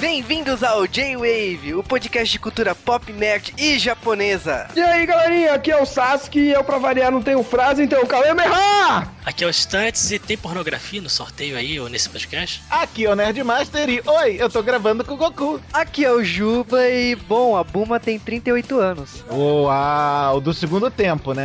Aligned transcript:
Bem-vindos 0.00 0.62
ao 0.62 0.86
J-Wave, 0.86 1.74
o 1.74 1.82
podcast 1.82 2.32
de 2.32 2.38
cultura 2.38 2.74
pop, 2.74 3.12
nerd 3.12 3.52
e 3.58 3.78
japonesa. 3.78 4.66
E 4.74 4.80
aí, 4.80 5.04
galerinha, 5.04 5.52
aqui 5.52 5.70
é 5.70 5.76
o 5.76 5.84
Sasuke 5.84 6.40
e 6.40 6.52
eu, 6.52 6.64
pra 6.64 6.78
variar, 6.78 7.12
não 7.12 7.20
tenho 7.20 7.42
frase, 7.42 7.82
então 7.82 8.06
Kamehameha! 8.06 9.06
Aqui 9.26 9.44
é 9.44 9.46
o 9.46 9.52
Stunts 9.52 10.10
e 10.10 10.18
tem 10.18 10.38
pornografia 10.38 11.02
no 11.02 11.10
sorteio 11.10 11.54
aí 11.54 11.78
ou 11.78 11.90
nesse 11.90 12.08
podcast? 12.08 12.62
Aqui 12.70 13.04
é 13.04 13.10
o 13.10 13.14
Nerdmaster 13.14 13.90
e 13.90 14.02
oi, 14.06 14.36
eu 14.38 14.48
tô 14.48 14.62
gravando 14.62 15.04
com 15.04 15.12
o 15.12 15.16
Goku. 15.18 15.60
Aqui 15.70 16.02
é 16.02 16.10
o 16.10 16.24
Juba 16.24 16.88
e, 16.88 17.14
bom, 17.14 17.54
a 17.54 17.62
Buma 17.62 18.00
tem 18.00 18.18
38 18.18 18.78
anos. 18.78 19.22
Uau, 19.30 20.40
do 20.40 20.54
segundo 20.54 20.90
tempo, 20.90 21.34
né? 21.34 21.44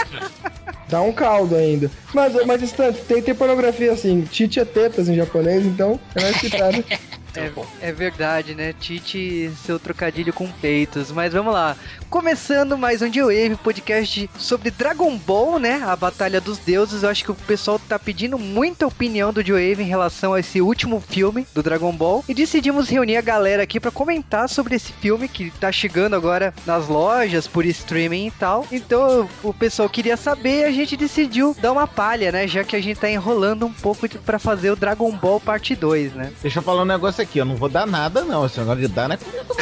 Dá 0.88 1.02
um 1.02 1.12
caldo 1.12 1.54
ainda. 1.54 1.90
Mas, 2.14 2.32
mas 2.46 2.72
tem, 3.06 3.20
tem 3.20 3.34
pornografia 3.34 3.92
assim, 3.92 4.22
Tite 4.22 4.58
é 4.58 4.64
tetas 4.64 5.06
em 5.10 5.16
japonês, 5.16 5.66
então 5.66 6.00
é 6.14 6.22
mais 6.22 6.36
citado. 6.38 6.82
É, 7.34 7.50
é, 7.80 7.92
verdade, 7.92 8.54
né? 8.54 8.74
Tite, 8.78 9.50
seu 9.64 9.78
trocadilho 9.78 10.32
com 10.32 10.50
peitos. 10.50 11.10
Mas 11.10 11.32
vamos 11.32 11.52
lá. 11.52 11.76
Começando 12.10 12.76
mais 12.76 13.00
um 13.00 13.10
G-Wave, 13.10 13.56
podcast 13.56 14.28
sobre 14.36 14.70
Dragon 14.70 15.16
Ball, 15.16 15.58
né? 15.58 15.82
A 15.84 15.96
Batalha 15.96 16.40
dos 16.40 16.58
Deuses. 16.58 17.02
Eu 17.02 17.08
acho 17.08 17.24
que 17.24 17.30
o 17.30 17.34
pessoal 17.34 17.78
tá 17.78 17.98
pedindo 17.98 18.38
muita 18.38 18.86
opinião 18.86 19.32
do 19.32 19.42
G-Wave 19.42 19.82
em 19.82 19.86
relação 19.86 20.34
a 20.34 20.40
esse 20.40 20.60
último 20.60 21.00
filme 21.00 21.46
do 21.54 21.62
Dragon 21.62 21.92
Ball. 21.92 22.22
E 22.28 22.34
decidimos 22.34 22.88
reunir 22.88 23.16
a 23.16 23.22
galera 23.22 23.62
aqui 23.62 23.80
para 23.80 23.90
comentar 23.90 24.48
sobre 24.48 24.74
esse 24.74 24.92
filme 24.92 25.26
que 25.26 25.50
tá 25.52 25.72
chegando 25.72 26.14
agora 26.14 26.52
nas 26.66 26.86
lojas 26.86 27.46
por 27.46 27.64
streaming 27.64 28.26
e 28.26 28.30
tal. 28.32 28.66
Então 28.70 29.28
o 29.42 29.54
pessoal 29.54 29.88
queria 29.88 30.16
saber 30.16 30.60
e 30.60 30.64
a 30.64 30.72
gente 30.72 30.96
decidiu 30.96 31.56
dar 31.60 31.72
uma 31.72 31.86
palha, 31.86 32.30
né? 32.30 32.46
Já 32.46 32.62
que 32.62 32.76
a 32.76 32.82
gente 32.82 33.00
tá 33.00 33.10
enrolando 33.10 33.64
um 33.64 33.72
pouco 33.72 34.06
para 34.08 34.38
fazer 34.38 34.70
o 34.70 34.76
Dragon 34.76 35.10
Ball 35.12 35.40
parte 35.40 35.74
2, 35.74 36.12
né? 36.12 36.32
Deixa 36.42 36.58
eu 36.58 36.62
falar 36.62 36.82
um 36.82 36.86
negócio 36.86 37.21
aqui, 37.22 37.38
eu 37.38 37.44
não 37.44 37.56
vou 37.56 37.68
dar 37.68 37.86
nada 37.86 38.22
não. 38.22 38.44
Esse 38.44 38.58
negócio 38.60 38.80
de 38.80 38.88
dar 38.88 39.08
não 39.08 39.14
é 39.14 39.18
comigo, 39.18 39.56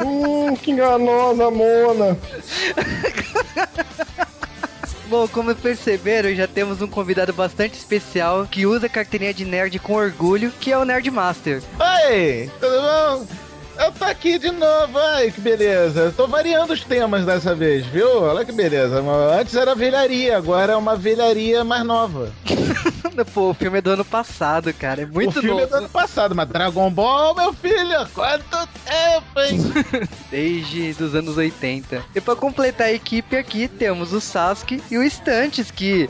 hum, 0.04 0.56
que 0.56 0.70
enganosa, 0.72 1.50
Mona. 1.50 2.18
Bom, 5.06 5.28
como 5.28 5.54
perceberam, 5.54 6.34
já 6.34 6.48
temos 6.48 6.80
um 6.80 6.86
convidado 6.86 7.32
bastante 7.34 7.74
especial 7.74 8.46
que 8.50 8.64
usa 8.64 8.88
carteirinha 8.88 9.34
de 9.34 9.44
nerd 9.44 9.78
com 9.78 9.92
orgulho, 9.92 10.50
que 10.58 10.72
é 10.72 10.78
o 10.78 10.86
Nerd 10.86 11.10
Master. 11.10 11.62
Oi, 12.08 12.50
tudo 12.58 12.80
bom? 12.80 13.26
Eu 13.78 13.90
tô 13.92 14.04
aqui 14.04 14.38
de 14.38 14.50
novo, 14.50 14.98
ai 14.98 15.30
que 15.30 15.40
beleza. 15.40 16.12
Tô 16.16 16.26
variando 16.26 16.72
os 16.72 16.84
temas 16.84 17.24
dessa 17.24 17.54
vez, 17.54 17.84
viu? 17.86 18.22
Olha 18.22 18.44
que 18.44 18.52
beleza. 18.52 19.02
Antes 19.38 19.54
era 19.54 19.74
velharia, 19.74 20.36
agora 20.36 20.72
é 20.74 20.76
uma 20.76 20.94
velharia 20.96 21.64
mais 21.64 21.84
nova. 21.84 22.30
Pô, 23.34 23.50
o 23.50 23.54
filme 23.54 23.78
é 23.78 23.80
do 23.82 23.90
ano 23.90 24.04
passado, 24.04 24.72
cara. 24.72 25.02
É 25.02 25.06
muito 25.06 25.30
O 25.38 25.42
filme 25.42 25.48
novo. 25.48 25.62
é 25.62 25.66
do 25.66 25.74
ano 25.76 25.88
passado, 25.88 26.34
mas 26.34 26.48
Dragon 26.48 26.90
Ball, 26.90 27.34
meu 27.34 27.52
filho, 27.52 28.06
quanto 28.14 28.68
tempo, 28.84 29.40
hein? 29.40 30.08
Desde 30.30 31.02
os 31.02 31.14
anos 31.14 31.36
80. 31.36 32.02
E 32.14 32.20
pra 32.20 32.34
completar 32.34 32.86
a 32.88 32.92
equipe 32.92 33.36
aqui, 33.36 33.68
temos 33.68 34.12
o 34.14 34.20
Sasuke 34.20 34.82
e 34.90 34.96
o 34.96 35.02
Stantes, 35.02 35.70
que 35.70 36.08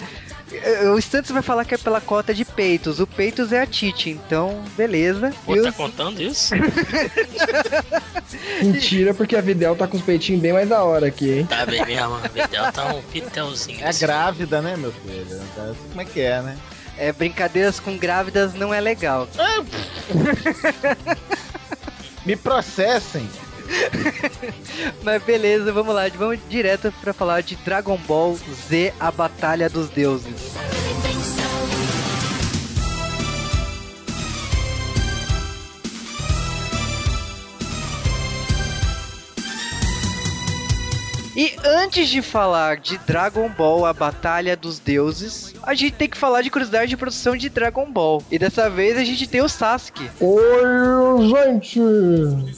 o 0.94 0.98
Stantes 0.98 1.30
vai 1.30 1.42
falar 1.42 1.64
que 1.64 1.74
é 1.74 1.78
pela 1.78 2.00
cota 2.00 2.34
de 2.34 2.44
peitos. 2.44 3.00
O 3.00 3.06
peitos 3.06 3.52
é 3.52 3.62
a 3.62 3.66
Titi, 3.66 4.10
então, 4.10 4.62
beleza. 4.76 5.32
Pô, 5.44 5.56
E 5.56 5.62
tá 5.62 5.72
contando 5.72 6.20
isso? 6.22 6.54
Mentira, 8.62 9.14
porque 9.14 9.36
a 9.36 9.40
Videl 9.40 9.76
tá 9.76 9.86
com 9.86 9.96
os 9.96 10.02
peitinhos 10.02 10.40
bem 10.42 10.52
mais 10.52 10.68
da 10.68 10.82
hora 10.82 11.06
aqui, 11.06 11.38
hein? 11.38 11.46
tá 11.46 11.64
bem 11.66 11.84
mesmo, 11.84 12.14
a 12.14 12.28
Videl 12.28 12.72
tá 12.72 12.94
um 12.94 13.02
pitelzinho. 13.02 13.80
É 13.82 13.88
assim. 13.88 14.00
grávida, 14.00 14.60
né, 14.62 14.76
meu 14.76 14.92
filho? 14.92 15.40
Como 15.90 16.00
é 16.00 16.04
que 16.04 16.20
é, 16.20 16.40
né? 16.42 16.56
É, 16.96 17.12
brincadeiras 17.12 17.80
com 17.80 17.96
grávidas 17.96 18.54
não 18.54 18.72
é 18.72 18.80
legal. 18.80 19.28
Me 22.24 22.36
processem. 22.36 23.28
Mas 25.02 25.22
beleza, 25.22 25.72
vamos 25.72 25.94
lá, 25.94 26.08
vamos 26.08 26.38
direto 26.48 26.92
pra 27.00 27.12
falar 27.12 27.42
de 27.42 27.56
Dragon 27.56 27.96
Ball 28.06 28.36
Z, 28.68 28.94
a 28.98 29.10
Batalha 29.10 29.68
dos 29.68 29.88
Deuses. 29.88 30.52
E 41.34 41.56
antes 41.64 42.10
de 42.10 42.20
falar 42.20 42.76
de 42.76 42.98
Dragon 42.98 43.48
Ball, 43.48 43.86
a 43.86 43.92
Batalha 43.94 44.54
dos 44.54 44.78
Deuses, 44.78 45.51
a 45.62 45.74
gente 45.74 45.92
tem 45.92 46.08
que 46.08 46.16
falar 46.16 46.42
de 46.42 46.50
curiosidade 46.50 46.90
de 46.90 46.96
produção 46.96 47.36
de 47.36 47.48
Dragon 47.48 47.90
Ball. 47.90 48.22
E 48.30 48.38
dessa 48.38 48.68
vez 48.68 48.96
a 48.98 49.04
gente 49.04 49.26
tem 49.26 49.40
o 49.40 49.48
Sasuke. 49.48 50.08
Oi, 50.20 51.28
gente! 51.28 51.80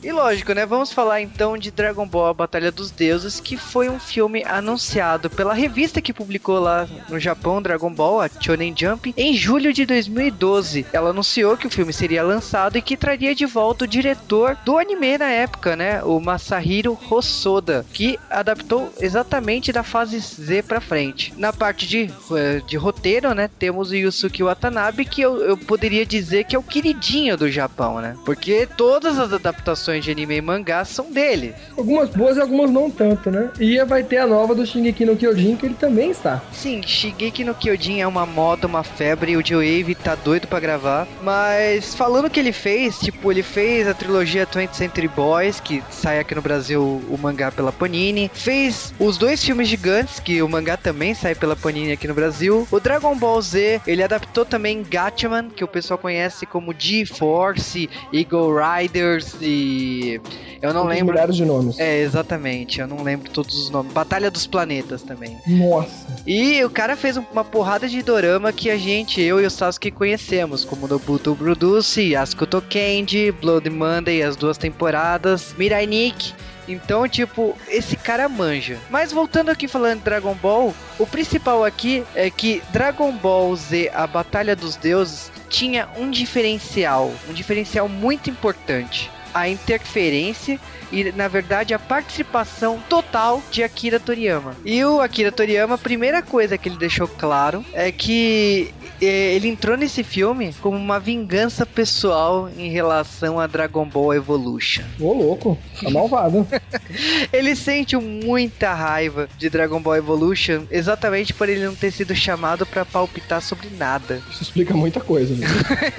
E 0.02 0.12
lógico, 0.12 0.52
né? 0.52 0.64
Vamos 0.66 0.92
falar 0.92 1.20
então 1.20 1.56
de 1.56 1.70
Dragon 1.70 2.06
Ball 2.06 2.28
A 2.28 2.34
Batalha 2.34 2.72
dos 2.72 2.90
Deuses, 2.90 3.40
que 3.40 3.56
foi 3.56 3.88
um 3.88 3.98
filme 3.98 4.44
anunciado 4.44 5.28
pela 5.28 5.54
revista 5.54 6.00
que 6.00 6.12
publicou 6.12 6.58
lá 6.58 6.88
no 7.08 7.18
Japão 7.18 7.60
Dragon 7.60 7.92
Ball, 7.92 8.20
a 8.20 8.28
Shonen 8.28 8.74
Jump, 8.76 9.14
em 9.16 9.34
julho 9.34 9.72
de 9.72 9.84
2012. 9.84 10.86
Ela 10.92 11.10
anunciou 11.10 11.56
que 11.56 11.66
o 11.66 11.70
filme 11.70 11.92
seria 11.92 12.22
lançado 12.22 12.76
e 12.76 12.82
que 12.82 12.96
traria 12.96 13.34
de 13.34 13.46
volta 13.46 13.84
o 13.84 13.88
diretor 13.88 14.56
do 14.64 14.78
anime 14.78 15.18
na 15.18 15.30
época, 15.30 15.76
né? 15.76 16.02
O 16.02 16.20
Masahiro 16.20 16.98
Hosoda, 17.10 17.84
que 17.92 18.18
adaptou 18.30 18.92
exatamente 19.00 19.72
da 19.72 19.82
fase 19.82 20.18
Z 20.18 20.62
pra 20.62 20.80
frente. 20.80 21.32
Na 21.36 21.52
parte 21.52 21.86
de, 21.86 22.10
eh, 22.32 22.62
de 22.66 22.76
roteiro, 22.76 22.93
né? 23.34 23.50
Temos 23.58 23.90
o 23.90 23.94
Yusuke 23.94 24.42
Watanabe, 24.42 25.04
que 25.04 25.20
eu, 25.20 25.36
eu 25.42 25.56
poderia 25.56 26.06
dizer 26.06 26.44
que 26.44 26.56
é 26.56 26.58
o 26.58 26.62
queridinho 26.62 27.36
do 27.36 27.50
Japão, 27.50 28.00
né? 28.00 28.16
Porque 28.24 28.66
todas 28.76 29.18
as 29.18 29.32
adaptações 29.32 30.04
de 30.04 30.10
anime 30.10 30.36
e 30.36 30.40
mangá 30.40 30.84
são 30.84 31.12
dele. 31.12 31.54
Algumas 31.76 32.08
boas 32.10 32.36
e 32.36 32.40
algumas 32.40 32.70
não 32.70 32.90
tanto, 32.90 33.30
né? 33.30 33.50
E 33.60 33.82
vai 33.84 34.02
ter 34.02 34.18
a 34.18 34.26
nova 34.26 34.54
do 34.54 34.66
Shingeki 34.66 35.04
no 35.04 35.16
Kyojin, 35.16 35.56
que 35.56 35.66
ele 35.66 35.74
também 35.74 36.10
está. 36.10 36.42
Sim, 36.52 36.82
Shigeki 36.82 37.44
no 37.44 37.54
Kyojin 37.54 38.00
é 38.00 38.06
uma 38.06 38.24
moda, 38.24 38.66
uma 38.66 38.82
febre, 38.82 39.32
e 39.32 39.36
o 39.36 39.46
Joe 39.46 39.94
tá 39.94 40.14
doido 40.14 40.46
pra 40.46 40.60
gravar. 40.60 41.06
Mas 41.22 41.94
falando 41.94 42.30
que 42.30 42.40
ele 42.40 42.52
fez, 42.52 42.98
tipo, 42.98 43.30
ele 43.30 43.42
fez 43.42 43.86
a 43.86 43.94
trilogia 43.94 44.46
20th 44.46 44.74
Century 44.74 45.08
Boys, 45.08 45.60
que 45.60 45.82
sai 45.90 46.18
aqui 46.18 46.34
no 46.34 46.42
Brasil 46.42 47.02
o 47.08 47.18
mangá 47.20 47.50
pela 47.52 47.72
Panini. 47.72 48.30
Fez 48.32 48.94
os 48.98 49.18
dois 49.18 49.44
filmes 49.44 49.68
gigantes, 49.68 50.20
que 50.20 50.42
o 50.42 50.48
mangá 50.48 50.76
também 50.76 51.14
sai 51.14 51.34
pela 51.34 51.56
Panini 51.56 51.92
aqui 51.92 52.08
no 52.08 52.14
Brasil. 52.14 52.66
O 52.70 52.80
Dragon 52.84 53.16
Ball 53.16 53.40
Z, 53.40 53.80
ele 53.86 54.02
adaptou 54.02 54.44
também 54.44 54.82
Gatchaman, 54.82 55.48
que 55.48 55.64
o 55.64 55.68
pessoal 55.68 55.96
conhece 55.98 56.44
como 56.44 56.74
G-Force, 56.78 57.88
Eagle 58.12 58.52
Riders 58.54 59.34
e... 59.40 60.20
Eu 60.60 60.72
não 60.72 60.82
Outros 60.82 60.96
lembro... 60.98 61.14
milhares 61.14 61.36
de 61.36 61.44
nomes. 61.44 61.78
É, 61.78 62.00
exatamente, 62.00 62.80
eu 62.80 62.86
não 62.86 63.02
lembro 63.02 63.30
todos 63.30 63.54
os 63.58 63.70
nomes. 63.70 63.92
Batalha 63.92 64.30
dos 64.30 64.46
Planetas 64.46 65.02
também. 65.02 65.36
Nossa. 65.46 66.06
E 66.26 66.62
o 66.64 66.70
cara 66.70 66.94
fez 66.96 67.16
um- 67.16 67.24
uma 67.32 67.44
porrada 67.44 67.88
de 67.88 68.02
dorama 68.02 68.52
que 68.52 68.70
a 68.70 68.76
gente, 68.76 69.20
eu 69.20 69.40
e 69.40 69.46
o 69.46 69.50
Sasuke 69.50 69.90
conhecemos, 69.90 70.64
como 70.64 70.86
Nobuto 70.86 71.34
Produce, 71.34 72.10
Yasuko 72.12 72.46
Tokendi, 72.46 73.32
Blood 73.32 73.68
Monday, 73.70 74.22
as 74.22 74.36
duas 74.36 74.56
temporadas, 74.58 75.54
Mirai 75.58 75.86
Nikki. 75.86 76.34
Então, 76.66 77.08
tipo, 77.08 77.56
esse 77.68 77.96
cara 77.96 78.28
manja. 78.28 78.78
Mas 78.90 79.12
voltando 79.12 79.50
aqui 79.50 79.68
falando 79.68 79.98
de 79.98 80.04
Dragon 80.04 80.34
Ball, 80.34 80.74
o 80.98 81.06
principal 81.06 81.64
aqui 81.64 82.04
é 82.14 82.30
que 82.30 82.62
Dragon 82.70 83.12
Ball 83.12 83.54
Z, 83.54 83.90
a 83.94 84.06
Batalha 84.06 84.56
dos 84.56 84.76
Deuses, 84.76 85.30
tinha 85.48 85.88
um 85.96 86.10
diferencial, 86.10 87.12
um 87.28 87.32
diferencial 87.32 87.88
muito 87.88 88.30
importante. 88.30 89.10
A 89.32 89.48
interferência 89.48 90.60
e, 90.94 91.12
na 91.12 91.28
verdade, 91.28 91.74
a 91.74 91.78
participação 91.78 92.80
total 92.88 93.42
de 93.50 93.62
Akira 93.62 93.98
Toriyama. 93.98 94.56
E 94.64 94.84
o 94.84 95.00
Akira 95.00 95.32
Toriyama, 95.32 95.74
a 95.74 95.78
primeira 95.78 96.22
coisa 96.22 96.56
que 96.56 96.68
ele 96.68 96.78
deixou 96.78 97.08
claro 97.08 97.64
é 97.72 97.90
que 97.90 98.72
eh, 99.00 99.34
ele 99.34 99.48
entrou 99.48 99.76
nesse 99.76 100.04
filme 100.04 100.54
como 100.60 100.76
uma 100.76 101.00
vingança 101.00 101.66
pessoal 101.66 102.48
em 102.56 102.70
relação 102.70 103.40
a 103.40 103.46
Dragon 103.46 103.84
Ball 103.84 104.14
Evolution. 104.14 104.84
Ô, 105.00 105.12
louco. 105.12 105.58
Tá 105.82 105.90
malvado. 105.90 106.46
Ele 107.32 107.56
sente 107.56 107.96
muita 107.96 108.72
raiva 108.72 109.28
de 109.36 109.50
Dragon 109.50 109.80
Ball 109.80 109.96
Evolution 109.96 110.64
exatamente 110.70 111.34
por 111.34 111.48
ele 111.48 111.64
não 111.64 111.74
ter 111.74 111.90
sido 111.90 112.14
chamado 112.14 112.64
pra 112.64 112.84
palpitar 112.84 113.42
sobre 113.42 113.68
nada. 113.70 114.22
Isso 114.30 114.42
explica 114.42 114.74
muita 114.74 115.00
coisa, 115.00 115.34
né? 115.34 115.46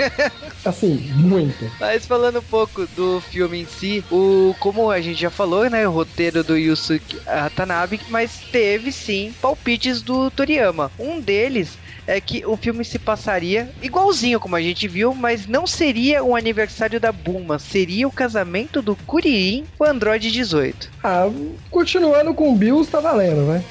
Assim, 0.63 0.95
muita. 1.15 1.69
Mas 1.79 2.05
falando 2.05 2.39
um 2.39 2.43
pouco 2.43 2.87
do 2.95 3.21
filme 3.21 3.61
em 3.61 3.65
si, 3.65 4.03
o 4.11 4.55
como 4.59 4.84
a 4.91 5.01
gente 5.01 5.19
já 5.19 5.29
falou, 5.29 5.69
né, 5.69 5.87
o 5.87 5.91
roteiro 5.91 6.43
do 6.43 6.57
Yusuke 6.57 7.19
Watanabe, 7.25 8.01
mas 8.09 8.41
teve 8.51 8.91
sim 8.91 9.33
palpites 9.41 10.01
do 10.01 10.29
Toriyama. 10.31 10.91
Um 10.99 11.19
deles 11.19 11.77
é 12.07 12.19
que 12.19 12.45
o 12.45 12.55
filme 12.55 12.83
se 12.83 12.99
passaria 12.99 13.69
igualzinho 13.81 14.39
como 14.39 14.55
a 14.55 14.61
gente 14.61 14.87
viu, 14.87 15.13
mas 15.13 15.47
não 15.47 15.65
seria 15.65 16.23
o 16.23 16.35
aniversário 16.35 16.99
da 16.99 17.11
Bulma, 17.11 17.59
seria 17.59 18.07
o 18.07 18.11
casamento 18.11 18.81
do 18.81 18.95
Kuririn 18.95 19.65
com 19.77 19.85
o 19.85 19.87
Android 19.87 20.31
18. 20.31 20.91
Ah, 21.03 21.29
continuando 21.69 22.33
com 22.33 22.51
o 22.51 22.55
Bills, 22.55 22.89
tá 22.89 22.99
valendo, 22.99 23.45
vai. 23.45 23.63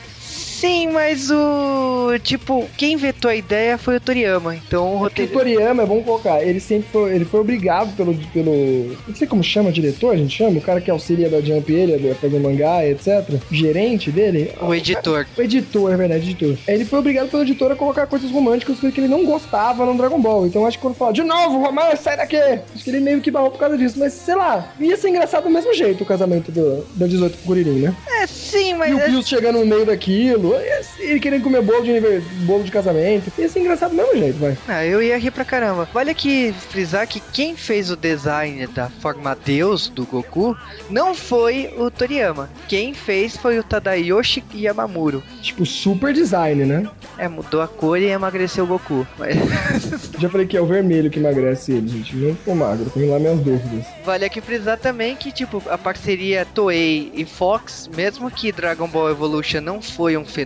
Sim, 0.65 0.89
mas 0.89 1.31
o. 1.31 2.19
Tipo, 2.23 2.67
quem 2.77 2.97
vetou 2.97 3.31
a 3.31 3.35
ideia 3.35 3.77
foi 3.77 3.97
o 3.97 4.01
Toriyama. 4.01 4.57
Então 4.57 4.95
o 4.95 5.07
É 5.07 5.11
porque 5.11 5.23
o 5.23 5.27
roteiro. 5.27 5.33
Toriyama, 5.33 5.83
é 5.83 5.87
bom 5.87 6.03
colocar, 6.03 6.43
ele 6.43 6.59
sempre 6.59 6.89
foi, 6.91 7.15
ele 7.15 7.27
foi 7.27 7.41
obrigado 7.41 7.95
pelo, 7.95 8.15
pelo. 8.33 8.97
Não 9.07 9.15
sei 9.15 9.27
como 9.27 9.45
chama, 9.45 9.71
diretor, 9.71 10.15
a 10.15 10.17
gente 10.17 10.35
chama, 10.35 10.59
o 10.59 10.63
cara 10.63 10.81
que 10.81 10.91
auxilia 10.91 11.29
da 11.29 11.43
Jump 11.43 11.71
ele 11.71 12.11
a 12.11 12.15
fazer 12.15 12.39
mangá, 12.41 12.87
etc. 12.87 13.29
O 13.51 13.55
gerente 13.55 14.11
dele. 14.11 14.53
O 14.59 14.75
editor. 14.75 15.27
O 15.37 15.43
editor, 15.43 15.93
é 15.93 15.97
verdade, 15.97 16.31
editor. 16.31 16.57
Ele 16.67 16.87
foi 16.87 16.99
obrigado 16.99 17.31
pelo 17.31 17.43
editor 17.43 17.73
a 17.73 17.77
colocar 17.77 18.07
coisas 18.07 18.31
românticas 18.31 18.79
que 18.81 19.01
ele 19.01 19.09
não 19.09 19.27
gostava 19.27 19.85
no 19.85 19.95
Dragon 19.97 20.21
Ball. 20.21 20.47
Então 20.47 20.65
acho 20.65 20.79
que 20.79 20.83
quando 20.83 20.95
fala, 20.95 21.13
de 21.13 21.23
novo, 21.23 21.59
romance, 21.59 22.03
sai 22.03 22.17
daqui! 22.17 22.37
Acho 22.37 22.83
que 22.83 22.89
ele 22.89 23.01
meio 23.01 23.21
que 23.21 23.31
barrou 23.31 23.51
por 23.51 23.59
causa 23.59 23.77
disso. 23.77 23.99
Mas 23.99 24.15
sei 24.15 24.35
lá, 24.35 24.73
ia 24.81 24.97
ser 24.97 25.11
engraçado 25.11 25.45
do 25.45 25.51
mesmo 25.51 25.75
jeito 25.75 26.05
o 26.05 26.07
casamento 26.07 26.51
do, 26.51 26.87
da 26.95 27.07
18 27.07 27.37
com 27.37 27.45
o 27.45 27.47
Kuririn, 27.49 27.81
né? 27.81 27.95
É, 28.21 28.27
sim, 28.27 28.73
mas. 28.75 28.91
E 28.91 28.95
o 28.95 29.01
é- 29.01 29.09
Bills 29.09 29.29
chegando 29.29 29.59
no 29.59 29.67
meio 29.67 29.85
daquilo, 29.85 30.54
ia 30.61 30.83
ser- 30.83 31.03
ele 31.03 31.21
querendo 31.21 31.43
comer 31.43 31.63
bolo 31.63 31.83
de, 31.83 32.01
bolo 32.45 32.63
de 32.65 32.71
casamento. 32.71 33.33
Ia 33.39 33.49
ser 33.49 33.61
engraçado 33.61 33.91
do 33.91 33.97
mesmo 33.97 34.17
jeito, 34.17 34.39
vai. 34.39 34.57
Ah, 34.69 34.85
eu 34.85 35.03
ia 35.03 35.19
rir 35.19 35.31
pra 35.31 35.45
caramba. 35.45 35.89
Vale 35.93 36.11
aqui 36.11 36.55
frisar 36.71 37.07
que 37.07 37.21
quem 37.33 37.57
fez 37.57 37.91
o 37.91 37.97
design 37.97 38.67
da 38.69 38.89
forma 38.89 39.37
Deus 39.45 39.89
do 39.89 40.05
Goku 40.05 40.57
não 40.91 41.15
foi 41.15 41.73
o 41.79 41.91
Toriyama. 41.91 42.49
Quem 42.69 42.95
fez 42.95 43.37
foi 43.37 43.59
o 43.59 43.63
Tadayoshi 43.63 44.43
Yamamuro. 44.55 45.23
Tipo, 45.43 45.65
super 45.67 46.13
design, 46.13 46.65
né? 46.65 46.89
É, 47.19 47.29
mudou 47.29 47.61
a 47.63 47.69
cor 47.69 47.99
e 47.99 48.07
emagreceu 48.07 48.65
o 48.65 48.67
Goku. 48.67 49.07
Mas 49.19 49.35
Já 50.19 50.29
falei 50.29 50.47
que 50.47 50.57
é 50.57 50.61
o 50.61 50.67
vermelho 50.67 51.11
que 51.11 51.19
emagrece 51.19 51.73
ele, 51.73 51.89
gente. 51.89 52.17
Não 52.17 52.35
ficou 52.35 52.55
magro, 52.55 52.91
tem 52.91 53.09
lá 53.09 53.19
minhas 53.19 53.39
dúvidas. 53.41 53.85
vale 54.05 54.25
aqui 54.25 54.41
frisar 54.41 54.79
também 54.79 55.15
que, 55.17 55.31
tipo, 55.33 55.63
a 55.69 55.77
parceria 55.79 56.47
Toei 56.55 57.11
e 57.15 57.25
Fox, 57.25 57.89
mesmo 57.97 58.31
que 58.31 58.51
Dragon 58.53 58.89
Ball 58.89 59.11
Evolution 59.11 59.61
não 59.61 59.81
foi 59.83 60.17
um 60.17 60.25
fenômeno, 60.25 60.44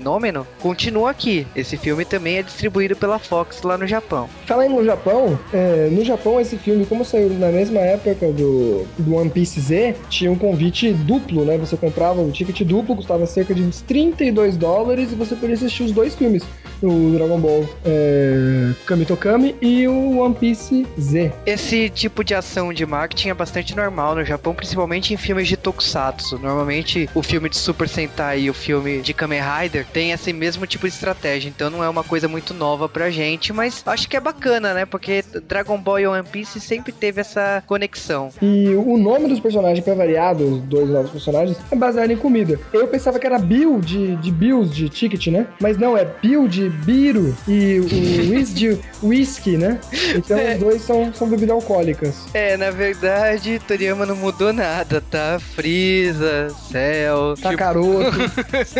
continua 0.61 1.11
aqui. 1.11 1.47
Esse 1.55 1.77
filme 1.77 2.05
também 2.05 2.39
é 2.39 2.43
distribuído 2.43 2.97
pela 2.97 3.19
Fox 3.19 3.62
lá 3.62 3.77
no 3.77 3.87
Japão. 3.87 4.29
Falando 4.47 4.77
no 4.77 4.85
Japão, 4.85 5.39
é, 5.53 5.89
no 5.91 6.05
Japão 6.05 6.41
esse 6.41 6.56
filme, 6.56 6.87
como 6.87 7.05
saiu 7.05 7.31
na 7.31 7.50
mesma 7.50 7.81
época 7.81 8.33
do, 8.33 8.87
do 8.99 9.15
One 9.15 9.31
Piece 9.31 9.61
Z, 9.61 9.97
tinha 10.09 10.31
um 10.31 10.37
convite 10.37 10.93
duplo, 10.93 11.45
né? 11.45 11.56
Você 11.59 11.77
comprava 11.77 12.21
o 12.21 12.31
ticket 12.31 12.62
duplo, 12.62 12.97
custava 12.97 13.27
cerca 13.27 13.55
de 13.55 13.62
uns 13.62 13.81
32 13.83 14.56
dólares 14.56 15.12
e 15.12 15.15
você 15.15 15.35
podia 15.35 15.55
assistir 15.55 15.83
os 15.83 15.93
dois 15.93 16.15
filmes. 16.15 16.45
O 16.83 17.11
Dragon 17.13 17.39
Ball 17.41 17.69
é, 17.85 18.73
Kami 18.87 19.05
Tokami 19.05 19.57
e 19.61 19.87
o 19.89 20.19
One 20.19 20.35
Piece 20.35 20.87
Z. 20.99 21.33
Esse 21.45 21.89
tipo 21.89 22.23
de 22.23 22.35
ação 22.35 22.73
de 22.73 22.87
marketing 22.87 23.31
é 23.31 23.35
bastante 23.35 23.77
normal 23.77 24.15
no 24.15 24.25
Japão, 24.25 24.55
principalmente 24.55 25.13
em 25.13 25.17
filmes 25.17 25.49
de 25.49 25.57
tokusatsu. 25.57 26.39
Normalmente 26.39 27.09
o 27.15 27.23
filme 27.23 27.49
de 27.49 27.57
Super 27.57 27.89
Sentai 27.89 28.43
e 28.43 28.51
o 28.51 28.55
filme 28.55 29.01
de 29.01 29.13
Kamen 29.13 29.41
Rider 29.41 29.87
tem 29.93 30.13
esse 30.13 30.33
mesmo 30.33 30.67
tipo 30.67 30.87
de 30.87 30.95
estratégia, 30.95 31.49
então 31.49 31.71
não 31.71 31.83
é 31.83 31.89
uma 31.89 32.05
coisa 32.05 32.29
muito 32.29 32.55
nova 32.55 32.89
pra 32.89 33.11
gente, 33.11 33.53
mas 33.53 33.83
acho 33.87 34.09
que 34.09 34.17
é 34.17 34.21
bacana, 34.21 34.73
né? 34.75 34.87
Porque 34.87 35.25
Dragon 35.47 35.79
Ball 35.79 36.01
e 36.01 36.07
One 36.07 36.25
Piece 36.25 36.61
sempre 36.61 36.93
teve 36.93 37.21
essa 37.21 37.63
conexão. 37.67 38.31
E 38.41 38.69
o 38.75 38.97
nome 38.97 39.29
dos 39.29 39.41
personagens, 39.41 39.85
pra 39.85 39.95
variar, 39.95 40.35
dos 40.35 40.61
dois 40.63 40.89
novos 40.89 41.11
personagens, 41.11 41.57
é 41.71 41.77
baseado 41.77 42.11
em 42.11 42.17
comida. 42.17 42.59
Eu 42.73 42.87
pensava 42.87 43.19
que 43.19 43.27
era 43.27 43.39
Bill 43.39 43.81
de, 43.81 44.17
de 44.17 44.31
Bills, 44.31 44.75
de 44.75 44.89
ticket, 44.89 45.29
né? 45.29 45.47
Mas 45.61 45.77
não, 45.77 45.97
é 45.97 46.05
Bill 46.05 46.47
de 46.47 46.68
Biro 46.69 47.37
e 47.47 47.81
o 47.81 47.85
Whis 48.31 48.55
de 48.55 48.79
Whisky, 49.03 49.56
né? 49.56 49.79
Então 50.15 50.38
É. 50.38 50.55
os 50.55 50.61
dois 50.61 50.82
são, 50.82 51.12
são 51.15 51.29
bebidas 51.29 51.55
alcoólicas. 51.55 52.15
É, 52.35 52.56
na 52.56 52.70
verdade, 52.70 53.61
Toriyama 53.67 54.05
não 54.06 54.17
mudou 54.17 54.53
nada, 54.53 55.00
tá? 55.00 55.38
Freeza, 55.55 56.49
Cell, 56.70 57.35
Tá 57.41 57.50
tipo, 57.50 57.59
caroto. 57.59 58.11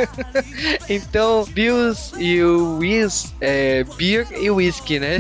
então 0.89 1.45
Bills 1.53 2.13
e 2.19 2.43
o 2.43 2.79
Whis, 2.79 3.35
é, 3.41 3.85
Beer 3.97 4.27
e 4.41 4.51
Whisky, 4.51 4.99
né? 4.99 5.19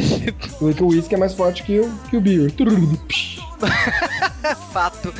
O 0.61 0.87
whisky 0.87 1.14
é 1.14 1.19
mais 1.19 1.35
forte 1.35 1.62
que 1.62 1.79
o, 1.81 1.91
que 2.11 2.17
o 2.17 2.21
beer. 2.21 2.53
Fato. 4.73 5.13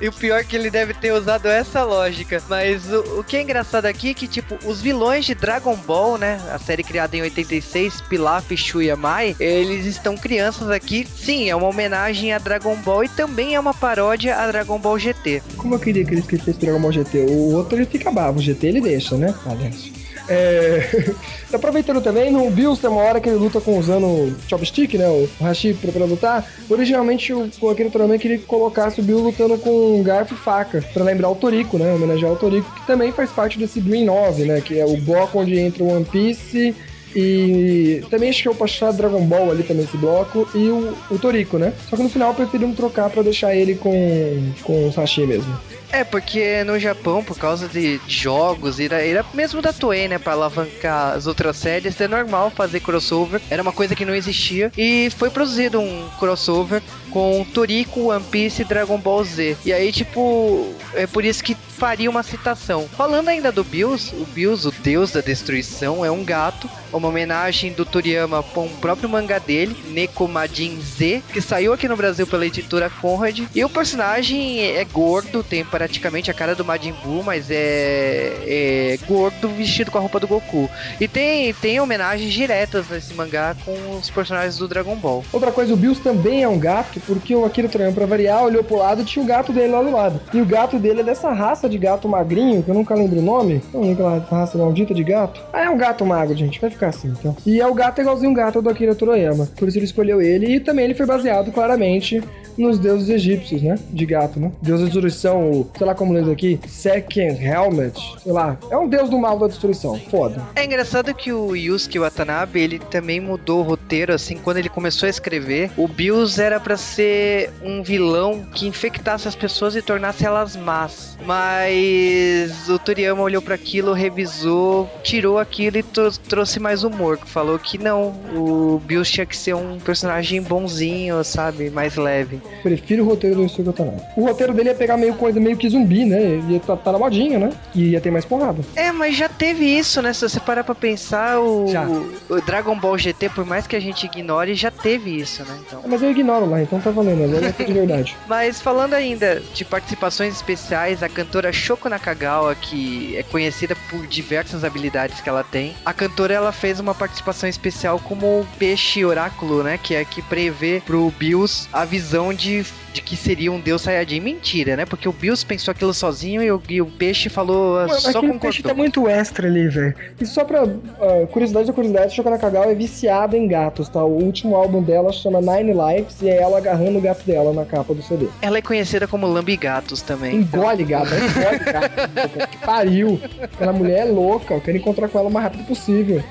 E 0.00 0.08
o 0.08 0.12
pior 0.12 0.40
é 0.40 0.44
que 0.44 0.56
ele 0.56 0.70
deve 0.70 0.94
ter 0.94 1.12
usado 1.12 1.46
essa 1.46 1.84
lógica. 1.84 2.42
Mas 2.48 2.90
o, 2.90 3.20
o 3.20 3.24
que 3.24 3.36
é 3.36 3.42
engraçado 3.42 3.86
aqui 3.86 4.10
é 4.10 4.14
que, 4.14 4.26
tipo, 4.26 4.58
os 4.66 4.80
vilões 4.80 5.24
de 5.24 5.34
Dragon 5.34 5.76
Ball, 5.76 6.18
né? 6.18 6.40
A 6.52 6.58
série 6.58 6.82
criada 6.82 7.16
em 7.16 7.22
86, 7.22 8.00
Pilaf, 8.02 8.56
Shu 8.56 8.82
e 8.82 8.90
Amai, 8.90 9.36
eles 9.38 9.86
estão 9.86 10.16
crianças 10.16 10.70
aqui. 10.70 11.06
Sim, 11.06 11.48
é 11.48 11.56
uma 11.56 11.68
homenagem 11.68 12.32
a 12.32 12.38
Dragon 12.38 12.76
Ball 12.76 13.04
e 13.04 13.08
também 13.08 13.54
é 13.54 13.60
uma 13.60 13.74
paródia 13.74 14.36
a 14.36 14.46
Dragon 14.46 14.78
Ball 14.78 14.98
GT. 14.98 15.42
Como 15.56 15.74
eu 15.74 15.78
queria 15.78 16.04
que 16.04 16.12
ele 16.12 16.20
esquecesse 16.20 16.58
Dragon 16.58 16.80
Ball 16.80 16.92
GT. 16.92 17.26
O 17.28 17.54
outro 17.54 17.76
ele 17.78 17.86
fica 17.86 18.10
bravo, 18.10 18.38
o 18.38 18.42
GT 18.42 18.66
ele 18.66 18.80
deixa, 18.80 19.16
né? 19.16 19.34
Aliás. 19.46 20.01
É... 20.32 21.14
Aproveitando 21.52 22.00
também, 22.00 22.30
no 22.30 22.50
Bills 22.50 22.80
tem 22.80 22.88
uma 22.88 23.02
hora 23.02 23.20
que 23.20 23.28
ele 23.28 23.36
luta 23.36 23.60
com 23.60 23.78
usando 23.78 24.06
o 24.06 24.34
chopstick, 24.48 24.96
né? 24.96 25.06
O 25.06 25.28
Hashi 25.44 25.74
pra, 25.74 26.04
lutar. 26.04 26.50
Originalmente, 26.68 27.32
o, 27.32 27.50
aquele 27.70 27.88
Ultraman 27.88 28.18
queria 28.18 28.38
que 28.38 28.44
colocasse 28.44 29.00
o 29.00 29.02
Bill 29.02 29.18
lutando 29.18 29.58
com 29.58 30.02
garfo 30.02 30.34
e 30.34 30.36
faca, 30.36 30.82
pra 30.94 31.04
lembrar 31.04 31.28
o 31.28 31.34
Toriko, 31.34 31.76
né? 31.76 31.92
Homenagear 31.92 32.32
o 32.32 32.36
Toriko, 32.36 32.74
que 32.74 32.86
também 32.86 33.12
faz 33.12 33.30
parte 33.30 33.58
desse 33.58 33.80
Green 33.80 34.06
9, 34.06 34.44
né? 34.44 34.60
Que 34.62 34.78
é 34.78 34.86
o 34.86 34.96
bloco 34.96 35.38
onde 35.40 35.58
entra 35.58 35.84
o 35.84 35.94
One 35.94 36.06
Piece 36.06 36.74
e 37.14 38.02
também 38.08 38.30
acho 38.30 38.42
que 38.42 38.48
eu 38.48 38.54
posso 38.54 38.72
achar 38.74 38.92
Dragon 38.92 39.24
Ball 39.26 39.50
ali 39.50 39.62
também 39.62 39.84
esse 39.84 39.96
bloco 39.98 40.48
e 40.54 40.68
o, 40.68 40.94
o 41.10 41.18
Toriko, 41.18 41.58
né? 41.58 41.72
Só 41.88 41.96
que 41.96 42.02
no 42.02 42.08
final 42.08 42.34
preferimos 42.34 42.76
trocar 42.76 43.10
pra 43.10 43.22
deixar 43.22 43.54
ele 43.54 43.74
com, 43.74 44.52
com 44.62 44.88
o 44.88 44.92
Sashi 44.92 45.26
mesmo. 45.26 45.54
É, 45.92 46.04
porque 46.04 46.64
no 46.64 46.78
Japão, 46.78 47.22
por 47.22 47.36
causa 47.38 47.68
de 47.68 48.00
jogos 48.08 48.80
e 48.80 48.88
da, 48.88 49.04
e 49.04 49.12
da- 49.12 49.24
mesmo 49.34 49.60
da 49.60 49.72
Toei, 49.74 50.08
né, 50.08 50.18
pra 50.18 50.32
alavancar 50.32 51.14
as 51.14 51.26
outras 51.26 51.56
séries, 51.58 52.00
é 52.00 52.08
normal 52.08 52.50
fazer 52.50 52.80
crossover. 52.80 53.40
Era 53.50 53.62
uma 53.62 53.72
coisa 53.72 53.94
que 53.94 54.04
não 54.06 54.14
existia. 54.14 54.72
E 54.76 55.10
foi 55.18 55.28
produzido 55.28 55.78
um 55.80 56.08
crossover 56.18 56.82
com 57.10 57.44
Toriko, 57.52 58.10
One 58.10 58.24
Piece 58.24 58.62
e 58.62 58.64
Dragon 58.64 58.96
Ball 58.96 59.22
Z. 59.22 59.56
E 59.66 59.72
aí, 59.72 59.92
tipo, 59.92 60.72
é 60.94 61.06
por 61.06 61.24
isso 61.26 61.44
que 61.44 61.54
faria 61.54 62.08
uma 62.08 62.22
citação. 62.22 62.88
Falando 62.96 63.28
ainda 63.28 63.52
do 63.52 63.62
Bills, 63.62 64.14
o 64.14 64.24
Bills, 64.24 64.66
o 64.66 64.72
deus 64.72 65.10
da 65.12 65.20
destruição, 65.20 66.02
é 66.04 66.10
um 66.10 66.24
gato. 66.24 66.70
Uma 66.92 67.08
homenagem 67.08 67.72
do 67.72 67.84
Toriyama 67.86 68.42
com 68.42 68.66
o 68.66 68.70
próprio 68.76 69.08
mangá 69.08 69.38
dele, 69.38 69.74
Nekomajin 69.88 70.78
Z, 70.80 71.22
que 71.32 71.40
saiu 71.40 71.72
aqui 71.72 71.88
no 71.88 71.96
Brasil 71.96 72.26
pela 72.26 72.46
editora 72.46 72.90
Conrad. 73.00 73.40
E 73.54 73.64
o 73.64 73.68
personagem 73.70 74.60
é 74.60 74.84
gordo, 74.84 75.42
tem 75.42 75.64
praticamente 75.82 76.30
a 76.30 76.34
cara 76.34 76.54
do 76.54 76.64
Majin 76.64 76.94
Buu, 77.02 77.24
mas 77.24 77.50
é, 77.50 78.32
é 78.46 78.98
gordo 79.04 79.48
vestido 79.48 79.90
com 79.90 79.98
a 79.98 80.00
roupa 80.00 80.20
do 80.20 80.28
Goku. 80.28 80.70
E 81.00 81.08
tem, 81.08 81.52
tem 81.54 81.80
homenagens 81.80 82.32
diretas 82.32 82.88
nesse 82.88 83.12
mangá 83.14 83.56
com 83.64 83.96
os 83.96 84.08
personagens 84.08 84.56
do 84.56 84.68
Dragon 84.68 84.94
Ball. 84.94 85.24
Outra 85.32 85.50
coisa, 85.50 85.74
o 85.74 85.76
Bills 85.76 86.00
também 86.00 86.44
é 86.44 86.48
um 86.48 86.56
gato, 86.56 87.00
porque 87.00 87.34
o 87.34 87.44
Akira 87.44 87.68
Toriyama, 87.68 87.96
pra 87.96 88.06
variar, 88.06 88.44
olhou 88.44 88.62
pro 88.62 88.76
lado 88.76 89.02
e 89.02 89.04
tinha 89.04 89.24
o 89.24 89.26
gato 89.26 89.52
dele 89.52 89.72
lá 89.72 89.82
do 89.82 89.90
lado. 89.90 90.20
E 90.32 90.40
o 90.40 90.46
gato 90.46 90.78
dele 90.78 91.00
é 91.00 91.04
dessa 91.04 91.32
raça 91.32 91.68
de 91.68 91.78
gato 91.78 92.08
magrinho, 92.08 92.62
que 92.62 92.70
eu 92.70 92.74
nunca 92.74 92.94
lembro 92.94 93.18
o 93.18 93.22
nome. 93.22 93.60
Não 93.74 93.80
lembro 93.80 94.06
aquela 94.06 94.42
raça 94.42 94.56
maldita 94.56 94.94
de 94.94 95.02
gato. 95.02 95.42
Ah, 95.52 95.64
é 95.64 95.70
um 95.70 95.76
gato 95.76 96.06
magro, 96.06 96.36
gente. 96.36 96.60
Vai 96.60 96.70
ficar 96.70 96.90
assim, 96.90 97.08
então. 97.08 97.36
E 97.44 97.60
é 97.60 97.66
o 97.66 97.74
gato 97.74 98.00
igualzinho 98.00 98.30
o 98.30 98.34
gato 98.34 98.62
do 98.62 98.70
Akira 98.70 98.94
Toriyama. 98.94 99.48
Por 99.56 99.66
isso 99.66 99.78
ele 99.78 99.86
escolheu 99.86 100.22
ele. 100.22 100.46
E 100.46 100.60
também 100.60 100.84
ele 100.84 100.94
foi 100.94 101.06
baseado, 101.06 101.50
claramente, 101.50 102.22
nos 102.56 102.78
deuses 102.78 103.08
egípcios, 103.08 103.62
né? 103.62 103.78
De 103.90 104.04
gato, 104.06 104.38
né? 104.40 104.50
Deus 104.60 104.80
da 104.80 104.86
destruição, 104.86 105.50
o, 105.50 105.70
sei 105.76 105.86
lá 105.86 105.94
como 105.94 106.12
lê 106.12 106.20
isso 106.22 106.30
aqui, 106.30 106.60
Second 106.68 107.42
Helmet, 107.44 107.98
sei 108.22 108.32
lá. 108.32 108.56
É 108.70 108.76
um 108.76 108.88
deus 108.88 109.08
do 109.10 109.18
mal 109.18 109.38
da 109.38 109.46
destruição. 109.46 109.98
Foda. 110.10 110.42
É 110.54 110.64
engraçado 110.64 111.14
que 111.14 111.32
o 111.32 111.54
Yusuke 111.56 111.98
Watanabe, 111.98 112.60
ele 112.60 112.78
também 112.78 113.20
mudou 113.20 113.60
o 113.60 113.62
roteiro, 113.62 114.12
assim, 114.12 114.36
quando 114.36 114.58
ele 114.58 114.68
começou 114.68 115.06
a 115.06 115.10
escrever, 115.10 115.70
o 115.76 115.86
Bills 115.88 116.40
era 116.40 116.58
pra 116.60 116.76
ser 116.76 117.50
um 117.62 117.82
vilão 117.82 118.42
que 118.54 118.66
infectasse 118.66 119.26
as 119.28 119.34
pessoas 119.34 119.74
e 119.76 119.82
tornasse 119.82 120.24
elas 120.24 120.56
más. 120.56 121.16
Mas 121.24 122.68
o 122.68 122.78
Toriyama 122.78 123.22
olhou 123.22 123.40
pra 123.40 123.54
aquilo, 123.54 123.92
revisou, 123.92 124.88
tirou 125.02 125.38
aquilo 125.38 125.78
e 125.78 125.82
tro- 125.82 126.10
trouxe 126.28 126.58
mais 126.60 126.84
humor. 126.84 127.18
Falou 127.24 127.58
que 127.58 127.78
não, 127.78 128.08
o 128.34 128.80
Bills 128.84 129.10
tinha 129.10 129.26
que 129.26 129.36
ser 129.36 129.54
um 129.54 129.78
personagem 129.78 130.42
bonzinho, 130.42 131.22
sabe, 131.24 131.70
mais 131.70 131.96
leve. 131.96 132.40
Prefiro 132.62 133.02
o 133.02 133.06
roteiro 133.06 133.36
do 133.36 133.42
Yusuke 133.42 133.62
Watanabe. 133.62 134.02
O 134.16 134.24
roteiro 134.26 134.52
dele 134.52 134.68
ia 134.68 134.74
pegar 134.74 134.96
meio 134.96 135.14
coisa 135.14 135.40
meio 135.40 135.56
que 135.56 135.68
zumbi, 135.68 136.04
né? 136.04 136.40
Ia 136.48 136.60
tá, 136.60 136.76
tá 136.76 136.92
na 136.92 136.98
modinha, 136.98 137.38
né? 137.38 137.50
E 137.74 137.90
ia 137.90 138.00
ter 138.00 138.10
mais 138.10 138.24
porrada. 138.24 138.62
É, 138.76 138.92
mas 138.92 139.16
já 139.16 139.28
teve 139.28 139.64
isso, 139.64 140.00
né? 140.00 140.12
Se 140.12 140.28
você 140.28 140.40
parar 140.40 140.64
pra 140.64 140.74
pensar, 140.74 141.40
o, 141.40 141.66
Já. 141.68 141.84
o 141.84 142.40
Dragon 142.42 142.78
Ball 142.78 142.96
GT, 142.98 143.30
por 143.30 143.44
mais 143.44 143.66
que 143.66 143.76
a 143.76 143.80
gente 143.80 144.06
ignore, 144.06 144.54
já 144.54 144.70
teve 144.70 145.16
isso, 145.16 145.42
né? 145.44 145.58
Então. 145.66 145.82
Mas 145.86 146.02
eu 146.02 146.10
ignoro 146.10 146.48
lá, 146.48 146.62
então 146.62 146.80
tá 146.80 146.90
valendo. 146.90 147.24
Agora 147.24 147.54
é 147.58 147.64
de 147.64 147.72
verdade. 147.72 148.16
Mas 148.28 148.60
falando 148.60 148.94
ainda 148.94 149.42
de 149.54 149.64
participações 149.64 150.34
especiais, 150.34 151.02
a 151.02 151.08
cantora 151.08 151.52
Shoko 151.52 151.88
Nakagawa, 151.88 152.54
que 152.54 153.16
é 153.16 153.22
conhecida 153.22 153.76
por 153.90 154.06
diversas 154.06 154.64
habilidades 154.64 155.20
que 155.20 155.28
ela 155.28 155.44
tem, 155.44 155.74
a 155.84 155.92
cantora 155.92 156.34
ela 156.34 156.52
fez 156.52 156.80
uma 156.80 156.94
participação 156.94 157.48
especial 157.48 157.98
como 157.98 158.26
o 158.26 158.46
peixe 158.58 159.04
oráculo, 159.04 159.62
né? 159.62 159.78
Que 159.82 159.94
é 159.94 160.04
que 160.04 160.22
prevê 160.22 160.82
pro 160.84 161.12
Bills 161.18 161.68
a 161.72 161.84
visão 161.84 162.31
de 162.34 162.64
de 162.92 163.02
que 163.02 163.16
seria 163.16 163.50
um 163.50 163.60
deus 163.60 163.82
Saiyajin. 163.82 164.20
Mentira, 164.20 164.76
né? 164.76 164.84
Porque 164.84 165.08
o 165.08 165.12
Bills 165.12 165.44
pensou 165.44 165.72
aquilo 165.72 165.92
sozinho 165.94 166.42
e 166.42 166.50
o, 166.50 166.62
e 166.68 166.80
o 166.80 166.86
peixe 166.86 167.28
falou 167.28 167.76
Mano, 167.76 167.88
só 168.00 168.10
aquele 168.10 168.32
concordou. 168.32 168.40
peixe 168.40 168.62
tá 168.62 168.74
muito 168.74 169.08
extra 169.08 169.46
ali, 169.48 169.68
velho. 169.68 169.94
E 170.20 170.26
só 170.26 170.44
pra 170.44 170.62
ah, 170.62 171.26
curiosidade 171.30 171.66
da 171.66 171.72
curiosidade, 171.72 172.14
Shoka 172.14 172.30
Nakagawa 172.30 172.66
é 172.70 172.74
viciada 172.74 173.36
em 173.36 173.48
gatos, 173.48 173.88
tá? 173.88 174.02
O 174.04 174.22
último 174.22 174.54
álbum 174.54 174.82
dela 174.82 175.12
chama 175.12 175.40
Nine 175.40 175.72
Lives 175.72 176.20
e 176.22 176.28
é 176.28 176.42
ela 176.42 176.58
agarrando 176.58 176.98
o 176.98 177.00
gato 177.00 177.24
dela 177.24 177.52
na 177.52 177.64
capa 177.64 177.94
do 177.94 178.02
CD. 178.02 178.28
Ela 178.40 178.58
é 178.58 178.62
conhecida 178.62 179.08
como 179.08 179.26
Lambigatos 179.26 180.02
também. 180.02 180.36
Engole 180.36 180.84
gato, 180.84 181.10
engole 181.14 181.58
gato. 181.58 182.10
puta 182.28 182.46
que 182.46 182.58
pariu. 182.58 183.20
Aquela 183.40 183.72
mulher 183.72 184.06
é 184.06 184.10
louca, 184.10 184.54
eu 184.54 184.60
quero 184.60 184.76
encontrar 184.76 185.08
com 185.08 185.18
ela 185.18 185.28
o 185.28 185.32
mais 185.32 185.44
rápido 185.44 185.66
possível. 185.66 186.22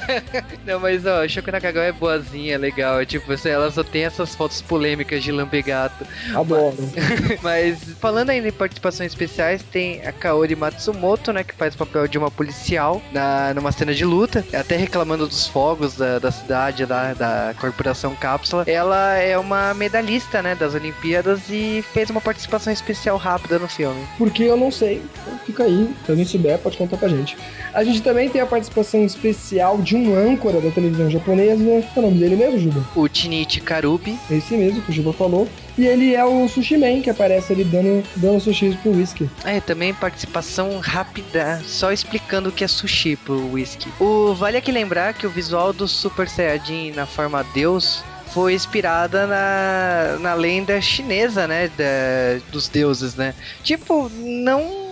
Não, 0.66 0.80
mas 0.80 1.06
ó, 1.06 1.26
Shoko 1.26 1.50
Nakagawa 1.50 1.86
é 1.86 1.92
boazinha, 1.92 2.54
é 2.54 2.58
legal. 2.58 3.00
É 3.00 3.06
tipo, 3.06 3.32
ela 3.48 3.70
só 3.70 3.82
tem 3.82 4.04
essas 4.04 4.34
fotos 4.34 4.60
polêmicas 4.62 5.22
de 5.22 5.30
lambegato. 6.00 6.06
Adoro. 6.34 6.76
Mas 7.42 7.78
falando 8.00 8.30
ainda 8.30 8.48
em 8.48 8.52
participações 8.52 9.12
especiais, 9.12 9.62
tem 9.62 10.04
a 10.06 10.12
Kaori 10.12 10.56
Matsumoto, 10.56 11.32
né, 11.32 11.44
que 11.44 11.54
faz 11.54 11.74
o 11.74 11.78
papel 11.78 12.06
de 12.08 12.18
uma 12.18 12.30
policial 12.30 13.02
na, 13.12 13.52
numa 13.54 13.72
cena 13.72 13.94
de 13.94 14.04
luta, 14.04 14.44
até 14.52 14.76
reclamando 14.76 15.26
dos 15.26 15.46
fogos 15.46 15.96
da, 15.96 16.18
da 16.18 16.30
cidade 16.30 16.84
lá, 16.84 17.14
da 17.14 17.54
corporação 17.60 18.14
Cápsula. 18.14 18.64
Ela 18.66 19.14
é 19.14 19.38
uma 19.38 19.74
medalhista, 19.74 20.42
né, 20.42 20.54
das 20.54 20.74
Olimpíadas 20.74 21.42
e 21.50 21.84
fez 21.92 22.10
uma 22.10 22.20
participação 22.20 22.72
especial 22.72 23.16
rápida 23.16 23.58
no 23.58 23.68
filme. 23.68 24.00
Porque 24.18 24.44
eu 24.44 24.56
não 24.56 24.70
sei. 24.70 25.02
Então 25.22 25.38
fica 25.38 25.64
aí. 25.64 25.88
Se 26.04 26.10
alguém 26.10 26.24
souber, 26.24 26.58
pode 26.58 26.76
contar 26.76 26.96
pra 26.96 27.08
gente. 27.08 27.36
A 27.72 27.84
gente 27.84 28.02
também 28.02 28.28
tem 28.28 28.40
a 28.40 28.46
participação 28.46 29.04
especial 29.04 29.78
de 29.78 29.96
um 29.96 30.14
âncora 30.16 30.60
da 30.60 30.70
televisão 30.70 31.10
japonesa. 31.10 31.62
Qual 31.62 31.82
é 31.96 31.98
o 31.98 32.02
nome 32.02 32.18
dele 32.18 32.36
mesmo, 32.36 32.58
Juba? 32.58 32.84
O 32.94 33.08
Tinichi 33.08 33.60
Karubi, 33.60 34.18
É 34.30 34.36
esse 34.36 34.56
mesmo 34.56 34.82
que 34.82 34.90
o 34.90 34.92
Juba 34.92 35.12
falou. 35.12 35.48
E 35.80 35.86
ele 35.86 36.14
é 36.14 36.22
o 36.22 36.46
Sushi 36.46 36.76
Man, 36.76 37.00
que 37.00 37.08
aparece 37.08 37.54
ali 37.54 37.64
dando, 37.64 38.04
dando 38.16 38.38
sushi 38.38 38.76
pro 38.82 38.90
whisky. 38.92 39.30
É, 39.46 39.60
também 39.62 39.94
participação 39.94 40.78
rápida, 40.78 41.58
só 41.66 41.90
explicando 41.90 42.50
o 42.50 42.52
que 42.52 42.62
é 42.62 42.68
sushi 42.68 43.16
pro 43.16 43.50
whisky. 43.52 43.88
O 43.98 44.34
vale 44.34 44.58
aqui 44.58 44.70
lembrar 44.70 45.14
que 45.14 45.26
o 45.26 45.30
visual 45.30 45.72
do 45.72 45.88
Super 45.88 46.28
Saiyajin 46.28 46.90
na 46.92 47.06
forma 47.06 47.42
Deus 47.54 48.04
foi 48.34 48.52
inspirada 48.52 49.26
na, 49.26 50.18
na 50.20 50.34
lenda 50.34 50.78
chinesa, 50.82 51.48
né, 51.48 51.68
da- 51.68 52.44
dos 52.52 52.68
deuses, 52.68 53.14
né? 53.14 53.34
Tipo, 53.62 54.10
não 54.14 54.89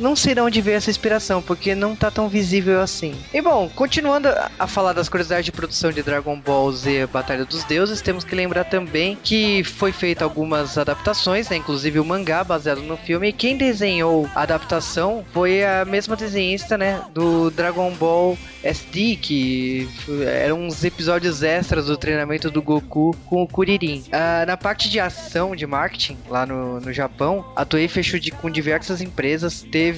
não 0.00 0.16
sei 0.16 0.34
de 0.34 0.40
onde 0.40 0.60
veio 0.60 0.76
essa 0.76 0.90
inspiração, 0.90 1.40
porque 1.42 1.74
não 1.74 1.94
tá 1.94 2.10
tão 2.10 2.28
visível 2.28 2.80
assim. 2.80 3.14
E 3.32 3.40
bom, 3.40 3.68
continuando 3.74 4.28
a- 4.58 4.66
falar 4.66 4.92
das 4.92 5.08
curiosidades 5.08 5.44
de 5.44 5.52
produção 5.52 5.92
de 5.92 6.02
Dragon 6.02 6.38
Ball 6.40 6.72
Z 6.72 7.06
Batalha 7.12 7.44
dos 7.44 7.62
Deuses, 7.64 8.00
temos 8.00 8.24
que 8.24 8.34
lembrar 8.34 8.64
também 8.64 9.16
que 9.22 9.62
foi 9.64 9.92
feita 9.92 10.24
algumas 10.24 10.78
adaptações, 10.78 11.48
né, 11.48 11.56
inclusive 11.56 11.98
o 12.00 12.04
mangá 12.04 12.42
baseado 12.42 12.80
no 12.82 12.96
filme, 12.96 13.28
e 13.28 13.32
quem 13.32 13.56
desenhou 13.56 14.28
a 14.34 14.42
adaptação 14.42 15.24
foi 15.32 15.64
a 15.64 15.84
mesma 15.84 16.16
desenhista, 16.16 16.78
né, 16.78 17.00
do 17.12 17.50
Dragon 17.50 17.92
Ball 17.94 18.38
SD, 18.62 19.16
que 19.20 19.88
eram 20.26 20.66
uns 20.66 20.84
episódios 20.84 21.42
extras 21.42 21.86
do 21.86 21.96
treinamento 21.96 22.50
do 22.50 22.60
Goku 22.62 23.16
com 23.26 23.42
o 23.42 23.48
Kuririn. 23.48 24.04
Ah, 24.12 24.44
na 24.46 24.56
parte 24.56 24.88
de 24.90 25.00
ação, 25.00 25.56
de 25.56 25.66
marketing, 25.66 26.18
lá 26.28 26.44
no, 26.46 26.78
no 26.80 26.92
Japão, 26.92 27.44
a 27.56 27.64
Toei 27.64 27.88
fechou 27.88 28.18
de, 28.20 28.30
com 28.30 28.50
diversas 28.50 29.00
empresas, 29.00 29.64
teve 29.70 29.89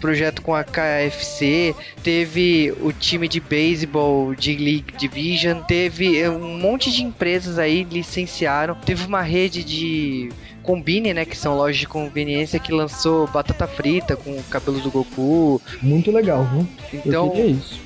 projeto 0.00 0.42
com 0.42 0.54
a 0.54 0.64
KFC, 0.64 1.74
teve 2.02 2.72
o 2.80 2.92
time 2.92 3.28
de 3.28 3.40
beisebol 3.40 4.34
de 4.34 4.56
League 4.56 4.92
Division, 4.98 5.62
teve 5.62 6.18
eh, 6.18 6.30
um 6.30 6.58
monte 6.58 6.90
de 6.90 7.02
empresas 7.02 7.58
aí 7.58 7.84
licenciaram, 7.84 8.74
teve 8.74 9.06
uma 9.06 9.22
rede 9.22 9.62
de 9.64 10.30
Combine, 10.62 11.14
né, 11.14 11.24
que 11.24 11.36
são 11.36 11.56
lojas 11.56 11.78
de 11.78 11.86
conveniência 11.86 12.58
que 12.58 12.72
lançou 12.72 13.26
batata 13.26 13.66
frita 13.66 14.16
com 14.16 14.30
o 14.30 14.42
cabelo 14.44 14.80
do 14.80 14.90
Goku. 14.90 15.60
Muito 15.82 16.10
legal, 16.10 16.44
viu? 16.44 16.68
Então. 17.04 17.32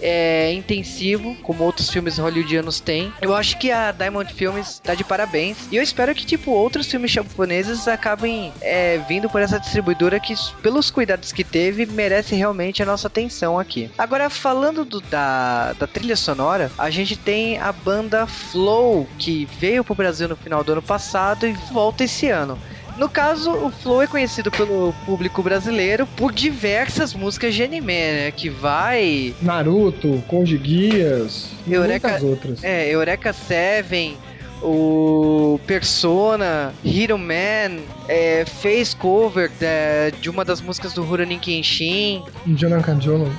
é, 0.02 0.52
intensivo, 0.54 1.36
como 1.44 1.64
outros 1.64 1.90
filmes 1.90 2.18
hollywoodianos 2.18 2.80
têm. 2.80 3.12
Eu 3.22 3.36
acho 3.36 3.58
que 3.58 3.72
a 3.72 3.92
Diamond 3.92 4.34
Films 4.34 4.80
tá 4.84 4.94
de 4.96 5.04
parabéns. 5.04 5.58
E 5.72 5.76
eu 5.76 5.84
espero 5.84 6.14
que, 6.14 6.26
tipo, 6.26 6.52
outros 6.52 6.88
filmes 6.88 7.12
japoneses 7.12 7.88
acabem 7.88 8.52
é, 8.62 8.98
vindo 9.08 9.30
por 9.30 9.42
essa 9.42 9.60
distribuidora 9.60 10.20
que, 10.20 10.34
pelos 10.62 10.90
cuidados 10.92 11.32
que 11.32 11.44
teve, 11.44 11.86
merece 11.86 12.36
realmente 12.36 12.82
a 12.82 12.86
nossa 12.86 13.08
atenção 13.08 13.58
aqui. 13.60 13.90
Agora, 13.98 14.30
falando 14.30 14.84
do- 14.86 15.02
da, 15.02 15.74
da 15.74 15.88
trilha 15.88 16.16
sonora, 16.16 16.72
a 16.78 16.90
gente 16.90 17.16
tem 17.16 17.58
a 17.60 17.72
banda 17.72 18.26
Flow, 18.28 19.08
que 19.18 19.46
veio 19.60 19.84
pro 19.84 19.96
Brasil 19.96 20.28
no 20.28 20.36
final 20.36 20.64
do 20.64 20.72
ano 20.74 20.82
passado 20.82 21.46
e 21.48 21.54
volta 21.72 22.04
esse 22.04 22.30
ano. 22.30 22.58
No 22.98 23.10
caso, 23.10 23.52
o 23.52 23.70
Flow 23.70 24.02
é 24.02 24.08
conhecido 24.08 24.50
pelo 24.50 24.94
público 25.06 25.44
brasileiro 25.44 26.08
por 26.16 26.32
diversas 26.32 27.14
músicas 27.14 27.54
de 27.54 27.62
anime, 27.64 27.94
né? 27.94 28.32
Que 28.32 28.50
vai 28.50 29.34
Naruto, 29.42 30.24
Conde 30.28 30.58
Guias 30.58 31.50
Eureka- 31.68 32.08
muitas 32.10 32.24
outras. 32.30 32.64
É, 32.64 32.88
Eureka 32.90 33.34
Seven, 33.34 34.18
o 34.64 35.60
Persona, 35.68 36.74
Hero 36.86 37.18
Man, 37.18 37.82
é, 38.08 38.46
fez 38.46 38.94
cover 38.94 39.52
da- 39.60 40.18
de 40.22 40.30
uma 40.30 40.46
das 40.46 40.62
músicas 40.62 40.94
do 40.94 41.04
Rurouni 41.04 41.38
Kenshin, 41.38 42.24
Jonan 42.48 42.82
Kanjono. 42.82 43.30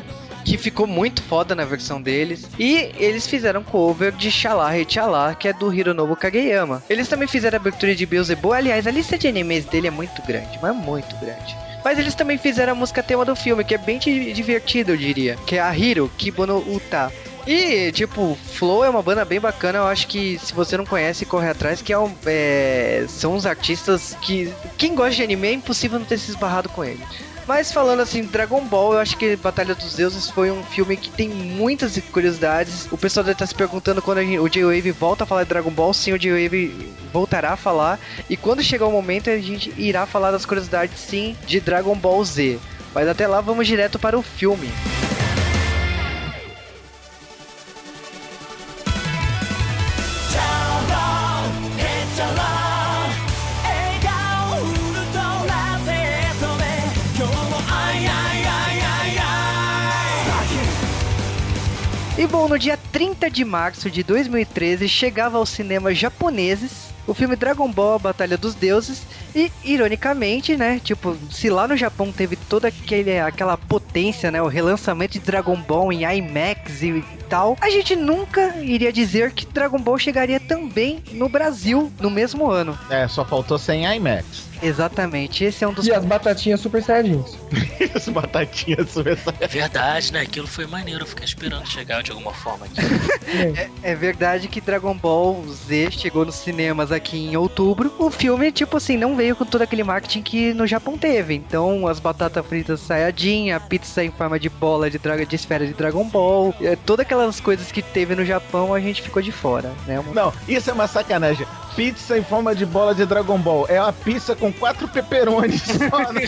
Que 0.47 0.57
ficou 0.57 0.87
muito 0.87 1.23
foda 1.23 1.55
na 1.55 1.65
versão 1.65 2.01
deles. 2.01 2.47
E 2.59 2.91
eles 2.97 3.27
fizeram 3.27 3.63
cover 3.65 4.13
de 4.13 4.31
Xalá 4.31 4.79
e 4.79 4.87
Xalá, 4.89 5.35
que 5.35 5.49
é 5.49 5.53
do 5.53 5.75
Hironobu 5.75 6.15
Kageyama. 6.15 6.83
Eles 6.89 7.09
também 7.09 7.27
fizeram 7.27 7.57
a 7.57 7.61
abertura 7.61 7.95
de 7.95 8.07
Beelzebub. 8.07 8.53
Aliás, 8.55 8.87
a 8.87 8.91
lista 8.93 9.19
de 9.19 9.27
animes 9.27 9.65
dele 9.65 9.89
é 9.89 9.91
muito 9.91 10.23
grande, 10.27 10.59
mas 10.63 10.75
muito 10.75 11.15
grande. 11.17 11.57
Mas 11.85 11.99
eles 11.99 12.15
também 12.15 12.39
fizeram 12.39 12.73
a 12.73 12.77
música 12.77 13.03
tema 13.03 13.25
do 13.25 13.35
filme, 13.37 13.65
que 13.65 13.75
é 13.75 13.79
bem 13.79 13.99
di- 13.99 14.33
divertida, 14.33 14.93
eu 14.93 14.97
diria. 14.97 15.37
Que 15.47 15.57
é 15.57 15.61
a 15.61 15.77
Hiro 15.77 16.11
Kibono 16.17 16.59
Uta. 16.73 17.13
E, 17.47 17.93
tipo, 17.93 18.37
Flow 18.55 18.85
é 18.85 18.89
uma 18.91 19.03
banda 19.03 19.25
bem 19.25 19.39
bacana. 19.39 19.79
Eu 19.79 19.87
acho 19.87 20.09
que 20.09 20.37
se 20.39 20.53
você 20.53 20.77
não 20.77 20.85
conhece, 20.85 21.25
corre 21.25 21.49
atrás. 21.49 21.81
Que 21.81 21.93
é 21.93 21.99
um, 21.99 22.13
é, 22.27 23.05
são 23.09 23.35
uns 23.35 23.47
artistas 23.47 24.17
que. 24.21 24.53
Quem 24.77 24.95
gosta 24.97 25.15
de 25.15 25.23
anime 25.23 25.47
é 25.49 25.53
impossível 25.53 25.99
não 25.99 26.07
ter 26.07 26.19
se 26.19 26.31
esbarrado 26.31 26.69
com 26.69 26.85
ele. 26.85 27.01
Mas 27.47 27.71
falando 27.71 28.01
assim, 28.01 28.25
Dragon 28.25 28.65
Ball, 28.65 28.95
eu 28.95 28.99
acho 28.99 29.17
que 29.17 29.37
Batalha 29.37 29.75
dos 29.75 29.95
Deuses 29.95 30.29
foi 30.29 30.51
um 30.51 30.65
filme 30.65 30.97
que 30.97 31.11
tem 31.11 31.29
muitas 31.29 31.97
curiosidades. 32.11 32.89
O 32.91 32.99
pessoal 32.99 33.23
deve 33.23 33.35
estar 33.35 33.47
se 33.47 33.55
perguntando 33.55 34.03
quando 34.03 34.21
gente, 34.21 34.39
o 34.39 34.49
J-Wave 34.49 34.91
volta 34.91 35.23
a 35.23 35.27
falar 35.27 35.45
de 35.45 35.51
Dragon 35.51 35.71
Ball. 35.71 35.95
Sim, 35.95 36.13
o 36.13 36.19
J-Wave 36.19 36.93
voltará 37.13 37.53
a 37.53 37.57
falar. 37.57 38.01
E 38.29 38.37
quando 38.37 38.65
chegar 38.65 38.87
o 38.87 38.91
momento, 38.91 39.31
a 39.31 39.39
gente 39.39 39.73
irá 39.77 40.07
falar 40.07 40.33
das 40.33 40.45
curiosidades, 40.45 40.99
sim, 40.99 41.37
de 41.47 41.61
Dragon 41.61 41.95
Ball 41.95 42.25
Z. 42.25 42.59
Mas 42.93 43.07
até 43.07 43.29
lá, 43.29 43.41
vamos 43.41 43.67
direto 43.67 43.97
para 43.97 44.19
o 44.19 44.23
filme. 44.23 44.69
Bom, 62.29 62.49
no 62.49 62.59
dia 62.59 62.79
30 62.93 63.31
de 63.31 63.45
março 63.45 63.91
de 63.91 64.03
2013 64.03 64.89
chegava 64.89 65.39
aos 65.39 65.49
cinemas 65.49 65.97
japoneses 65.97 66.95
o 67.07 67.15
filme 67.15 67.37
Dragon 67.37 67.71
Ball 67.71 67.95
A 67.95 67.99
Batalha 67.99 68.37
dos 68.37 68.55
Deuses 68.55 69.03
e 69.35 69.51
ironicamente, 69.65 70.57
né, 70.57 70.81
tipo, 70.83 71.17
se 71.31 71.49
lá 71.49 71.69
no 71.69 71.77
Japão 71.77 72.11
teve 72.11 72.35
toda 72.37 72.69
aquele, 72.69 73.19
aquela 73.19 73.57
potência, 73.57 74.31
né, 74.31 74.43
o 74.43 74.49
relançamento 74.49 75.13
de 75.13 75.21
Dragon 75.21 75.57
Ball 75.57 75.93
em 75.93 76.03
IMAX 76.05 76.83
e 76.83 77.05
tal, 77.29 77.57
a 77.61 77.71
gente 77.71 77.95
nunca 77.95 78.57
iria 78.57 78.93
dizer 78.93 79.33
que 79.33 79.47
Dragon 79.47 79.79
Ball 79.79 79.99
chegaria 79.99 80.41
também 80.41 81.03
no 81.13 81.29
Brasil 81.29 81.93
no 82.01 82.11
mesmo 82.11 82.51
ano. 82.51 82.77
É, 82.91 83.07
só 83.07 83.25
faltou 83.25 83.59
sem 83.59 83.85
IMAX. 83.85 84.46
Exatamente, 84.63 85.45
esse 85.45 85.65
é 85.65 85.69
um 85.69 85.73
dos. 85.73 85.87
E 85.87 85.93
as 85.93 86.05
batatinhas 86.05 86.61
super 86.61 86.83
saiyajins. 86.83 87.37
as 87.95 88.09
batatinhas 88.09 88.91
super 88.91 89.17
saiyajins. 89.17 89.43
É 89.43 89.47
verdade, 89.47 90.13
né? 90.13 90.21
Aquilo 90.21 90.47
foi 90.47 90.67
maneiro, 90.67 91.03
eu 91.03 91.07
fiquei 91.07 91.25
esperando 91.25 91.67
chegar 91.67 92.03
de 92.03 92.11
alguma 92.11 92.33
forma 92.33 92.67
aqui. 92.67 92.81
é, 93.57 93.71
é, 93.83 93.95
verdade 93.95 94.49
que 94.49 94.61
Dragon 94.61 94.95
Ball 94.95 95.45
Z 95.49 95.91
chegou 95.93 96.25
nos 96.25 96.37
cinemas 96.37 96.93
aqui 96.93 97.19
em 97.19 97.37
outubro. 97.37 97.93
O 97.99 98.11
filme, 98.11 98.51
tipo 98.53 98.77
assim, 98.77 98.97
não 98.97 99.17
veio 99.17 99.37
com 99.37 99.45
todo 99.45 99.63
aquele 99.63 99.85
marketing 99.85 100.23
que 100.23 100.55
no 100.55 100.67
Japão 100.67 100.97
teve. 100.97 101.35
Então, 101.35 101.87
as 101.87 102.01
batatas 102.01 102.45
fritas 102.47 102.81
Saiyajin, 102.81 103.51
a 103.51 103.61
pizza 103.61 104.05
em 104.05 104.11
forma 104.11 104.39
de 104.39 104.49
bola 104.49 104.91
de, 104.91 104.99
de 104.99 105.37
esfera 105.37 105.67
de 105.67 105.73
Dragon 105.75 106.05
Ball, 106.05 106.55
é, 106.61 106.77
todas 106.77 107.05
aquelas 107.05 107.41
coisas 107.41 107.71
que 107.71 107.83
teve 107.83 108.15
no 108.15 108.25
Japão, 108.25 108.73
a 108.73 108.81
gente 108.81 109.03
ficou 109.03 109.23
de 109.23 109.33
fora, 109.33 109.73
né? 109.87 110.03
Não, 110.15 110.33
isso 110.49 110.71
é 110.71 110.73
uma 110.73 110.87
sacanagem 110.87 111.47
pizza 111.77 112.17
em 112.17 112.25
forma 112.25 112.55
de 112.55 112.65
bola 112.65 112.95
de 112.95 113.05
Dragon 113.05 113.39
Ball. 113.39 113.67
É 113.69 113.81
uma 113.81 113.93
pizza 113.93 114.35
com 114.35 114.46
quatro 114.53 114.89
peperones 114.89 115.63
só, 115.63 116.13
né? 116.13 116.23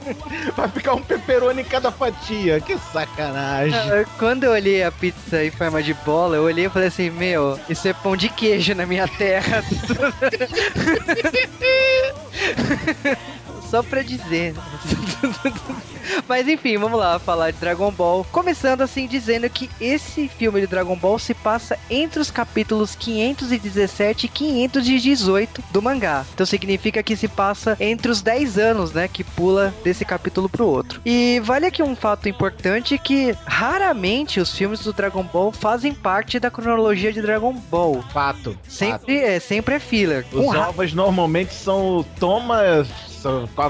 Vai 0.56 0.68
ficar 0.68 0.94
um 0.94 1.02
peperone 1.02 1.62
em 1.62 1.64
cada 1.64 1.90
fatia. 1.90 2.60
Que 2.60 2.78
sacanagem. 2.78 3.74
Ah, 3.74 4.04
quando 4.18 4.44
eu 4.44 4.52
olhei 4.52 4.82
a 4.82 4.92
pizza 4.92 5.44
em 5.44 5.50
forma 5.50 5.82
de 5.82 5.94
bola, 5.94 6.36
eu 6.36 6.44
olhei 6.44 6.66
e 6.66 6.70
falei 6.70 6.88
assim: 6.88 7.10
Meu, 7.10 7.58
isso 7.68 7.88
é 7.88 7.92
pão 7.92 8.16
de 8.16 8.28
queijo 8.28 8.74
na 8.74 8.86
minha 8.86 9.08
terra. 9.08 9.64
Só 13.70 13.82
pra 13.82 14.02
dizer. 14.02 14.54
Mas 16.26 16.48
enfim, 16.48 16.76
vamos 16.76 16.98
lá 16.98 17.18
falar 17.18 17.52
de 17.52 17.58
Dragon 17.58 17.90
Ball. 17.90 18.26
Começando 18.32 18.80
assim 18.82 19.06
dizendo 19.06 19.48
que 19.48 19.70
esse 19.80 20.28
filme 20.28 20.60
de 20.60 20.66
Dragon 20.66 20.96
Ball 20.96 21.18
se 21.18 21.34
passa 21.34 21.78
entre 21.88 22.20
os 22.20 22.30
capítulos 22.30 22.96
517 22.96 24.26
e 24.26 24.28
518 24.28 25.62
do 25.70 25.80
mangá. 25.80 26.24
Então 26.34 26.44
significa 26.44 27.02
que 27.02 27.16
se 27.16 27.28
passa 27.28 27.76
entre 27.78 28.10
os 28.10 28.22
10 28.22 28.58
anos, 28.58 28.92
né, 28.92 29.06
que 29.06 29.22
pula 29.22 29.72
desse 29.84 30.04
capítulo 30.04 30.48
pro 30.48 30.66
outro. 30.66 31.00
E 31.04 31.40
vale 31.44 31.66
aqui 31.66 31.82
um 31.82 31.94
fato 31.94 32.28
importante 32.28 32.98
que 32.98 33.36
raramente 33.46 34.40
os 34.40 34.52
filmes 34.52 34.80
do 34.80 34.92
Dragon 34.92 35.22
Ball 35.22 35.52
fazem 35.52 35.94
parte 35.94 36.40
da 36.40 36.50
cronologia 36.50 37.12
de 37.12 37.22
Dragon 37.22 37.52
Ball. 37.52 38.02
Fato. 38.12 38.58
Sempre 38.66 39.18
fato. 39.18 39.28
é, 39.28 39.38
sempre 39.38 39.74
é 39.76 39.78
filler. 39.78 40.26
Os 40.32 40.46
um 40.46 40.58
ovos 40.58 40.92
normalmente 40.92 41.54
são 41.54 42.04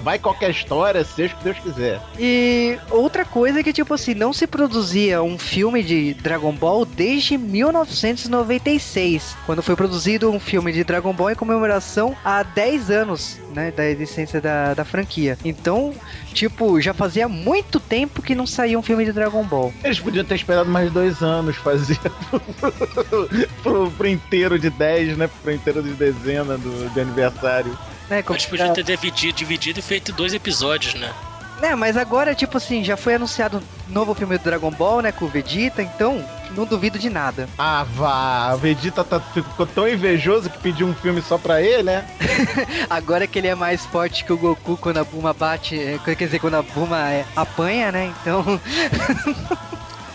Vai 0.03 0.19
qualquer 0.19 0.51
história, 0.51 1.05
seja 1.05 1.35
o 1.35 1.39
que 1.39 1.45
Deus 1.45 1.59
quiser. 1.59 2.01
E 2.19 2.79
outra 2.91 3.25
coisa 3.25 3.61
é 3.61 3.63
que, 3.63 3.73
tipo 3.73 3.95
assim, 3.95 4.15
não 4.15 4.33
se 4.33 4.47
produzia 4.47 5.23
um 5.23 5.39
filme 5.39 5.83
de 5.83 6.15
Dragon 6.15 6.53
Ball 6.53 6.85
desde 6.85 7.37
1996, 7.39 9.37
quando 9.47 9.63
foi 9.63 9.77
produzido 9.77 10.31
um 10.31 10.41
filme 10.41 10.73
de 10.73 10.85
Dragon 10.85 11.13
Ball 11.13 11.31
em 11.33 11.35
comemoração 11.35 12.17
a 12.25 12.43
10 12.43 12.91
anos, 12.91 13.39
né, 13.55 13.71
da 13.71 13.87
existência 13.87 14.41
da, 14.41 14.75
da 14.75 14.85
franquia. 14.85 15.37
Então, 15.45 15.93
tipo, 16.33 16.81
já 16.81 16.95
fazia 16.95 17.29
muito 17.29 17.79
tempo 17.81 18.23
que 18.23 18.35
não 18.35 18.47
saía 18.47 18.79
um 18.79 18.83
filme 18.83 19.05
de 19.05 19.13
Dragon 19.13 19.45
Ball. 19.45 19.73
Eles 19.83 20.01
podiam 20.01 20.25
ter 20.25 20.37
esperado 20.37 20.71
mais 20.71 20.93
dois 20.93 21.23
anos 21.23 21.57
fazer 21.57 21.99
pro, 23.63 23.91
pro, 23.91 24.07
inteiro 24.09 24.59
de 24.59 24.71
10, 24.71 25.17
né, 25.17 25.29
pro 25.43 25.53
inteiro 25.53 25.83
de 25.83 25.93
dezena 25.93 26.57
do, 26.57 26.93
de 26.93 27.01
aniversário. 27.01 27.77
Né, 28.11 28.23
como... 28.23 28.37
Mas 28.37 28.45
podia 28.45 28.73
ter 28.73 28.83
dividido, 28.83 29.33
dividido 29.33 29.79
e 29.79 29.83
feito 29.83 30.13
dois 30.13 30.35
episódios, 30.35 30.95
né? 30.95 31.15
É, 31.63 31.75
mas 31.75 31.97
agora, 31.97 32.35
tipo 32.35 32.57
assim, 32.57 32.83
já 32.83 32.97
foi 32.97 33.15
anunciado 33.15 33.59
um 33.59 33.93
novo 33.93 34.15
filme 34.15 34.37
do 34.37 34.43
Dragon 34.43 34.71
Ball, 34.71 35.03
né, 35.03 35.13
com 35.13 35.27
o 35.27 35.29
Vegeta, 35.29 35.83
então 35.83 36.25
não 36.57 36.65
duvido 36.65 36.99
de 36.99 37.11
nada. 37.11 37.49
Ah, 37.59 37.85
vá, 37.95 38.55
o 38.55 38.59
Vegeta 38.59 39.05
tá, 39.05 39.21
ficou 39.21 39.67
tão 39.67 39.87
invejoso 39.87 40.49
que 40.49 40.59
pediu 40.59 40.87
um 40.87 40.95
filme 40.95 41.21
só 41.21 41.37
pra 41.37 41.61
ele, 41.61 41.85
né? 41.85 42.05
agora 42.89 43.27
que 43.27 43.39
ele 43.39 43.49
é 43.49 43.55
mais 43.55 43.85
forte 43.87 44.25
que 44.25 44.33
o 44.33 44.39
Goku 44.39 44.77
quando 44.79 44.97
a 44.99 45.05
Buma 45.05 45.35
bate, 45.35 45.79
é, 45.79 45.99
quer 46.03 46.17
dizer, 46.17 46.41
quando 46.41 46.55
a 46.55 46.63
Buma 46.63 47.11
é, 47.11 47.27
apanha, 47.37 47.93
né, 47.93 48.13
então... 48.23 48.59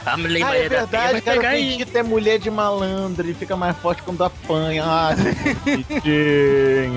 A 0.03 0.17
mulher 0.17 0.43
ah, 0.43 0.57
é 0.57 0.67
verdade, 0.67 1.21
cara, 1.21 1.37
o 1.37 1.41
Vegeta 1.41 1.99
é 1.99 2.03
mulher 2.03 2.39
de 2.39 2.49
malandro, 2.49 3.23
ele 3.23 3.35
fica 3.35 3.55
mais 3.55 3.77
forte 3.77 4.01
quando 4.01 4.23
apanha. 4.23 4.83
Ah, 4.83 5.11
que 6.01 6.89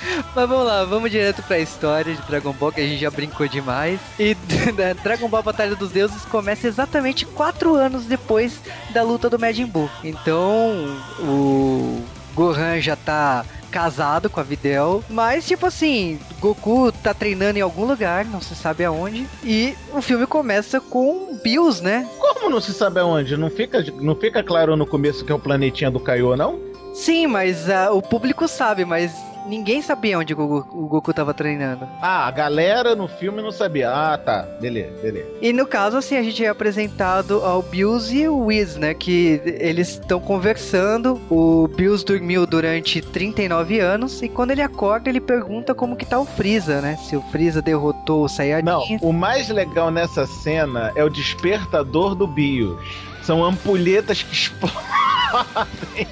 Mas 0.34 0.48
vamos 0.48 0.66
lá, 0.66 0.84
vamos 0.84 1.10
direto 1.10 1.42
pra 1.42 1.58
história 1.58 2.14
de 2.14 2.22
Dragon 2.22 2.52
Ball, 2.52 2.72
que 2.72 2.80
a 2.80 2.86
gente 2.86 3.00
já 3.00 3.10
brincou 3.10 3.46
demais. 3.48 4.00
E 4.18 4.36
né, 4.76 4.94
Dragon 4.94 5.28
Ball 5.28 5.42
Batalha 5.42 5.76
dos 5.76 5.90
Deuses 5.90 6.24
começa 6.24 6.66
exatamente 6.66 7.26
4 7.26 7.74
anos 7.74 8.04
depois 8.04 8.60
da 8.90 9.02
luta 9.02 9.28
do 9.28 9.38
Majin 9.38 9.66
Buu. 9.66 9.90
Então, 10.02 10.96
o 11.20 12.02
Gohan 12.34 12.80
já 12.80 12.96
tá 12.96 13.44
casado 13.70 14.28
com 14.28 14.40
a 14.40 14.42
Videl, 14.42 15.02
mas 15.08 15.46
tipo 15.46 15.64
assim, 15.64 16.18
Goku 16.40 16.90
tá 16.90 17.14
treinando 17.14 17.58
em 17.58 17.62
algum 17.62 17.84
lugar, 17.84 18.24
não 18.24 18.40
se 18.40 18.54
sabe 18.54 18.84
aonde, 18.84 19.26
e 19.44 19.74
o 19.92 20.02
filme 20.02 20.26
começa 20.26 20.80
com 20.80 21.38
Bills, 21.42 21.82
né? 21.82 22.08
Como 22.18 22.50
não 22.50 22.60
se 22.60 22.72
sabe 22.74 22.98
aonde? 22.98 23.36
Não 23.36 23.48
fica, 23.48 23.84
não 24.00 24.16
fica 24.16 24.42
claro 24.42 24.76
no 24.76 24.84
começo 24.84 25.24
que 25.24 25.30
é 25.30 25.34
o 25.34 25.38
planetinha 25.38 25.90
do 25.90 26.00
Kaiô, 26.00 26.36
não? 26.36 26.58
Sim, 26.92 27.28
mas 27.28 27.68
uh, 27.68 27.94
o 27.94 28.02
público 28.02 28.48
sabe, 28.48 28.84
mas 28.84 29.12
ninguém 29.46 29.82
sabia 29.82 30.18
onde 30.18 30.32
o 30.32 30.36
Goku, 30.36 30.78
o 30.78 30.86
Goku 30.86 31.12
tava 31.12 31.32
treinando. 31.34 31.88
Ah, 32.00 32.26
a 32.26 32.30
galera 32.30 32.94
no 32.94 33.08
filme 33.08 33.42
não 33.42 33.50
sabia. 33.50 33.90
Ah, 33.90 34.18
tá. 34.18 34.42
Beleza, 34.60 34.92
beleza. 35.02 35.26
E 35.40 35.52
no 35.52 35.66
caso, 35.66 35.96
assim, 35.96 36.16
a 36.16 36.22
gente 36.22 36.44
é 36.44 36.48
apresentado 36.48 37.44
ao 37.44 37.62
Bills 37.62 38.14
e 38.14 38.28
o 38.28 38.46
Whis, 38.46 38.76
né? 38.76 38.94
Que 38.94 39.40
eles 39.44 39.90
estão 39.90 40.20
conversando. 40.20 41.20
O 41.30 41.68
Bills 41.68 42.04
dormiu 42.04 42.46
durante 42.46 43.00
39 43.00 43.80
anos 43.80 44.22
e 44.22 44.28
quando 44.28 44.50
ele 44.50 44.62
acorda, 44.62 45.08
ele 45.08 45.20
pergunta 45.20 45.74
como 45.74 45.96
que 45.96 46.06
tá 46.06 46.18
o 46.18 46.24
Freeza, 46.24 46.80
né? 46.80 46.96
Se 46.96 47.16
o 47.16 47.22
Freeza 47.22 47.60
derrotou 47.62 48.24
o 48.24 48.28
Saiyajin. 48.28 48.64
Não, 48.64 48.82
o 49.00 49.12
mais 49.12 49.48
legal 49.48 49.90
nessa 49.90 50.26
cena 50.26 50.92
é 50.94 51.04
o 51.04 51.08
despertador 51.08 52.14
do 52.14 52.26
Bills. 52.26 52.76
São 53.22 53.44
ampulhetas 53.44 54.22
que 54.22 54.32
explodem. 54.34 56.06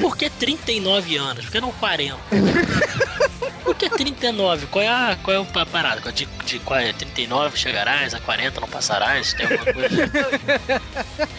Por 0.00 0.16
que 0.16 0.30
39 0.30 1.16
anos? 1.16 1.44
Por 1.44 1.52
que 1.52 1.60
não 1.60 1.72
40? 1.72 2.16
Que 3.78 3.88
39? 3.88 4.66
Qual 4.66 4.84
é 4.84 4.88
a, 4.88 5.16
qual 5.22 5.36
é 5.36 5.60
a 5.60 5.66
parada? 5.66 6.10
De, 6.12 6.26
de, 6.44 6.58
qual 6.60 6.80
é? 6.80 6.92
39 6.92 7.56
chegarás, 7.56 8.12
a 8.12 8.20
40 8.20 8.60
não 8.60 8.68
passarás? 8.68 9.32
Tem 9.34 9.46
alguma 9.46 9.72
coisa? 9.72 10.10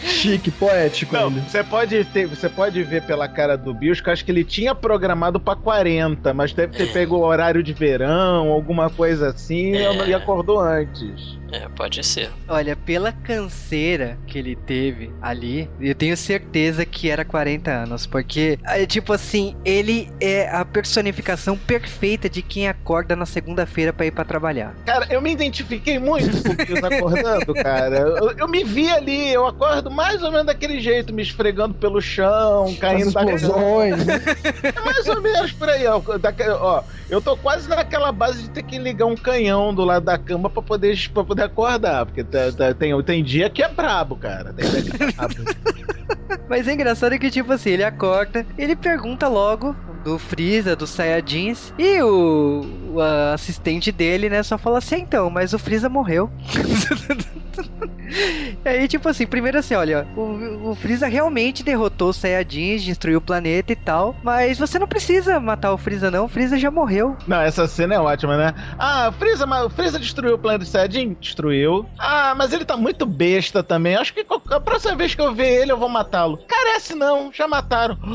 Chique, 0.02 0.50
poético. 0.50 1.14
Não, 1.14 1.30
você 1.30 1.62
pode, 1.62 2.02
ter, 2.06 2.26
você 2.26 2.48
pode 2.48 2.82
ver 2.82 3.02
pela 3.02 3.28
cara 3.28 3.56
do 3.56 3.74
Bios 3.74 4.00
que 4.00 4.08
eu 4.08 4.12
acho 4.12 4.24
que 4.24 4.30
ele 4.30 4.44
tinha 4.44 4.74
programado 4.74 5.38
pra 5.38 5.54
40, 5.54 6.32
mas 6.32 6.52
deve 6.52 6.76
ter 6.76 6.88
é. 6.88 6.92
pego 6.92 7.16
o 7.16 7.22
horário 7.22 7.62
de 7.62 7.74
verão, 7.74 8.48
alguma 8.48 8.88
coisa 8.88 9.28
assim, 9.28 9.76
é. 9.76 10.08
e 10.08 10.14
acordou 10.14 10.60
antes. 10.60 11.38
É, 11.52 11.68
pode 11.68 12.04
ser. 12.04 12.30
Olha, 12.48 12.76
pela 12.76 13.12
canseira 13.12 14.16
que 14.26 14.38
ele 14.38 14.54
teve 14.54 15.10
ali, 15.20 15.68
eu 15.80 15.94
tenho 15.94 16.16
certeza 16.16 16.86
que 16.86 17.10
era 17.10 17.24
40 17.24 17.70
anos, 17.70 18.06
porque, 18.06 18.58
é, 18.64 18.86
tipo 18.86 19.12
assim, 19.12 19.56
ele 19.64 20.08
é 20.20 20.48
a 20.48 20.64
personificação 20.64 21.56
perfeita 21.56 22.29
de 22.30 22.42
quem 22.42 22.68
acorda 22.68 23.16
na 23.16 23.26
segunda-feira 23.26 23.92
para 23.92 24.06
ir 24.06 24.10
para 24.10 24.24
trabalhar. 24.24 24.74
Cara, 24.86 25.06
eu 25.10 25.20
me 25.20 25.32
identifiquei 25.32 25.98
muito 25.98 26.42
com 26.42 26.50
o 26.52 26.56
Pius 26.56 26.82
acordando, 26.82 27.54
cara. 27.54 27.98
Eu, 27.98 28.30
eu, 28.32 28.48
me 28.48 28.64
vi 28.64 28.88
ali, 28.88 29.32
eu 29.32 29.46
acordo 29.46 29.90
mais 29.90 30.22
ou 30.22 30.30
menos 30.30 30.46
daquele 30.46 30.80
jeito, 30.80 31.12
me 31.12 31.22
esfregando 31.22 31.74
pelo 31.74 32.00
chão, 32.00 32.74
caindo 32.80 33.12
da 33.12 33.24
explosões, 33.24 34.04
né? 34.04 34.20
É 34.62 34.80
mais 34.80 35.06
ou 35.08 35.20
menos 35.20 35.52
por 35.52 35.68
aí, 35.68 35.86
ó. 35.86 36.00
Da, 36.18 36.32
ó. 36.60 36.82
Eu 37.08 37.20
tô 37.20 37.36
quase 37.36 37.68
naquela 37.68 38.12
base 38.12 38.44
de 38.44 38.50
ter 38.50 38.62
que 38.62 38.78
ligar 38.78 39.06
um 39.06 39.16
canhão 39.16 39.74
do 39.74 39.84
lado 39.84 40.04
da 40.04 40.16
cama 40.16 40.48
pra 40.48 40.62
poder, 40.62 40.96
pra 41.12 41.24
poder 41.24 41.42
acordar. 41.42 42.06
Porque 42.06 42.22
tá, 42.22 42.52
tá, 42.56 42.74
tem, 42.74 43.02
tem 43.02 43.24
dia 43.24 43.50
que 43.50 43.62
é 43.62 43.68
brabo, 43.68 44.16
cara. 44.16 44.52
Tem 44.52 44.68
dia 44.68 44.82
que 44.82 45.02
é 45.02 45.12
brabo. 45.12 45.34
Mas 46.48 46.66
é 46.66 46.72
engraçado 46.72 47.18
que, 47.18 47.30
tipo 47.30 47.52
assim, 47.52 47.70
ele 47.70 47.84
acorda, 47.84 48.46
ele 48.56 48.76
pergunta 48.76 49.28
logo 49.28 49.74
do 50.04 50.18
Freeza, 50.18 50.74
dos 50.74 50.90
Saiyajins, 50.90 51.72
e 51.78 52.02
o, 52.20 53.00
assistente 53.32 53.90
dele, 53.92 54.28
né, 54.28 54.42
só 54.42 54.58
fala 54.58 54.78
assim, 54.78 54.96
então, 54.96 55.30
mas 55.30 55.52
o 55.52 55.58
Freeza 55.58 55.88
morreu. 55.88 56.30
e 58.64 58.68
aí, 58.68 58.88
tipo 58.88 59.08
assim, 59.08 59.26
primeiro 59.26 59.58
assim, 59.58 59.74
olha, 59.74 60.06
o, 60.16 60.70
o 60.70 60.74
Freeza 60.74 61.06
realmente 61.06 61.62
derrotou 61.62 62.10
os 62.10 62.16
Saiyajins, 62.16 62.82
destruiu 62.82 63.18
o 63.18 63.22
planeta 63.22 63.72
e 63.72 63.76
tal, 63.76 64.16
mas 64.22 64.58
você 64.58 64.78
não 64.78 64.86
precisa 64.86 65.40
matar 65.40 65.72
o 65.72 65.78
Freeza 65.78 66.10
não, 66.10 66.24
o 66.24 66.28
Freeza 66.28 66.58
já 66.58 66.70
morreu. 66.70 67.16
Não, 67.26 67.40
essa 67.40 67.66
cena 67.66 67.94
é 67.94 68.00
ótima, 68.00 68.36
né? 68.36 68.54
Ah, 68.78 69.12
Freeza, 69.18 69.46
o 69.46 69.70
Freeza 69.70 69.98
destruiu 69.98 70.34
o 70.34 70.38
planeta 70.38 70.64
do 70.64 70.68
Saiyajin? 70.68 71.16
Destruiu. 71.20 71.86
Ah, 71.98 72.34
mas 72.36 72.52
ele 72.52 72.64
tá 72.64 72.76
muito 72.76 73.06
besta 73.06 73.62
também, 73.62 73.96
acho 73.96 74.12
que 74.12 74.26
a 74.50 74.60
próxima 74.60 74.96
vez 74.96 75.14
que 75.14 75.22
eu 75.22 75.34
ver 75.34 75.62
ele 75.62 75.72
eu 75.72 75.78
vou 75.78 75.88
matá-lo. 75.88 76.38
Carece 76.46 76.94
não, 76.94 77.32
já 77.32 77.46
mataram. 77.46 77.98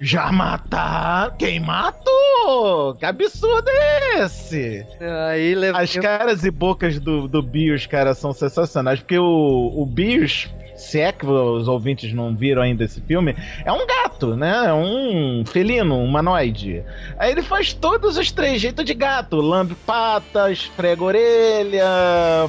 Já 0.00 0.30
mataram? 0.30 1.34
Quem 1.38 1.58
matou? 1.58 2.94
Que 2.98 3.06
absurdo 3.06 3.68
é 3.68 4.24
esse? 4.24 4.86
Aí 5.30 5.54
leva... 5.54 5.78
As 5.78 5.96
caras 5.96 6.44
e 6.44 6.50
bocas 6.50 6.98
do, 6.98 7.26
do 7.26 7.42
Bios, 7.66 7.84
cara, 7.84 8.14
são 8.14 8.32
sensacionais, 8.32 9.00
porque 9.00 9.18
o, 9.18 9.72
o 9.74 9.84
Bios 9.84 10.48
se 10.76 11.00
é 11.00 11.12
que 11.12 11.26
os 11.26 11.68
ouvintes 11.68 12.12
não 12.12 12.34
viram 12.34 12.62
ainda 12.62 12.84
esse 12.84 13.00
filme, 13.00 13.34
é 13.64 13.72
um 13.72 13.86
gato, 13.86 14.36
né? 14.36 14.66
É 14.66 14.72
um 14.72 15.44
felino, 15.46 15.96
um 15.96 16.04
humanoide. 16.04 16.82
Aí 17.18 17.32
ele 17.32 17.42
faz 17.42 17.72
todos 17.72 18.16
os 18.16 18.30
três 18.30 18.60
jeitos 18.60 18.84
de 18.84 18.94
gato: 18.94 19.36
lambe 19.36 19.74
patas, 19.86 20.52
esfrega 20.52 21.02
orelha, 21.02 21.86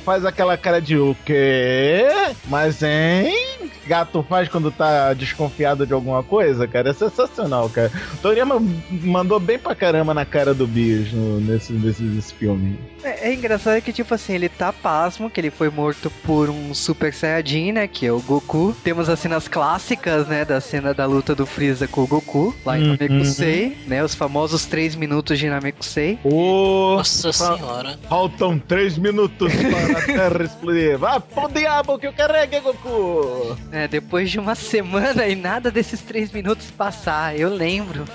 faz 0.03 0.25
aquela 0.25 0.57
cara 0.57 0.81
de 0.81 0.97
o 0.97 1.15
quê? 1.25 2.07
Mas 2.47 2.81
hein? 2.83 3.57
Gato 3.87 4.21
faz 4.27 4.49
quando 4.49 4.69
tá 4.69 5.13
desconfiado 5.13 5.85
de 5.87 5.93
alguma 5.93 6.21
coisa, 6.21 6.67
cara. 6.67 6.89
É 6.89 6.93
sensacional, 6.93 7.69
cara. 7.69 7.89
Toriyama 8.21 8.61
mandou 8.91 9.39
bem 9.39 9.57
pra 9.57 9.73
caramba 9.73 10.13
na 10.13 10.25
cara 10.25 10.53
do 10.53 10.67
Bios 10.67 11.11
nesse, 11.13 11.71
nesse, 11.73 12.03
nesse 12.03 12.33
filme. 12.33 12.77
É, 13.01 13.29
é 13.29 13.33
engraçado 13.33 13.81
que, 13.81 13.93
tipo 13.93 14.13
assim, 14.13 14.33
ele 14.33 14.49
tá 14.49 14.73
pasmo, 14.73 15.29
que 15.29 15.39
ele 15.39 15.49
foi 15.49 15.69
morto 15.69 16.11
por 16.25 16.49
um 16.49 16.73
Super 16.73 17.13
Saiyajin, 17.13 17.71
né? 17.71 17.87
Que 17.87 18.07
é 18.07 18.11
o 18.17 18.21
Goku. 18.21 18.75
Temos 18.84 19.10
as 19.10 19.19
cenas 19.19 19.47
clássicas, 19.47 20.27
né? 20.27 20.43
Da 20.43 20.60
cena 20.60 20.93
da 20.93 21.06
luta 21.06 21.34
do 21.34 21.45
Freeza 21.45 21.88
com 21.88 22.01
o 22.01 22.08
Goku, 22.08 22.56
lá 22.65 22.77
em 22.77 22.84
uhum. 22.84 22.97
Namekusei, 22.99 23.77
né? 23.88 24.03
Os 24.03 24.13
famosos 24.13 24.65
3 24.65 24.95
minutos 24.95 25.39
de 25.39 25.49
Namekusei. 25.49 26.19
Oh, 26.23 26.95
Nossa 26.97 27.32
senhora. 27.32 27.97
Faltam 28.10 28.60
3 28.60 28.97
minutos 28.97 29.51
para 29.56 29.99
a 29.99 30.01
Terra 30.06 30.43
explodir. 30.43 30.97
Vá 30.97 31.19
pro 31.19 31.47
diabo 31.49 31.97
que 31.97 32.08
eu 32.08 32.13
carregue, 32.13 32.60
Goku! 32.60 33.58
É, 33.71 33.88
depois 33.88 34.30
de 34.30 34.39
uma 34.39 34.56
semana 34.56 35.27
e 35.27 35.36
nada 35.36 35.71
desses 35.71 36.01
3 36.01 36.32
minutos 36.32 36.71
passar, 36.71 37.38
eu 37.38 37.49
lembro. 37.49 38.06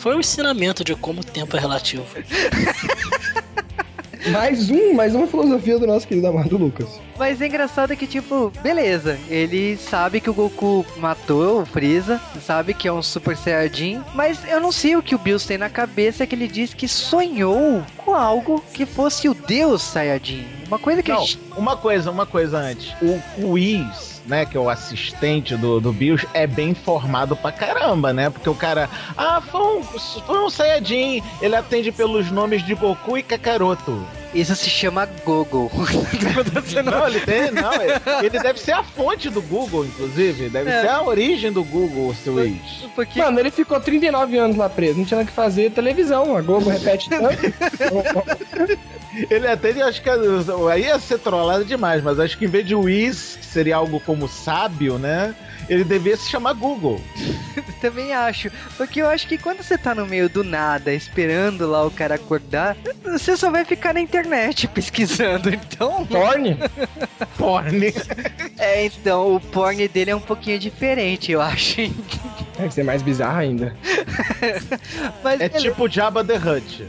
Foi 0.00 0.16
um 0.16 0.20
ensinamento 0.20 0.82
de 0.82 0.94
como 0.94 1.20
o 1.20 1.24
tempo 1.24 1.56
é 1.56 1.60
relativo. 1.60 2.06
Mais 4.28 4.70
um, 4.70 4.92
mais 4.92 5.14
uma 5.14 5.26
filosofia 5.26 5.78
do 5.78 5.86
nosso 5.86 6.06
querido 6.06 6.26
amado 6.26 6.56
Lucas. 6.56 7.00
Mas 7.18 7.40
é 7.40 7.46
engraçado 7.46 7.94
que, 7.96 8.06
tipo, 8.06 8.50
beleza, 8.62 9.18
ele 9.28 9.76
sabe 9.76 10.20
que 10.20 10.30
o 10.30 10.34
Goku 10.34 10.86
matou 10.96 11.62
o 11.62 11.66
Freeza, 11.66 12.20
sabe 12.40 12.72
que 12.72 12.88
é 12.88 12.92
um 12.92 13.02
Super 13.02 13.36
Saiyajin, 13.36 14.02
mas 14.14 14.38
eu 14.48 14.58
não 14.60 14.72
sei 14.72 14.96
o 14.96 15.02
que 15.02 15.14
o 15.14 15.18
Bills 15.18 15.46
tem 15.46 15.58
na 15.58 15.68
cabeça 15.68 16.26
que 16.26 16.34
ele 16.34 16.48
diz 16.48 16.72
que 16.72 16.88
sonhou 16.88 17.82
com 18.10 18.16
algo 18.16 18.64
que 18.74 18.84
fosse 18.84 19.28
o 19.28 19.34
Deus 19.34 19.82
Saiyajin. 19.82 20.44
Uma 20.66 20.80
coisa 20.80 21.00
que 21.00 21.12
não, 21.12 21.20
gente... 21.20 21.38
uma 21.56 21.76
coisa, 21.76 22.10
uma 22.10 22.26
coisa 22.26 22.58
antes. 22.58 22.92
O 23.38 23.52
Whis 23.52 24.10
né, 24.26 24.44
que 24.44 24.56
é 24.56 24.60
o 24.60 24.68
assistente 24.68 25.56
do, 25.56 25.80
do 25.80 25.92
Bills, 25.92 26.28
é 26.34 26.46
bem 26.46 26.74
formado 26.74 27.34
pra 27.34 27.50
caramba, 27.50 28.12
né? 28.12 28.30
Porque 28.30 28.48
o 28.48 28.54
cara, 28.54 28.88
ah, 29.16 29.40
foi 29.40 29.60
um, 29.60 29.82
foi 29.82 30.44
um 30.44 30.50
Saiyajin, 30.50 31.22
ele 31.40 31.56
atende 31.56 31.90
pelos 31.90 32.30
nomes 32.30 32.64
de 32.64 32.74
Goku 32.74 33.16
e 33.16 33.22
Kakaroto. 33.22 34.06
Isso 34.32 34.54
se 34.54 34.70
chama 34.70 35.08
Google. 35.24 35.70
não, 36.84 37.08
ele 37.08 37.20
tem, 37.20 37.50
não. 37.50 37.72
Ele 38.22 38.38
deve 38.38 38.60
ser 38.60 38.72
a 38.72 38.84
fonte 38.84 39.28
do 39.28 39.42
Google, 39.42 39.84
inclusive. 39.84 40.48
Deve 40.48 40.70
é. 40.70 40.82
ser 40.82 40.88
a 40.88 41.02
origem 41.02 41.52
do 41.52 41.64
Google, 41.64 42.14
seu 42.14 42.38
ex. 42.40 42.56
Porque... 42.94 43.18
Mano, 43.18 43.40
ele 43.40 43.50
ficou 43.50 43.80
39 43.80 44.38
anos 44.38 44.56
lá 44.56 44.68
preso. 44.68 44.98
Não 44.98 45.04
tinha 45.04 45.18
nada 45.18 45.28
que 45.28 45.34
fazer 45.34 45.70
televisão. 45.72 46.36
A 46.36 46.42
Globo 46.42 46.70
repete 46.70 47.10
tanto. 47.10 47.38
ele 49.28 49.48
até, 49.48 49.70
acho 49.82 50.00
que 50.00 50.10
aí 50.70 50.82
ia 50.82 50.98
ser 50.98 51.18
trollado 51.18 51.64
demais, 51.64 52.02
mas 52.02 52.20
acho 52.20 52.38
que 52.38 52.44
em 52.44 52.48
vez 52.48 52.64
de 52.64 52.74
Wiz, 52.74 53.36
que 53.40 53.46
seria 53.46 53.76
algo 53.76 53.98
como 54.00 54.28
sábio, 54.28 54.98
né? 54.98 55.34
Ele 55.70 55.84
devia 55.84 56.16
se 56.16 56.28
chamar 56.28 56.54
Google. 56.54 57.00
Também 57.80 58.12
acho. 58.12 58.50
Porque 58.76 59.00
eu 59.00 59.08
acho 59.08 59.28
que 59.28 59.38
quando 59.38 59.62
você 59.62 59.78
tá 59.78 59.94
no 59.94 60.04
meio 60.04 60.28
do 60.28 60.42
nada, 60.42 60.92
esperando 60.92 61.70
lá 61.70 61.86
o 61.86 61.90
cara 61.92 62.16
acordar, 62.16 62.76
você 63.04 63.36
só 63.36 63.52
vai 63.52 63.64
ficar 63.64 63.94
na 63.94 64.00
internet 64.00 64.66
pesquisando. 64.74 65.48
Então. 65.48 66.04
Porn? 66.06 66.58
porn. 67.38 67.94
É, 68.58 68.84
então, 68.84 69.36
o 69.36 69.40
porn 69.40 69.86
dele 69.86 70.10
é 70.10 70.16
um 70.16 70.20
pouquinho 70.20 70.58
diferente, 70.58 71.30
eu 71.30 71.40
acho. 71.40 71.76
Deve 72.58 72.74
ser 72.74 72.82
mais 72.82 73.00
bizarro 73.00 73.38
ainda. 73.38 73.76
Mas 75.22 75.40
é 75.40 75.44
ele... 75.44 75.60
tipo 75.60 75.88
Jabba 75.88 76.24
the 76.24 76.36
Hutt. 76.36 76.84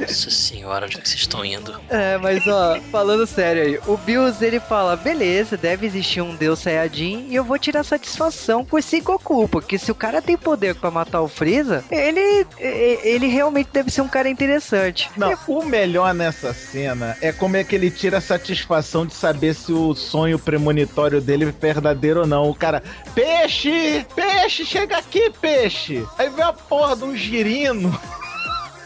Nossa 0.00 0.30
senhora, 0.30 0.86
onde 0.86 0.98
que 0.98 1.08
vocês 1.08 1.20
estão 1.20 1.44
indo? 1.44 1.78
É, 1.88 2.18
mas 2.18 2.46
ó, 2.46 2.80
falando 2.90 3.26
sério 3.26 3.62
aí, 3.62 3.80
o 3.86 3.96
Bills 3.96 4.44
ele 4.44 4.58
fala: 4.58 4.96
beleza, 4.96 5.56
deve 5.56 5.86
existir 5.86 6.20
um 6.20 6.34
Deus 6.34 6.60
Saiyajin 6.60 7.01
e 7.04 7.34
eu 7.34 7.44
vou 7.44 7.58
tirar 7.58 7.84
satisfação 7.84 8.64
com 8.64 8.78
esse 8.78 9.00
Goku, 9.00 9.48
porque 9.48 9.78
se 9.78 9.90
o 9.90 9.94
cara 9.94 10.22
tem 10.22 10.36
poder 10.36 10.74
para 10.74 10.90
matar 10.90 11.20
o 11.20 11.28
Freeza, 11.28 11.84
ele, 11.90 12.46
ele 12.58 13.26
realmente 13.26 13.70
deve 13.72 13.90
ser 13.90 14.00
um 14.00 14.08
cara 14.08 14.28
interessante. 14.28 15.10
Não, 15.16 15.36
o 15.46 15.64
melhor 15.64 16.14
nessa 16.14 16.52
cena 16.52 17.16
é 17.20 17.32
como 17.32 17.56
é 17.56 17.64
que 17.64 17.74
ele 17.74 17.90
tira 17.90 18.18
a 18.18 18.20
satisfação 18.20 19.06
de 19.06 19.14
saber 19.14 19.54
se 19.54 19.72
o 19.72 19.94
sonho 19.94 20.38
premonitório 20.38 21.20
dele 21.20 21.44
é 21.44 21.52
verdadeiro 21.52 22.20
ou 22.20 22.26
não. 22.26 22.48
O 22.48 22.54
cara, 22.54 22.82
peixe! 23.14 24.06
Peixe, 24.14 24.64
chega 24.64 24.98
aqui, 24.98 25.30
peixe! 25.40 26.06
Aí 26.18 26.28
vem 26.28 26.44
a 26.44 26.52
porra 26.52 26.96
de 26.96 27.04
um 27.04 27.16
girino. 27.16 27.92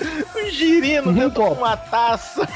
Um 0.37 0.51
girino 0.51 1.13
dentro 1.13 1.45
de 1.45 1.59
uma 1.59 1.77
taça. 1.77 2.49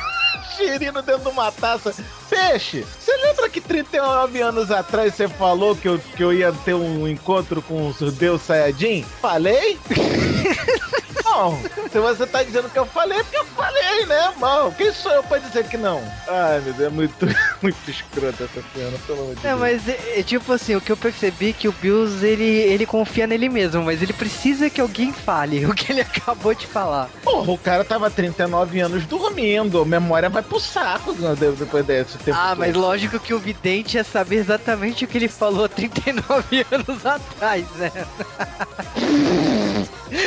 girino 0.57 1.03
dentro 1.03 1.23
de 1.23 1.29
uma 1.29 1.51
taça. 1.53 1.94
Peixe, 2.31 2.87
você 2.99 3.16
lembra 3.16 3.49
que 3.51 3.61
39 3.61 4.40
anos 4.40 4.71
atrás 4.71 5.14
você 5.14 5.29
falou 5.29 5.75
que 5.75 5.88
eu, 5.88 5.99
que 5.99 6.23
eu 6.23 6.33
ia 6.33 6.53
ter 6.53 6.75
um 6.75 7.09
encontro 7.09 7.61
com 7.61 7.88
o 7.88 8.11
Deus 8.12 8.43
Sayajin? 8.43 9.03
Falei? 9.21 9.77
Não, 11.31 11.61
se 11.90 11.99
você 11.99 12.27
tá 12.27 12.43
dizendo 12.43 12.69
que 12.69 12.79
eu 12.79 12.87
falei, 12.87 13.19
é 13.19 13.23
porque 13.23 13.38
eu 13.38 13.45
falei, 13.47 14.07
né, 14.07 14.33
mal? 14.38 14.73
Quem 14.73 14.93
sou 14.93 15.12
eu 15.12 15.23
pra 15.23 15.38
dizer 15.38 15.64
que 15.69 15.77
não? 15.77 16.03
Ai, 16.29 16.61
meu 16.61 16.73
Deus, 16.73 16.87
é 16.87 16.90
muito, 16.90 17.27
muito 17.62 17.90
escroto 17.90 18.43
essa 18.43 18.62
cena, 18.75 18.99
pelo 19.07 19.23
amor 19.23 19.35
de 19.37 19.47
é, 19.47 19.51
Deus. 19.51 19.61
mas 19.61 19.88
é, 19.88 20.19
é, 20.19 20.23
tipo 20.23 20.53
assim, 20.53 20.75
o 20.75 20.81
que 20.81 20.90
eu 20.90 20.97
percebi 20.97 21.51
é 21.51 21.53
que 21.53 21.69
o 21.69 21.73
Bills, 21.73 22.27
ele, 22.27 22.45
ele 22.45 22.85
confia 22.85 23.27
nele 23.27 23.49
mesmo, 23.49 23.83
mas 23.85 24.03
ele 24.03 24.12
precisa 24.12 24.69
que 24.69 24.81
alguém 24.81 25.12
fale 25.12 25.64
o 25.66 25.75
que 25.75 25.93
ele 25.93 26.01
acabou 26.01 26.55
de 26.55 26.66
falar. 26.66 27.09
Porra, 27.23 27.53
o 27.53 27.59
cara 27.59 27.85
tava 27.85 28.11
39 28.11 28.81
anos 28.81 29.07
dormindo, 29.07 29.83
a 29.83 29.85
memória 29.85 30.29
vai 30.29 30.43
pro 30.43 30.59
saco 30.59 31.14
depois 31.59 31.85
desse 31.87 32.19
tempo. 32.19 32.37
Ah, 32.38 32.51
todo. 32.51 32.59
mas 32.59 32.75
lógico 32.75 33.21
que 33.21 33.33
o 33.33 33.38
vidente 33.38 33.97
ia 33.97 34.05
saber 34.05 34.37
exatamente 34.37 35.05
o 35.05 35.09
que 35.09 35.16
ele 35.19 35.29
falou 35.29 35.64
há 35.64 35.69
39 35.71 36.66
anos 36.71 37.07
atrás, 37.07 37.66
né? 37.77 37.93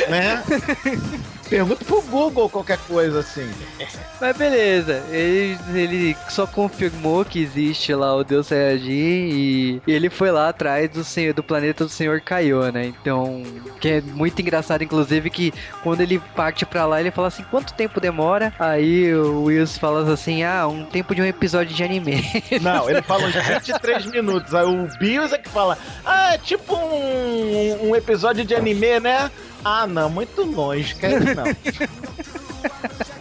Né? 0.08 0.42
Pergunta 1.54 1.84
pro 1.84 2.02
Google 2.02 2.50
qualquer 2.50 2.78
coisa 2.78 3.20
assim. 3.20 3.48
Mas 4.20 4.36
beleza, 4.36 5.04
ele, 5.08 5.56
ele 5.72 6.16
só 6.28 6.48
confirmou 6.48 7.24
que 7.24 7.40
existe 7.40 7.94
lá 7.94 8.12
o 8.16 8.24
Deus 8.24 8.48
Saiyajin 8.48 8.90
e, 8.90 9.82
ele 9.86 10.10
foi 10.10 10.32
lá 10.32 10.48
atrás 10.48 10.90
do, 10.90 11.04
senhor, 11.04 11.32
do 11.32 11.44
planeta 11.44 11.84
do 11.84 11.90
Senhor 11.90 12.20
Kaiô, 12.20 12.72
né? 12.72 12.86
Então, 12.86 13.44
que 13.80 13.88
é 13.88 14.00
muito 14.00 14.42
engraçado, 14.42 14.82
inclusive, 14.82 15.30
que 15.30 15.54
quando 15.80 16.00
ele 16.00 16.18
parte 16.34 16.66
pra 16.66 16.86
lá, 16.86 16.98
ele 16.98 17.12
fala 17.12 17.28
assim, 17.28 17.44
quanto 17.44 17.72
tempo 17.74 18.00
demora? 18.00 18.52
Aí 18.58 19.14
o 19.14 19.44
Wills 19.44 19.78
fala 19.78 20.12
assim, 20.12 20.42
ah, 20.42 20.66
um 20.66 20.84
tempo 20.84 21.14
de 21.14 21.22
um 21.22 21.24
episódio 21.24 21.72
de 21.72 21.84
anime. 21.84 22.20
Não, 22.62 22.90
ele 22.90 23.00
fala 23.02 23.26
uns 23.26 23.34
23 23.34 24.06
minutos. 24.06 24.52
Aí 24.56 24.64
o 24.64 24.88
Bills 24.98 25.32
é 25.32 25.38
que 25.38 25.48
fala, 25.48 25.78
ah, 26.04 26.34
é 26.34 26.38
tipo 26.38 26.74
um, 26.74 27.90
um 27.90 27.94
episódio 27.94 28.44
de 28.44 28.56
anime, 28.56 28.98
né? 28.98 29.30
Ah, 29.64 29.86
não, 29.86 30.10
muito 30.10 30.42
longe, 30.42 30.94
quero 30.94 31.24
não. 31.34 31.44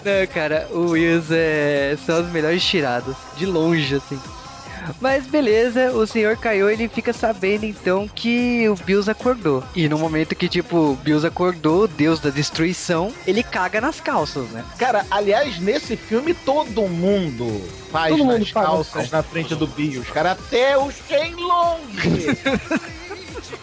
Não, 0.04 0.28
cara, 0.34 0.68
o 0.72 0.92
Wills 0.92 1.28
é... 1.32 1.98
são 2.06 2.18
as 2.18 2.30
melhores 2.30 2.62
tiradas. 2.62 3.16
De 3.38 3.46
longe, 3.46 3.96
assim. 3.96 4.20
Mas 5.00 5.26
beleza, 5.26 5.92
o 5.92 6.06
senhor 6.06 6.36
caiu, 6.36 6.70
ele 6.70 6.90
fica 6.90 7.14
sabendo 7.14 7.66
então 7.66 8.08
que 8.08 8.68
o 8.68 8.76
Bills 8.76 9.10
acordou. 9.10 9.64
E 9.74 9.88
no 9.88 9.98
momento 9.98 10.36
que, 10.36 10.50
tipo, 10.50 10.76
o 10.92 10.96
Bills 10.96 11.26
acordou, 11.26 11.84
o 11.84 11.88
deus 11.88 12.20
da 12.20 12.30
destruição, 12.30 13.14
ele 13.26 13.44
caga 13.44 13.80
nas 13.80 14.02
calças, 14.02 14.50
né? 14.50 14.64
Cara, 14.78 15.06
aliás, 15.10 15.58
nesse 15.60 15.96
filme 15.96 16.34
todo 16.34 16.82
mundo 16.90 17.62
faz 17.92 18.16
Todo 18.16 18.26
mundo 18.26 18.46
calças. 18.52 19.10
na 19.12 19.24
frente 19.24 19.56
do 19.56 19.68
Bills, 19.68 20.12
cara. 20.12 20.32
Até 20.32 20.78
o 20.78 20.92
Shenlong. 20.92 21.80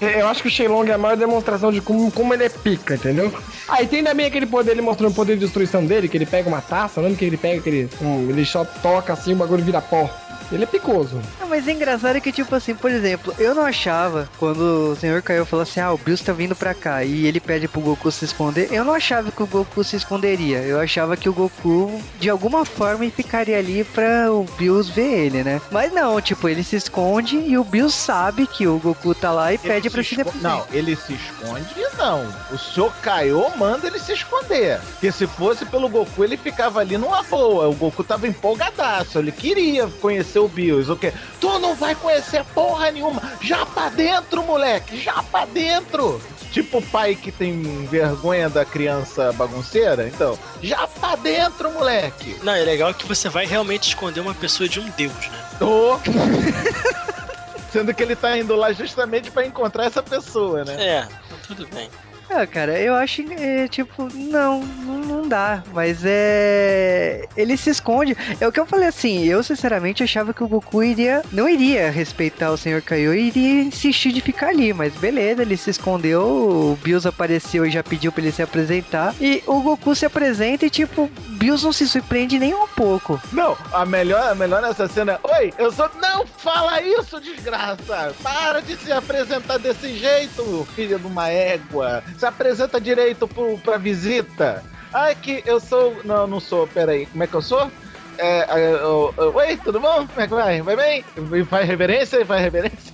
Eu 0.00 0.28
acho 0.28 0.42
que 0.42 0.48
o 0.48 0.50
Shenlong 0.50 0.88
é 0.90 0.94
a 0.94 0.98
maior 0.98 1.16
demonstração 1.16 1.70
de 1.72 1.80
como, 1.80 2.10
como 2.10 2.32
ele 2.32 2.44
é 2.44 2.48
pica, 2.48 2.94
entendeu? 2.94 3.32
Aí 3.68 3.86
tem 3.86 4.02
também 4.02 4.26
aquele 4.26 4.46
poder, 4.46 4.72
ele 4.72 4.82
mostrando 4.82 5.12
o 5.12 5.14
poder 5.14 5.34
de 5.34 5.40
destruição 5.40 5.84
dele, 5.84 6.08
que 6.08 6.16
ele 6.16 6.26
pega 6.26 6.48
uma 6.48 6.60
taça, 6.60 7.00
lembra 7.00 7.18
que 7.18 7.24
ele 7.24 7.36
pega 7.36 7.60
aquele. 7.60 7.88
um, 8.00 8.28
ele 8.28 8.44
só 8.44 8.64
toca 8.64 9.12
assim, 9.12 9.32
o 9.32 9.36
bagulho 9.36 9.64
vira 9.64 9.80
pó. 9.80 10.08
Ele 10.52 10.64
é 10.64 10.66
picoso. 10.66 11.20
Não, 11.40 11.48
mas 11.48 11.66
é 11.68 11.72
engraçado 11.72 12.20
que, 12.20 12.32
tipo 12.32 12.54
assim, 12.54 12.74
por 12.74 12.90
exemplo, 12.90 13.34
eu 13.38 13.54
não 13.54 13.64
achava, 13.64 14.28
quando 14.38 14.92
o 14.92 14.96
senhor 14.96 15.22
caiu 15.22 15.46
falou 15.46 15.62
assim, 15.62 15.80
ah, 15.80 15.92
o 15.92 15.98
Bills 15.98 16.24
tá 16.24 16.32
vindo 16.32 16.56
pra 16.56 16.74
cá, 16.74 17.04
e 17.04 17.26
ele 17.26 17.40
pede 17.40 17.68
pro 17.68 17.80
Goku 17.80 18.10
se 18.10 18.24
esconder, 18.24 18.68
eu 18.72 18.84
não 18.84 18.94
achava 18.94 19.30
que 19.30 19.42
o 19.42 19.46
Goku 19.46 19.84
se 19.84 19.96
esconderia, 19.96 20.58
eu 20.58 20.80
achava 20.80 21.16
que 21.16 21.28
o 21.28 21.32
Goku, 21.32 22.00
de 22.18 22.28
alguma 22.28 22.64
forma, 22.64 23.08
ficaria 23.10 23.58
ali 23.58 23.84
pra 23.84 24.32
o 24.32 24.44
Bills 24.58 24.90
ver 24.90 25.26
ele, 25.26 25.44
né? 25.44 25.60
Mas 25.70 25.92
não, 25.92 26.20
tipo, 26.20 26.48
ele 26.48 26.62
se 26.62 26.76
esconde 26.76 27.36
e 27.36 27.56
o 27.56 27.64
Bills 27.64 27.96
sabe 27.96 28.46
que 28.46 28.66
o 28.66 28.78
Goku 28.78 29.14
tá 29.14 29.32
lá 29.32 29.52
e 29.52 29.58
pede 29.58 29.88
pra 29.88 30.02
se 30.02 30.16
defender. 30.16 30.42
Não, 30.42 30.66
ele 30.72 30.96
se 30.96 31.14
esconde, 31.14 31.68
não. 31.96 32.26
O 32.50 32.58
senhor 32.58 32.92
Kaiô 33.02 33.50
manda 33.56 33.86
ele 33.86 33.98
se 33.98 34.12
esconder. 34.12 34.80
Porque 34.80 35.12
se 35.12 35.26
fosse 35.26 35.64
pelo 35.64 35.88
Goku, 35.88 36.24
ele 36.24 36.36
ficava 36.36 36.80
ali 36.80 36.96
numa 36.96 37.22
boa. 37.22 37.68
O 37.68 37.74
Goku 37.74 38.02
tava 38.02 38.26
empolgadaço. 38.26 39.18
Ele 39.18 39.32
queria 39.32 39.86
conhecer 40.00 40.39
o 40.44 40.48
Bills. 40.48 40.90
O 40.90 40.96
quê? 40.96 41.12
Tu 41.40 41.58
não 41.58 41.74
vai 41.74 41.94
conhecer 41.94 42.44
porra 42.54 42.90
nenhuma. 42.90 43.22
Já 43.40 43.64
pra 43.66 43.88
dentro, 43.88 44.42
moleque. 44.42 45.00
Já 45.00 45.22
pra 45.22 45.44
dentro. 45.46 46.20
Tipo 46.52 46.78
o 46.78 46.82
pai 46.82 47.14
que 47.14 47.30
tem 47.30 47.86
vergonha 47.86 48.48
da 48.48 48.64
criança 48.64 49.32
bagunceira. 49.32 50.08
Então, 50.08 50.38
já 50.62 50.86
pra 50.86 51.14
dentro, 51.16 51.70
moleque. 51.70 52.36
Não, 52.42 52.52
é 52.52 52.62
legal 52.62 52.92
que 52.92 53.06
você 53.06 53.28
vai 53.28 53.46
realmente 53.46 53.88
esconder 53.88 54.20
uma 54.20 54.34
pessoa 54.34 54.68
de 54.68 54.80
um 54.80 54.88
deus, 54.90 55.12
né? 55.12 55.38
Ô. 55.60 55.98
Sendo 57.72 57.94
que 57.94 58.02
ele 58.02 58.16
tá 58.16 58.36
indo 58.36 58.56
lá 58.56 58.72
justamente 58.72 59.30
pra 59.30 59.46
encontrar 59.46 59.84
essa 59.84 60.02
pessoa, 60.02 60.64
né? 60.64 60.74
É, 60.74 61.08
tudo 61.46 61.68
bem. 61.68 61.88
Ah, 62.30 62.46
cara, 62.46 62.78
eu 62.78 62.94
acho, 62.94 63.22
é, 63.32 63.66
tipo, 63.66 64.08
não, 64.14 64.60
não, 64.62 65.28
dá. 65.30 65.62
Mas 65.72 66.02
é. 66.04 67.26
Ele 67.36 67.56
se 67.56 67.70
esconde. 67.70 68.16
É 68.40 68.46
o 68.46 68.52
que 68.52 68.60
eu 68.60 68.66
falei 68.66 68.88
assim, 68.88 69.24
eu 69.24 69.42
sinceramente 69.42 70.02
achava 70.02 70.34
que 70.34 70.42
o 70.42 70.48
Goku 70.48 70.82
iria. 70.82 71.22
Não 71.32 71.48
iria 71.48 71.90
respeitar 71.90 72.50
o 72.50 72.56
Senhor 72.56 72.82
Kaiô 72.82 73.12
e 73.14 73.28
iria 73.28 73.62
insistir 73.62 74.12
de 74.12 74.20
ficar 74.20 74.48
ali. 74.48 74.72
Mas 74.72 74.94
beleza, 74.94 75.42
ele 75.42 75.56
se 75.56 75.70
escondeu, 75.70 76.22
o 76.22 76.78
Bills 76.82 77.06
apareceu 77.06 77.64
e 77.64 77.70
já 77.70 77.82
pediu 77.82 78.12
pra 78.12 78.22
ele 78.22 78.32
se 78.32 78.42
apresentar. 78.42 79.14
E 79.20 79.42
o 79.46 79.60
Goku 79.60 79.94
se 79.94 80.06
apresenta 80.06 80.66
e, 80.66 80.70
tipo, 80.70 81.10
Bills 81.38 81.64
não 81.64 81.72
se 81.72 81.86
surpreende 81.86 82.38
nem 82.38 82.54
um 82.54 82.66
pouco. 82.68 83.20
Não, 83.32 83.56
a 83.72 83.86
melhor, 83.86 84.30
a 84.30 84.34
melhor 84.34 84.62
nessa 84.62 84.88
cena 84.88 85.20
Oi, 85.22 85.52
eu 85.58 85.70
sou. 85.70 85.90
Não 86.00 86.26
fala 86.26 86.80
isso, 86.82 87.20
desgraça! 87.20 88.14
Para 88.22 88.60
de 88.60 88.76
se 88.76 88.90
apresentar 88.92 89.58
desse 89.58 89.96
jeito, 89.96 90.66
filho 90.74 90.98
de 90.98 91.06
uma 91.06 91.28
égua! 91.28 92.02
Se 92.20 92.26
apresenta 92.26 92.78
direito 92.78 93.26
pro, 93.26 93.58
pra 93.60 93.78
visita! 93.78 94.62
Ai, 94.92 95.14
que 95.16 95.42
eu 95.46 95.58
sou. 95.58 96.02
Não, 96.04 96.26
não 96.26 96.38
sou, 96.38 96.68
peraí. 96.68 97.06
Como 97.06 97.22
é 97.22 97.26
que 97.26 97.34
eu 97.34 97.40
sou? 97.40 97.72
É, 98.18 98.40
é, 98.60 98.72
eu- 98.74 99.14
eu- 99.16 99.34
Oi, 99.34 99.56
tudo 99.56 99.80
bom? 99.80 100.06
Como 100.06 100.20
é 100.20 100.28
que 100.28 100.34
vai? 100.34 100.60
Vai 100.60 100.76
bem? 100.76 101.04
Faz 101.48 101.66
reverência? 101.66 102.26
Faz 102.26 102.42
reverência? 102.42 102.92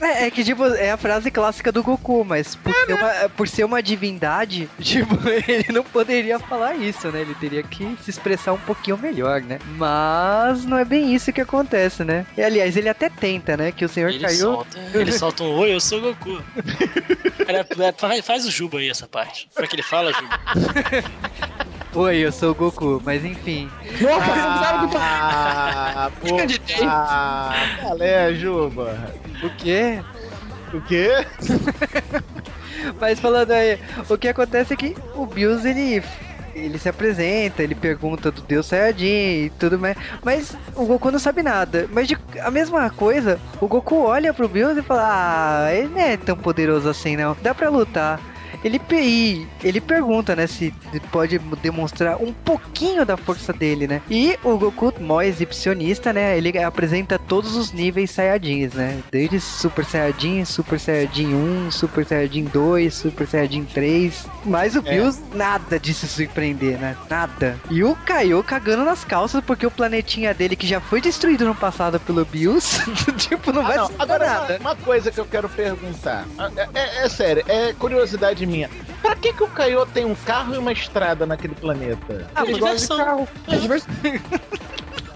É, 0.00 0.26
é 0.26 0.30
que, 0.30 0.44
tipo, 0.44 0.64
é 0.66 0.90
a 0.90 0.96
frase 0.96 1.30
clássica 1.30 1.70
do 1.70 1.82
Goku, 1.82 2.24
mas 2.24 2.54
por, 2.56 2.74
ser, 2.74 2.94
uma, 2.94 3.28
por 3.30 3.48
ser 3.48 3.64
uma 3.64 3.82
divindade, 3.82 4.68
tipo, 4.80 5.16
ele 5.48 5.72
não 5.72 5.84
poderia 5.84 6.38
falar 6.38 6.74
isso, 6.74 7.08
né? 7.10 7.20
Ele 7.20 7.34
teria 7.34 7.62
que 7.62 7.96
se 8.02 8.10
expressar 8.10 8.52
um 8.52 8.58
pouquinho 8.58 8.98
melhor, 8.98 9.40
né? 9.40 9.58
Mas 9.76 10.64
não 10.64 10.78
é 10.78 10.84
bem 10.84 11.14
isso 11.14 11.32
que 11.32 11.40
acontece, 11.40 12.04
né? 12.04 12.26
E, 12.36 12.42
aliás, 12.42 12.76
ele 12.76 12.88
até 12.88 13.08
tenta, 13.08 13.56
né? 13.56 13.72
Que 13.72 13.84
o 13.84 13.88
senhor 13.88 14.10
Ele 14.10 14.20
caiu. 14.24 14.38
solta, 14.38 14.78
ele 14.94 15.12
solta 15.12 15.42
um 15.44 15.54
oi, 15.58 15.74
eu 15.74 15.80
sou 15.80 15.98
o 15.98 16.02
Goku. 16.02 16.42
Cara, 17.46 17.66
é, 17.80 17.92
faz, 17.92 18.26
faz 18.26 18.46
o 18.46 18.50
Juba 18.50 18.78
aí 18.78 18.88
essa 18.88 19.06
parte. 19.06 19.48
Como 19.54 19.64
é 19.64 19.68
que 19.68 19.76
ele 19.76 19.82
fala, 19.82 20.12
Juba? 20.12 20.40
Oi, 21.94 22.16
eu 22.16 22.32
sou 22.32 22.50
o 22.50 22.54
Goku, 22.56 23.00
mas 23.04 23.24
enfim. 23.24 23.70
Nossa, 24.00 24.24
você 24.24 24.40
não 24.40 24.58
sabe 24.58 24.84
o 24.84 24.88
que 24.88 24.96
Ah, 24.98 26.10
pô. 26.20 26.36
Ah, 26.82 27.66
qual 27.80 28.02
é, 28.02 28.34
Juba? 28.34 29.14
O 29.42 29.50
quê? 29.50 30.02
O 30.72 30.80
quê? 30.80 31.10
Mas 33.00 33.18
falando 33.20 33.50
aí, 33.52 33.78
o 34.08 34.18
que 34.18 34.28
acontece 34.28 34.74
é 34.74 34.76
que 34.76 34.96
o 35.14 35.26
Bills 35.26 35.66
ele 35.68 36.02
ele 36.54 36.78
se 36.78 36.88
apresenta, 36.88 37.64
ele 37.64 37.74
pergunta 37.74 38.30
do 38.30 38.40
Deus 38.42 38.66
Saiyajin 38.66 39.46
e 39.46 39.52
tudo 39.58 39.76
mais, 39.76 39.96
mas 40.22 40.56
o 40.76 40.84
Goku 40.86 41.10
não 41.10 41.18
sabe 41.18 41.42
nada. 41.42 41.88
Mas 41.90 42.06
de- 42.06 42.16
a 42.40 42.48
mesma 42.48 42.88
coisa, 42.90 43.40
o 43.60 43.66
Goku 43.66 44.04
olha 44.04 44.32
pro 44.32 44.48
Bills 44.48 44.78
e 44.78 44.82
fala: 44.82 45.64
"Ah, 45.66 45.74
ele 45.74 45.88
não 45.88 46.00
é 46.00 46.16
tão 46.16 46.36
poderoso 46.36 46.88
assim 46.88 47.16
não. 47.16 47.36
Dá 47.42 47.52
pra 47.54 47.68
lutar". 47.68 48.20
Ele 48.64 48.80
e 48.92 49.46
ele 49.62 49.80
pergunta, 49.80 50.34
né, 50.34 50.46
se 50.46 50.72
pode 51.12 51.38
demonstrar 51.60 52.16
um 52.22 52.32
pouquinho 52.32 53.04
da 53.04 53.16
força 53.16 53.52
dele, 53.52 53.86
né? 53.86 54.00
E 54.10 54.38
o 54.42 54.56
Goku, 54.56 54.92
mó 55.00 55.20
exibicionista, 55.20 56.12
né? 56.12 56.36
Ele 56.38 56.56
apresenta 56.58 57.18
todos 57.18 57.56
os 57.56 57.72
níveis 57.72 58.10
Saiyajins, 58.10 58.72
né? 58.72 59.00
Desde 59.10 59.40
Super 59.40 59.84
Saiyajin, 59.84 60.44
Super 60.44 60.80
Saiyajin 60.80 61.34
1, 61.34 61.70
Super 61.70 62.06
Saiyajin 62.06 62.44
2, 62.44 62.94
Super 62.94 63.26
Saiyajin 63.26 63.64
3. 63.64 64.26
Mas 64.46 64.76
o 64.76 64.82
Bills, 64.82 65.20
nada 65.34 65.78
de 65.78 65.92
se 65.92 66.06
surpreender, 66.08 66.78
né? 66.78 66.96
Nada. 67.10 67.58
E 67.70 67.82
o 67.84 67.94
Kaiô 67.96 68.42
cagando 68.42 68.84
nas 68.84 69.04
calças 69.04 69.42
porque 69.44 69.66
o 69.66 69.70
planetinha 69.70 70.32
dele, 70.32 70.56
que 70.56 70.66
já 70.66 70.80
foi 70.80 71.00
destruído 71.00 71.44
no 71.44 71.54
passado 71.54 71.98
pelo 72.00 72.24
Bills, 72.24 72.80
tipo, 73.18 73.52
não 73.52 73.62
vai 73.62 73.74
Ah, 73.76 73.80
não. 73.80 73.86
ser 73.88 73.94
Agora, 73.98 74.26
nada. 74.26 74.58
uma, 74.60 74.70
uma 74.70 74.76
coisa 74.76 75.10
que 75.10 75.18
eu 75.20 75.26
quero 75.26 75.48
perguntar. 75.48 76.24
É, 76.74 76.78
é- 76.80 77.04
é 77.04 77.08
sério, 77.08 77.44
é 77.48 77.72
curiosidade 77.74 78.46
minha. 78.46 78.53
Pra 79.02 79.16
que, 79.16 79.32
que 79.32 79.42
o 79.42 79.48
Kaiô 79.48 79.84
tem 79.86 80.04
um 80.04 80.14
carro 80.14 80.54
e 80.54 80.58
uma 80.58 80.72
estrada 80.72 81.26
naquele 81.26 81.54
planeta? 81.54 82.28
Ah, 82.34 82.42
ele 82.42 82.52
mas 82.52 82.60
gosta 82.60 82.74
de 82.76 82.80
versão. 82.80 82.96
carro. 82.98 83.28
É 83.48 83.56
diversão. 83.56 83.88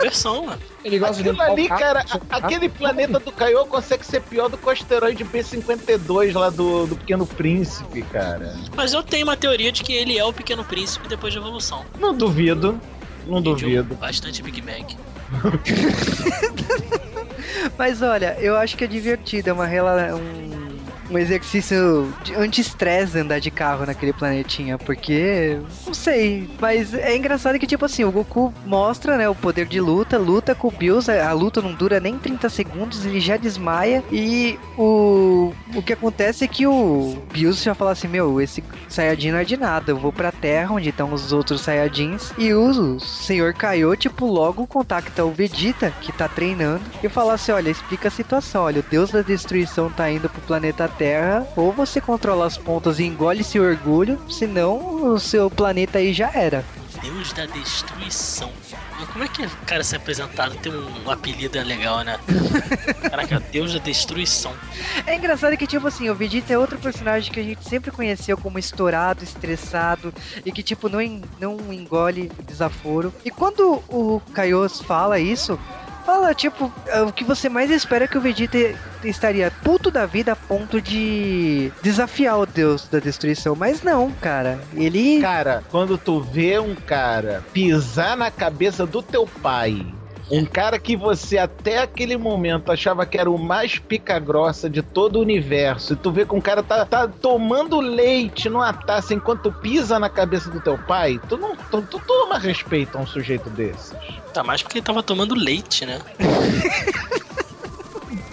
Versão, 0.00 0.46
mano. 0.46 0.62
Ele 0.84 0.98
gosta 0.98 1.22
de 1.22 1.28
Aquilo 1.28 1.42
ali, 1.42 1.62
limpar 1.62 1.76
o 1.76 1.80
cara, 1.80 2.04
carro. 2.04 2.22
aquele 2.30 2.68
planeta 2.68 3.18
do 3.18 3.32
Kaiô 3.32 3.66
consegue 3.66 4.06
ser 4.06 4.20
pior 4.22 4.48
do 4.48 4.56
que 4.56 4.66
o 4.66 4.70
asteroide 4.70 5.24
B-52 5.24 6.38
lá 6.38 6.50
do, 6.50 6.86
do 6.86 6.96
Pequeno 6.96 7.26
Príncipe, 7.26 8.02
cara. 8.02 8.54
Mas 8.76 8.92
eu 8.92 9.02
tenho 9.02 9.26
uma 9.26 9.36
teoria 9.36 9.72
de 9.72 9.82
que 9.82 9.92
ele 9.92 10.16
é 10.16 10.24
o 10.24 10.32
Pequeno 10.32 10.64
Príncipe 10.64 11.08
depois 11.08 11.34
da 11.34 11.40
evolução. 11.40 11.84
Não 11.98 12.14
duvido. 12.14 12.80
Não 13.26 13.42
duvido. 13.42 13.94
Bastante 13.96 14.40
Big 14.42 14.62
Mac. 14.62 14.92
Mas 17.76 18.00
olha, 18.00 18.36
eu 18.40 18.56
acho 18.56 18.76
que 18.76 18.84
é 18.84 18.86
divertido, 18.86 19.50
é 19.50 19.52
uma 19.52 19.66
rela... 19.66 20.14
um, 20.14 20.57
um 21.10 21.18
exercício 21.18 22.12
de 22.22 22.34
anti-estresse 22.34 23.18
andar 23.18 23.40
de 23.40 23.50
carro 23.50 23.86
naquele 23.86 24.12
planetinha, 24.12 24.78
porque 24.78 25.58
não 25.86 25.94
sei, 25.94 26.48
mas 26.60 26.94
é 26.94 27.16
engraçado 27.16 27.58
que 27.58 27.66
tipo 27.66 27.84
assim, 27.84 28.04
o 28.04 28.10
Goku 28.10 28.52
mostra, 28.66 29.16
né, 29.16 29.28
o 29.28 29.34
poder 29.34 29.66
de 29.66 29.80
luta, 29.80 30.18
luta 30.18 30.54
com 30.54 30.68
o 30.68 30.72
Bills, 30.72 31.10
a 31.10 31.28
a 31.28 31.32
luta 31.32 31.60
não 31.60 31.74
dura 31.74 32.00
nem 32.00 32.18
30 32.18 32.48
segundos, 32.48 33.04
ele 33.04 33.20
já 33.20 33.36
desmaia 33.36 34.02
e 34.10 34.58
o 34.76 35.52
o 35.74 35.82
que 35.82 35.92
acontece 35.92 36.44
é 36.44 36.48
que 36.48 36.66
o 36.66 37.16
Bills 37.32 37.62
já 37.62 37.74
fala 37.74 37.92
assim, 37.92 38.08
meu, 38.08 38.40
esse 38.40 38.64
Saiyajin 38.88 39.32
não 39.32 39.38
é 39.38 39.44
de 39.44 39.56
nada, 39.56 39.92
eu 39.92 39.96
vou 39.96 40.12
pra 40.12 40.32
Terra 40.32 40.74
onde 40.74 40.88
estão 40.88 41.12
os 41.12 41.32
outros 41.32 41.60
Saiyajins 41.60 42.32
e 42.38 42.52
o 42.54 42.98
Senhor 42.98 43.52
Kaiô, 43.52 43.94
tipo, 43.94 44.26
logo 44.26 44.66
contacta 44.66 45.24
o 45.24 45.30
Vegeta, 45.30 45.92
que 46.00 46.12
tá 46.12 46.28
treinando, 46.28 46.82
e 47.02 47.08
fala 47.08 47.34
assim, 47.34 47.52
olha, 47.52 47.70
explica 47.70 48.08
a 48.08 48.10
situação, 48.10 48.64
olha, 48.64 48.80
o 48.80 48.84
Deus 48.90 49.10
da 49.10 49.22
Destruição 49.22 49.90
tá 49.90 50.10
indo 50.10 50.28
pro 50.28 50.40
planeta 50.42 50.88
Terra, 50.98 51.46
ou 51.56 51.72
você 51.72 52.00
controla 52.00 52.44
as 52.44 52.58
pontas 52.58 52.98
e 52.98 53.04
engole 53.04 53.44
seu 53.44 53.62
orgulho, 53.62 54.20
senão 54.28 55.12
o 55.12 55.20
seu 55.20 55.48
planeta 55.48 55.98
aí 55.98 56.12
já 56.12 56.30
era. 56.34 56.64
Deus 57.00 57.32
da 57.32 57.46
Destruição. 57.46 58.50
Mas 58.98 59.08
como 59.10 59.24
é 59.24 59.28
que 59.28 59.46
o 59.46 59.50
cara 59.64 59.84
ser 59.84 59.96
apresentado 59.96 60.56
tem 60.56 60.72
um 60.72 61.10
apelido 61.10 61.56
legal, 61.62 62.02
né? 62.02 62.18
Caraca, 63.08 63.40
Deus 63.52 63.72
da 63.72 63.78
Destruição. 63.78 64.52
É 65.06 65.14
engraçado 65.14 65.56
que, 65.56 65.66
tipo 65.66 65.86
assim, 65.86 66.10
o 66.10 66.14
Vegeta 66.14 66.52
é 66.52 66.58
outro 66.58 66.78
personagem 66.78 67.32
que 67.32 67.38
a 67.38 67.42
gente 67.42 67.68
sempre 67.68 67.92
conheceu 67.92 68.36
como 68.36 68.58
estourado, 68.58 69.22
estressado 69.22 70.12
e 70.44 70.50
que, 70.50 70.62
tipo, 70.62 70.88
não, 70.88 70.98
não 71.38 71.72
engole 71.72 72.32
desaforo. 72.44 73.14
E 73.24 73.30
quando 73.30 73.82
o 73.88 74.20
Kaios 74.32 74.80
fala 74.80 75.20
isso, 75.20 75.58
Fala, 76.08 76.34
tipo, 76.34 76.72
o 77.06 77.12
que 77.12 77.22
você 77.22 77.50
mais 77.50 77.70
espera 77.70 78.06
é 78.06 78.08
que 78.08 78.16
o 78.16 78.20
Vegeta 78.22 78.56
estaria 79.04 79.50
puto 79.50 79.90
da 79.90 80.06
vida 80.06 80.32
a 80.32 80.36
ponto 80.36 80.80
de 80.80 81.70
desafiar 81.82 82.38
o 82.38 82.46
deus 82.46 82.88
da 82.88 82.98
destruição. 82.98 83.54
Mas 83.54 83.82
não, 83.82 84.10
cara. 84.10 84.58
Ele. 84.74 85.20
Cara, 85.20 85.62
quando 85.70 85.98
tu 85.98 86.22
vê 86.22 86.58
um 86.58 86.74
cara 86.74 87.44
pisar 87.52 88.16
na 88.16 88.30
cabeça 88.30 88.86
do 88.86 89.02
teu 89.02 89.26
pai 89.26 89.84
um 90.30 90.44
cara 90.44 90.78
que 90.78 90.96
você 90.96 91.38
até 91.38 91.78
aquele 91.78 92.16
momento 92.16 92.70
achava 92.70 93.06
que 93.06 93.18
era 93.18 93.30
o 93.30 93.38
mais 93.38 93.78
pica-grossa 93.78 94.68
de 94.68 94.82
todo 94.82 95.16
o 95.16 95.22
universo. 95.22 95.94
E 95.94 95.96
tu 95.96 96.12
vê 96.12 96.26
que 96.26 96.34
um 96.34 96.40
cara 96.40 96.62
tá, 96.62 96.84
tá 96.84 97.08
tomando 97.08 97.80
leite 97.80 98.48
numa 98.48 98.72
taça 98.72 99.14
enquanto 99.14 99.52
pisa 99.52 99.98
na 99.98 100.08
cabeça 100.08 100.50
do 100.50 100.60
teu 100.60 100.76
pai. 100.76 101.20
Tu 101.28 101.36
não 101.36 101.56
tu, 101.56 101.82
tu 101.82 102.00
toma 102.00 102.38
respeito 102.38 102.98
a 102.98 103.00
um 103.00 103.06
sujeito 103.06 103.48
desses. 103.50 103.94
Tá 104.32 104.42
mais 104.42 104.62
porque 104.62 104.78
ele 104.78 104.84
tava 104.84 105.02
tomando 105.02 105.34
leite, 105.34 105.86
né? 105.86 105.98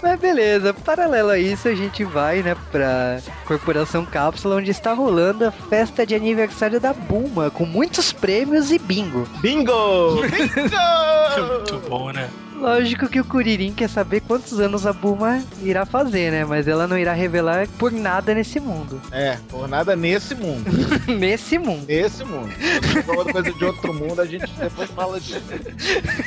Mas 0.02 0.20
beleza, 0.20 0.74
paralelo 0.74 1.30
a 1.30 1.38
isso, 1.38 1.68
a 1.68 1.74
gente 1.74 2.04
vai, 2.04 2.42
né, 2.42 2.56
pra 2.70 3.18
Corporação 3.46 4.04
Cápsula, 4.04 4.56
onde 4.56 4.70
está 4.70 4.92
rolando 4.92 5.46
a 5.46 5.50
festa 5.50 6.06
de 6.06 6.14
aniversário 6.14 6.78
da 6.80 6.92
Buma, 6.92 7.50
com 7.50 7.64
muitos 7.64 8.12
prêmios 8.12 8.70
e 8.70 8.78
bingo. 8.78 9.26
Bingo! 9.40 10.22
Bingo! 10.30 11.52
Muito 11.52 11.88
bom, 11.88 12.12
né? 12.12 12.28
Lógico 12.58 13.08
que 13.08 13.20
o 13.20 13.24
Kuririn 13.24 13.72
quer 13.72 13.88
saber 13.88 14.20
quantos 14.22 14.58
anos 14.58 14.86
a 14.86 14.92
Buma 14.92 15.42
irá 15.62 15.84
fazer, 15.84 16.30
né? 16.30 16.44
Mas 16.44 16.66
ela 16.66 16.86
não 16.86 16.96
irá 16.96 17.12
revelar 17.12 17.68
por 17.78 17.92
nada 17.92 18.34
nesse 18.34 18.58
mundo. 18.58 19.00
É, 19.12 19.38
por 19.48 19.68
nada 19.68 19.94
nesse 19.94 20.34
mundo. 20.34 20.64
nesse 21.06 21.58
mundo. 21.58 21.84
Nesse 21.86 22.24
mundo. 22.24 22.50
Se 22.50 23.10
outra 23.10 23.32
coisa 23.32 23.52
de 23.52 23.64
outro 23.64 23.92
mundo, 23.92 24.20
a 24.20 24.26
gente 24.26 24.50
depois 24.54 24.90
fala 24.90 25.20
disso. 25.20 25.42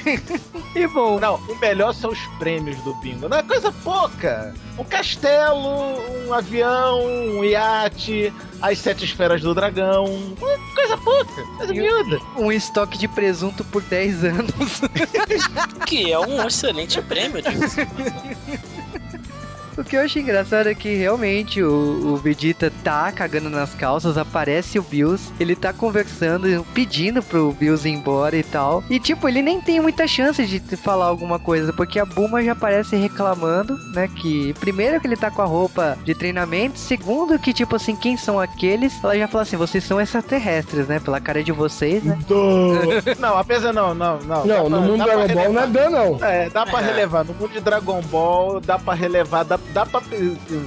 e 0.76 0.88
bom. 0.88 1.20
Não, 1.20 1.36
o 1.36 1.56
melhor 1.60 1.94
são 1.94 2.12
os 2.12 2.20
prêmios 2.38 2.78
do 2.84 2.94
bingo. 2.96 3.28
Não 3.28 3.38
é 3.38 3.44
coisa 3.44 3.72
pouca. 3.72 4.54
Um 4.78 4.84
castelo, 4.84 5.98
um 6.28 6.34
avião, 6.34 7.06
um 7.06 7.44
iate, 7.44 8.32
as 8.62 8.78
sete 8.80 9.06
esferas 9.06 9.42
do 9.42 9.54
dragão. 9.54 10.06
Coisa 10.76 10.98
pouca, 10.98 11.44
coisa 11.58 11.74
miúda. 11.74 12.20
Um 12.38 12.52
estoque 12.52 12.98
de 12.98 13.08
presunto 13.08 13.64
por 13.66 13.82
10 13.82 14.24
anos. 14.26 14.82
que 15.86 16.12
é 16.12 16.19
um 16.20 16.46
excelente 16.46 17.02
prêmio, 17.02 17.42
O 19.80 19.84
que 19.84 19.96
eu 19.96 20.02
acho 20.02 20.20
engraçado 20.20 20.68
é 20.68 20.76
que 20.76 20.94
realmente 20.94 21.64
o, 21.64 22.14
o, 22.14 22.18
Vegeta 22.18 22.70
tá 22.84 23.10
cagando 23.14 23.50
nas 23.50 23.74
calças, 23.74 24.18
aparece 24.18 24.78
o 24.78 24.84
Bills, 24.84 25.32
ele 25.40 25.56
tá 25.56 25.72
conversando, 25.72 26.66
pedindo 26.74 27.24
pro 27.24 27.54
Bills 27.54 27.88
ir 27.88 27.94
embora 27.94 28.36
e 28.36 28.44
tal. 28.44 28.84
E 28.90 29.00
tipo, 29.00 29.30
ele 29.30 29.42
nem 29.42 29.62
tem 29.62 29.80
muita 29.80 30.06
chance 30.06 30.46
de 30.46 30.60
falar 30.76 31.06
alguma 31.06 31.40
coisa, 31.40 31.72
porque 31.72 31.98
a 31.98 32.04
Buma 32.04 32.44
já 32.44 32.52
aparece 32.52 32.98
reclamando, 32.98 33.78
né? 33.94 34.10
Que 34.10 34.54
primeiro 34.60 35.00
que 35.00 35.08
ele 35.08 35.16
tá 35.16 35.32
com 35.32 35.42
a 35.42 35.46
roupa 35.46 35.98
de 36.04 36.14
treinamento, 36.14 36.78
segundo 36.78 37.40
que, 37.40 37.54
tipo 37.54 37.78
assim, 37.78 37.96
quem 37.96 38.18
são 38.18 38.38
aqueles? 38.38 39.02
Ela 39.02 39.18
já 39.18 39.30
fala 39.30 39.44
assim, 39.44 39.56
vocês 39.56 39.86
são 39.86 40.02
extraterrestres, 40.02 40.90
né? 40.90 41.00
Pela 41.00 41.22
cara 41.22 41.42
de 41.42 41.54
vocês, 41.54 42.04
né? 42.04 42.20
não, 43.18 43.38
apesar 43.38 43.72
não, 43.72 43.96
não, 43.96 44.20
não. 44.20 44.46
Não, 44.46 44.70
no 44.70 44.78
pra, 44.78 44.80
mundo 44.82 45.04
Dragon 45.06 45.34
Ball 45.34 45.54
não 45.54 45.62
é 45.62 45.68
Dan, 45.68 45.90
não. 45.90 46.26
É, 46.26 46.50
dá 46.50 46.66
pra 46.66 46.82
é. 46.82 46.86
relevar. 46.86 47.24
No 47.24 47.34
mundo 47.34 47.54
de 47.54 47.62
Dragon 47.62 48.02
Ball, 48.02 48.60
dá 48.60 48.78
pra 48.78 48.94
relevar, 48.94 49.46
dá, 49.46 49.58
dá 49.74 49.86
pra 49.86 50.02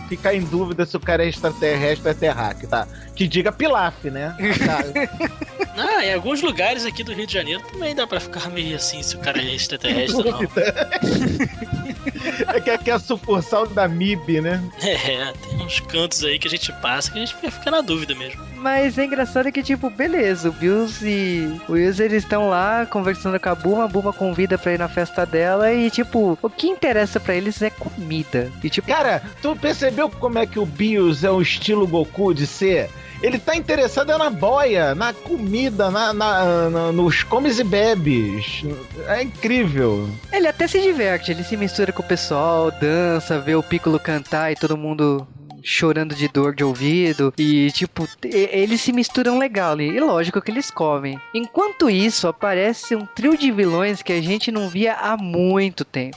ficar 0.09 0.35
em 0.35 0.41
dúvida 0.41 0.87
se 0.87 0.97
o 0.97 1.01
cara 1.01 1.25
é 1.25 1.29
extraterrestre 1.29 2.09
ou 2.09 2.11
é 2.11 2.15
terráqueo, 2.15 2.69
tá? 2.69 2.87
Que 3.15 3.27
diga 3.27 3.53
Pilaf, 3.53 4.05
né? 4.05 4.37
ah, 5.77 6.05
em 6.05 6.15
alguns 6.15 6.43
lugares 6.43 6.85
aqui 6.85 7.03
do 7.03 7.13
Rio 7.13 7.27
de 7.27 7.35
Janeiro 7.35 7.63
também 7.73 7.95
dá 7.95 8.07
pra 8.07 8.21
ficar 8.21 8.51
meio 8.51 8.77
assim 8.77 9.03
se 9.03 9.17
o 9.17 9.19
cara 9.19 9.41
é 9.41 9.55
extraterrestre 9.55 10.17
ou 10.17 10.25
não. 10.25 10.43
é 12.55 12.61
que 12.61 12.71
aqui 12.71 12.91
é 12.91 12.95
a 12.95 12.99
sucursal 12.99 13.67
da 13.67 13.89
MIB, 13.89 14.41
né? 14.41 14.63
É, 14.81 15.33
tem 15.33 15.61
uns 15.61 15.81
cantos 15.81 16.25
aí 16.25 16.39
que 16.39 16.49
a 16.49 16.51
gente 16.51 16.73
passa 16.75 17.11
que 17.11 17.19
a 17.19 17.25
gente 17.25 17.35
fica 17.35 17.71
na 17.71 17.81
dúvida 17.81 18.15
mesmo. 18.15 18.52
Mas 18.63 18.97
é 18.97 19.05
engraçado 19.05 19.51
que, 19.51 19.61
tipo, 19.61 19.91
beleza, 19.91 20.49
o 20.49 20.53
Bills 20.53 21.05
e 21.05 21.61
o 21.69 21.73
Wills, 21.73 22.01
eles 22.01 22.23
estão 22.23 22.49
lá 22.49 22.87
conversando 22.87 23.41
com 23.41 23.49
a 23.49 23.55
Buma, 23.57 23.85
a 23.85 23.89
Buma 23.89 24.13
convida 24.13 24.57
pra 24.57 24.73
ir 24.73 24.79
na 24.79 24.89
festa 24.89 25.27
dela 25.27 25.73
e, 25.73 25.91
tipo, 25.91 26.39
o 26.41 26.49
que 26.49 26.69
interessa 26.69 27.19
pra 27.19 27.35
eles 27.35 27.61
é 27.61 27.71
comida. 27.71 28.53
E, 28.63 28.71
tipo... 28.71 28.87
Cara, 28.87 29.21
tu 29.43 29.57
percebeu 29.57 30.09
como 30.09 30.39
é 30.39 30.47
que 30.47 30.61
o 30.61 30.65
Bills 30.65 31.27
é 31.27 31.31
o 31.31 31.43
estilo 31.43 31.89
Goku 31.89 32.33
de 32.33 32.47
ser? 32.47 32.89
Ele 33.23 33.39
tá 33.39 33.55
interessado 33.55 34.11
é 34.11 34.19
na 34.19 34.29
boia, 34.31 34.97
na 34.97 35.13
comida, 35.13 35.91
na, 35.91 36.13
na, 36.13 36.71
na, 36.71 36.93
nos 36.93 37.23
comes 37.23 37.61
e 37.61 37.65
bebes. 37.65 38.65
É 39.07 39.23
incrível. 39.23 40.11
Ele 40.33 40.49
até 40.49 40.67
se 40.67 40.81
diverte, 40.81 41.31
ele 41.31 41.45
se 41.45 41.57
mistura 41.57 41.93
com 41.93 42.03
o 42.03 42.07
pessoal, 42.07 42.73
dança, 42.73 43.39
vê 43.39 43.55
o 43.55 43.63
Piccolo 43.63 44.01
cantar 44.01 44.51
e 44.51 44.57
todo 44.57 44.77
mundo 44.77 45.27
chorando 45.63 46.15
de 46.15 46.29
dor 46.29 46.55
de 46.55 46.65
ouvido. 46.65 47.33
E, 47.39 47.71
tipo, 47.73 48.09
eles 48.25 48.81
se 48.81 48.93
misturam 48.93 49.39
legal 49.39 49.73
ali. 49.73 49.89
E 49.89 50.01
lógico 50.01 50.41
que 50.41 50.51
eles 50.51 50.71
comem. 50.71 51.19
Enquanto 51.35 51.89
isso, 51.89 52.29
aparece 52.29 52.95
um 52.97 53.07
trio 53.07 53.37
de 53.37 53.51
vilões 53.51 54.03
que 54.03 54.13
a 54.13 54.21
gente 54.21 54.51
não 54.51 54.69
via 54.69 54.95
há 54.95 55.17
muito 55.17 55.85
tempo. 55.85 56.17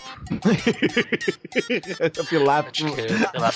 Pilaf, 2.30 2.68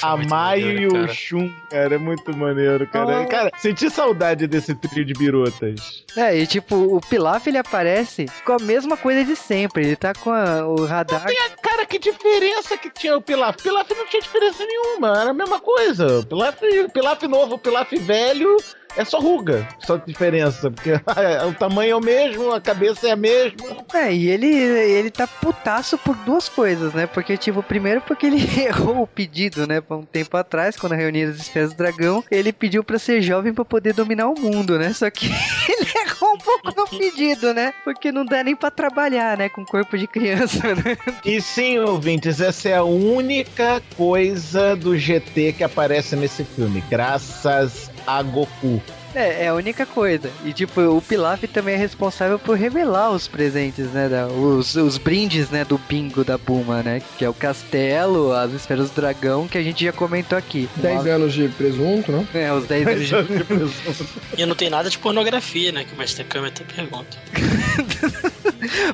a 0.01 0.17
Maio 0.17 0.79
e 0.79 0.87
o 0.87 1.07
Shun, 1.07 1.51
cara, 1.69 1.95
é 1.95 1.97
muito 1.97 2.35
maneiro, 2.35 2.87
cara. 2.87 3.21
Oh. 3.21 3.27
Cara, 3.27 3.51
senti 3.57 3.89
saudade 3.89 4.47
desse 4.47 4.75
trio 4.75 5.05
de 5.05 5.13
birotas. 5.13 6.05
É, 6.15 6.37
e 6.37 6.45
tipo, 6.45 6.75
o 6.75 7.01
Pilaf 7.01 7.47
ele 7.47 7.57
aparece 7.57 8.25
com 8.45 8.53
a 8.53 8.59
mesma 8.59 8.95
coisa 8.95 9.23
de 9.23 9.35
sempre. 9.35 9.85
Ele 9.85 9.95
tá 9.95 10.13
com 10.13 10.31
a, 10.31 10.65
o 10.67 10.85
radar. 10.85 11.25
Tem 11.25 11.37
a, 11.39 11.49
cara, 11.61 11.85
que 11.85 11.97
diferença 11.97 12.77
que 12.77 12.89
tinha 12.89 13.17
o 13.17 13.21
Pilaf. 13.21 13.61
Pilaf 13.61 13.89
não 13.93 14.05
tinha 14.07 14.21
diferença 14.21 14.63
nenhuma, 14.65 15.21
era 15.21 15.31
a 15.31 15.33
mesma 15.33 15.59
coisa 15.59 15.78
coisa. 15.79 16.23
Pilaf, 16.27 16.59
pilaf 16.93 17.21
novo, 17.23 17.57
pilaf 17.57 17.91
velho 17.91 18.57
é 18.95 19.05
só 19.05 19.19
ruga, 19.19 19.67
só 19.79 19.97
diferença, 19.97 20.71
porque 20.71 20.93
o 21.47 21.53
tamanho 21.53 21.91
é 21.91 21.95
o 21.95 22.01
mesmo, 22.01 22.51
a 22.51 22.61
cabeça 22.61 23.07
é 23.07 23.11
a 23.11 23.15
mesma. 23.15 23.77
É, 23.93 24.13
e 24.13 24.29
ele, 24.29 24.47
ele 24.47 25.11
tá 25.11 25.27
putaço 25.27 25.97
por 25.97 26.15
duas 26.17 26.49
coisas, 26.49 26.93
né? 26.93 27.07
Porque, 27.07 27.37
tipo, 27.37 27.61
primeiro 27.61 28.01
porque 28.01 28.25
ele 28.25 28.39
errou 28.61 29.01
o 29.01 29.07
pedido, 29.07 29.67
né? 29.67 29.81
Um 29.89 30.03
tempo 30.03 30.35
atrás, 30.37 30.75
quando 30.75 30.93
reuniram 30.93 31.31
as 31.31 31.37
esferas 31.37 31.73
do 31.73 31.77
dragão, 31.77 32.23
ele 32.29 32.51
pediu 32.51 32.83
para 32.83 32.99
ser 32.99 33.21
jovem 33.21 33.53
para 33.53 33.65
poder 33.65 33.93
dominar 33.93 34.27
o 34.27 34.39
mundo, 34.39 34.77
né? 34.77 34.93
Só 34.93 35.09
que 35.09 35.27
ele 35.69 35.89
errou 36.05 36.33
um 36.33 36.37
pouco 36.37 36.73
no 36.75 36.87
pedido, 36.87 37.53
né? 37.53 37.73
Porque 37.83 38.11
não 38.11 38.25
dá 38.25 38.43
nem 38.43 38.55
para 38.55 38.71
trabalhar, 38.71 39.37
né? 39.37 39.49
Com 39.49 39.65
corpo 39.65 39.97
de 39.97 40.07
criança, 40.07 40.75
né? 40.75 40.97
E 41.23 41.41
sim, 41.41 41.79
ouvintes, 41.79 42.41
essa 42.41 42.69
é 42.69 42.75
a 42.75 42.83
única 42.83 43.81
coisa 43.95 44.75
do 44.75 44.97
GT 44.97 45.53
que 45.53 45.63
aparece 45.63 46.15
nesse 46.15 46.43
filme, 46.43 46.83
graças 46.89 47.89
a 48.05 48.21
Goku. 48.21 48.81
É, 49.15 49.45
é 49.45 49.47
a 49.47 49.55
única 49.55 49.85
coisa. 49.85 50.29
E 50.45 50.53
tipo, 50.53 50.81
o 50.81 51.01
Pilaf 51.01 51.43
também 51.47 51.75
é 51.75 51.77
responsável 51.77 52.37
por 52.37 52.55
revelar 52.55 53.11
os 53.11 53.27
presentes, 53.27 53.87
né? 53.87 54.07
Da, 54.07 54.27
os, 54.27 54.75
os 54.75 54.97
brindes, 54.97 55.49
né, 55.49 55.65
do 55.65 55.77
bingo 55.77 56.23
da 56.23 56.37
Buma, 56.37 56.83
né? 56.83 57.01
Que 57.17 57.25
é 57.25 57.29
o 57.29 57.33
castelo, 57.33 58.31
as 58.33 58.53
esferas 58.53 58.91
do 58.91 58.95
dragão, 58.95 59.47
que 59.47 59.57
a 59.57 59.63
gente 59.63 59.83
já 59.83 59.91
comentou 59.91 60.37
aqui. 60.37 60.69
10 60.75 61.01
Uma... 61.01 61.09
anos 61.09 61.33
de 61.33 61.47
presunto, 61.49 62.11
né? 62.11 62.27
É, 62.33 62.53
os 62.53 62.65
10 62.65 62.87
anos 63.13 63.27
de, 63.27 63.37
de 63.37 63.43
presunto. 63.43 64.05
E 64.37 64.45
não 64.45 64.55
tem 64.55 64.69
nada 64.69 64.89
de 64.89 64.97
pornografia, 64.97 65.71
né? 65.71 65.83
Que 65.83 65.93
o 65.93 65.97
Mestre 65.97 66.23
Kami 66.23 66.49
até 66.49 66.63
pergunta. 66.63 67.17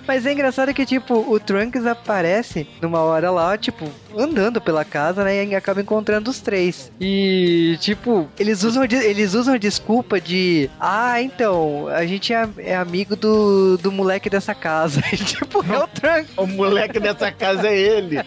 Mas 0.07 0.25
é 0.25 0.33
engraçado 0.33 0.73
que, 0.73 0.85
tipo, 0.85 1.13
o 1.31 1.39
Trunks 1.39 1.85
aparece 1.85 2.67
numa 2.81 2.99
hora 2.99 3.31
lá, 3.31 3.57
tipo, 3.57 3.89
andando 4.17 4.61
pela 4.61 4.85
casa, 4.85 5.23
né? 5.23 5.45
E 5.45 5.55
acaba 5.55 5.81
encontrando 5.81 6.29
os 6.29 6.39
três. 6.39 6.91
E, 6.99 7.77
tipo, 7.79 8.27
eles 8.39 8.63
usam, 8.63 8.83
eles 8.83 9.33
usam 9.33 9.57
desculpa 9.57 10.19
de. 10.19 10.69
Ah, 10.79 11.21
então, 11.21 11.87
a 11.87 12.05
gente 12.05 12.33
é, 12.33 12.47
é 12.57 12.75
amigo 12.75 13.15
do, 13.15 13.77
do 13.77 13.91
moleque 13.91 14.29
dessa 14.29 14.53
casa. 14.53 15.01
E, 15.15 15.17
tipo, 15.17 15.63
é 15.71 15.77
o 15.79 15.87
Trunks. 15.87 16.31
o 16.35 16.45
moleque 16.45 16.99
dessa 16.99 17.31
casa 17.31 17.67
é 17.67 17.77
ele. 17.77 18.17
ah, 18.19 18.25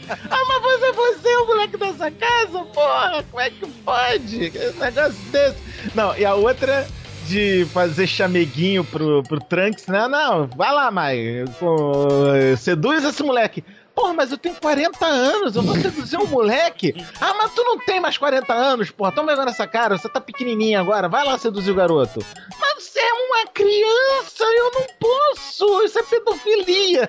mas 0.48 0.62
você, 0.62 0.86
é 0.86 0.92
você 0.92 1.28
é 1.28 1.38
o 1.38 1.46
moleque 1.46 1.76
dessa 1.76 2.10
casa, 2.10 2.64
porra? 2.72 3.24
Como 3.30 3.42
é 3.42 3.50
que 3.50 3.66
pode? 3.66 4.44
Esse 4.44 4.78
negócio 4.78 5.18
desse. 5.30 5.56
Não, 5.94 6.16
e 6.16 6.24
a 6.24 6.34
outra 6.34 6.86
de 7.28 7.66
fazer 7.66 8.06
chameguinho 8.06 8.82
pro, 8.84 9.22
pro 9.22 9.38
Trunks. 9.38 9.86
Não, 9.86 10.08
né? 10.08 10.18
não, 10.18 10.46
vai 10.46 10.72
lá, 10.72 10.90
Mai. 10.90 11.44
Seduz 12.56 13.04
esse 13.04 13.22
moleque. 13.22 13.62
Porra, 13.94 14.14
mas 14.14 14.30
eu 14.30 14.38
tenho 14.38 14.54
40 14.54 15.04
anos, 15.04 15.56
eu 15.56 15.62
vou 15.62 15.74
seduzir 15.74 16.16
um 16.18 16.26
moleque. 16.26 16.94
Ah, 17.20 17.34
mas 17.34 17.52
tu 17.52 17.64
não 17.64 17.78
tem 17.78 18.00
mais 18.00 18.16
40 18.16 18.52
anos, 18.54 18.90
porra. 18.90 19.12
Toma 19.12 19.32
agora 19.32 19.50
essa 19.50 19.66
cara, 19.66 19.98
você 19.98 20.08
tá 20.08 20.20
pequenininha 20.20 20.80
agora. 20.80 21.08
Vai 21.08 21.24
lá 21.24 21.36
seduzir 21.36 21.72
o 21.72 21.74
garoto. 21.74 22.24
Mas 22.60 22.84
você 22.84 23.00
é 23.00 23.12
uma 23.12 23.46
criança, 23.52 24.44
eu 24.44 24.70
não 24.72 24.86
posso. 25.00 25.84
Isso 25.84 25.98
é 25.98 26.02
pedofilia. 26.04 27.08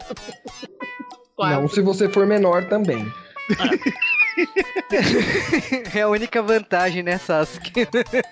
Não, 1.38 1.68
se 1.68 1.82
você 1.82 2.10
for 2.10 2.26
menor 2.26 2.66
também. 2.66 3.06
é 5.96 6.02
a 6.02 6.08
única 6.08 6.42
vantagem, 6.42 7.04
né, 7.04 7.18
Sasuke? 7.18 7.88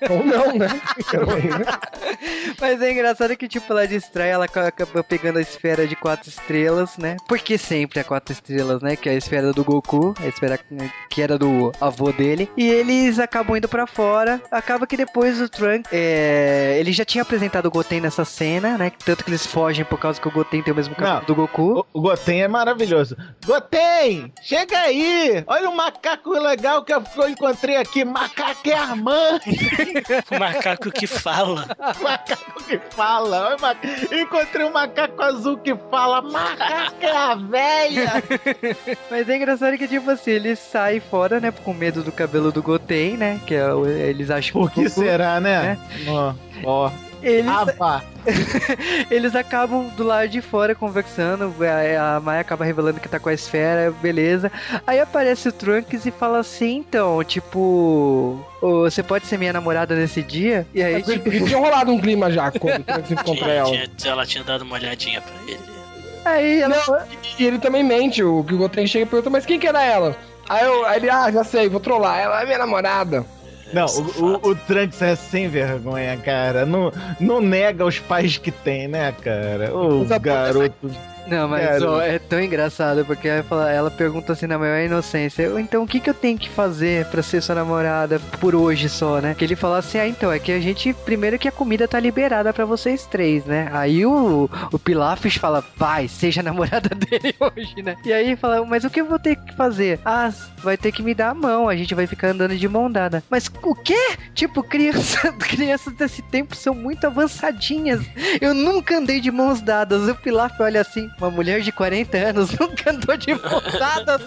Ou 0.09 0.25
não, 0.25 0.53
né? 0.55 0.67
Né? 0.67 1.65
Mas 2.59 2.81
é 2.81 2.91
engraçado 2.91 3.35
que, 3.35 3.47
tipo, 3.47 3.71
ela 3.71 3.87
distrai, 3.87 4.29
ela 4.31 4.47
ca- 4.47 4.67
acaba 4.67 5.03
pegando 5.03 5.37
a 5.37 5.41
esfera 5.41 5.87
de 5.87 5.95
quatro 5.95 6.29
estrelas, 6.29 6.97
né? 6.97 7.17
Porque 7.27 7.57
sempre 7.57 7.99
é 7.99 8.03
quatro 8.03 8.33
estrelas, 8.33 8.81
né? 8.81 8.95
Que 8.95 9.09
é 9.09 9.11
a 9.13 9.15
esfera 9.15 9.51
do 9.53 9.63
Goku, 9.63 10.13
a 10.21 10.27
esfera 10.27 10.59
que 11.09 11.21
era 11.21 11.37
do 11.37 11.71
avô 11.79 12.11
dele. 12.11 12.49
E 12.57 12.67
eles 12.67 13.19
acabam 13.19 13.57
indo 13.57 13.67
pra 13.67 13.85
fora. 13.85 14.41
Acaba 14.51 14.87
que 14.87 14.97
depois 14.97 15.39
o 15.41 15.49
Trunks, 15.49 15.91
é... 15.91 16.77
ele 16.79 16.91
já 16.91 17.05
tinha 17.05 17.21
apresentado 17.21 17.67
o 17.67 17.71
Goten 17.71 18.01
nessa 18.01 18.25
cena, 18.25 18.77
né? 18.77 18.91
Tanto 19.05 19.23
que 19.23 19.29
eles 19.29 19.45
fogem 19.45 19.85
por 19.85 19.99
causa 19.99 20.19
que 20.19 20.27
o 20.27 20.31
Goten 20.31 20.63
tem 20.63 20.73
o 20.73 20.75
mesmo 20.75 20.95
cabelo 20.95 21.25
do 21.25 21.35
Goku. 21.35 21.85
O, 21.93 21.99
o 21.99 22.01
Goten 22.01 22.41
é 22.43 22.47
maravilhoso. 22.47 23.15
Goten, 23.45 24.33
chega 24.41 24.77
aí! 24.79 25.43
Olha 25.47 25.69
o 25.69 25.75
macaco 25.87 26.31
legal 26.31 26.83
que 26.83 26.93
eu, 26.93 27.01
que 27.01 27.21
encontrei 27.29 27.77
aqui. 27.77 28.03
Macaco 28.03 28.69
é 28.69 28.75
a 28.77 28.95
mãe! 28.95 29.39
O 30.31 30.35
macaco 30.39 30.91
que 30.91 31.07
fala. 31.07 31.65
macaco 32.01 32.63
que 32.63 32.77
fala. 32.91 33.55
Encontrei 34.11 34.65
um 34.65 34.71
macaco 34.71 35.21
azul 35.21 35.57
que 35.57 35.75
fala. 35.89 36.21
Macaco 36.21 36.95
é 37.05 37.15
a 37.15 37.35
véia! 37.35 38.23
Mas 39.09 39.29
é 39.29 39.35
engraçado 39.37 39.77
que, 39.77 39.87
tipo 39.87 40.09
assim, 40.11 40.31
eles 40.31 40.59
saem 40.59 40.99
fora, 40.99 41.39
né? 41.39 41.51
Com 41.63 41.73
medo 41.73 42.03
do 42.03 42.11
cabelo 42.11 42.51
do 42.51 42.61
Goten, 42.61 43.17
né? 43.17 43.39
Que 43.45 43.55
é, 43.55 43.69
eles 44.09 44.29
acham 44.29 44.61
Por 44.61 44.71
que 44.71 44.81
o 44.81 44.83
Goku- 44.83 44.99
será, 45.01 45.39
né? 45.39 45.77
Ó, 46.07 46.33
ó. 46.65 46.91
Eles, 47.21 47.51
Ah, 47.79 48.01
eles 49.09 49.35
acabam 49.35 49.87
do 49.95 50.03
lado 50.03 50.27
de 50.29 50.41
fora 50.41 50.75
conversando. 50.75 51.53
A, 51.63 52.15
a 52.17 52.19
Maia 52.19 52.41
acaba 52.41 52.63
revelando 52.65 52.99
que 52.99 53.09
tá 53.09 53.19
com 53.19 53.29
a 53.29 53.33
esfera, 53.33 53.91
beleza. 54.01 54.51
Aí 54.85 54.99
aparece 54.99 55.49
o 55.49 55.51
Trunks 55.51 56.05
e 56.05 56.11
fala 56.11 56.39
assim: 56.39 56.77
então, 56.77 57.23
tipo, 57.23 58.39
você 58.61 59.01
pode 59.01 59.25
ser 59.25 59.37
minha 59.37 59.53
namorada 59.53 59.95
nesse 59.95 60.21
dia? 60.21 60.67
E 60.73 60.83
aí, 60.83 61.01
tipo, 61.01 61.19
Porque 61.23 61.41
tinha 61.41 61.57
rolado 61.59 61.91
um 61.91 61.99
clima 61.99 62.31
já 62.31 62.51
quando 62.51 62.79
o 62.79 62.83
Trunks 62.85 63.11
encontra 63.11 63.33
Tinha- 63.45 63.53
ela. 63.55 63.87
tinha- 63.97 64.11
ela 64.11 64.25
tinha 64.25 64.43
dado 64.43 64.61
uma 64.63 64.75
olhadinha 64.75 65.21
pra 65.21 65.33
ele. 65.47 65.59
aí 66.25 66.61
ela. 66.61 67.07
E 67.39 67.45
ele 67.45 67.59
também 67.59 67.83
mente, 67.83 68.23
o 68.23 68.43
que 68.43 68.53
o 68.53 68.57
Goten 68.57 68.85
chega 68.87 69.05
e 69.05 69.07
pergunta, 69.07 69.29
mas 69.29 69.45
quem 69.45 69.59
que 69.59 69.67
era 69.67 69.83
ela? 69.83 70.15
Aí, 70.49 70.63
eu, 70.65 70.85
aí 70.85 70.97
ele, 70.99 71.09
ah, 71.09 71.29
já 71.29 71.43
sei, 71.43 71.67
vou 71.67 71.79
trollar, 71.79 72.19
ela 72.19 72.41
é 72.41 72.45
minha 72.45 72.57
namorada. 72.57 73.25
Não, 73.73 73.85
o, 73.85 74.23
o, 74.47 74.49
o 74.51 74.55
Trunks 74.55 75.01
é 75.01 75.15
sem 75.15 75.47
vergonha, 75.49 76.15
cara. 76.17 76.65
Não, 76.65 76.91
não 77.19 77.41
nega 77.41 77.85
os 77.85 77.99
pais 77.99 78.37
que 78.37 78.51
tem, 78.51 78.87
né, 78.87 79.13
cara? 79.21 79.75
Ô, 79.75 80.05
a- 80.09 80.17
garoto. 80.17 80.91
Não, 81.27 81.47
mas 81.47 81.81
ó, 81.83 82.01
é 82.01 82.19
tão 82.19 82.39
engraçado, 82.41 83.05
porque 83.05 83.27
ela, 83.27 83.91
pergunta 83.91 84.33
assim 84.33 84.47
na 84.47 84.57
maior 84.57 84.79
inocência, 84.79 85.43
"Eu, 85.43 85.59
então 85.59 85.83
o 85.83 85.87
que, 85.87 85.99
que 85.99 86.09
eu 86.09 86.13
tenho 86.13 86.37
que 86.37 86.49
fazer 86.49 87.05
pra 87.07 87.21
ser 87.21 87.41
sua 87.41 87.55
namorada 87.55 88.19
por 88.39 88.55
hoje 88.55 88.89
só, 88.89 89.19
né? 89.19 89.35
Que 89.37 89.43
ele 89.43 89.55
fala 89.55 89.77
assim, 89.79 89.97
ah, 89.99 90.07
então, 90.07 90.31
é 90.31 90.39
que 90.39 90.51
a 90.51 90.59
gente, 90.59 90.93
primeiro 90.93 91.39
que 91.39 91.47
a 91.47 91.51
comida 91.51 91.87
tá 91.87 91.99
liberada 91.99 92.53
pra 92.53 92.65
vocês 92.65 93.05
três, 93.05 93.45
né? 93.45 93.69
Aí 93.73 94.05
o, 94.05 94.49
o 94.71 94.79
Pilafres 94.79 95.35
fala, 95.35 95.63
vai, 95.75 96.07
seja 96.07 96.43
namorada 96.43 96.89
dele 96.95 97.35
hoje, 97.39 97.81
né? 97.81 97.95
E 98.05 98.13
aí 98.13 98.35
fala, 98.35 98.65
mas 98.65 98.83
o 98.83 98.89
que 98.89 99.01
eu 99.01 99.05
vou 99.05 99.19
ter 99.19 99.35
que 99.35 99.55
fazer? 99.55 99.99
Ah, 100.05 100.31
vai 100.59 100.77
ter 100.77 100.91
que 100.91 101.03
me 101.03 101.13
dar 101.13 101.29
a 101.29 101.33
mão, 101.33 101.69
a 101.69 101.75
gente 101.75 101.93
vai 101.95 102.07
ficar 102.07 102.29
andando 102.29 102.55
de 102.55 102.67
mão 102.67 102.91
dada. 102.91 103.23
Mas 103.29 103.49
o 103.63 103.75
quê? 103.75 104.17
Tipo, 104.33 104.63
criança, 104.63 105.31
crianças 105.39 105.93
desse 105.93 106.21
tempo 106.21 106.55
são 106.55 106.73
muito 106.73 107.05
avançadinhas. 107.05 108.01
Eu 108.41 108.53
nunca 108.53 108.97
andei 108.97 109.19
de 109.19 109.31
mãos 109.31 109.61
dadas. 109.61 110.07
O 110.07 110.15
Pilaf 110.15 110.59
olha 110.59 110.81
assim, 110.81 111.09
uma 111.17 111.29
mulher 111.31 111.61
de 111.61 111.71
40 111.71 112.17
anos 112.17 112.51
nunca 112.59 112.91
andou 112.91 113.17
de 113.17 113.33
dadas. 113.79 114.21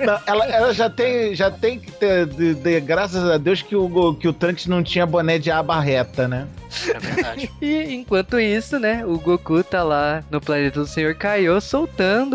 Não, 0.00 0.18
ela, 0.26 0.46
ela 0.46 0.74
já 0.74 0.90
tem, 0.90 1.34
já 1.34 1.50
tem 1.50 1.78
que 1.78 1.92
ter, 1.92 2.26
de- 2.26 2.54
de- 2.54 2.80
graças 2.80 3.22
a 3.28 3.38
Deus 3.38 3.62
que 3.62 3.76
o, 3.76 4.14
que 4.14 4.28
o 4.28 4.32
Trunks 4.32 4.66
não 4.66 4.82
tinha 4.82 5.06
boné 5.06 5.38
de 5.38 5.50
aba 5.50 5.80
reta, 5.80 6.26
né? 6.28 6.46
É 6.88 6.98
verdade. 6.98 7.50
E 7.62 7.94
enquanto 7.94 8.38
isso, 8.38 8.78
né, 8.78 9.04
o 9.06 9.18
Goku 9.18 9.62
tá 9.62 9.82
lá 9.82 10.22
no 10.30 10.40
planeta 10.40 10.80
do 10.80 10.86
Senhor 10.86 11.14
Kaiô 11.14 11.60
soltando 11.60 12.34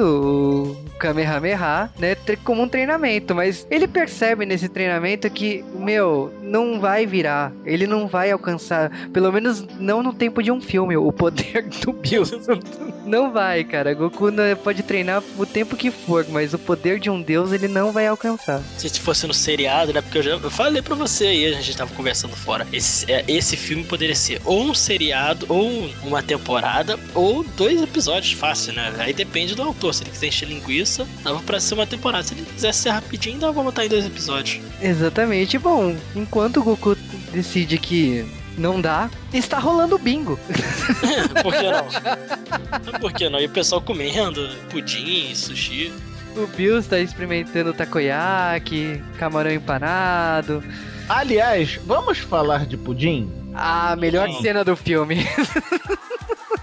o 0.85 0.89
Kamehameha, 0.97 1.89
né, 1.99 2.15
como 2.43 2.63
um 2.63 2.67
treinamento, 2.67 3.35
mas 3.35 3.67
ele 3.69 3.87
percebe 3.87 4.45
nesse 4.45 4.67
treinamento 4.69 5.29
que, 5.29 5.63
meu, 5.75 6.33
não 6.41 6.79
vai 6.79 7.05
virar, 7.05 7.51
ele 7.65 7.85
não 7.85 8.07
vai 8.07 8.31
alcançar, 8.31 8.89
pelo 9.11 9.31
menos 9.31 9.65
não 9.79 10.01
no 10.01 10.13
tempo 10.13 10.41
de 10.41 10.51
um 10.51 10.61
filme, 10.61 10.95
o 10.97 11.11
poder 11.11 11.63
do 11.85 11.93
Bills. 11.93 12.31
Não 13.11 13.31
vai, 13.31 13.63
cara. 13.65 13.93
Goku 13.93 14.31
não- 14.31 14.55
pode 14.55 14.81
treinar 14.83 15.21
o 15.37 15.45
tempo 15.45 15.75
que 15.75 15.91
for, 15.91 16.25
mas 16.29 16.53
o 16.53 16.57
poder 16.59 16.97
de 16.97 17.09
um 17.09 17.21
deus 17.21 17.51
ele 17.51 17.67
não 17.67 17.91
vai 17.91 18.07
alcançar. 18.07 18.61
Se 18.77 18.89
fosse 19.01 19.27
no 19.27 19.33
seriado, 19.33 19.91
né? 19.91 20.01
Porque 20.01 20.19
eu 20.19 20.23
já 20.23 20.31
eu 20.31 20.49
falei 20.49 20.81
pra 20.81 20.95
você 20.95 21.25
aí, 21.25 21.45
a 21.45 21.51
gente 21.51 21.75
tava 21.75 21.93
conversando 21.93 22.35
fora. 22.35 22.65
Esse, 22.71 23.11
é, 23.11 23.25
esse 23.27 23.57
filme 23.57 23.83
poderia 23.83 24.15
ser 24.15 24.41
ou 24.45 24.63
um 24.63 24.73
seriado, 24.73 25.45
ou 25.49 25.67
um- 25.69 25.93
uma 26.03 26.23
temporada, 26.23 26.97
ou 27.13 27.43
dois 27.43 27.81
episódios 27.81 28.31
fácil, 28.31 28.71
né? 28.73 28.93
Aí 28.97 29.11
depende 29.13 29.55
do 29.55 29.61
autor. 29.61 29.93
Se 29.93 30.03
ele 30.03 30.11
quiser 30.11 30.27
encher 30.27 30.47
linguiça, 30.47 31.05
dava 31.23 31.39
pra 31.41 31.59
ser 31.59 31.73
uma 31.73 31.85
temporada. 31.85 32.23
Se 32.23 32.33
ele 32.33 32.45
quiser 32.45 32.73
ser 32.73 32.91
rapidinho, 32.91 33.39
dava 33.39 33.53
pra 33.53 33.63
botar 33.63 33.85
em 33.85 33.89
dois 33.89 34.05
episódios. 34.05 34.61
Exatamente. 34.81 35.57
Bom, 35.57 35.95
enquanto 36.15 36.61
o 36.61 36.63
Goku 36.63 36.95
decide 37.33 37.77
que 37.77 38.25
não 38.57 38.81
dá, 38.81 39.09
está 39.33 39.59
rolando 39.59 39.97
bingo. 39.97 40.39
Por 41.41 41.53
que 41.53 41.71
não? 41.71 42.99
Por 42.99 43.13
que 43.13 43.29
não? 43.29 43.39
E 43.39 43.45
o 43.45 43.49
pessoal 43.49 43.81
comendo 43.81 44.47
pudim, 44.69 45.33
sushi. 45.33 45.91
O 46.35 46.47
Bills 46.47 46.87
tá 46.87 46.99
experimentando 46.99 47.73
takoyaki, 47.73 49.01
camarão 49.17 49.51
empanado. 49.51 50.63
Aliás, 51.09 51.79
vamos 51.85 52.19
falar 52.19 52.65
de 52.65 52.77
pudim? 52.77 53.29
A 53.53 53.95
melhor 53.97 54.29
Sim. 54.29 54.41
cena 54.41 54.63
do 54.63 54.75
filme. 54.75 55.27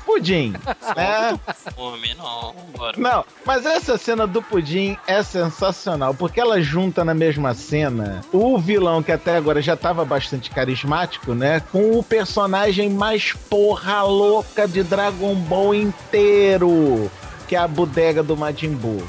Pudim, 0.09 0.55
né? 0.97 1.39
Fome, 1.77 2.15
não, 2.15 2.55
bora. 2.75 2.99
Não, 2.99 3.23
mas 3.45 3.67
essa 3.67 3.99
cena 3.99 4.27
do 4.27 4.43
pudim 4.43 4.97
é 5.07 5.23
sensacional, 5.23 6.15
porque 6.15 6.41
ela 6.41 6.63
junta 6.63 7.05
na 7.05 7.13
mesma 7.13 7.53
cena 7.53 8.23
o 8.33 8.59
vilão 8.59 9.03
que 9.03 9.13
até 9.13 9.37
agora 9.37 9.61
já 9.61 9.77
tava 9.77 10.07
bastante 10.07 10.51
carismático, 10.51 11.35
né? 11.35 11.61
Com 11.71 11.99
o 11.99 12.03
personagem 12.03 12.89
mais 12.89 13.35
porra 13.51 14.03
louca 14.03 14.67
de 14.67 14.83
Dragon 14.83 15.35
Ball 15.35 15.75
inteiro, 15.75 17.11
que 17.47 17.55
é 17.55 17.59
a 17.59 17.69
bodega 17.69 18.23
do 18.23 18.35
Majin 18.35 18.71
Buu. 18.71 19.07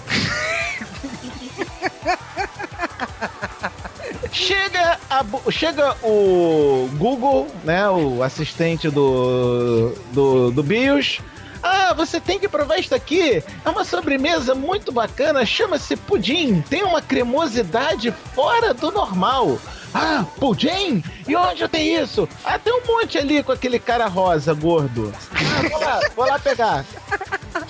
Chega, 4.31 4.99
a 5.09 5.23
chega 5.51 5.95
o 6.03 6.89
Google, 6.97 7.47
né? 7.63 7.89
O 7.89 8.21
assistente 8.23 8.89
do, 8.89 9.93
do, 10.11 10.51
do 10.51 10.63
BIOS. 10.63 11.19
Ah, 11.61 11.93
você 11.93 12.21
tem 12.21 12.39
que 12.39 12.47
provar 12.47 12.77
isso 12.77 12.95
aqui. 12.95 13.43
É 13.65 13.69
uma 13.69 13.83
sobremesa 13.83 14.55
muito 14.55 14.91
bacana, 14.91 15.45
chama-se 15.45 15.95
pudim. 15.95 16.61
Tem 16.61 16.83
uma 16.83 17.01
cremosidade 17.01 18.11
fora 18.33 18.73
do 18.73 18.91
normal. 18.91 19.59
Ah, 19.93 20.23
pudim? 20.39 21.03
E 21.27 21.35
onde 21.35 21.67
tem 21.67 21.95
isso? 21.97 22.29
Ah, 22.45 22.57
tem 22.57 22.71
um 22.73 22.85
monte 22.85 23.17
ali 23.17 23.43
com 23.43 23.51
aquele 23.51 23.79
cara 23.79 24.07
rosa, 24.07 24.53
gordo. 24.53 25.13
Ah, 25.33 25.67
vou 25.69 25.79
lá, 25.79 25.99
vou 26.15 26.25
lá 26.27 26.39
pegar. 26.39 26.85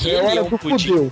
Ele 0.03 0.37
é 0.37 0.41
um 0.41 0.49
do 0.49 0.59
pudim. 0.59 0.87
fudeu. 0.87 1.11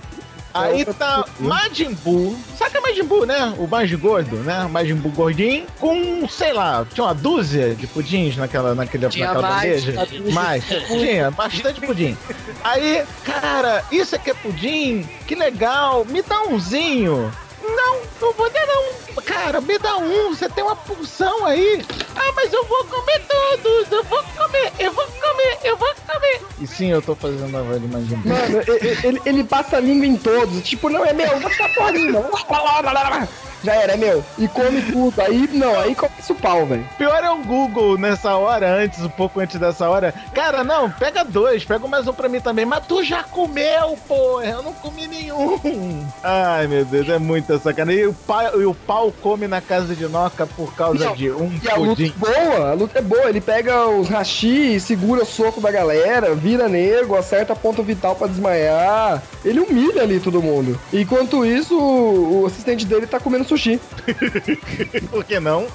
Aí 0.60 0.84
tá 0.84 1.24
Majin 1.38 1.94
Buu, 2.04 2.36
saca 2.56 2.80
Majin 2.80 3.04
Buu, 3.04 3.24
né? 3.26 3.54
O 3.58 3.66
mais 3.66 3.92
gordo, 3.94 4.36
né? 4.38 4.64
O 4.64 4.68
Majin 4.68 4.94
Buu 4.96 5.12
gordinho, 5.12 5.66
com, 5.78 6.26
sei 6.28 6.52
lá, 6.52 6.86
tinha 6.92 7.04
uma 7.04 7.14
dúzia 7.14 7.74
de 7.74 7.86
pudins 7.86 8.36
naquela, 8.36 8.74
naquela, 8.74 9.08
Tinha 9.08 9.26
naquela 9.26 9.48
mais, 9.48 9.84
bandeja. 9.84 10.06
tinha 10.06 10.32
Mais, 10.34 10.64
tinha, 10.64 11.30
bastante 11.30 11.80
pudim. 11.80 12.16
Aí, 12.64 13.04
cara, 13.24 13.84
isso 13.90 14.14
aqui 14.16 14.30
é 14.30 14.34
pudim? 14.34 15.08
Que 15.26 15.34
legal, 15.34 16.04
me 16.04 16.22
dá 16.22 16.42
umzinho. 16.42 17.32
Não, 17.62 18.00
não 18.20 18.32
vou 18.32 18.50
dar 18.50 18.66
não. 18.66 19.22
Cara, 19.22 19.60
me 19.60 19.78
dá 19.78 19.96
um, 19.98 20.30
você 20.34 20.48
tem 20.48 20.64
uma 20.64 20.76
porção 20.76 21.44
aí. 21.46 21.84
Ah, 22.16 22.32
mas 22.34 22.52
eu 22.52 22.64
vou 22.64 22.84
comer 22.84 23.20
todos, 23.26 23.92
eu 23.92 24.02
vou 24.04 24.22
comer, 24.36 24.72
eu 24.78 24.92
vou 24.92 25.04
comer, 25.06 25.58
eu 25.64 25.76
vou 25.76 25.88
comer. 26.06 26.40
E 26.60 26.66
sim, 26.66 26.90
eu 26.90 27.02
tô 27.02 27.14
fazendo 27.14 27.56
a 27.56 27.62
voz 27.62 27.80
de 27.80 27.88
Majin 27.88 28.16
Buu. 28.16 28.32
Mano, 28.32 28.62
e- 28.68 28.86
e- 28.86 29.06
ele, 29.06 29.22
ele 29.26 29.44
passa 29.44 29.76
a 29.76 29.80
língua 29.80 30.06
em 30.06 30.16
todos. 30.16 30.62
Tipo, 30.62 30.88
não 30.88 31.04
é 31.04 31.12
meu, 31.12 31.38
vou 31.40 31.50
ficar 31.50 31.68
porra 31.74 31.92
nenhuma. 31.92 32.22
já 33.62 33.74
era, 33.74 33.92
é 33.94 33.96
meu. 33.96 34.24
E 34.38 34.46
come 34.48 34.82
tudo. 34.82 35.20
Aí, 35.20 35.48
não, 35.52 35.78
aí 35.78 35.94
começa 35.94 36.32
o 36.32 36.36
pau, 36.36 36.66
velho. 36.66 36.88
Pior 36.96 37.22
é 37.22 37.30
o 37.30 37.38
Google 37.38 37.98
nessa 37.98 38.34
hora, 38.36 38.70
antes, 38.74 39.00
um 39.02 39.08
pouco 39.08 39.40
antes 39.40 39.58
dessa 39.58 39.88
hora. 39.88 40.14
Cara, 40.34 40.62
não, 40.64 40.90
pega 40.90 41.24
dois, 41.24 41.64
pega 41.64 41.86
mais 41.86 42.06
um 42.06 42.12
pra 42.12 42.28
mim 42.28 42.40
também. 42.40 42.64
Mas 42.64 42.86
tu 42.86 43.02
já 43.04 43.22
comeu, 43.22 43.96
porra. 44.06 44.44
Eu 44.46 44.62
não 44.62 44.72
comi 44.72 45.06
nenhum. 45.06 45.58
Ai, 46.22 46.66
meu 46.66 46.84
Deus, 46.84 47.08
é 47.08 47.18
muita 47.18 47.58
sacanagem. 47.58 48.02
E 48.02 48.06
o, 48.06 48.14
pau, 48.14 48.60
e 48.60 48.64
o 48.64 48.74
pau 48.74 49.12
come 49.22 49.46
na 49.48 49.60
casa 49.60 49.94
de 49.94 50.06
Noca 50.08 50.46
por 50.46 50.74
causa 50.74 51.04
Não, 51.06 51.14
de 51.14 51.30
um 51.30 51.50
E 51.62 51.68
a 51.68 51.76
luta 51.76 52.02
é 52.02 52.08
pudim. 52.08 52.14
boa, 52.16 52.70
a 52.70 52.74
luta 52.74 52.98
é 52.98 53.02
boa. 53.02 53.28
Ele 53.28 53.40
pega 53.40 53.86
os 53.88 54.08
hashi, 54.08 54.78
segura 54.80 55.22
o 55.22 55.26
soco 55.26 55.60
da 55.60 55.70
galera, 55.70 56.34
vira 56.34 56.68
nego, 56.68 57.16
acerta 57.16 57.54
ponto 57.56 57.82
vital 57.82 58.14
pra 58.14 58.26
desmaiar. 58.26 59.22
Ele 59.44 59.60
humilha 59.60 60.02
ali 60.02 60.20
todo 60.20 60.42
mundo. 60.42 60.78
Enquanto 60.92 61.44
isso, 61.44 61.78
o, 61.78 62.42
o 62.42 62.46
assistente 62.46 62.84
dele 62.86 63.06
tá 63.06 63.18
comendo 63.20 63.44
sushi. 63.44 63.57
Por 65.10 65.24
que 65.24 65.40
não? 65.40 65.66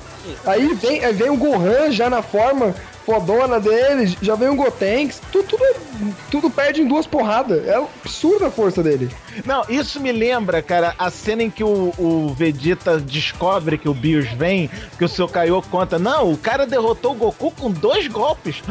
Aí 0.46 0.74
vem, 0.76 1.14
vem 1.14 1.30
o 1.30 1.38
Gohan 1.38 1.92
já 1.92 2.10
na 2.10 2.22
forma 2.22 2.74
fodona 3.06 3.60
dele, 3.60 4.18
já 4.22 4.36
vem 4.36 4.50
o 4.50 4.56
Gotenks. 4.56 5.22
Tudo, 5.32 5.48
tudo, 5.48 6.16
tudo 6.32 6.50
perde 6.50 6.82
em 6.82 6.88
duas 6.88 7.06
porradas. 7.06 7.66
É 7.68 7.76
absurda 7.76 8.48
a 8.48 8.52
força 8.52 8.82
dele. 8.82 9.10
Não, 9.46 9.64
isso 9.70 10.00
me 10.00 10.12
lembra, 10.12 10.62
cara, 10.62 10.96
a 10.98 11.10
cena 11.10 11.44
em 11.44 11.50
que 11.50 11.64
o, 11.64 11.94
o 11.98 12.34
Vegeta 12.36 12.98
descobre 13.00 13.78
que 13.78 13.90
o 13.90 13.94
Bios 13.94 14.30
vem, 14.32 14.70
que 14.98 15.06
o 15.06 15.10
seu 15.10 15.28
Kaiô 15.28 15.62
conta. 15.62 16.00
Não, 16.00 16.32
o 16.32 16.38
cara 16.38 16.66
derrotou 16.66 17.12
o 17.12 17.16
Goku 17.16 17.52
com 17.52 17.72
dois 17.72 18.08
golpes. 18.08 18.62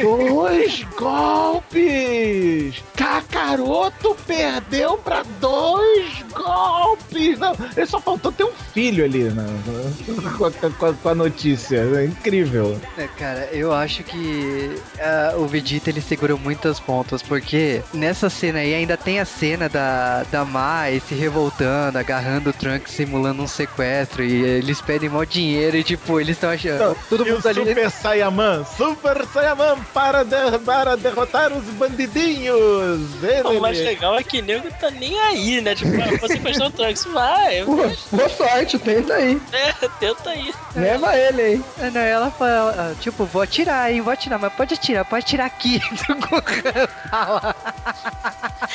com 0.00 0.34
dois 0.34 0.82
golpes! 0.96 2.82
Kakaroto 2.96 4.16
perdeu 4.26 4.96
pra 4.98 5.22
dois 5.40 6.24
golpes! 6.32 7.38
Não, 7.38 7.54
ele 7.76 7.86
só 7.86 8.00
faltou 8.00 8.32
ter 8.32 8.44
um 8.44 8.52
filho 8.72 9.04
ali, 9.04 9.24
né? 9.24 9.44
Com, 10.38 10.44
a, 10.46 10.50
com 10.50 10.86
a- 10.86 10.92
com 10.94 11.08
a 11.08 11.14
notícia. 11.14 11.76
É 11.96 12.04
incrível. 12.04 12.78
É, 12.96 13.06
cara, 13.18 13.48
eu 13.52 13.72
acho 13.72 14.02
que 14.02 14.74
ah, 14.98 15.34
o 15.36 15.46
Vegeta 15.46 15.90
ele 15.90 16.00
segurou 16.00 16.38
muitos 16.38 16.78
pontos, 16.80 17.22
porque 17.22 17.82
nessa 17.92 18.30
cena 18.30 18.58
aí 18.60 18.74
ainda 18.74 18.96
tem 18.96 19.20
a 19.20 19.24
cena 19.24 19.68
da, 19.68 20.22
da 20.30 20.44
Mai 20.44 21.00
se 21.06 21.14
revoltando, 21.14 21.98
agarrando 21.98 22.50
o 22.50 22.52
Trunks, 22.52 22.92
simulando 22.94 23.42
um 23.42 23.46
sequestro, 23.46 24.22
e 24.24 24.42
eles 24.42 24.80
pedem 24.80 25.08
mó 25.08 25.24
dinheiro 25.24 25.76
e 25.76 25.84
tipo, 25.84 26.18
eles 26.20 26.36
estão 26.36 26.50
achando. 26.50 26.96
Todo 27.08 27.26
e 27.26 27.30
o 27.30 27.34
mundo 27.34 27.46
ali. 27.48 27.60
Super 27.60 27.90
Saiyaman, 27.90 28.64
Super 28.76 29.26
Saiyaman 29.26 29.76
para, 29.92 30.22
de- 30.24 30.58
para 30.64 30.96
derrotar 30.96 31.52
os 31.52 31.64
bandidinhos! 31.64 33.00
Ele, 33.22 33.42
O 33.56 33.60
mais 33.60 33.78
legal 33.78 34.16
é 34.18 34.22
que 34.22 34.40
o 34.40 34.44
nego 34.44 34.68
tá 34.80 34.90
nem 34.90 35.18
aí, 35.20 35.60
né? 35.60 35.74
Tipo, 35.74 35.92
ah, 36.02 36.18
você 36.20 36.36
faz 36.38 36.58
o 36.60 36.70
Trunks, 36.70 37.04
vai, 37.06 37.64
Pô, 37.64 37.76
boa 38.16 38.28
sorte, 38.28 38.78
tenta 38.78 39.14
aí. 39.14 39.39
é, 39.52 39.72
tenta 39.98 40.30
aí. 40.30 40.54
Leva 40.74 41.16
ele 41.16 41.42
aí. 41.42 41.64
Ah, 41.78 41.90
Não, 41.90 42.00
ela 42.00 42.30
fala, 42.30 42.92
ah, 42.92 42.94
tipo, 43.00 43.24
vou 43.24 43.42
atirar, 43.42 43.92
hein, 43.92 44.00
vou 44.00 44.12
atirar, 44.12 44.38
mas 44.38 44.52
pode 44.52 44.74
atirar, 44.74 45.04
pode 45.04 45.24
atirar 45.24 45.46
aqui. 45.46 45.80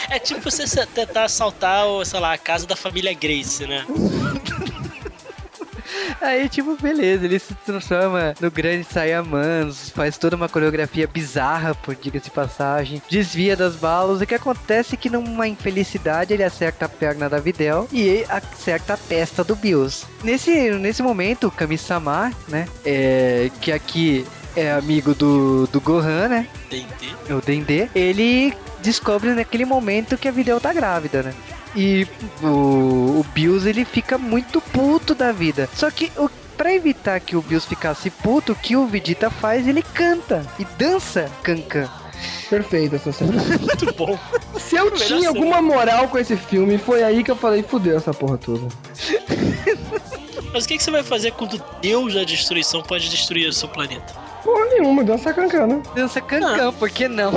É 0.09 0.19
tipo 0.19 0.41
você 0.41 0.85
tentar 0.85 1.23
assaltar, 1.25 1.85
sei 2.05 2.19
lá, 2.19 2.33
a 2.33 2.37
casa 2.37 2.67
da 2.67 2.75
família 2.75 3.13
Grace, 3.13 3.65
né? 3.65 3.85
Aí, 6.21 6.49
tipo, 6.49 6.75
beleza, 6.81 7.25
ele 7.25 7.39
se 7.39 7.53
transforma 7.65 8.33
no 8.39 8.51
grande 8.51 8.85
Saiyaman, 8.85 9.71
faz 9.93 10.17
toda 10.17 10.35
uma 10.35 10.49
coreografia 10.49 11.07
bizarra, 11.07 11.75
por 11.75 11.95
diga-se 11.95 12.25
de 12.25 12.31
passagem, 12.31 13.01
desvia 13.09 13.55
das 13.55 13.75
balas. 13.75 14.21
O 14.21 14.25
que 14.25 14.35
acontece 14.35 14.95
é 14.95 14.97
que 14.97 15.09
numa 15.09 15.47
infelicidade 15.47 16.33
ele 16.33 16.43
acerta 16.43 16.85
a 16.85 16.89
perna 16.89 17.29
da 17.29 17.39
Videl 17.39 17.87
e 17.91 18.25
acerta 18.29 18.93
a 18.93 18.97
testa 18.97 19.43
do 19.43 19.55
Bills. 19.55 20.05
Nesse, 20.23 20.71
nesse 20.71 21.01
momento, 21.01 21.47
o 21.47 21.51
Kami-sama, 21.51 22.31
né, 22.47 22.67
é, 22.85 23.49
que 23.61 23.71
aqui 23.71 24.25
é 24.55 24.71
amigo 24.71 25.13
do, 25.13 25.67
do 25.67 25.81
Gohan, 25.81 26.27
né, 26.29 26.47
D&D. 26.69 27.33
o 27.33 27.41
Dendê, 27.41 27.89
ele 27.93 28.53
descobre 28.81 29.31
naquele 29.33 29.65
momento 29.65 30.17
que 30.17 30.27
a 30.27 30.31
Videl 30.31 30.59
tá 30.59 30.71
grávida, 30.71 31.23
né? 31.23 31.33
E 31.75 32.07
o, 32.41 33.19
o 33.19 33.25
Bills 33.33 33.67
ele 33.67 33.83
fica 33.83 34.17
muito 34.17 34.61
puto 34.61 35.13
da 35.13 35.31
vida. 35.31 35.69
Só 35.75 35.91
que 35.91 36.11
o 36.17 36.29
Pra 36.57 36.73
evitar 36.73 37.19
que 37.19 37.35
o 37.35 37.41
Bills 37.41 37.67
ficasse 37.67 38.09
puto, 38.09 38.53
o 38.53 38.55
que 38.55 38.77
o 38.77 38.87
Vegeta 38.87 39.29
faz? 39.29 39.67
Ele 39.67 39.81
canta 39.81 40.45
e 40.57 40.63
dança 40.77 41.29
cancan. 41.43 41.89
Perfeito 42.49 42.95
essa 42.95 43.11
cena. 43.11 43.33
Muito 43.59 43.93
bom. 43.93 44.17
Se 44.57 44.77
eu 44.77 44.89
tinha 44.91 45.19
cena. 45.19 45.27
alguma 45.27 45.61
moral 45.61 46.07
com 46.07 46.17
esse 46.17 46.37
filme, 46.37 46.77
foi 46.77 47.03
aí 47.03 47.23
que 47.23 47.31
eu 47.31 47.35
falei, 47.35 47.61
fudeu 47.61 47.97
essa 47.97 48.13
porra 48.13 48.37
toda. 48.37 48.67
Mas 50.53 50.63
o 50.63 50.67
que, 50.67 50.77
que 50.77 50.83
você 50.83 50.91
vai 50.91 51.03
fazer 51.03 51.31
quando 51.33 51.61
Deus 51.81 52.13
da 52.13 52.23
destruição 52.23 52.81
pode 52.81 53.09
destruir 53.09 53.49
o 53.49 53.53
seu 53.53 53.67
planeta? 53.67 54.13
Porra 54.41 54.65
nenhuma, 54.65 55.03
dança 55.03 55.33
cancana. 55.33 55.81
Dança 55.93 56.21
cancan, 56.21 56.71
por 56.71 56.89
que 56.89 57.09
não? 57.09 57.31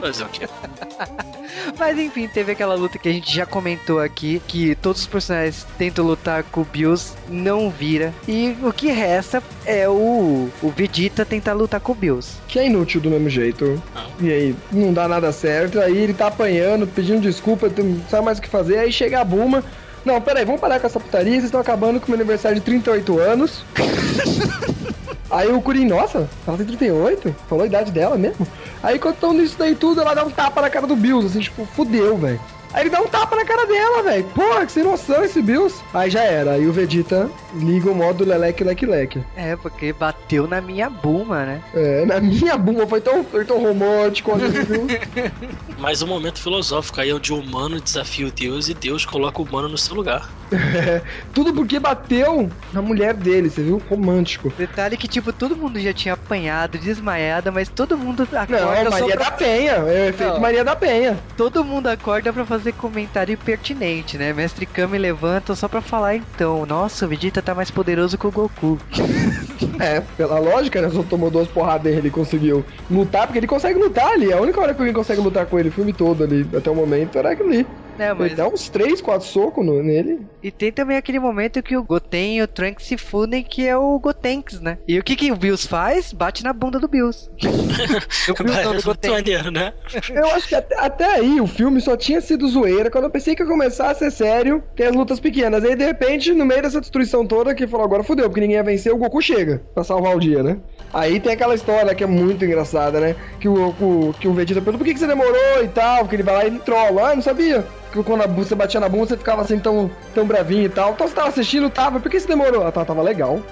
Fazer 0.00 0.24
o 0.24 0.28
quê? 0.28 0.48
Mas 1.78 1.98
enfim, 1.98 2.28
teve 2.28 2.52
aquela 2.52 2.74
luta 2.74 2.98
que 2.98 3.08
a 3.08 3.12
gente 3.12 3.34
já 3.34 3.46
comentou 3.46 4.00
aqui, 4.00 4.40
que 4.46 4.74
todos 4.76 5.02
os 5.02 5.06
personagens 5.06 5.66
tentam 5.78 6.04
lutar 6.04 6.42
com 6.44 6.62
o 6.62 6.64
Bills, 6.64 7.14
não 7.28 7.70
vira. 7.70 8.12
E 8.28 8.56
o 8.62 8.72
que 8.72 8.88
resta 8.88 9.42
é 9.64 9.88
o, 9.88 10.48
o 10.62 10.68
Vegeta 10.70 11.24
tentar 11.24 11.52
lutar 11.52 11.80
com 11.80 11.92
o 11.92 11.94
Bills. 11.94 12.38
Que 12.48 12.58
é 12.58 12.66
inútil 12.66 13.00
do 13.00 13.10
mesmo 13.10 13.28
jeito. 13.28 13.82
E 14.20 14.30
aí, 14.30 14.56
não 14.70 14.92
dá 14.92 15.08
nada 15.08 15.32
certo. 15.32 15.80
Aí 15.80 15.96
ele 15.96 16.14
tá 16.14 16.26
apanhando, 16.26 16.86
pedindo 16.86 17.20
desculpa, 17.20 17.70
não 17.76 18.00
sabe 18.08 18.24
mais 18.24 18.38
o 18.38 18.42
que 18.42 18.48
fazer. 18.48 18.78
Aí 18.78 18.92
chega 18.92 19.20
a 19.20 19.24
Buma. 19.24 19.64
Não, 20.04 20.20
peraí, 20.20 20.44
vamos 20.44 20.60
parar 20.60 20.80
com 20.80 20.86
essa 20.86 20.98
putaria. 20.98 21.32
Vocês 21.32 21.44
estão 21.44 21.60
acabando 21.60 22.00
com 22.00 22.06
o 22.06 22.10
meu 22.10 22.18
aniversário 22.18 22.58
de 22.58 22.62
38 22.62 23.18
anos. 23.18 23.64
Aí 25.30 25.52
o 25.52 25.62
Kurin, 25.62 25.86
nossa, 25.86 26.28
ela 26.46 26.56
tem 26.56 26.66
38? 26.66 27.34
Falou 27.48 27.62
a 27.62 27.66
idade 27.66 27.92
dela 27.92 28.18
mesmo? 28.18 28.46
Aí 28.82 28.98
quando 28.98 29.14
estão 29.14 29.32
nisso 29.32 29.56
daí 29.58 29.74
tudo, 29.74 30.00
ela 30.00 30.14
dá 30.14 30.24
um 30.24 30.30
tapa 30.30 30.60
na 30.60 30.68
cara 30.68 30.86
do 30.86 30.96
Bills, 30.96 31.26
assim, 31.26 31.40
tipo, 31.40 31.64
fudeu, 31.66 32.16
velho. 32.16 32.40
Aí 32.72 32.82
ele 32.82 32.90
dá 32.90 33.00
um 33.00 33.08
tapa 33.08 33.34
na 33.34 33.44
cara 33.44 33.66
dela, 33.66 34.02
velho. 34.02 34.24
Porra, 34.34 34.64
que 34.64 34.72
sem 34.72 34.84
noção 34.84 35.24
esse 35.24 35.42
Bills. 35.42 35.82
Aí 35.92 36.10
já 36.10 36.22
era. 36.22 36.52
Aí 36.52 36.66
o 36.66 36.72
Vegeta 36.72 37.28
liga 37.54 37.90
o 37.90 37.94
modo 37.94 38.24
leleque 38.24 38.62
leque 38.62 38.86
leque. 38.86 39.22
É, 39.36 39.56
porque 39.56 39.92
bateu 39.92 40.46
na 40.46 40.60
minha 40.60 40.88
buma, 40.88 41.44
né? 41.44 41.62
É, 41.74 42.06
na 42.06 42.20
minha 42.20 42.56
bunda 42.56 42.86
foi 42.86 43.00
tão, 43.00 43.24
foi 43.24 43.44
tão 43.44 43.60
romântico 43.60 44.32
ali, 44.32 44.48
viu? 44.48 44.86
Mais 45.78 46.00
um 46.02 46.06
momento 46.06 46.40
filosófico 46.40 47.00
aí, 47.00 47.12
onde 47.12 47.32
o 47.32 47.40
humano 47.40 47.80
desafia 47.80 48.26
o 48.26 48.30
Deus 48.30 48.68
e 48.68 48.74
Deus 48.74 49.04
coloca 49.04 49.40
o 49.40 49.44
humano 49.44 49.68
no 49.68 49.78
seu 49.78 49.96
lugar. 49.96 50.30
É, 50.52 51.02
tudo 51.34 51.52
porque 51.52 51.78
bateu 51.78 52.50
na 52.72 52.82
mulher 52.82 53.14
dele, 53.14 53.50
você 53.50 53.62
viu? 53.62 53.82
Romântico. 53.88 54.52
Detalhe 54.56 54.96
que, 54.96 55.08
tipo, 55.08 55.32
todo 55.32 55.56
mundo 55.56 55.80
já 55.80 55.92
tinha 55.92 56.14
apanhado, 56.14 56.78
desmaiado, 56.78 57.50
mas 57.50 57.68
todo 57.68 57.96
mundo 57.96 58.28
Não, 58.30 58.40
acorda 58.40 58.84
só 58.84 58.90
Maria 58.90 59.16
pra... 59.16 59.24
da 59.24 59.30
Penha. 59.32 59.72
É 59.72 59.80
o 59.80 60.08
efeito 60.08 60.34
Não. 60.34 60.40
Maria 60.40 60.64
da 60.64 60.76
Penha. 60.76 61.18
Todo 61.36 61.64
mundo 61.64 61.88
acorda 61.88 62.32
pra 62.32 62.44
fazer 62.44 62.59
comentário 62.72 63.36
pertinente, 63.38 64.18
né? 64.18 64.32
Mestre 64.32 64.66
Kami 64.66 64.98
levanta 64.98 65.54
só 65.54 65.68
pra 65.68 65.80
falar, 65.80 66.16
então, 66.16 66.66
nossa, 66.66 67.06
o 67.06 67.08
Vegeta 67.08 67.42
tá 67.42 67.54
mais 67.54 67.70
poderoso 67.70 68.18
que 68.18 68.26
o 68.26 68.30
Goku. 68.30 68.78
É, 69.80 70.00
pela 70.00 70.38
lógica, 70.38 70.80
né? 70.82 70.90
Só 70.90 71.02
tomou 71.02 71.30
duas 71.30 71.48
porradas 71.48 71.82
dele, 71.82 71.98
ele 71.98 72.10
conseguiu 72.10 72.64
lutar, 72.90 73.26
porque 73.26 73.38
ele 73.38 73.46
consegue 73.46 73.78
lutar 73.78 74.12
ali. 74.12 74.32
A 74.32 74.40
única 74.40 74.60
hora 74.60 74.74
que 74.74 74.80
alguém 74.80 74.94
consegue 74.94 75.20
lutar 75.20 75.46
com 75.46 75.58
ele, 75.58 75.68
o 75.70 75.72
filme 75.72 75.92
todo 75.92 76.22
ali, 76.24 76.46
até 76.54 76.70
o 76.70 76.74
momento, 76.74 77.16
era 77.18 77.30
aquilo 77.32 77.48
ali. 77.48 77.66
né, 77.98 78.12
mas... 78.14 78.26
Ele 78.26 78.34
dá 78.34 78.46
uns 78.48 78.68
3, 78.68 79.00
4 79.00 79.26
socos 79.26 79.64
no- 79.64 79.82
nele. 79.82 80.20
E 80.42 80.50
tem 80.50 80.70
também 80.72 80.96
aquele 80.96 81.18
momento 81.18 81.62
que 81.62 81.76
o 81.76 81.82
Goten 81.82 82.38
e 82.38 82.42
o 82.42 82.48
Trunks 82.48 82.86
se 82.86 82.96
fundem, 82.96 83.42
que 83.42 83.66
é 83.66 83.76
o 83.76 83.98
Gotenks, 83.98 84.60
né? 84.60 84.78
E 84.88 84.98
o 84.98 85.02
que, 85.02 85.14
que 85.16 85.30
o 85.32 85.36
Bills 85.36 85.66
faz? 85.68 86.12
Bate 86.12 86.42
na 86.44 86.52
bunda 86.52 86.78
do 86.78 86.88
Bills. 86.88 87.28
o 87.42 88.42
Bills 88.44 88.62
não, 88.62 88.62
do 88.64 88.74
Muito 88.74 88.84
Goten. 88.84 89.10
maneiro, 89.10 89.50
né? 89.50 89.72
Eu 90.14 90.26
acho 90.30 90.48
que 90.48 90.54
até, 90.54 90.78
até 90.78 91.04
aí 91.16 91.40
o 91.40 91.46
filme 91.46 91.80
só 91.80 91.96
tinha 91.96 92.20
sido 92.20 92.48
zoeira. 92.48 92.90
Quando 92.90 93.04
eu 93.04 93.10
pensei 93.10 93.34
que 93.34 93.42
ia 93.42 93.48
começar 93.48 93.90
a 93.90 93.94
ser 93.94 94.10
sério, 94.10 94.62
tem 94.76 94.86
as 94.86 94.94
lutas 94.96 95.20
pequenas. 95.20 95.62
Aí 95.64 95.74
de 95.76 95.84
repente, 95.84 96.32
no 96.32 96.44
meio 96.46 96.62
dessa 96.62 96.80
destruição 96.80 97.26
toda, 97.26 97.54
que 97.54 97.66
falou 97.66 97.84
agora 97.86 98.02
fudeu, 98.02 98.26
porque 98.28 98.40
ninguém 98.40 98.56
ia 98.56 98.62
vencer, 98.62 98.92
o 98.92 98.96
Goku 98.98 99.20
chega 99.20 99.49
pra 99.74 99.84
salvar 99.84 100.16
o 100.16 100.20
dia, 100.20 100.42
né? 100.42 100.58
Aí 100.92 101.20
tem 101.20 101.32
aquela 101.32 101.54
história 101.54 101.94
que 101.94 102.02
é 102.02 102.06
muito 102.06 102.44
engraçada, 102.44 102.98
né? 102.98 103.14
Que 103.38 103.48
o, 103.48 103.68
o- 103.68 104.14
que 104.18 104.26
o 104.26 104.32
Vegeta 104.32 104.60
pergunta 104.60 104.78
por 104.78 104.84
que, 104.84 104.94
que 104.94 105.00
você 105.00 105.06
demorou 105.06 105.62
e 105.62 105.68
tal, 105.68 106.00
porque 106.00 106.16
ele 106.16 106.22
vai 106.24 106.34
lá 106.34 106.44
e 106.44 106.46
ele 106.48 106.58
trola. 106.58 107.10
Ah, 107.10 107.14
não 107.14 107.22
sabia. 107.22 107.64
Que 107.92 108.02
quando 108.02 108.22
a 108.22 108.26
você 108.26 108.54
batia 108.54 108.80
na 108.80 108.88
bunda, 108.88 109.06
você 109.06 109.16
ficava 109.16 109.42
assim 109.42 109.58
tão, 109.58 109.90
tão 110.14 110.24
bravinho 110.26 110.64
e 110.64 110.68
tal. 110.68 110.92
Então 110.92 111.06
você 111.08 111.14
tava 111.14 111.28
assistindo, 111.28 111.70
tava. 111.70 112.00
Por 112.00 112.10
que 112.10 112.18
você 112.18 112.26
demorou? 112.26 112.66
Ah, 112.66 112.72
tá, 112.72 112.84
tava 112.84 113.02
legal. 113.02 113.40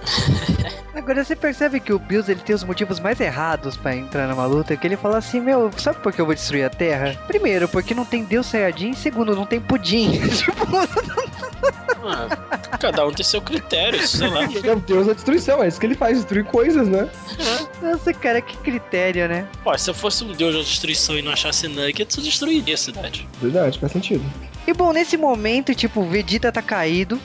Agora 0.94 1.22
você 1.24 1.36
percebe 1.36 1.78
que 1.78 1.92
o 1.92 1.98
Bills 1.98 2.28
ele 2.30 2.40
tem 2.40 2.54
os 2.56 2.64
motivos 2.64 2.98
mais 2.98 3.20
errados 3.20 3.76
pra 3.76 3.94
entrar 3.94 4.26
numa 4.26 4.46
luta, 4.46 4.76
que 4.76 4.84
ele 4.84 4.96
fala 4.96 5.18
assim, 5.18 5.40
meu, 5.40 5.70
sabe 5.76 6.00
por 6.00 6.12
que 6.12 6.20
eu 6.20 6.26
vou 6.26 6.34
destruir 6.34 6.64
a 6.64 6.70
Terra? 6.70 7.14
Primeiro, 7.28 7.68
porque 7.68 7.94
não 7.94 8.04
tem 8.04 8.24
Deus 8.24 8.46
Saiyajin, 8.46 8.94
segundo, 8.94 9.34
não 9.36 9.46
tem 9.46 9.60
pudim. 9.60 10.10
tipo, 10.34 10.66
Ah, 12.04 12.78
cada 12.78 13.06
um 13.06 13.12
tem 13.12 13.24
seu 13.24 13.40
critério, 13.40 14.06
sei 14.06 14.28
lá. 14.28 14.44
É 14.44 14.74
deus 14.76 15.06
da 15.06 15.12
destruição, 15.12 15.62
é 15.62 15.68
isso 15.68 15.80
que 15.80 15.86
ele 15.86 15.94
faz, 15.94 16.18
destruir 16.18 16.44
coisas, 16.44 16.88
né? 16.88 17.08
nossa, 17.82 18.12
cara, 18.12 18.40
que 18.40 18.56
critério, 18.58 19.28
né? 19.28 19.46
Pô, 19.64 19.76
se 19.76 19.90
eu 19.90 19.94
fosse 19.94 20.24
um 20.24 20.32
deus 20.32 20.54
da 20.54 20.60
destruição 20.60 21.16
e 21.16 21.22
não 21.22 21.32
achasse 21.32 21.66
nuggets, 21.68 22.16
eu 22.16 22.22
destruiria 22.22 22.74
a 22.74 22.78
cidade. 22.78 23.28
Verdade, 23.40 23.78
faz 23.78 23.92
sentido. 23.92 24.24
E 24.66 24.72
bom, 24.74 24.92
nesse 24.92 25.16
momento, 25.16 25.74
tipo, 25.74 26.00
o 26.00 26.08
Vegeta 26.08 26.52
tá 26.52 26.62
caído. 26.62 27.18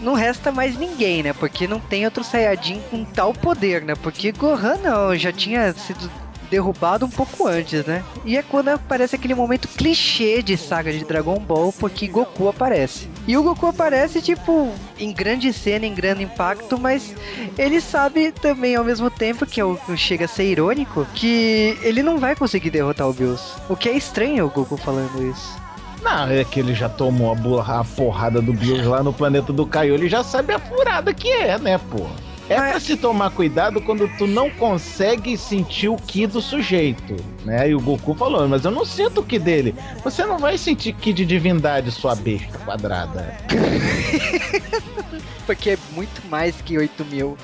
Não 0.00 0.14
resta 0.14 0.52
mais 0.52 0.78
ninguém, 0.78 1.22
né? 1.22 1.32
Porque 1.32 1.66
não 1.66 1.80
tem 1.80 2.04
outro 2.04 2.22
Saiyajin 2.22 2.80
com 2.90 3.04
tal 3.04 3.34
poder, 3.34 3.82
né? 3.82 3.94
Porque 3.96 4.30
Gohan 4.30 4.76
não, 4.76 5.16
já 5.16 5.32
tinha 5.32 5.72
sido 5.72 6.08
derrubado 6.50 7.04
um 7.04 7.10
pouco 7.10 7.46
antes, 7.46 7.84
né? 7.84 8.04
E 8.24 8.36
é 8.36 8.42
quando 8.42 8.68
aparece 8.68 9.16
aquele 9.16 9.34
momento 9.34 9.68
clichê 9.68 10.42
de 10.42 10.56
saga 10.56 10.92
de 10.92 11.04
Dragon 11.04 11.38
Ball, 11.38 11.72
porque 11.72 12.06
Goku 12.06 12.48
aparece. 12.48 13.08
E 13.28 13.36
o 13.36 13.42
Goku 13.42 13.66
aparece, 13.66 14.22
tipo, 14.22 14.72
em 14.98 15.12
grande 15.12 15.52
cena, 15.52 15.84
em 15.84 15.94
grande 15.94 16.22
impacto, 16.22 16.80
mas 16.80 17.14
ele 17.58 17.78
sabe 17.78 18.32
também 18.32 18.74
ao 18.74 18.82
mesmo 18.82 19.10
tempo, 19.10 19.44
que 19.44 19.60
é 19.60 19.64
o 19.64 19.76
que 19.76 19.94
chega 19.98 20.24
a 20.24 20.28
ser 20.28 20.44
irônico, 20.44 21.06
que 21.14 21.76
ele 21.82 22.02
não 22.02 22.16
vai 22.16 22.34
conseguir 22.34 22.70
derrotar 22.70 23.06
o 23.06 23.12
Bills. 23.12 23.42
O 23.68 23.76
que 23.76 23.86
é 23.86 23.92
estranho 23.92 24.46
o 24.46 24.48
Goku 24.48 24.78
falando 24.78 25.22
isso. 25.30 25.60
Não, 26.02 26.26
é 26.26 26.42
que 26.42 26.58
ele 26.58 26.74
já 26.74 26.88
tomou 26.88 27.60
a, 27.60 27.84
porrada 27.84 28.40
do 28.40 28.54
Bills 28.54 28.88
lá 28.88 29.02
no 29.02 29.12
planeta 29.12 29.52
do 29.52 29.66
Kaiô, 29.66 29.94
ele 29.94 30.08
já 30.08 30.24
sabe 30.24 30.54
a 30.54 30.58
furada 30.58 31.12
que 31.12 31.28
é, 31.30 31.58
né, 31.58 31.76
pô? 31.76 32.06
É 32.48 32.56
pra 32.56 32.80
se 32.80 32.96
tomar 32.96 33.30
cuidado 33.30 33.78
quando 33.82 34.08
tu 34.16 34.26
não 34.26 34.48
consegue 34.48 35.36
sentir 35.36 35.88
o 35.88 35.96
ki 35.96 36.26
do 36.26 36.40
sujeito, 36.40 37.14
né? 37.48 37.70
E 37.70 37.74
o 37.74 37.80
Goku 37.80 38.14
falou, 38.14 38.46
mas 38.46 38.64
eu 38.64 38.70
não 38.70 38.84
sinto 38.84 39.20
o 39.20 39.24
ki 39.24 39.38
dele. 39.38 39.74
Você 40.04 40.24
não 40.24 40.38
vai 40.38 40.58
sentir 40.58 40.92
ki 40.92 41.12
de 41.12 41.24
divindade, 41.24 41.90
sua 41.90 42.14
besta 42.14 42.58
quadrada. 42.58 43.34
Porque 45.48 45.70
é 45.70 45.78
muito 45.92 46.20
mais 46.28 46.60
que 46.60 46.76
8 46.76 47.06
mil. 47.06 47.38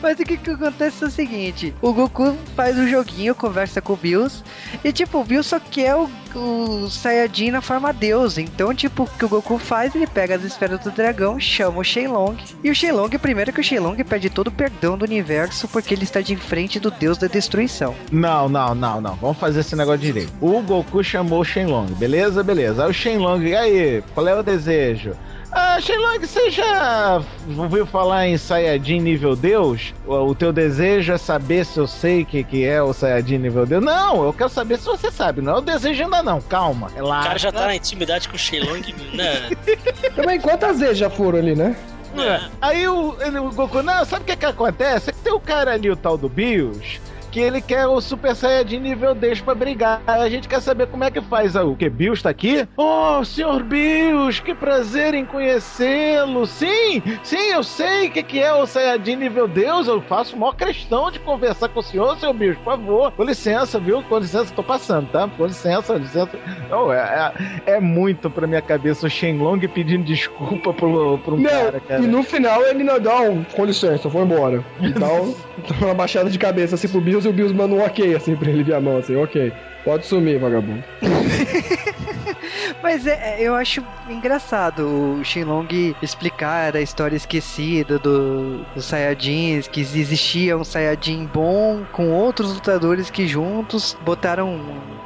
Mas 0.00 0.20
o 0.20 0.24
que, 0.24 0.36
que 0.36 0.50
acontece 0.50 1.02
é 1.02 1.08
o 1.08 1.10
seguinte: 1.10 1.74
o 1.82 1.92
Goku 1.92 2.36
faz 2.54 2.78
um 2.78 2.86
joguinho, 2.86 3.34
conversa 3.34 3.82
com 3.82 3.94
o 3.94 3.96
Bills, 3.96 4.44
e 4.84 4.92
tipo, 4.92 5.18
o 5.18 5.24
Bills 5.24 5.48
só 5.48 5.58
quer 5.58 5.96
o, 5.96 6.08
o 6.36 6.88
Saiyajin 6.88 7.50
na 7.50 7.60
forma 7.60 7.92
Deus. 7.92 8.38
Então, 8.38 8.72
tipo, 8.72 9.02
o 9.02 9.06
que 9.08 9.24
o 9.24 9.28
Goku 9.28 9.58
faz? 9.58 9.92
Ele 9.92 10.06
pega 10.06 10.36
as 10.36 10.44
esferas 10.44 10.78
do 10.78 10.92
dragão, 10.92 11.40
chama 11.40 11.80
o 11.80 11.84
Shenlong. 11.84 12.36
E 12.62 12.70
o 12.70 12.74
Shenlong, 12.74 13.18
primeiro 13.18 13.52
que 13.52 13.60
o 13.60 13.64
Shenlong 13.64 13.96
pede 14.04 14.30
todo 14.30 14.48
o 14.48 14.52
perdão 14.52 14.96
do 14.96 15.04
universo 15.04 15.66
porque 15.66 15.94
ele 15.94 16.04
está 16.04 16.20
de 16.20 16.36
frente 16.36 16.78
do 16.78 16.92
Deus 16.92 17.18
da 17.18 17.26
destruição. 17.26 17.92
Não, 18.12 18.48
não, 18.48 18.74
não, 18.74 19.00
não. 19.00 19.14
Vamos 19.16 19.38
fazer 19.38 19.60
esse 19.60 19.74
negócio 19.74 20.00
direito. 20.00 20.32
O 20.40 20.60
Goku 20.62 21.02
chamou 21.02 21.40
o 21.40 21.44
Shenlong, 21.44 21.86
beleza? 21.94 22.42
Beleza. 22.42 22.84
Aí 22.84 22.90
o 22.90 22.94
Shenlong, 22.94 23.42
e 23.46 23.56
aí, 23.56 24.02
qual 24.14 24.26
é 24.28 24.34
o 24.38 24.42
desejo? 24.42 25.12
Ah, 25.50 25.80
Shenlong, 25.80 26.18
você 26.18 26.50
já 26.50 27.22
ouviu 27.56 27.86
falar 27.86 28.26
em 28.26 28.36
Saiyajin 28.36 28.98
nível 29.00 29.36
Deus? 29.36 29.94
O, 30.04 30.14
o 30.30 30.34
teu 30.34 30.52
desejo 30.52 31.12
é 31.12 31.18
saber 31.18 31.64
se 31.64 31.78
eu 31.78 31.86
sei 31.86 32.22
o 32.22 32.26
que, 32.26 32.42
que 32.42 32.64
é 32.64 32.82
o 32.82 32.92
Saiyajin 32.92 33.38
nível 33.38 33.64
Deus? 33.64 33.82
Não, 33.84 34.24
eu 34.24 34.32
quero 34.32 34.50
saber 34.50 34.78
se 34.78 34.84
você 34.86 35.10
sabe. 35.12 35.40
Não 35.40 35.52
é 35.54 35.58
o 35.58 35.60
desejo 35.60 36.02
ainda 36.04 36.22
não. 36.24 36.40
Calma, 36.40 36.88
O 36.88 36.94
relaxa. 36.94 37.26
cara 37.28 37.38
já 37.38 37.52
tá 37.52 37.66
na 37.66 37.76
intimidade 37.76 38.28
com 38.28 38.34
o 38.34 38.38
Shenlong, 38.38 38.94
né? 39.14 39.50
Também 40.16 40.40
quantas 40.40 40.80
vezes 40.80 40.98
já 40.98 41.08
foram 41.08 41.38
ali, 41.38 41.54
né? 41.54 41.76
É. 42.16 42.40
Aí 42.60 42.86
o, 42.88 43.16
ele- 43.20 43.38
o 43.38 43.50
Goku, 43.50 43.82
não, 43.82 44.04
sabe 44.04 44.22
o 44.22 44.26
que 44.26 44.36
que 44.36 44.46
acontece? 44.46 45.10
É 45.10 45.12
que 45.12 45.18
tem 45.20 45.32
o 45.32 45.40
cara 45.40 45.72
ali, 45.72 45.90
o 45.90 45.96
tal 45.96 46.16
do 46.16 46.28
Bills, 46.28 47.00
que 47.34 47.40
ele 47.40 47.60
quer 47.60 47.84
o 47.88 48.00
Super 48.00 48.32
Saiyajin 48.36 48.78
nível 48.78 49.12
10 49.12 49.40
pra 49.40 49.56
brigar. 49.56 50.00
A 50.06 50.28
gente 50.28 50.46
quer 50.46 50.60
saber 50.60 50.86
como 50.86 51.02
é 51.02 51.10
que 51.10 51.20
faz. 51.20 51.56
Ah, 51.56 51.64
O 51.64 51.74
que? 51.74 51.90
Bills 51.90 52.22
tá 52.22 52.30
aqui? 52.30 52.64
Oh, 52.76 53.24
senhor 53.24 53.60
Bills, 53.64 54.40
que 54.40 54.54
prazer 54.54 55.14
em 55.14 55.24
conhecê-lo. 55.24 56.46
Sim, 56.46 57.02
sim, 57.24 57.50
eu 57.50 57.64
sei 57.64 58.06
o 58.06 58.10
que, 58.12 58.22
que 58.22 58.38
é 58.38 58.52
o 58.52 58.64
Saiyajin 58.66 59.16
nível 59.16 59.48
Deus. 59.48 59.88
Eu 59.88 60.00
faço 60.02 60.36
maior 60.36 60.54
questão 60.54 61.10
de 61.10 61.18
conversar 61.18 61.68
com 61.70 61.80
o 61.80 61.82
senhor, 61.82 62.16
senhor 62.20 62.34
Bills, 62.34 62.56
por 62.62 62.76
favor. 62.76 63.10
Com 63.10 63.24
licença, 63.24 63.80
viu? 63.80 64.00
Com 64.04 64.18
licença, 64.18 64.54
tô 64.54 64.62
passando, 64.62 65.08
tá? 65.10 65.26
Com 65.26 65.44
licença, 65.46 65.94
licença. 65.94 66.38
Oh, 66.70 66.92
é, 66.92 67.32
é, 67.66 67.72
é 67.72 67.80
muito 67.80 68.30
pra 68.30 68.46
minha 68.46 68.62
cabeça 68.62 69.08
o 69.08 69.10
Shenlong 69.10 69.58
pedindo 69.66 70.04
desculpa 70.04 70.72
pro, 70.72 71.18
pro 71.18 71.34
um 71.34 71.38
Não, 71.40 71.50
cara, 71.50 71.80
cara. 71.80 72.00
e 72.00 72.06
no 72.06 72.22
final 72.22 72.62
ele 72.62 72.84
não 72.84 73.00
dá 73.00 73.22
um, 73.22 73.42
com 73.42 73.64
licença, 73.64 74.08
foi 74.08 74.22
embora. 74.22 74.64
Então, 74.80 75.34
uma 75.82 75.94
baixada 75.94 76.30
de 76.30 76.38
cabeça 76.38 76.76
assim 76.76 76.86
pro 76.86 77.00
Bills 77.00 77.23
e 77.24 77.28
o 77.28 77.32
Bills 77.32 77.54
manda 77.54 77.74
um 77.74 77.82
ok 77.82 78.14
assim 78.14 78.36
pra 78.36 78.50
ele 78.50 78.62
ver 78.62 78.74
a 78.74 78.80
mão, 78.80 78.96
assim, 78.96 79.16
ok. 79.16 79.52
Pode 79.84 80.06
sumir, 80.06 80.38
vagabundo. 80.38 80.82
Mas 82.82 83.06
é, 83.06 83.36
é, 83.36 83.42
eu 83.42 83.54
acho 83.54 83.82
engraçado 84.08 85.18
o 85.18 85.24
Shenlong 85.24 85.94
explicar 86.02 86.76
a 86.76 86.80
história 86.80 87.16
esquecida 87.16 87.98
do, 87.98 88.64
dos 88.74 88.84
Saiyajins, 88.84 89.68
que 89.68 89.80
existia 89.80 90.56
um 90.56 90.64
Saiyajin 90.64 91.26
bom 91.32 91.84
com 91.92 92.10
outros 92.10 92.54
lutadores 92.54 93.10
que 93.10 93.26
juntos 93.26 93.96
botaram 94.02 94.60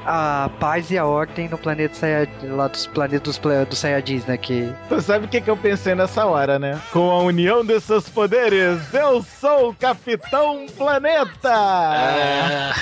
a 0.05 0.51
paz 0.59 0.91
e 0.91 0.99
a 0.99 1.05
ordem 1.05 1.49
no 1.49 1.59
planeta 1.59 1.95
Saiyajin, 1.95 2.49
lá 2.51 2.69
dos 2.69 2.87
planetas 2.87 3.39
dos, 3.39 3.67
dos 3.69 3.79
Saiyajins, 3.79 4.25
né? 4.27 4.37
Que 4.37 4.73
Tu 4.89 5.01
sabe 5.01 5.27
o 5.27 5.29
que, 5.29 5.41
que 5.41 5.51
eu 5.51 5.57
pensei 5.57 5.95
nessa 5.95 6.27
hora, 6.27 6.59
né? 6.59 6.81
Com 6.93 7.11
a 7.11 7.19
união 7.23 7.65
de 7.65 7.81
seus 7.81 8.09
poderes, 8.09 8.79
eu 8.93 9.23
sou 9.23 9.71
o 9.71 9.75
Capitão 9.75 10.67
Planeta! 10.77 11.29
Ah, 11.45 12.73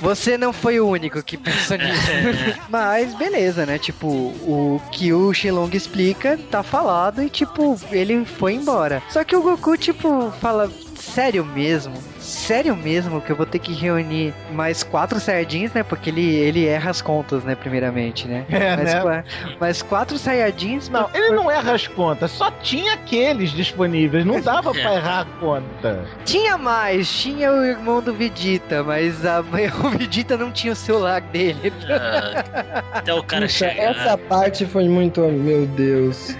você 0.00 0.36
não 0.36 0.52
foi 0.52 0.80
o 0.80 0.88
único 0.88 1.22
que 1.22 1.36
pensou 1.36 1.76
nisso. 1.76 2.10
Mas 2.68 3.14
beleza, 3.14 3.66
né? 3.66 3.75
Tipo, 3.78 4.06
o 4.08 4.80
que 4.92 5.12
o 5.12 5.32
Shenlong 5.32 5.70
explica 5.74 6.38
tá 6.50 6.62
falado 6.62 7.22
e 7.22 7.30
tipo, 7.30 7.78
ele 7.90 8.24
foi 8.24 8.54
embora. 8.54 9.02
Só 9.10 9.24
que 9.24 9.36
o 9.36 9.42
Goku, 9.42 9.76
tipo, 9.76 10.30
fala, 10.40 10.70
sério 10.94 11.44
mesmo? 11.44 11.94
Sério 12.26 12.76
mesmo 12.76 13.20
que 13.20 13.30
eu 13.30 13.36
vou 13.36 13.46
ter 13.46 13.58
que 13.58 13.72
reunir 13.72 14.34
mais 14.52 14.82
quatro 14.82 15.20
Saiyajins, 15.20 15.72
né? 15.72 15.82
Porque 15.82 16.10
ele, 16.10 16.34
ele 16.34 16.66
erra 16.66 16.90
as 16.90 17.00
contas, 17.00 17.44
né? 17.44 17.54
Primeiramente, 17.54 18.26
né? 18.26 18.44
É, 18.50 18.76
mais, 18.76 19.04
né? 19.04 19.24
mais 19.60 19.82
quatro 19.82 20.18
Saiyajins. 20.18 20.88
Não, 20.88 21.04
pra- 21.08 21.18
ele 21.18 21.30
não 21.36 21.50
erra 21.50 21.72
as 21.74 21.86
contas, 21.86 22.30
só 22.32 22.50
tinha 22.50 22.94
aqueles 22.94 23.50
disponíveis, 23.50 24.24
não 24.24 24.40
dava 24.40 24.72
pra 24.72 24.94
errar 24.94 25.20
a 25.20 25.24
conta. 25.40 26.04
Tinha 26.24 26.58
mais, 26.58 27.08
tinha 27.10 27.52
o 27.52 27.64
irmão 27.64 28.02
do 28.02 28.12
Vegeta, 28.12 28.82
mas 28.82 29.24
a- 29.24 29.40
o 29.84 29.88
Vegeta 29.90 30.36
não 30.36 30.50
tinha 30.50 30.72
o 30.72 30.76
celular 30.76 31.20
dele. 31.20 31.72
ah, 31.88 32.82
até 32.98 33.14
o 33.14 33.22
cara 33.22 33.46
chegar. 33.48 33.76
essa 33.76 34.18
parte 34.18 34.66
foi 34.66 34.88
muito. 34.88 35.20
Meu 35.20 35.66
Deus. 35.66 36.36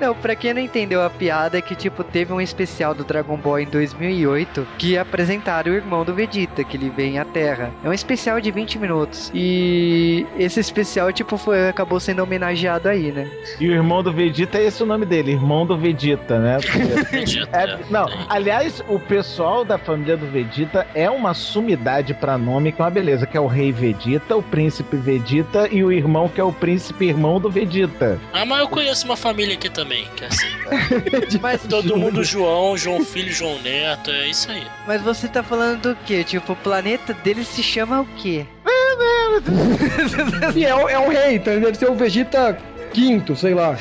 Não, 0.00 0.14
pra 0.14 0.34
quem 0.34 0.52
não 0.54 0.60
entendeu 0.60 1.02
a 1.02 1.10
piada, 1.10 1.58
é 1.58 1.62
que, 1.62 1.74
tipo, 1.74 2.02
teve 2.02 2.32
um 2.32 2.40
especial 2.40 2.94
do 2.94 3.04
Dragon 3.04 3.36
Ball 3.36 3.60
em 3.60 3.66
2008 3.66 4.66
que 4.78 4.98
apresentaram 4.98 5.72
o 5.72 5.74
irmão 5.74 6.04
do 6.04 6.14
Vegeta, 6.14 6.64
que 6.64 6.76
ele 6.76 6.90
vem 6.90 7.18
à 7.18 7.24
Terra. 7.24 7.70
É 7.82 7.88
um 7.88 7.92
especial 7.92 8.40
de 8.40 8.50
20 8.50 8.78
minutos. 8.78 9.30
E 9.34 10.26
esse 10.38 10.60
especial, 10.60 11.12
tipo, 11.12 11.36
foi, 11.36 11.68
acabou 11.68 12.00
sendo 12.00 12.22
homenageado 12.22 12.88
aí, 12.88 13.12
né? 13.12 13.30
E 13.60 13.68
o 13.68 13.72
irmão 13.72 14.02
do 14.02 14.12
Vegeta 14.12 14.58
é 14.58 14.66
esse 14.66 14.82
o 14.82 14.86
nome 14.86 15.06
dele, 15.06 15.32
irmão 15.32 15.66
do 15.66 15.76
Vegeta, 15.76 16.38
né? 16.38 16.58
Vegeta, 17.10 17.56
É, 17.56 17.78
não, 17.90 18.06
aliás, 18.28 18.82
o 18.88 18.98
pessoal 18.98 19.64
da 19.64 19.78
família 19.78 20.16
do 20.16 20.26
Vegeta 20.26 20.86
é 20.94 21.10
uma 21.10 21.34
sumidade 21.34 22.14
pra 22.14 22.36
nome, 22.38 22.72
que 22.72 22.80
é 22.80 22.84
uma 22.84 22.90
beleza, 22.90 23.26
que 23.26 23.36
é 23.36 23.40
o 23.40 23.46
rei 23.46 23.72
Vegeta, 23.72 24.36
o 24.36 24.42
príncipe 24.42 24.96
Vegeta 24.96 25.68
e 25.70 25.84
o 25.84 25.92
irmão 25.92 26.28
que 26.28 26.40
é 26.40 26.44
o 26.44 26.52
príncipe 26.52 27.06
irmão 27.06 27.40
do 27.40 27.50
Vegeta. 27.50 28.18
Ah, 28.32 28.44
mas 28.44 28.60
eu 28.60 28.68
conheço 28.68 29.04
uma 29.04 29.16
família 29.16 29.54
aqui 29.54 29.68
também, 29.70 29.83
que 30.16 30.24
é 30.24 30.26
assim. 30.28 30.46
Mas, 31.40 31.62
Todo 31.66 31.96
mundo 31.96 32.22
João, 32.24 32.76
João 32.76 33.04
Filho, 33.04 33.32
João 33.32 33.60
Neto, 33.62 34.10
é 34.10 34.28
isso 34.28 34.50
aí. 34.50 34.66
mas 34.86 35.00
você 35.02 35.28
tá 35.28 35.42
falando 35.42 35.80
do 35.80 35.96
quê? 36.04 36.22
Tipo, 36.24 36.52
o 36.52 36.56
planeta 36.56 37.12
dele 37.14 37.44
se 37.44 37.62
chama 37.62 38.00
o 38.00 38.06
quê? 38.16 38.46
E 40.54 40.64
é, 40.64 40.74
um- 40.74 40.88
é 40.88 40.98
um 40.98 41.08
rei, 41.08 41.36
então 41.36 41.52
ele 41.52 41.64
deve 41.64 41.76
ser 41.78 41.90
o 41.90 41.94
Vegeta 41.94 42.56
quinto, 42.92 43.34
sei 43.34 43.52
lá. 43.54 43.76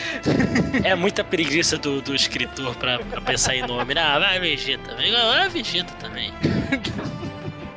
É 0.83 0.95
muita 0.95 1.23
preguiça 1.23 1.77
do, 1.77 2.01
do 2.01 2.15
escritor 2.15 2.75
pra, 2.75 2.97
pra 2.99 3.21
pensar 3.21 3.55
em 3.55 3.61
nome. 3.61 3.93
Ah, 3.97 4.17
vai 4.17 4.39
Vegeta. 4.39 4.95
Vai 4.95 5.49
Vegeta 5.49 5.93
também. 5.99 6.33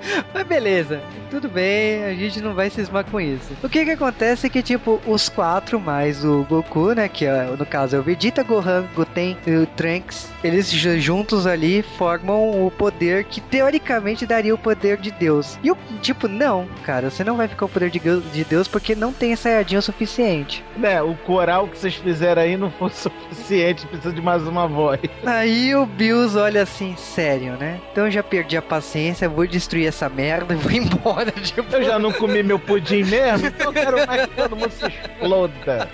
Mas 0.35 0.47
beleza, 0.47 1.01
tudo 1.31 1.49
bem, 1.49 2.05
a 2.05 2.15
gente 2.15 2.41
não 2.41 2.55
vai 2.55 2.71
cismar 2.71 3.05
com 3.05 3.21
isso. 3.21 3.57
O 3.63 3.69
que 3.69 3.85
que 3.85 3.91
acontece 3.93 4.47
é 4.47 4.51
que, 4.51 4.63
tipo, 4.63 5.01
os 5.07 5.29
quatro 5.29 5.81
mais 5.81 6.25
o 6.25 6.45
Goku, 6.49 6.93
né, 6.93 7.09
que 7.09 7.25
é, 7.25 7.45
no 7.59 7.67
caso 7.67 7.97
é 7.97 7.99
o 7.99 8.03
Vegeta, 8.03 8.43
Gohan, 8.43 8.85
Goten 8.95 9.37
e 9.47 9.51
o 9.57 9.67
Trunks, 9.67 10.29
eles 10.45 10.71
ju- 10.71 10.99
juntos 11.01 11.47
ali 11.47 11.83
formam 11.83 12.67
o 12.67 12.71
poder 12.71 13.25
que 13.25 13.41
teoricamente 13.41 14.27
daria 14.27 14.55
o 14.55 14.59
poder 14.59 14.97
de 14.99 15.11
Deus. 15.11 15.59
E 15.63 15.71
o, 15.71 15.77
tipo, 16.01 16.29
não, 16.29 16.67
cara, 16.85 17.11
você 17.11 17.25
não 17.25 17.37
vai 17.37 17.49
ficar 17.49 17.67
o 17.67 17.69
poder 17.69 17.91
de, 17.91 18.01
Deus 18.45 18.69
porque 18.69 18.95
não 18.95 19.13
tem 19.13 19.35
Saiyajin 19.35 19.77
o 19.79 19.83
suficiente. 19.83 20.65
Né, 20.77 21.03
o 21.03 21.15
coral 21.15 21.67
que 21.69 21.79
vocês 21.79 21.95
fizeram 21.95 22.43
aí 22.43 22.57
não 22.57 22.71
foi 22.71 22.91
suficiente, 22.95 23.87
precisa 23.87 24.13
de 24.13 24.21
mais 24.21 24.43
uma 24.47 24.67
voz. 24.69 25.01
Aí 25.25 25.75
o 25.75 25.87
Bills 25.87 26.37
olha 26.39 26.63
assim, 26.63 26.95
sério, 26.97 27.53
né? 27.57 27.81
Então 27.93 28.05
eu 28.07 28.11
já 28.11 28.23
perdi 28.23 28.57
a 28.57 28.63
paciência, 28.63 29.29
vou 29.29 29.47
destruir 29.47 29.87
essa 29.87 29.96
merda 30.09 30.55
e 30.55 30.57
vou 30.57 30.73
embora, 30.73 31.31
tipo... 31.33 31.67
Eu 31.75 31.83
já 31.83 31.99
não 31.99 32.13
comi 32.13 32.43
meu 32.43 32.59
pudim 32.59 33.05
mesmo, 33.05 33.47
então 33.49 33.67
eu 33.67 33.73
quero 33.73 34.07
mais 34.07 34.27
que 34.27 34.37
todo 34.37 34.57
mundo 34.57 34.71
se 34.71 34.87
exploda. 34.87 35.89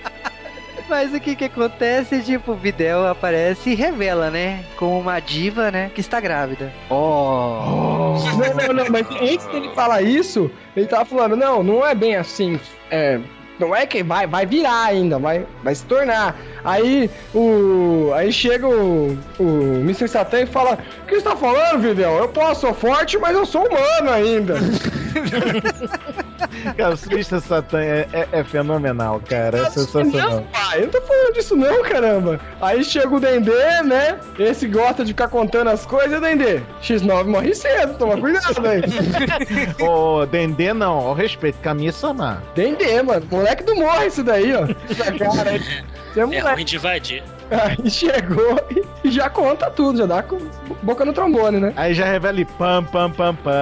Mas 0.88 1.14
o 1.14 1.20
que 1.20 1.34
que 1.34 1.44
acontece? 1.44 2.20
Tipo, 2.22 2.52
o 2.52 2.56
Videl 2.56 3.06
aparece 3.06 3.70
e 3.70 3.74
revela, 3.74 4.30
né? 4.30 4.64
Como 4.76 4.98
uma 4.98 5.20
diva, 5.20 5.70
né? 5.70 5.90
Que 5.94 6.00
está 6.00 6.20
grávida. 6.20 6.72
Oh! 6.90 8.14
Não, 8.36 8.66
não, 8.66 8.74
não, 8.74 8.90
mas 8.90 9.06
antes 9.10 9.46
dele 9.46 9.70
falar 9.74 10.02
isso, 10.02 10.50
ele 10.76 10.86
tava 10.86 11.04
falando, 11.04 11.36
não, 11.36 11.62
não 11.62 11.86
é 11.86 11.94
bem 11.94 12.16
assim. 12.16 12.60
É, 12.90 13.18
Não 13.58 13.74
é 13.74 13.86
que 13.86 14.02
vai, 14.02 14.26
vai 14.26 14.46
virar 14.46 14.86
ainda, 14.86 15.18
vai, 15.18 15.46
vai 15.62 15.74
se 15.74 15.84
tornar. 15.84 16.36
Aí 16.64 17.10
o. 17.34 18.12
Aí 18.14 18.32
chega 18.32 18.66
o, 18.66 19.18
o 19.38 19.44
Mr. 19.80 20.08
Satan 20.08 20.40
e 20.40 20.46
fala: 20.46 20.78
O 21.02 21.06
que 21.06 21.16
você 21.16 21.22
tá 21.22 21.36
falando, 21.36 21.80
Videl? 21.80 22.16
Eu 22.18 22.28
posso, 22.28 22.62
sou 22.62 22.74
forte, 22.74 23.18
mas 23.18 23.36
eu 23.36 23.44
sou 23.44 23.66
humano 23.66 24.10
ainda. 24.10 24.54
Cara, 26.76 26.94
o 26.94 27.12
Mr. 27.12 27.40
Satan 27.40 27.80
é, 27.80 28.08
é, 28.12 28.28
é 28.32 28.44
fenomenal, 28.44 29.20
cara. 29.28 29.58
É 29.58 29.70
sensacional. 29.70 30.30
Não, 30.30 30.42
pai, 30.44 30.78
eu 30.78 30.82
não 30.82 30.88
tô 30.88 31.00
falando 31.02 31.34
disso 31.34 31.56
não, 31.56 31.82
caramba. 31.82 32.40
Aí 32.60 32.84
chega 32.84 33.08
o 33.08 33.20
Dendê, 33.20 33.82
né? 33.84 34.18
Esse 34.38 34.66
gosta 34.66 35.04
de 35.04 35.12
ficar 35.12 35.28
contando 35.28 35.70
as 35.70 35.86
coisas, 35.86 36.20
Dendê. 36.20 36.60
X9 36.82 37.24
morre 37.26 37.54
cedo, 37.54 37.94
toma 37.98 38.16
cuidado 38.16 38.66
aí. 38.66 38.82
Ô, 39.86 40.26
Dendê 40.26 40.72
não, 40.72 40.98
ao 40.98 41.14
respeito, 41.14 41.58
Kami-sama. 41.62 42.42
Dendê, 42.54 43.02
mano. 43.02 43.26
Moleque 43.30 43.51
do 43.64 43.74
morre 43.76 44.06
isso 44.06 44.22
daí, 44.22 44.52
ó. 44.54 44.66
Cara 45.36 45.52
é 45.52 46.20
É 46.20 46.24
moleque. 46.26 46.54
ruim 46.54 46.64
de 46.64 46.76
invadir. 46.76 47.22
Aí 47.52 47.90
chegou 47.90 48.58
e 49.04 49.10
já 49.10 49.28
conta 49.28 49.70
tudo, 49.70 49.98
já 49.98 50.06
dá 50.06 50.22
com 50.22 50.38
boca 50.82 51.04
no 51.04 51.12
trombone, 51.12 51.60
né? 51.60 51.72
Aí 51.76 51.92
já 51.94 52.04
revela 52.06 52.40
e 52.40 52.44
pam, 52.44 52.82
pam, 52.84 53.10
pam, 53.10 53.34
pam. 53.34 53.52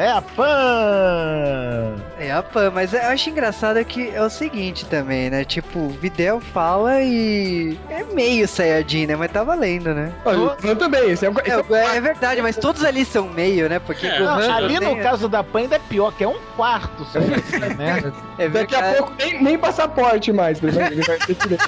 É 0.00 0.10
a 0.10 0.20
Pan! 0.22 1.94
É 2.18 2.32
a 2.32 2.42
Pan, 2.42 2.70
mas 2.74 2.92
eu 2.92 3.00
acho 3.02 3.30
engraçado 3.30 3.82
que 3.84 4.10
é 4.10 4.20
o 4.22 4.28
seguinte 4.30 4.84
também, 4.86 5.30
né? 5.30 5.44
Tipo, 5.44 5.78
o 5.78 5.88
Videl 5.90 6.40
fala 6.40 7.00
e. 7.00 7.78
É 7.90 8.02
meio 8.12 8.46
Saiyajin, 8.48 9.06
né? 9.06 9.16
Mas 9.16 9.30
tá 9.30 9.44
valendo, 9.44 9.94
né? 9.94 10.12
Olha, 10.24 10.56
eu 10.64 10.76
também, 10.76 11.10
esse 11.10 11.24
é, 11.26 11.30
um- 11.30 11.34
é 11.38 11.76
É, 11.92 11.96
é 11.96 12.00
verdade, 12.00 12.42
mas 12.42 12.56
todos 12.56 12.84
ali 12.84 13.04
são 13.04 13.28
meio, 13.28 13.68
né? 13.68 13.78
Porque 13.78 14.06
É, 14.06 14.18
Não, 14.20 14.34
ali 14.56 14.80
no 14.80 14.96
caso 14.96 15.28
da 15.28 15.44
Pan 15.44 15.60
ainda 15.60 15.76
é 15.76 15.78
pior, 15.78 16.12
que 16.12 16.24
é 16.24 16.28
um 16.28 16.38
quarto 16.56 17.04
só. 17.06 17.18
né? 17.78 18.12
é 18.38 18.48
Daqui 18.48 18.74
a 18.74 18.94
pouco 18.94 19.12
nem, 19.18 19.42
nem 19.42 19.58
passaporte 19.58 20.32
mais, 20.32 20.60
ele 20.62 20.72
vai, 20.72 20.86
ele 20.92 21.02
vai 21.02 21.18
ter 21.18 21.34
que 21.34 21.48
ver. 21.48 21.58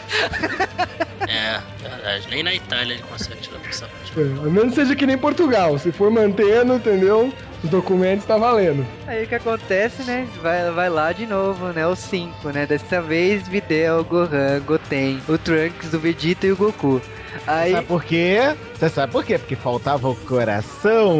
É, 1.28 1.60
verdade. 1.80 2.28
Nem 2.30 2.42
na 2.42 2.54
Itália 2.54 2.94
ele 2.94 3.02
consegue 3.02 3.40
tirar 3.40 3.56
a 3.58 3.60
passaporte. 3.60 4.12
É, 4.16 4.22
A 4.22 4.50
menos 4.50 4.74
seja 4.74 4.96
que 4.96 5.06
nem 5.06 5.16
Portugal. 5.18 5.78
Se 5.78 5.92
for 5.92 6.10
mantendo, 6.10 6.74
entendeu? 6.74 7.32
Os 7.62 7.68
documentos 7.70 8.24
tá 8.24 8.36
valendo. 8.38 8.86
Aí 9.06 9.24
o 9.24 9.26
que 9.28 9.34
acontece, 9.34 10.02
né? 10.04 10.26
Vai, 10.42 10.70
vai 10.70 10.88
lá 10.88 11.12
de 11.12 11.26
novo, 11.26 11.68
né? 11.68 11.86
Os 11.86 11.98
cinco, 11.98 12.48
né? 12.48 12.66
Dessa 12.66 13.02
vez, 13.02 13.46
Videl, 13.46 14.02
Gohan, 14.04 14.60
Goten, 14.66 15.20
o 15.28 15.36
Trunks, 15.36 15.92
o 15.92 15.98
Vegeta 15.98 16.46
e 16.46 16.52
o 16.52 16.56
Goku. 16.56 17.02
Aí. 17.46 17.72
Sabe 17.72 17.86
por 17.86 18.02
quê? 18.02 18.38
Você 18.74 18.88
sabe 18.88 19.12
por 19.12 19.24
quê? 19.24 19.38
Porque 19.38 19.54
faltava 19.56 20.08
o 20.08 20.16
coração. 20.16 21.16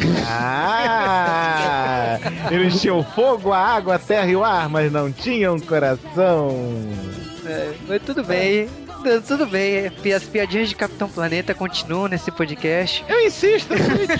Ah! 0.28 2.18
Eles 2.50 2.80
tinham 2.80 2.98
o 2.98 3.02
fogo, 3.04 3.52
a 3.52 3.58
água, 3.58 3.94
a 3.94 3.98
terra 3.98 4.26
e 4.26 4.36
o 4.36 4.44
ar, 4.44 4.68
mas 4.68 4.90
não 4.92 5.10
tinham 5.12 5.58
coração. 5.58 6.50
É, 7.44 7.72
mas 7.88 8.02
tudo 8.02 8.22
bem. 8.24 8.68
Tu- 9.06 9.22
Tudo 9.22 9.46
bem, 9.46 9.86
as 10.14 10.24
piadinhas 10.24 10.68
de 10.68 10.74
Capitão 10.74 11.08
Planeta 11.08 11.54
continuam 11.54 12.08
nesse 12.08 12.30
podcast, 12.30 13.04
Eu 13.08 13.26
insisto, 13.26 13.74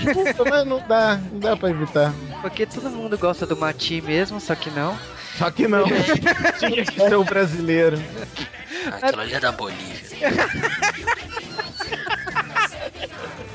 desculpa, 0.05 0.45
mas 0.49 0.67
não 0.67 0.79
dá, 0.87 1.21
não 1.33 1.39
dá 1.41 1.57
pra 1.57 1.71
evitar. 1.71 2.13
porque 2.41 2.67
todo 2.67 2.89
mundo 2.91 3.19
gosta 3.19 3.45
do 3.47 3.57
Mati 3.57 4.01
mesmo, 4.01 4.41
só 4.41 4.55
que 4.55 4.71
não. 4.71 4.97
Só 5.39 5.51
que 5.51 5.69
não. 5.69 5.85
Tinha 6.59 6.85
que 6.85 6.95
ser 6.95 7.15
o 7.15 7.25
brasileiro. 7.25 8.01
Aquilo 9.03 9.21
ali 9.23 9.35
é 9.35 9.41
da 9.41 9.53
Bolívia. 9.53 10.07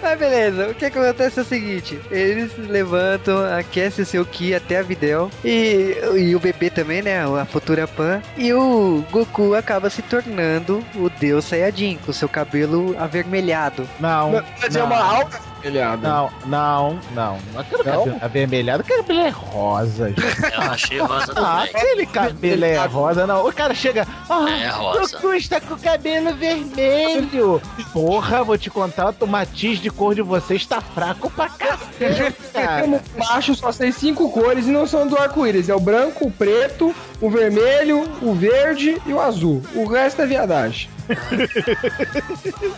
Mas 0.02 0.20
beleza, 0.20 0.70
o 0.70 0.74
que 0.74 0.86
acontece 0.86 1.40
é 1.40 1.42
o 1.44 1.46
seguinte: 1.46 2.00
eles 2.10 2.52
levantam, 2.58 3.44
aquecem 3.54 4.04
o 4.04 4.06
seu 4.06 4.26
Ki 4.26 4.56
até 4.56 4.80
a 4.80 4.82
Videl 4.82 5.30
e, 5.44 5.96
e 6.18 6.36
o 6.36 6.40
bebê 6.40 6.70
também, 6.70 7.02
né? 7.02 7.24
A 7.24 7.46
futura 7.46 7.88
Pan. 7.88 8.22
E 8.38 8.52
o 8.54 9.04
Goku 9.12 9.54
acaba 9.54 9.90
se 9.90 10.02
tornando 10.02 10.84
o 10.96 11.10
Deus 11.10 11.46
Saiyajin, 11.46 12.00
com 12.06 12.12
seu 12.12 12.28
cabelo 12.30 12.96
avermelhado. 13.00 13.88
Não. 14.00 14.32
Não, 14.32 14.44
Mas 14.62 14.76
é 14.76 14.84
uma 14.84 14.98
alta 14.98 15.51
espelhada. 15.62 16.08
Não, 16.10 16.30
não, 16.46 17.00
não. 17.14 17.38
Aquele 17.60 17.84
Não? 17.84 18.04
cabelo 18.06 18.18
avermelhado, 18.22 18.82
aquele 18.82 18.98
cabelo 19.02 19.20
é 19.22 19.30
rosa. 19.30 20.10
gente. 20.10 20.22
Eu 20.54 20.62
achei 20.72 21.00
rosa 21.00 21.32
Ah, 21.36 21.66
também. 21.66 21.76
aquele 21.76 22.06
cabelo 22.06 22.66
é 22.66 22.86
rosa, 22.86 23.28
não. 23.28 23.48
O 23.48 23.54
cara 23.54 23.74
chega. 23.74 24.08
Ah, 24.30 24.50
É 24.50 24.68
rosa. 24.70 25.18
Goku 25.18 25.34
está 25.34 25.60
com 25.62 25.74
o 25.76 25.80
cabelo 25.80 26.34
vermelho. 26.36 27.62
Porra, 27.94 28.44
vou 28.44 28.58
te 28.58 28.70
contar, 28.70 29.14
o 29.20 29.28
matiz 29.28 29.80
de 29.80 29.90
cor 29.90 30.16
de 30.16 30.22
vocês 30.22 30.66
tá 30.66 30.82
fraco 30.82 31.30
pra 31.30 31.50
cacete, 31.50 32.34
cara. 32.54 32.82
Como 32.82 33.02
macho 33.18 33.54
só 33.56 33.72
tem 33.72 33.92
cinco 33.92 34.30
cores 34.32 34.68
e 34.68 34.72
não 34.72 34.88
são 34.88 35.08
do 35.08 35.18
arco-íris. 35.18 35.70
É 35.70 35.76
o 35.76 35.80
branco, 35.80 36.28
o 36.28 36.32
preto, 36.32 36.94
o 37.20 37.30
vermelho, 37.30 38.04
o 38.22 38.34
verde 38.34 39.02
e 39.06 39.14
o 39.14 39.20
azul. 39.20 39.62
O 39.76 39.86
resto 39.86 40.22
é 40.22 40.26
viadagem. 40.26 40.90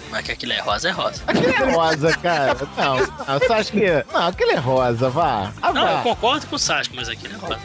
Mas 0.10 0.26
que 0.26 0.32
aquilo 0.32 0.54
é 0.54 0.60
rosa, 0.60 0.90
é 0.90 0.92
rosa. 0.92 1.24
Aquele 1.28 1.48
é 1.48 1.72
rosa, 1.72 2.18
cara. 2.18 2.58
Não, 2.78 2.98
não, 2.98 3.56
acha 3.56 3.72
que. 3.72 4.14
Não, 4.14 4.28
aquele 4.28 4.52
é 4.52 4.58
rosa, 4.58 5.10
vá. 5.10 5.52
Ah, 5.62 5.74
Não, 5.74 5.82
eu 5.88 5.98
vá. 5.98 6.04
concordo 6.04 6.48
com 6.48 6.56
o 6.56 6.60
Sasuke, 6.60 6.96
mas 6.96 7.10
aquilo 7.10 7.34
é 7.34 7.38
rosa. 7.38 7.60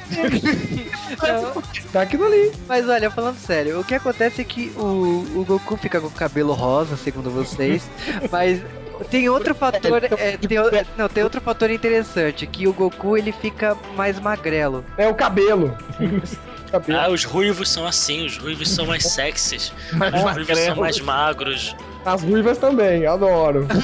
Tá 1.93 2.03
aquilo 2.03 2.25
ali. 2.27 2.53
Mas 2.67 2.89
olha, 2.89 3.11
falando 3.11 3.39
sério, 3.39 3.81
o 3.81 3.85
que 3.85 3.95
acontece 3.95 4.41
é 4.41 4.45
que 4.45 4.73
o, 4.77 5.25
o 5.37 5.45
Goku 5.47 5.77
fica 5.77 6.01
com 6.01 6.09
o 6.09 6.11
cabelo 6.11 6.53
rosa, 6.53 6.97
segundo 6.97 7.31
vocês, 7.31 7.89
mas 8.31 8.61
tem 9.11 9.29
outro 9.29 9.55
fator, 9.55 10.03
é, 10.05 10.37
tem, 10.37 10.59
não, 10.97 11.09
tem 11.09 11.23
outro 11.23 11.41
fator 11.41 11.71
interessante, 11.71 12.47
que 12.47 12.67
o 12.67 12.73
Goku 12.73 13.17
ele 13.17 13.33
fica 13.33 13.77
mais 13.97 14.19
magrelo. 14.19 14.85
É 14.97 15.09
o 15.09 15.15
cabelo. 15.15 15.77
cabelo. 16.69 16.99
Ah, 16.99 17.09
os 17.09 17.25
ruivos 17.25 17.69
são 17.69 17.87
assim, 17.87 18.25
os 18.25 18.37
ruivos 18.37 18.69
são 18.69 18.87
mais 18.87 19.05
sexys. 19.05 19.73
Mas 19.93 20.15
Os 20.15 20.23
ruivos 20.23 20.59
são 20.59 20.77
mais 20.77 21.01
magros. 21.01 21.77
As 22.05 22.23
ruivas 22.23 22.59
também, 22.59 23.07
adoro. 23.07 23.67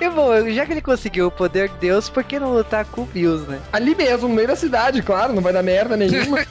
E 0.00 0.08
bom, 0.10 0.50
já 0.50 0.66
que 0.66 0.72
ele 0.72 0.80
conseguiu 0.80 1.28
o 1.28 1.30
poder 1.30 1.68
de 1.68 1.76
Deus, 1.76 2.08
por 2.08 2.24
que 2.24 2.38
não 2.38 2.52
lutar 2.52 2.84
com 2.86 3.02
o 3.02 3.06
Bills, 3.06 3.48
né? 3.48 3.60
Ali 3.72 3.94
mesmo, 3.94 4.28
no 4.28 4.34
meio 4.34 4.48
da 4.48 4.56
cidade, 4.56 5.00
claro, 5.02 5.32
não 5.32 5.42
vai 5.42 5.52
dar 5.52 5.62
merda 5.62 5.96
nenhuma. 5.96 6.44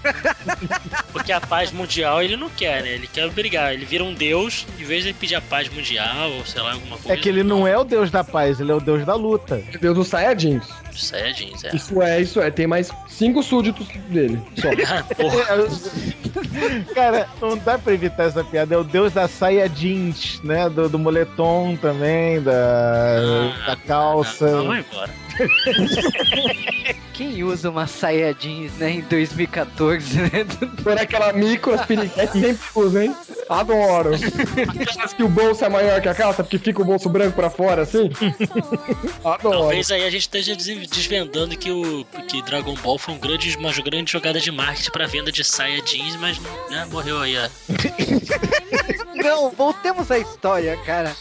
Porque 1.11 1.32
a 1.32 1.41
paz 1.41 1.71
mundial 1.71 2.21
ele 2.23 2.36
não 2.36 2.49
quer, 2.49 2.84
né? 2.84 2.89
Ele 2.89 3.07
quer 3.07 3.30
brigar. 3.30 3.73
Ele 3.73 3.86
vira 3.86 4.03
um 4.03 4.13
deus, 4.13 4.65
em 4.80 4.84
vez 4.84 5.03
de 5.03 5.09
ele 5.09 5.17
pedir 5.19 5.36
a 5.36 5.41
paz 5.41 5.69
mundial, 5.69 6.32
ou 6.32 6.45
sei 6.45 6.61
lá, 6.61 6.73
alguma 6.73 6.97
coisa. 6.97 7.13
É 7.13 7.17
que 7.17 7.30
ele 7.30 7.43
não 7.43 7.67
é 7.67 7.77
o 7.77 7.84
deus 7.84 8.09
da 8.09 8.23
paz, 8.23 8.59
ele 8.59 8.71
é 8.71 8.75
o 8.75 8.80
deus 8.80 9.05
da 9.05 9.15
luta. 9.15 9.61
Deus 9.80 9.95
dos 9.95 10.07
Saiyajins. 10.07 10.67
É 11.13 11.32
jeans, 11.32 11.63
é. 11.63 11.75
Isso 11.75 12.01
é, 12.01 12.21
isso 12.21 12.41
é. 12.41 12.51
Tem 12.51 12.67
mais 12.67 12.91
cinco 13.20 13.43
súditos 13.43 13.86
dele. 14.07 14.41
Só. 14.55 14.70
Porra, 15.15 15.67
Cara, 16.95 17.28
não 17.41 17.57
dá 17.57 17.78
pra 17.78 17.93
evitar 17.93 18.24
essa 18.24 18.43
piada. 18.43 18.74
É 18.74 18.78
o 18.78 18.84
deus 18.84 19.11
da 19.13 19.28
saia 19.28 19.67
jeans, 19.67 20.41
né? 20.41 20.70
Do, 20.70 20.88
do 20.88 20.97
moletom 20.97 21.76
também, 21.76 22.41
da, 22.41 23.51
da 23.67 23.76
calça. 23.76 24.47
Vamos 24.47 24.80
embora. 24.80 25.11
Quem 27.20 27.43
usa 27.43 27.70
uma 27.70 27.86
saia 27.86 28.34
jeans, 28.34 28.72
né, 28.78 28.91
em 28.91 29.01
2014, 29.01 30.22
né? 30.22 30.30
Por 30.82 30.97
aquela 30.97 31.34
micro, 31.34 31.74
as 31.74 31.86
piriguetes 31.86 32.34
nem 32.34 32.57
usa, 32.74 33.03
hein? 33.03 33.13
Adoro. 33.49 34.11
Aquelas 34.82 35.11
que 35.11 35.22
o 35.22 35.28
bolso 35.28 35.65
é 35.65 35.70
maior 35.70 35.99
que 35.99 36.07
a 36.07 36.15
calça, 36.15 36.45
porque 36.45 36.57
fica 36.57 36.82
o 36.82 36.86
bolso 36.86 37.09
branco 37.09 37.36
pra 37.36 37.49
fora, 37.49 37.82
assim. 37.82 38.09
Adoro. 39.26 39.57
Talvez 39.59 39.91
aí 39.91 40.05
a 40.05 40.09
gente 40.09 40.22
esteja 40.22 40.55
des- 40.55 40.88
desvendando 40.88 41.57
que 41.57 41.70
o 41.70 42.05
que 42.30 42.41
Dragon 42.41 42.74
Ball 42.76 42.97
foi 42.97 43.13
um 43.15 43.20
grande, 43.20 43.53
uma 43.57 43.74
grande 43.74 44.09
jogada 44.13 44.39
de 44.39 44.49
marketing 44.49 44.91
pra 44.91 45.05
venda 45.05 45.30
de 45.30 45.43
saia 45.43 45.82
jeans, 45.82 46.15
mas 46.15 46.39
né, 46.70 46.88
morreu 46.89 47.20
aí. 47.20 47.36
ó. 47.38 47.49
Não, 49.22 49.49
voltemos 49.51 50.09
à 50.09 50.17
história, 50.17 50.78
cara. 50.86 51.13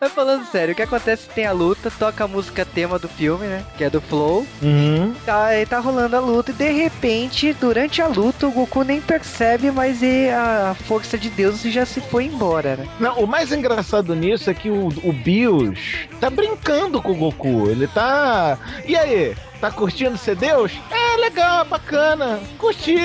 Mas 0.00 0.12
falando 0.12 0.44
sério, 0.50 0.72
o 0.72 0.74
que 0.76 0.82
acontece 0.82 1.28
tem 1.28 1.46
a 1.46 1.52
luta, 1.52 1.92
toca 1.96 2.24
a 2.24 2.28
música 2.28 2.64
tema 2.64 2.98
do 2.98 3.08
filme, 3.08 3.46
né? 3.46 3.64
Que 3.78 3.84
é 3.84 3.90
do 3.90 4.00
Flow. 4.00 4.23
Uhum. 4.62 5.14
Tá, 5.24 5.46
aí 5.46 5.66
tá 5.66 5.78
rolando 5.78 6.16
a 6.16 6.20
luta 6.20 6.50
e 6.50 6.54
de 6.54 6.70
repente, 6.70 7.52
durante 7.54 8.00
a 8.00 8.06
luta, 8.06 8.46
o 8.46 8.50
Goku 8.50 8.82
nem 8.82 9.00
percebe, 9.00 9.70
mas 9.70 10.02
e 10.02 10.28
a 10.28 10.76
força 10.86 11.16
de 11.16 11.30
Deus 11.30 11.62
já 11.62 11.84
se 11.84 12.00
foi 12.00 12.24
embora, 12.24 12.76
né? 12.76 12.86
Não, 12.98 13.18
o 13.18 13.26
mais 13.26 13.52
engraçado 13.52 14.14
nisso 14.14 14.50
é 14.50 14.54
que 14.54 14.70
o, 14.70 14.88
o 15.02 15.12
Bills 15.12 15.78
tá 16.20 16.30
brincando 16.30 17.00
com 17.00 17.12
o 17.12 17.16
Goku. 17.16 17.68
Ele 17.68 17.86
tá. 17.86 18.58
E 18.86 18.96
aí? 18.96 19.34
Tá 19.60 19.70
curtindo 19.70 20.18
ser 20.18 20.36
Deus? 20.36 20.72
É 20.90 21.16
legal, 21.16 21.64
bacana. 21.64 22.38
Curti. 22.58 22.98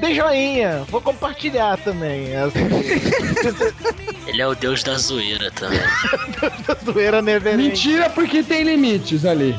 Dê 0.00 0.14
joinha. 0.14 0.84
Vou 0.88 1.00
compartilhar 1.00 1.76
também. 1.78 2.32
Essa 2.34 2.58
Ele 4.26 4.42
é 4.42 4.46
o 4.48 4.54
deus 4.54 4.82
da 4.82 4.96
zoeira 4.96 5.50
também. 5.52 5.78
zoeira 6.84 7.22
neverente. 7.22 7.68
Mentira, 7.68 8.10
porque 8.10 8.42
tem 8.42 8.64
limites 8.64 9.24
ali. 9.24 9.54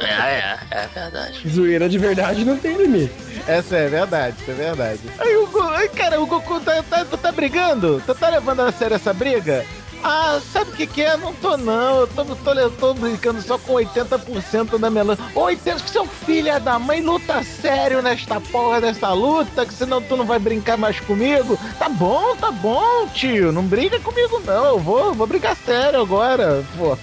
É, 0.00 0.10
é, 0.10 0.58
é 0.70 0.86
verdade. 0.86 1.48
Zoeira 1.48 1.88
de 1.88 1.98
verdade 1.98 2.44
não 2.44 2.56
tem 2.56 2.76
limite. 2.76 3.12
Essa 3.46 3.76
é 3.76 3.88
verdade, 3.88 4.36
isso 4.40 4.50
é 4.50 4.54
verdade. 4.54 5.00
Aí 5.18 5.36
o 5.36 5.46
Go... 5.46 5.62
Ai, 5.62 5.88
cara, 5.88 6.20
o 6.20 6.26
Goku 6.26 6.60
tá, 6.60 6.82
tá, 6.82 7.04
tá, 7.04 7.16
tá 7.16 7.32
brigando? 7.32 8.02
Tu 8.04 8.14
tá 8.14 8.28
levando 8.28 8.60
a 8.60 8.72
sério 8.72 8.96
essa 8.96 9.12
briga? 9.12 9.64
Ah, 10.02 10.40
sabe 10.52 10.70
o 10.70 10.74
que, 10.74 10.86
que 10.86 11.02
é? 11.02 11.16
Não 11.16 11.32
tô 11.34 11.56
não. 11.56 12.00
Eu 12.00 12.06
tô, 12.06 12.24
tô, 12.24 12.52
eu 12.52 12.70
tô 12.70 12.94
brincando 12.94 13.40
só 13.42 13.58
com 13.58 13.74
80% 13.74 14.78
da 14.78 14.90
minha 14.90 15.02
luta. 15.04 15.22
80% 15.34 15.82
que 15.82 15.90
seu 15.90 16.06
filho 16.06 16.58
da 16.60 16.78
mãe 16.78 17.00
luta 17.00 17.42
sério 17.42 18.00
nesta 18.00 18.40
porra 18.40 18.80
dessa 18.80 19.12
luta, 19.12 19.66
que 19.66 19.74
senão 19.74 20.00
tu 20.00 20.16
não 20.16 20.24
vai 20.24 20.38
brincar 20.38 20.76
mais 20.78 20.98
comigo. 21.00 21.58
Tá 21.78 21.88
bom, 21.88 22.36
tá 22.36 22.50
bom, 22.50 23.06
tio. 23.12 23.52
Não 23.52 23.62
briga 23.64 23.98
comigo 24.00 24.40
não. 24.46 24.64
Eu 24.66 24.78
vou, 24.78 25.12
vou 25.14 25.26
brincar 25.26 25.56
sério 25.56 26.00
agora. 26.00 26.64
Pô, 26.76 26.96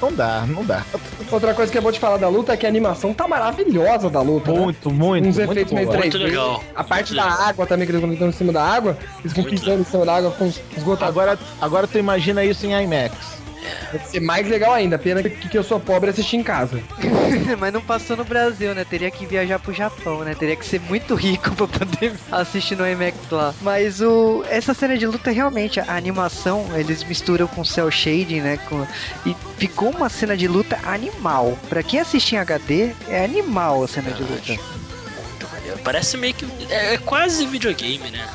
não 0.00 0.12
dá, 0.12 0.44
não 0.46 0.64
dá. 0.64 0.84
Outra 1.30 1.54
coisa 1.54 1.70
que 1.72 1.78
eu 1.78 1.82
vou 1.82 1.92
te 1.92 1.98
falar 2.00 2.16
da 2.18 2.28
luta 2.28 2.52
é 2.52 2.56
que 2.56 2.66
a 2.66 2.68
animação 2.68 3.14
tá 3.14 3.26
maravilhosa 3.26 4.10
da 4.10 4.20
luta. 4.20 4.52
né? 4.52 4.58
Muito, 4.60 4.90
muito. 4.90 5.28
Uns 5.28 5.36
muito 5.36 5.50
efeitos 5.52 5.72
meio 5.72 5.86
boa. 5.86 5.98
3D. 5.98 6.02
Muito 6.02 6.18
legal. 6.18 6.64
A 6.74 6.84
parte 6.84 7.12
Muito 7.12 7.24
da 7.24 7.30
legal. 7.30 7.48
água 7.48 7.66
também, 7.66 7.86
que 7.86 7.92
eles 7.92 8.12
estão 8.12 8.28
em 8.28 8.32
cima 8.32 8.52
da 8.52 8.62
água. 8.62 8.96
Eles 9.20 9.32
vão 9.32 9.44
pisando 9.44 9.80
em 9.80 9.84
cima 9.84 10.04
da 10.04 10.16
água 10.16 10.30
com 10.32 10.46
os 10.48 10.60
esgotos. 10.76 11.06
Agora, 11.06 11.38
agora 11.60 11.86
tu 11.86 11.98
imagina 12.10 12.44
isso 12.44 12.66
em 12.66 12.72
IMAX. 12.72 13.40
Deve 13.92 14.04
ser 14.06 14.20
mais 14.20 14.48
legal 14.48 14.72
ainda. 14.72 14.98
Pena 14.98 15.22
que, 15.22 15.48
que 15.48 15.56
eu 15.56 15.62
sou 15.62 15.78
pobre 15.78 16.08
e 16.08 16.12
assisti 16.12 16.36
em 16.36 16.42
casa. 16.42 16.82
Mas 17.58 17.72
não 17.72 17.80
passou 17.80 18.16
no 18.16 18.24
Brasil, 18.24 18.74
né? 18.74 18.84
Teria 18.84 19.10
que 19.10 19.26
viajar 19.26 19.58
pro 19.58 19.72
Japão, 19.72 20.20
né? 20.20 20.34
Teria 20.34 20.56
que 20.56 20.64
ser 20.64 20.80
muito 20.80 21.14
rico 21.14 21.54
pra 21.54 21.68
poder 21.68 22.14
assistir 22.32 22.76
no 22.76 22.88
IMAX 22.88 23.16
lá. 23.30 23.54
Mas 23.60 24.00
o 24.00 24.44
essa 24.48 24.74
cena 24.74 24.96
de 24.96 25.06
luta 25.06 25.30
realmente 25.30 25.78
a 25.78 25.94
animação 25.94 26.66
eles 26.74 27.04
misturam 27.04 27.46
com 27.46 27.64
cel 27.64 27.90
shading, 27.90 28.40
né? 28.40 28.56
Com, 28.68 28.84
e 29.26 29.36
ficou 29.58 29.90
uma 29.90 30.08
cena 30.08 30.36
de 30.36 30.48
luta 30.48 30.78
animal. 30.84 31.56
Pra 31.68 31.82
quem 31.82 32.00
assistir 32.00 32.36
em 32.36 32.38
HD 32.38 32.92
é 33.08 33.24
animal 33.24 33.84
a 33.84 33.88
cena 33.88 34.10
de 34.10 34.22
luta. 34.22 34.52
Muito 34.52 35.48
maneiro. 35.52 35.78
Parece 35.84 36.16
meio 36.16 36.34
que. 36.34 36.46
É, 36.70 36.94
é 36.94 36.98
quase 36.98 37.46
videogame, 37.46 38.10
né? 38.10 38.26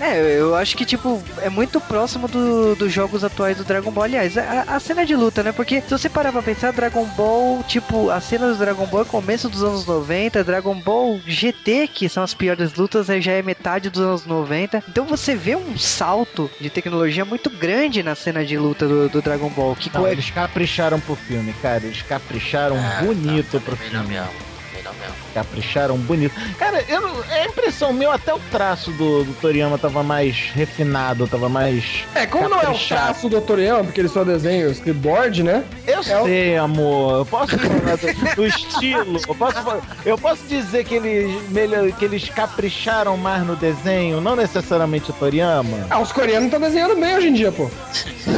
É, 0.00 0.38
eu 0.38 0.54
acho 0.56 0.76
que, 0.76 0.84
tipo, 0.84 1.22
é 1.40 1.48
muito 1.48 1.80
próximo 1.80 2.26
do- 2.28 2.74
dos 2.74 2.92
jogos 2.92 3.22
atuais 3.22 3.56
do 3.56 3.64
Dragon 3.64 3.90
Ball. 3.90 4.04
Aliás, 4.04 4.36
a, 4.36 4.62
a 4.68 4.80
cena 4.80 5.06
de 5.06 5.14
luta, 5.14 5.42
né? 5.42 5.52
Porque 5.52 5.80
se 5.80 5.90
você 5.90 6.08
parar 6.08 6.32
pra 6.32 6.42
pensar, 6.42 6.72
Dragon 6.72 7.04
Ball, 7.16 7.62
tipo, 7.68 8.10
a 8.10 8.20
cena 8.20 8.48
do 8.48 8.56
Dragon 8.56 8.86
Ball 8.86 9.02
é 9.02 9.04
começo 9.04 9.48
dos 9.48 9.62
anos 9.62 9.86
90, 9.86 10.42
Dragon 10.42 10.74
Ball 10.80 11.20
GT, 11.26 11.88
que 11.88 12.08
são 12.08 12.22
as 12.22 12.34
piores 12.34 12.74
lutas, 12.74 13.08
aí 13.08 13.20
já 13.20 13.32
é 13.32 13.42
metade 13.42 13.90
dos 13.90 14.02
anos 14.02 14.26
90. 14.26 14.82
Então 14.88 15.04
você 15.04 15.34
vê 15.36 15.54
um 15.56 15.78
salto 15.78 16.50
de 16.60 16.68
tecnologia 16.70 17.24
muito 17.24 17.48
grande 17.50 18.02
na 18.02 18.14
cena 18.14 18.44
de 18.44 18.58
luta 18.58 18.88
do, 18.88 19.08
do 19.08 19.22
Dragon 19.22 19.48
Ball. 19.50 19.76
Que 19.76 19.90
Não, 19.94 20.02
co- 20.02 20.08
eles 20.08 20.30
capricharam 20.30 20.98
pro 21.00 21.14
filme, 21.14 21.52
cara. 21.62 21.84
Eles 21.84 22.02
capricharam 22.02 22.76
Ah, 22.76 23.02
bonito 23.04 23.58
tá, 23.58 23.60
pro 23.60 23.76
melhor 23.78 24.02
filme. 24.04 24.08
mesmo. 24.18 24.51
Mesmo. 25.00 25.14
Capricharam 25.34 25.96
bonito. 25.96 26.34
Cara, 26.58 26.84
eu 26.88 27.00
não, 27.00 27.24
é 27.30 27.46
impressão 27.46 27.92
meu, 27.92 28.10
até 28.12 28.32
o 28.34 28.38
traço 28.50 28.90
do, 28.92 29.24
do 29.24 29.32
Toriyama 29.40 29.78
tava 29.78 30.02
mais 30.02 30.50
refinado, 30.54 31.26
tava 31.26 31.48
mais. 31.48 32.04
É, 32.14 32.26
como 32.26 32.48
não 32.48 32.58
é 32.58 32.60
o 32.60 32.66
Caprichado. 32.66 33.00
traço 33.04 33.28
do 33.28 33.40
Toriyama, 33.40 33.84
porque 33.84 34.00
ele 34.00 34.08
só 34.08 34.24
desenha 34.24 34.68
o 34.68 34.72
scriptboard, 34.72 35.42
né? 35.42 35.64
Eu 35.86 36.00
É 36.02 36.20
o- 36.20 36.24
sei, 36.24 36.56
amor. 36.58 37.18
Eu 37.20 37.26
posso 37.26 37.58
falar 37.58 37.96
do, 37.96 38.34
do 38.36 38.46
estilo. 38.46 39.20
Eu 39.26 39.34
posso, 39.34 39.58
eu 40.04 40.18
posso 40.18 40.42
dizer 40.46 40.84
que 40.84 40.94
eles, 40.96 41.48
melhor, 41.50 41.90
que 41.92 42.04
eles 42.04 42.28
capricharam 42.28 43.16
mais 43.16 43.44
no 43.46 43.56
desenho, 43.56 44.20
não 44.20 44.36
necessariamente 44.36 45.10
o 45.10 45.14
Toriyama. 45.14 45.86
Ah, 45.88 45.98
os 46.00 46.12
coreanos 46.12 46.46
estão 46.46 46.60
desenhando 46.60 46.94
bem 47.00 47.16
hoje 47.16 47.28
em 47.28 47.32
dia, 47.32 47.50
pô. 47.52 47.70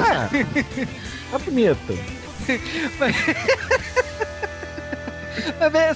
Ah, 0.00 0.28
tá 1.32 1.38
bonito. 1.38 1.98
Mas, 2.98 3.16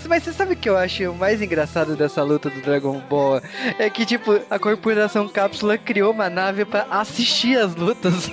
mas 0.09 0.22
você 0.24 0.32
sabe 0.32 0.55
o 0.55 0.57
que 0.57 0.68
eu 0.68 0.76
acho 0.76 1.12
mais 1.14 1.41
engraçado 1.43 1.97
dessa 1.97 2.22
luta 2.22 2.49
do 2.51 2.61
Dragon 2.61 3.01
Ball? 3.09 3.41
É 3.78 3.89
que, 3.91 4.05
tipo, 4.07 4.41
a 4.51 4.59
corporação 4.59 5.28
Cápsula 5.28 5.76
criou 5.78 6.12
uma 6.12 6.28
nave 6.30 6.64
pra 6.64 6.86
assistir 6.91 7.59
as 7.59 7.74
lutas. 7.74 8.30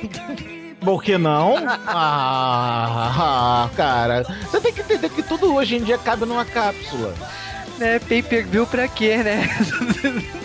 Por 0.81 1.01
que 1.03 1.17
não? 1.17 1.55
Ah, 1.87 3.69
cara. 3.75 4.23
Você 4.49 4.59
tem 4.59 4.73
que 4.73 4.81
entender 4.81 5.09
que 5.09 5.23
tudo 5.23 5.53
hoje 5.53 5.77
em 5.77 5.83
dia 5.83 5.97
cabe 5.97 6.25
numa 6.25 6.45
cápsula. 6.45 7.13
né? 7.77 7.99
Pay 7.99 8.21
per 8.21 8.45
view 8.45 8.65
pra 8.67 8.87
quê, 8.87 9.17
né? 9.17 9.49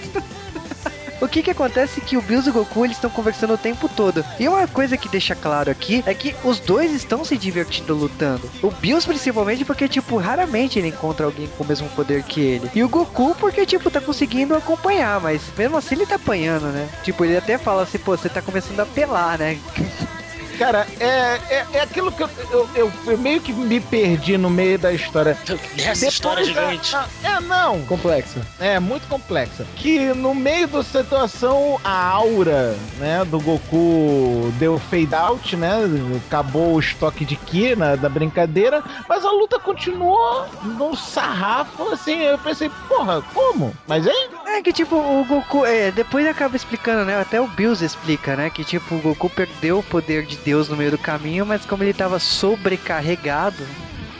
O 1.20 1.28
que 1.28 1.42
que 1.42 1.50
acontece 1.50 2.00
é 2.00 2.04
que 2.04 2.16
o 2.16 2.22
Bills 2.22 2.48
e 2.48 2.50
o 2.50 2.54
Goku 2.54 2.84
eles 2.84 2.96
estão 2.96 3.10
conversando 3.10 3.54
o 3.54 3.58
tempo 3.58 3.88
todo. 3.88 4.24
E 4.38 4.48
uma 4.48 4.66
coisa 4.66 4.96
que 4.96 5.08
deixa 5.08 5.34
claro 5.34 5.70
aqui 5.70 6.02
é 6.06 6.14
que 6.14 6.34
os 6.42 6.58
dois 6.58 6.92
estão 6.92 7.24
se 7.24 7.36
divertindo 7.36 7.94
lutando. 7.94 8.50
O 8.62 8.70
Bills 8.70 9.06
principalmente 9.06 9.64
porque, 9.64 9.88
tipo, 9.88 10.16
raramente 10.16 10.78
ele 10.78 10.88
encontra 10.88 11.26
alguém 11.26 11.48
com 11.48 11.64
o 11.64 11.66
mesmo 11.66 11.88
poder 11.90 12.22
que 12.22 12.40
ele. 12.40 12.70
E 12.74 12.82
o 12.82 12.88
Goku 12.88 13.34
porque, 13.34 13.66
tipo, 13.66 13.90
tá 13.90 14.00
conseguindo 14.00 14.54
acompanhar, 14.54 15.20
mas 15.20 15.42
mesmo 15.56 15.76
assim 15.76 15.94
ele 15.94 16.06
tá 16.06 16.14
apanhando, 16.16 16.66
né? 16.66 16.88
Tipo, 17.02 17.24
ele 17.24 17.36
até 17.36 17.58
fala 17.58 17.82
assim, 17.82 17.98
pô, 17.98 18.16
você 18.16 18.28
tá 18.28 18.40
começando 18.40 18.80
a 18.80 18.84
apelar, 18.84 19.38
né? 19.38 19.58
Cara, 20.61 20.86
é, 21.00 21.40
é, 21.48 21.66
é 21.72 21.80
aquilo 21.80 22.12
que 22.12 22.22
eu, 22.22 22.28
eu, 22.74 22.92
eu- 23.06 23.16
meio 23.18 23.40
que 23.40 23.50
me 23.50 23.80
perdi 23.80 24.36
no 24.36 24.50
meio 24.50 24.78
da 24.78 24.92
história. 24.92 25.34
Nessa 25.74 26.06
história 26.06 26.42
da- 26.44 26.68
gigante. 26.70 26.92
não, 26.92 27.30
é, 27.30 27.40
não. 27.40 27.80
Complexo. 27.86 28.38
É 28.61 28.78
muito 28.78 29.08
complexa. 29.08 29.66
Que 29.76 30.12
no 30.12 30.34
meio 30.34 30.68
da 30.68 30.82
situação, 30.82 31.80
a 31.82 32.08
aura, 32.11 32.76
né, 32.98 33.24
do 33.24 33.40
Goku 33.40 34.52
deu 34.58 34.78
fade 34.78 35.14
out, 35.14 35.56
né? 35.56 35.78
Acabou 36.26 36.74
o 36.74 36.80
estoque 36.80 37.24
de 37.24 37.36
Ki 37.36 37.74
na, 37.74 37.96
da 37.96 38.11
brincadeira, 38.11 38.84
mas 39.08 39.24
a 39.24 39.30
luta 39.30 39.58
continuou 39.58 40.44
no 40.62 40.94
sarrafo, 40.94 41.88
assim. 41.88 42.20
Eu 42.20 42.36
pensei, 42.38 42.70
porra, 42.86 43.22
como? 43.32 43.74
Mas 43.88 44.06
é? 44.06 44.12
É 44.58 44.62
que 44.62 44.74
tipo, 44.74 44.94
o 44.96 45.24
Goku, 45.24 45.64
é, 45.64 45.90
depois 45.90 46.26
acaba 46.26 46.54
explicando, 46.54 47.06
né? 47.06 47.18
Até 47.18 47.40
o 47.40 47.46
Bills 47.48 47.82
explica, 47.82 48.36
né? 48.36 48.50
Que 48.50 48.62
tipo, 48.62 48.94
o 48.94 48.98
Goku 49.00 49.30
perdeu 49.30 49.78
o 49.78 49.82
poder 49.82 50.26
de 50.26 50.36
Deus 50.36 50.49
no 50.68 50.76
meio 50.76 50.90
do 50.90 50.98
caminho, 50.98 51.44
mas 51.46 51.64
como 51.64 51.82
ele 51.82 51.92
tava 51.92 52.18
sobrecarregado, 52.18 53.57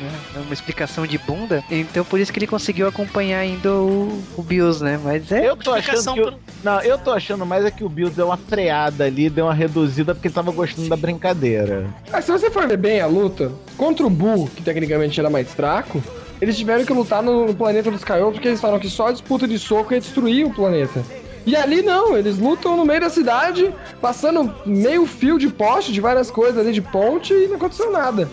né? 0.01 0.11
É 0.35 0.39
uma 0.39 0.55
explicação 0.55 1.07
de 1.07 1.19
bunda, 1.19 1.63
então 1.71 2.05
por 2.05 2.19
isso 2.19 2.33
que 2.33 2.39
ele 2.39 2.47
conseguiu 2.47 2.87
acompanhar 2.89 3.41
ainda 3.41 3.71
o, 3.73 4.23
o 4.37 4.43
Bills, 4.43 4.83
né? 4.83 4.99
Mas 5.03 5.31
é. 5.31 5.47
Eu 5.47 5.57
tô 5.57 5.73
achando 5.73 6.15
que. 6.15 6.21
o- 6.23 6.39
Não, 6.65 6.81
eu 6.81 6.97
tô 6.97 7.11
achando 7.11 7.45
mais 7.45 7.65
é 7.67 7.71
que 7.71 7.85
o 7.85 7.89
Bill 7.89 8.09
deu 8.09 8.27
uma 8.27 8.37
freada 8.39 9.05
ali, 9.05 9.29
deu 9.29 9.45
uma 9.47 9.55
reduzida 9.55 10.15
porque 10.15 10.29
ele 10.29 10.35
tava 10.35 10.51
gostando 10.53 10.89
da 10.89 10.97
brincadeira. 10.97 11.87
Mas 12.11 12.25
se 12.25 12.33
você 12.33 12.51
for 12.51 12.67
ver 12.67 12.79
bem 12.79 13.01
a 13.01 13.07
luta, 13.07 13.53
contra 13.77 14.07
o 14.07 14.11
Bull, 14.11 14.49
que 14.57 14.63
tecnicamente 14.63 15.21
era 15.21 15.29
mais 15.29 15.53
fraco, 15.53 16.03
eles 16.41 16.57
tiveram 16.57 16.85
que 16.85 16.93
lutar 16.95 17.23
no, 17.23 17.49
no 17.49 17.55
planeta 17.55 17.91
dos 17.91 18.03
Kaiô, 18.03 18.33
porque 18.33 18.49
eles 18.49 18.61
falaram 18.61 18.81
que 18.81 18.89
só 18.89 19.09
a 19.09 19.13
disputa 19.13 19.47
de 19.47 19.59
soco 19.59 19.93
ia 19.93 20.01
destruir 20.01 20.47
o 20.47 20.51
planeta. 20.55 21.05
E 21.47 21.57
ali 21.57 21.83
não, 21.83 22.17
eles 22.17 22.39
lutam 22.39 22.77
no 22.77 22.85
meio 22.85 23.01
da 23.01 23.11
cidade, 23.11 23.73
passando 24.01 24.55
meio 24.67 25.07
fio 25.07 25.39
de 25.39 25.49
poste, 25.49 25.93
de 25.93 26.01
várias 26.01 26.31
coisas 26.31 26.59
ali 26.59 26.73
de 26.73 26.83
ponte 26.83 27.33
e 27.33 27.49
não 27.49 27.57
aconteceu 27.57 27.91
nada. 27.91 28.29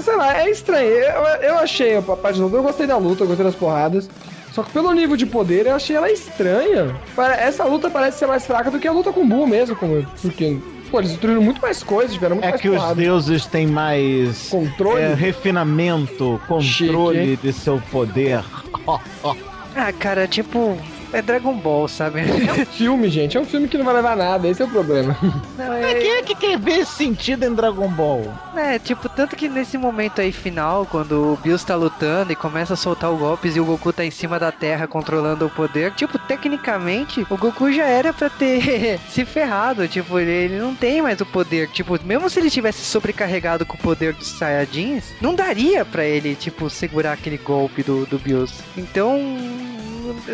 Sei 0.00 0.14
lá, 0.14 0.38
é 0.42 0.50
estranho. 0.50 0.88
Eu, 0.88 1.22
eu 1.42 1.58
achei 1.58 1.96
a 1.96 2.02
parte 2.02 2.38
luta, 2.38 2.56
eu 2.56 2.62
gostei 2.62 2.86
da 2.86 2.96
luta, 2.98 3.24
eu 3.24 3.26
gostei 3.26 3.44
das 3.46 3.54
porradas. 3.54 4.08
Só 4.52 4.62
que 4.62 4.70
pelo 4.70 4.92
nível 4.92 5.16
de 5.16 5.26
poder, 5.26 5.66
eu 5.66 5.74
achei 5.74 5.96
ela 5.96 6.10
estranha. 6.10 6.94
Essa 7.38 7.64
luta 7.64 7.90
parece 7.90 8.18
ser 8.18 8.26
mais 8.26 8.46
fraca 8.46 8.70
do 8.70 8.78
que 8.78 8.86
a 8.88 8.92
luta 8.92 9.12
com 9.12 9.20
o 9.22 9.26
Bull 9.26 9.46
mesmo, 9.46 9.74
como- 9.76 10.06
porque, 10.22 10.58
pô, 10.90 10.98
eles 11.00 11.10
destruíram 11.10 11.42
muito 11.42 11.60
mais 11.60 11.82
coisas, 11.82 12.12
tiveram 12.14 12.36
muito 12.36 12.46
É 12.46 12.50
mais 12.50 12.60
que 12.62 12.68
os 12.70 12.76
porrada. 12.76 12.94
deuses 12.94 13.44
têm 13.46 13.66
mais 13.66 14.48
Controle? 14.50 15.00
é, 15.02 15.14
refinamento, 15.14 16.40
controle 16.46 17.36
de 17.36 17.52
seu 17.52 17.82
poder. 17.90 18.42
Ah, 19.74 19.92
cara, 19.98 20.26
tipo. 20.26 20.78
É 21.16 21.22
Dragon 21.22 21.54
Ball, 21.54 21.88
sabe? 21.88 22.20
filme, 22.76 23.08
gente. 23.08 23.38
É 23.38 23.40
um 23.40 23.44
filme 23.46 23.68
que 23.68 23.78
não 23.78 23.86
vai 23.86 23.94
levar 23.94 24.14
nada, 24.14 24.46
esse 24.48 24.60
é 24.60 24.66
o 24.66 24.68
problema. 24.68 25.16
Não, 25.56 25.68
Mas 25.68 25.84
é, 25.84 25.94
Quem 25.94 26.10
é 26.10 26.22
que 26.22 26.34
quer 26.34 26.58
ver 26.58 26.80
esse 26.80 26.92
sentido 26.92 27.44
em 27.46 27.54
Dragon 27.54 27.88
Ball? 27.88 28.30
é, 28.54 28.78
tipo, 28.78 29.08
tanto 29.08 29.34
que 29.34 29.48
nesse 29.48 29.78
momento 29.78 30.20
aí 30.20 30.30
final, 30.30 30.84
quando 30.84 31.32
o 31.32 31.38
Bills 31.42 31.64
tá 31.64 31.74
lutando 31.74 32.32
e 32.32 32.36
começa 32.36 32.74
a 32.74 32.76
soltar 32.76 33.10
os 33.10 33.18
golpes 33.18 33.56
e 33.56 33.60
o 33.60 33.64
Goku 33.64 33.94
tá 33.94 34.04
em 34.04 34.10
cima 34.10 34.38
da 34.38 34.52
terra 34.52 34.86
controlando 34.86 35.46
o 35.46 35.50
poder, 35.50 35.92
tipo, 35.92 36.18
tecnicamente, 36.18 37.26
o 37.30 37.36
Goku 37.36 37.72
já 37.72 37.86
era 37.86 38.12
pra 38.12 38.28
ter 38.28 38.98
se 39.08 39.24
ferrado, 39.24 39.88
tipo, 39.88 40.18
ele, 40.18 40.30
ele 40.30 40.58
não 40.58 40.74
tem 40.74 41.00
mais 41.00 41.18
o 41.20 41.26
poder, 41.26 41.68
tipo, 41.68 41.98
mesmo 42.04 42.28
se 42.28 42.40
ele 42.40 42.50
tivesse 42.50 42.84
sobrecarregado 42.84 43.64
com 43.64 43.76
o 43.76 43.80
poder 43.80 44.12
dos 44.12 44.28
Saiyajins, 44.28 45.04
não 45.20 45.34
daria 45.34 45.82
pra 45.82 46.04
ele, 46.04 46.34
tipo, 46.34 46.68
segurar 46.68 47.12
aquele 47.12 47.38
golpe 47.38 47.82
do, 47.82 48.04
do 48.04 48.18
Bills. 48.18 48.54
Então, 48.76 49.18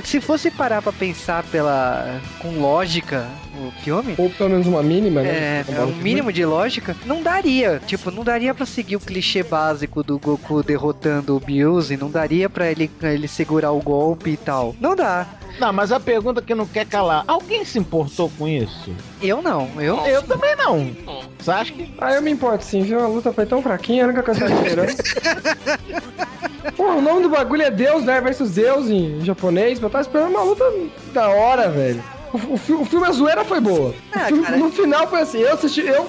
se 0.04 0.20
fosse 0.20 0.50
parar 0.50 0.82
pra 0.82 0.92
pensar 0.92 1.42
pela 1.44 2.20
com 2.38 2.58
lógica 2.58 3.28
o 3.68 3.72
filme, 3.82 4.14
Ou 4.18 4.30
pelo 4.30 4.50
menos 4.50 4.66
uma 4.66 4.82
mínima, 4.82 5.20
é, 5.20 5.24
né? 5.24 5.64
é 5.68 5.80
um 5.82 5.94
mínimo 5.96 6.32
de 6.32 6.44
lógica, 6.44 6.96
não 7.04 7.22
daria. 7.22 7.80
Tipo, 7.86 8.10
não 8.10 8.24
daria 8.24 8.54
pra 8.54 8.66
seguir 8.66 8.96
o 8.96 9.00
clichê 9.00 9.42
básico 9.42 10.02
do 10.02 10.18
Goku 10.18 10.62
derrotando 10.62 11.36
o 11.36 11.40
Bills 11.40 11.92
e 11.92 11.96
não 11.96 12.10
daria 12.10 12.48
pra 12.48 12.70
ele, 12.70 12.90
ele 13.02 13.28
segurar 13.28 13.72
o 13.72 13.80
golpe 13.80 14.30
e 14.30 14.36
tal. 14.36 14.74
Não 14.80 14.94
dá. 14.96 15.26
Não, 15.60 15.72
mas 15.72 15.92
a 15.92 16.00
pergunta 16.00 16.40
que 16.40 16.54
não 16.54 16.66
quer 16.66 16.86
calar: 16.86 17.24
alguém 17.26 17.64
se 17.64 17.78
importou 17.78 18.30
com 18.38 18.48
isso? 18.48 18.90
Eu 19.20 19.42
não. 19.42 19.68
Eu, 19.78 19.98
Eu 20.06 20.22
também 20.22 20.56
não. 20.56 20.78
Hum. 20.78 21.22
Sasuke? 21.40 21.92
Ah, 21.98 22.12
eu 22.12 22.22
me 22.22 22.30
importo 22.30 22.64
sim, 22.64 22.82
viu? 22.82 23.00
A 23.00 23.06
luta 23.06 23.32
foi 23.32 23.44
tão 23.46 23.62
fraquinha, 23.62 24.04
a 24.04 24.06
única 24.08 24.22
coisa 24.22 24.46
que 24.46 24.52
eu 24.52 24.56
esperando. 24.62 24.96
Pô, 26.76 26.92
o 26.94 27.02
nome 27.02 27.22
do 27.22 27.28
bagulho 27.28 27.62
é 27.62 27.70
Deus, 27.70 28.04
né? 28.04 28.20
Versus 28.20 28.52
Deus 28.52 28.88
em 28.88 29.24
japonês. 29.24 29.80
Eu 29.80 29.90
tava 29.90 30.02
esperando 30.02 30.30
uma 30.30 30.42
luta 30.42 30.64
da 31.12 31.28
hora, 31.28 31.68
velho. 31.68 32.02
O, 32.32 32.54
o 32.54 32.56
fi- 32.56 32.72
o 32.72 32.84
filme, 32.84 33.06
a 33.06 33.12
zoeira 33.12 33.44
foi 33.44 33.60
boa. 33.60 33.94
O 34.14 34.18
filme- 34.26 34.56
no 34.56 34.70
final 34.70 35.06
foi 35.06 35.20
assim, 35.20 35.38
eu 35.40 35.52
assisti, 35.52 35.80
eu 35.86 36.06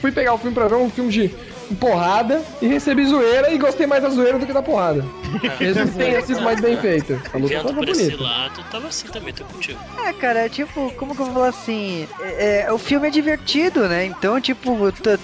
fui 0.00 0.10
pegar 0.10 0.32
o 0.34 0.38
filme 0.38 0.54
pra 0.54 0.66
ver 0.68 0.76
um 0.76 0.88
filme 0.88 1.10
de 1.10 1.30
porrada 1.76 2.42
e 2.60 2.66
recebi 2.66 3.04
zoeira 3.06 3.50
e 3.50 3.58
gostei 3.58 3.86
mais 3.86 4.02
da 4.02 4.08
zoeira 4.10 4.38
do 4.38 4.46
que 4.46 4.52
da 4.52 4.62
porrada. 4.62 5.04
Mesmo 5.60 5.88
que 5.88 5.98
tenha 5.98 6.22
sido 6.22 6.40
mais 6.42 6.60
bem 6.60 6.76
feito. 6.76 7.20
A 7.32 7.38
luta 7.38 7.54
tava 7.62 7.74
por 7.74 7.88
esse 7.88 8.04
bonita. 8.04 8.22
lado, 8.22 8.64
tava 8.70 8.88
assim 8.88 9.08
também, 9.08 9.32
tô 9.32 9.44
contigo. 9.44 9.78
É, 10.04 10.12
cara, 10.12 10.48
tipo, 10.48 10.90
como 10.96 11.14
que 11.14 11.20
eu 11.20 11.26
vou 11.26 11.34
falar 11.34 11.48
assim? 11.48 12.08
É, 12.20 12.66
é, 12.66 12.72
o 12.72 12.78
filme 12.78 13.08
é 13.08 13.10
divertido, 13.10 13.88
né? 13.88 14.04
Então, 14.04 14.40
tipo, 14.40 14.76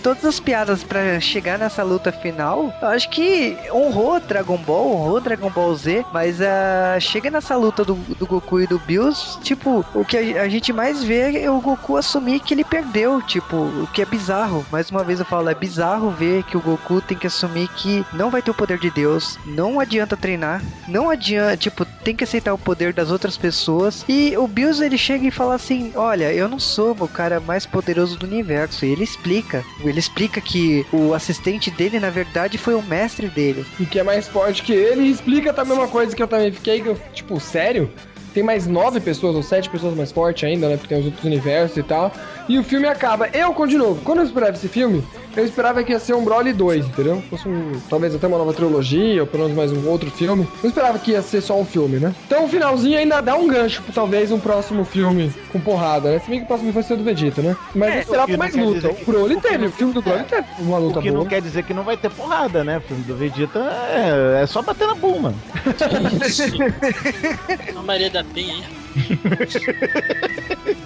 todas 0.03 0.25
as 0.25 0.41
piadas 0.41 0.83
pra 0.83 1.19
chegar 1.21 1.59
nessa 1.59 1.83
luta 1.83 2.13
final, 2.13 2.73
eu 2.83 2.89
acho 2.89 3.09
que 3.11 3.57
honrou 3.73 4.21
Dragon 4.21 4.57
Ball, 4.59 4.95
honrou 4.95 5.21
Dragon 5.21 5.51
Ball 5.51 5.75
Z, 5.75 6.05
mas 6.13 6.41
ah, 6.41 6.99
chega 7.01 7.31
nessa 7.31 7.57
luta 7.57 7.85
do, 7.85 7.95
do 7.95 8.27
Goku 8.27 8.61
e 8.61 8.67
do 8.67 8.79
Bills, 8.79 9.39
tipo, 9.43 9.85
o 9.95 10.05
que 10.05 10.17
a, 10.17 10.43
a 10.43 10.49
gente 10.49 10.73
mais 10.73 11.03
vê 11.03 11.43
é 11.43 11.51
o 11.51 11.61
Goku 11.61 11.97
assumir 11.97 12.41
que 12.41 12.55
ele 12.55 12.65
perdeu, 12.65 13.23
tipo, 13.23 13.57
o 13.57 13.89
que 13.93 14.03
é 14.03 14.05
bizarro. 14.05 14.65
Mais 14.71 14.91
uma 14.91 15.03
vez 15.05 15.21
eu 15.21 15.27
falo, 15.27 15.49
é 15.49 15.55
bizarro 15.55 16.11
ver 16.11 16.34
que 16.43 16.57
o 16.57 16.61
Goku 16.61 17.01
tem 17.01 17.17
que 17.17 17.27
assumir 17.27 17.69
que 17.69 18.05
não 18.13 18.31
vai 18.31 18.43
ter 18.43 18.51
o 18.51 18.55
poder 18.55 18.79
de 18.79 18.91
Deus, 18.91 19.39
não 19.47 19.81
adianta 19.81 20.17
treinar, 20.17 20.63
não 20.89 21.11
adianta, 21.11 21.57
tipo, 21.57 21.85
tem 22.05 22.15
que 22.15 22.25
aceitar 22.25 22.53
o 22.53 22.59
poder 22.59 22.93
das 22.93 23.11
outras 23.11 23.37
pessoas. 23.37 24.05
E 24.09 24.37
o 24.37 24.47
Bills 24.47 24.85
ele 24.85 24.99
chega 24.99 25.27
e 25.27 25.31
fala 25.31 25.55
assim: 25.55 25.93
Olha, 25.95 26.33
eu 26.33 26.49
não 26.49 26.59
sou 26.59 26.97
o 26.99 27.09
cara 27.09 27.41
mais 27.41 27.65
poderoso 27.67 28.19
do 28.19 28.27
universo. 28.27 28.85
E 28.85 28.91
ele 28.91 29.05
explica. 29.05 29.65
Ele 29.83 29.99
explica 29.99 30.41
que 30.41 30.87
o 30.93 31.15
assistente 31.15 31.71
dele, 31.71 31.99
na 31.99 32.11
verdade, 32.11 32.59
foi 32.59 32.75
o 32.75 32.83
mestre 32.83 33.29
dele. 33.29 33.65
E 33.81 33.87
que 33.87 33.99
é 33.99 34.03
mais 34.03 34.29
forte 34.29 34.63
que 34.63 34.73
ele 34.73 35.03
e 35.03 35.11
explica 35.11 35.53
também 35.53 35.77
uma 35.77 35.89
coisa 35.89 36.15
que 36.15 36.23
eu 36.23 36.29
também 36.29 36.53
fiquei, 36.53 36.81
que 36.81 36.89
eu, 36.89 36.99
tipo, 37.13 37.41
sério? 37.41 37.91
Tem 38.33 38.43
mais 38.43 38.67
nove 38.67 38.99
pessoas 38.99 39.37
ou 39.37 39.43
sete 39.43 39.71
pessoas 39.71 39.95
mais 39.95 40.11
fortes 40.11 40.43
ainda, 40.43 40.69
né? 40.69 40.77
Porque 40.77 40.89
tem 40.89 40.99
os 40.99 41.07
outros 41.07 41.25
universos 41.25 41.77
e 41.77 41.83
tal. 41.85 42.13
E 42.49 42.59
o 42.59 42.65
filme 42.65 42.87
acaba. 42.89 43.29
Eu, 43.33 43.55
de 43.67 43.79
novo, 43.79 44.03
quando 44.03 44.19
eu 44.19 44.25
esperava 44.25 44.57
esse 44.57 44.69
filme, 44.69 45.05
eu 45.37 45.45
esperava 45.45 45.83
que 45.83 45.93
ia 45.93 45.99
ser 45.99 46.15
um 46.15 46.25
Broly 46.25 46.53
2, 46.53 46.87
entendeu? 46.87 47.23
Fosse 47.29 47.49
um, 47.49 47.73
talvez 47.91 48.15
até 48.15 48.27
uma 48.27 48.39
nova 48.39 48.53
trilogia, 48.53 49.23
ou 49.23 49.27
pelo 49.27 49.45
menos 49.45 49.57
mais 49.57 49.73
um 49.73 49.89
outro 49.89 50.11
filme. 50.11 50.47
Não 50.63 50.69
esperava 50.69 50.99
que 50.99 51.11
ia 51.13 51.23
ser 51.23 51.41
só 51.41 51.59
um 51.59 51.65
filme, 51.65 51.99
né? 51.99 52.15
Então 52.27 52.45
o 52.45 52.49
finalzinho 52.49 52.99
ainda 52.99 53.21
dá 53.21 53.35
um 53.37 53.47
gancho 53.49 53.83
pra 53.83 53.93
talvez 53.93 54.31
um 54.31 54.39
próximo 54.39 54.85
filme 54.85 55.33
com 55.53 55.61
porrada, 55.61 56.11
né? 56.13 56.19
Se 56.21 56.31
bem 56.31 56.39
que 56.41 56.45
o 56.45 56.49
próximo 56.49 56.73
vai 56.73 56.83
ser 56.83 56.95
o 56.95 56.97
do 56.99 57.05
Vegeta, 57.05 57.43
né? 57.43 57.57
Mas 57.75 57.93
É, 57.93 57.97
eu 57.97 58.01
esperava 58.03 58.27
que 58.27 58.33
não 58.33 58.39
mais 58.39 58.55
luta. 58.57 58.75
dizer 58.75 58.89
O 58.89 58.95
que- 58.95 59.05
Broly 59.05 59.35
o 59.35 59.41
que 59.41 59.49
teve, 59.49 59.59
não- 59.59 59.69
o 59.69 59.73
filme 59.73 59.93
do 59.95 60.03
Broly 60.03 60.21
é. 60.21 60.25
teve 60.25 60.47
uma 60.61 60.79
luta 60.79 60.99
O 60.99 61.03
que 61.03 61.11
boa. 61.11 61.23
não 61.23 61.29
quer 61.29 61.41
dizer 61.43 61.63
que 61.65 61.75
não 61.75 61.83
vai 61.85 61.97
ter 61.97 62.11
porrada, 62.11 62.63
né? 62.65 62.79
O 62.79 62.81
filme 62.81 63.03
do 63.05 63.17
Vegeta 63.17 63.59
é, 63.59 64.43
é 64.43 64.47
só 64.47 64.63
bater 64.63 64.87
na 64.87 64.95
Bulma. 64.95 65.35
A 67.77 67.83
Maria 67.83 68.11
da 68.11 68.25
Penha, 68.25 68.55
hein? 68.55 68.65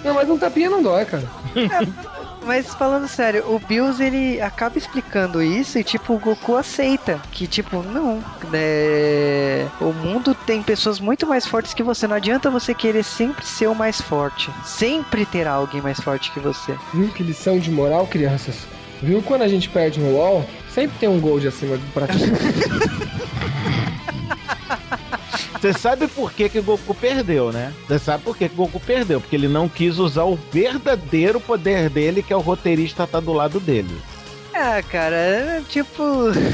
Não, 0.03 0.13
mas 0.13 0.29
um 0.29 0.37
tapinha 0.37 0.69
não 0.69 0.81
dói, 0.81 1.05
cara. 1.05 1.23
Mas 2.49 2.73
falando 2.73 3.07
sério, 3.07 3.43
o 3.47 3.59
Bills 3.59 4.03
ele 4.03 4.41
acaba 4.41 4.75
explicando 4.75 5.39
isso 5.39 5.77
e 5.77 5.83
tipo, 5.83 6.15
o 6.15 6.17
Goku 6.17 6.55
aceita. 6.55 7.21
Que 7.31 7.45
tipo, 7.45 7.83
não. 7.83 8.23
né, 8.51 9.69
O 9.79 9.93
mundo 9.93 10.33
tem 10.33 10.63
pessoas 10.63 10.99
muito 10.99 11.27
mais 11.27 11.45
fortes 11.45 11.75
que 11.75 11.83
você. 11.83 12.07
Não 12.07 12.15
adianta 12.15 12.49
você 12.49 12.73
querer 12.73 13.03
sempre 13.03 13.45
ser 13.45 13.67
o 13.67 13.75
mais 13.75 14.01
forte. 14.01 14.49
Sempre 14.65 15.27
terá 15.27 15.51
alguém 15.51 15.79
mais 15.79 15.99
forte 15.99 16.31
que 16.31 16.39
você. 16.39 16.75
Viu 16.91 17.09
que 17.09 17.21
lição 17.21 17.59
de 17.59 17.69
moral, 17.69 18.07
crianças? 18.07 18.65
Viu 18.99 19.21
quando 19.21 19.43
a 19.43 19.47
gente 19.47 19.69
perde 19.69 19.99
no 19.99 20.11
LoL? 20.11 20.43
Sempre 20.73 20.97
tem 20.97 21.07
um 21.07 21.19
gold 21.19 21.47
acima 21.47 21.77
do 21.77 21.93
praticante. 21.93 22.33
Você 25.59 25.73
sabe 25.73 26.07
por 26.07 26.31
que, 26.31 26.47
que 26.47 26.59
o 26.59 26.63
Goku 26.63 26.95
perdeu, 26.95 27.51
né? 27.51 27.73
Você 27.85 27.99
sabe 27.99 28.23
por 28.23 28.37
que, 28.37 28.47
que 28.47 28.55
o 28.55 28.57
Goku 28.57 28.79
perdeu? 28.79 29.19
Porque 29.19 29.35
ele 29.35 29.49
não 29.49 29.67
quis 29.67 29.99
usar 29.99 30.23
o 30.23 30.39
verdadeiro 30.51 31.37
poder 31.41 31.89
dele, 31.89 32.23
que 32.23 32.31
é 32.31 32.35
o 32.35 32.39
roteirista 32.39 33.05
tá 33.05 33.19
do 33.19 33.33
lado 33.33 33.59
dele. 33.59 33.93
Ah, 34.61 34.83
cara, 34.83 35.15
é, 35.15 35.61
tipo. 35.69 36.03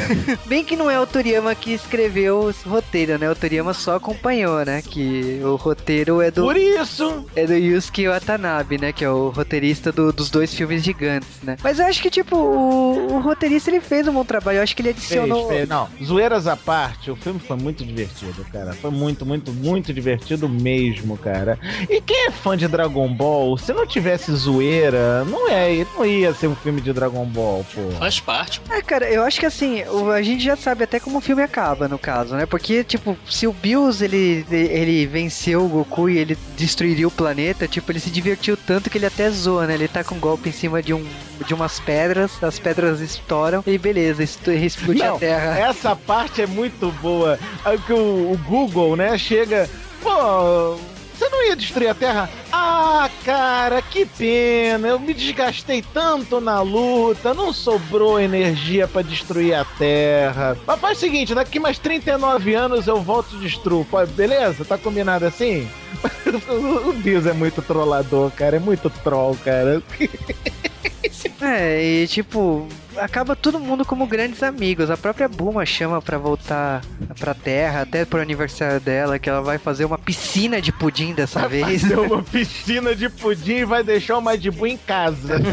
Bem 0.46 0.64
que 0.64 0.76
não 0.76 0.90
é 0.92 1.00
o 1.00 1.08
Toriyama 1.08 1.56
que 1.56 1.74
escreveu 1.74 2.50
esse 2.50 2.68
roteiro, 2.68 3.18
né? 3.18 3.30
O 3.30 3.36
Toriyama 3.36 3.74
só 3.74 3.96
acompanhou, 3.96 4.64
né? 4.64 4.82
Que 4.82 5.42
o 5.44 5.56
roteiro 5.56 6.22
é 6.22 6.30
do, 6.30 6.44
Por 6.44 6.56
isso, 6.56 7.26
é 7.36 7.46
do 7.48 7.54
Yusuke 7.54 8.08
Watanabe, 8.08 8.78
né? 8.78 8.94
Que 8.94 9.04
é 9.04 9.10
o 9.10 9.30
roteirista 9.30 9.92
do- 9.92 10.14
dos 10.14 10.30
dois 10.30 10.54
filmes 10.54 10.84
gigantes, 10.84 11.28
né? 11.44 11.58
Mas 11.64 11.80
eu 11.80 11.86
acho 11.88 12.02
que, 12.02 12.10
tipo, 12.12 12.36
o, 12.36 13.16
o 13.16 13.20
roteirista 13.22 13.70
ele 13.72 13.82
fez 13.82 14.08
um 14.08 14.14
bom 14.14 14.24
trabalho. 14.24 14.58
Eu 14.60 14.64
acho 14.64 14.76
que 14.76 14.82
ele 14.84 14.94
fez, 14.94 15.20
adicionou. 15.20 15.48
fez. 15.50 15.68
Não, 15.68 15.90
zoeiras 16.04 16.46
à 16.48 16.56
parte, 16.56 17.10
o 17.10 17.16
filme 17.16 17.40
foi 17.40 17.58
muito 17.58 17.84
divertido, 17.84 18.46
cara. 18.52 18.74
Foi 18.74 18.92
muito, 18.92 19.26
muito, 19.26 19.52
muito 19.52 19.92
divertido 19.94 20.48
mesmo, 20.48 21.18
cara. 21.18 21.58
E 21.90 22.00
quem 22.02 22.28
é 22.28 22.32
fã 22.32 22.56
de 22.56 22.68
Dragon 22.68 23.08
Ball, 23.14 23.58
se 23.58 23.74
não 23.74 23.86
tivesse 23.88 24.32
zoeira, 24.34 25.26
não 25.26 25.50
é, 25.50 25.86
não 25.96 26.06
ia 26.06 26.34
ser 26.34 26.48
um 26.48 26.56
filme 26.56 26.82
de 26.82 26.94
Dragon 26.94 27.26
Ball, 27.26 27.66
pô. 27.74 27.95
Faz 27.98 28.20
parte. 28.20 28.62
É, 28.70 28.82
cara, 28.82 29.10
eu 29.10 29.24
acho 29.24 29.40
que 29.40 29.46
assim, 29.46 29.84
o- 29.86 30.12
a 30.12 30.22
gente 30.22 30.44
já 30.44 30.56
sabe 30.56 30.84
até 30.84 31.00
como 31.00 31.18
o 31.18 31.22
filme 31.22 31.42
acaba, 31.42 31.88
no 31.88 31.98
caso, 31.98 32.36
né? 32.36 32.46
Porque, 32.46 32.84
tipo, 32.84 33.18
se 33.30 33.48
o 33.48 33.54
Bills 33.54 34.04
ele, 34.04 34.46
ele 34.52 35.06
venceu 35.08 35.66
o 35.66 35.70
Goku 35.70 36.10
e 36.10 36.18
ele 36.18 36.38
destruiria 36.58 37.08
o 37.08 37.12
planeta, 37.12 37.68
tipo, 37.68 37.92
ele 37.92 38.00
se 38.00 38.10
divertiu 38.12 38.58
tanto 38.58 38.90
que 38.90 38.98
ele 38.98 39.06
até 39.06 39.30
zoa, 39.30 39.66
né? 39.66 39.76
Ele 39.76 39.88
tá 39.88 40.04
com 40.04 40.16
um 40.16 40.20
golpe 40.20 40.50
em 40.50 40.52
cima 40.52 40.84
de, 40.84 40.94
um, 40.94 41.06
de 41.46 41.54
umas 41.54 41.80
pedras, 41.80 42.32
as 42.44 42.60
pedras 42.60 43.00
estouram 43.00 43.64
e 43.66 43.78
beleza, 43.78 44.24
explode 44.24 45.02
a 45.02 45.08
Não, 45.08 45.20
terra. 45.20 45.58
Essa 45.70 45.96
parte 45.96 46.42
é 46.42 46.48
muito 46.48 46.92
boa. 47.02 47.40
Aí 47.64 47.78
que 47.80 47.94
o, 47.94 48.32
o 48.34 48.38
Google, 48.46 48.96
né, 48.96 49.18
chega. 49.18 49.70
Pô, 50.02 50.78
você 51.16 51.30
não 51.30 51.48
ia 51.48 51.56
destruir 51.56 51.90
a 51.90 51.96
Terra? 51.96 52.30
Ah, 52.52 53.10
cara, 53.24 53.82
que 53.82 54.06
pena. 54.06 54.88
Eu 54.88 55.00
me 55.00 55.14
desgastei 55.14 55.82
tanto 55.94 56.42
na 56.42 56.62
luta, 56.62 57.34
não 57.34 57.54
sobrou 57.54 58.20
energia 58.20 58.88
pra 58.88 59.02
destruir 59.02 59.54
a 59.54 59.66
Terra. 59.66 60.58
Mas 60.66 60.80
faz 60.80 60.98
o 60.98 61.02
seguinte, 61.02 61.34
daqui 61.34 61.60
mais 61.60 61.80
39 61.80 62.54
anos 62.54 62.88
eu 62.88 63.02
volto 63.02 63.36
e 63.36 63.40
destruo. 63.40 63.88
Beleza? 64.16 64.66
Tá 64.66 64.78
combinado 64.78 65.26
assim? 65.26 65.68
o 66.86 66.94
Deus 66.94 67.26
é 67.26 67.34
muito 67.34 67.62
trollador, 67.62 68.32
cara. 68.32 68.58
É 68.58 68.60
muito 68.60 68.90
troll, 68.90 69.38
cara. 69.44 69.82
É, 71.42 71.84
e 71.84 72.08
tipo, 72.08 72.68
acaba 72.98 73.36
todo 73.36 73.60
mundo 73.60 73.86
como 73.86 74.08
grandes 74.08 74.44
amigos. 74.44 74.90
A 74.90 74.98
própria 74.98 75.28
Buma 75.28 75.66
chama 75.66 76.02
pra 76.02 76.18
voltar 76.18 76.82
pra 77.20 77.34
Terra, 77.34 77.82
até 77.82 78.06
pro 78.06 78.22
aniversário 78.22 78.80
dela, 78.80 79.20
que 79.20 79.30
ela 79.30 79.42
vai 79.42 79.58
fazer 79.58 79.86
uma 79.86 79.98
piscina 79.98 80.62
de 80.62 80.72
pudim 80.72 81.14
dessa 81.14 81.48
vez. 81.48 81.82
Fazer 81.82 82.00
uma 82.00 82.24
piscina 82.24 82.96
de 82.96 83.10
pudim 83.10 83.58
e 83.58 83.66
vai 83.66 83.84
deixar 83.84 84.18
o 84.18 84.22
Madibu 84.22 84.68
em 84.68 84.78
casa. 84.78 85.36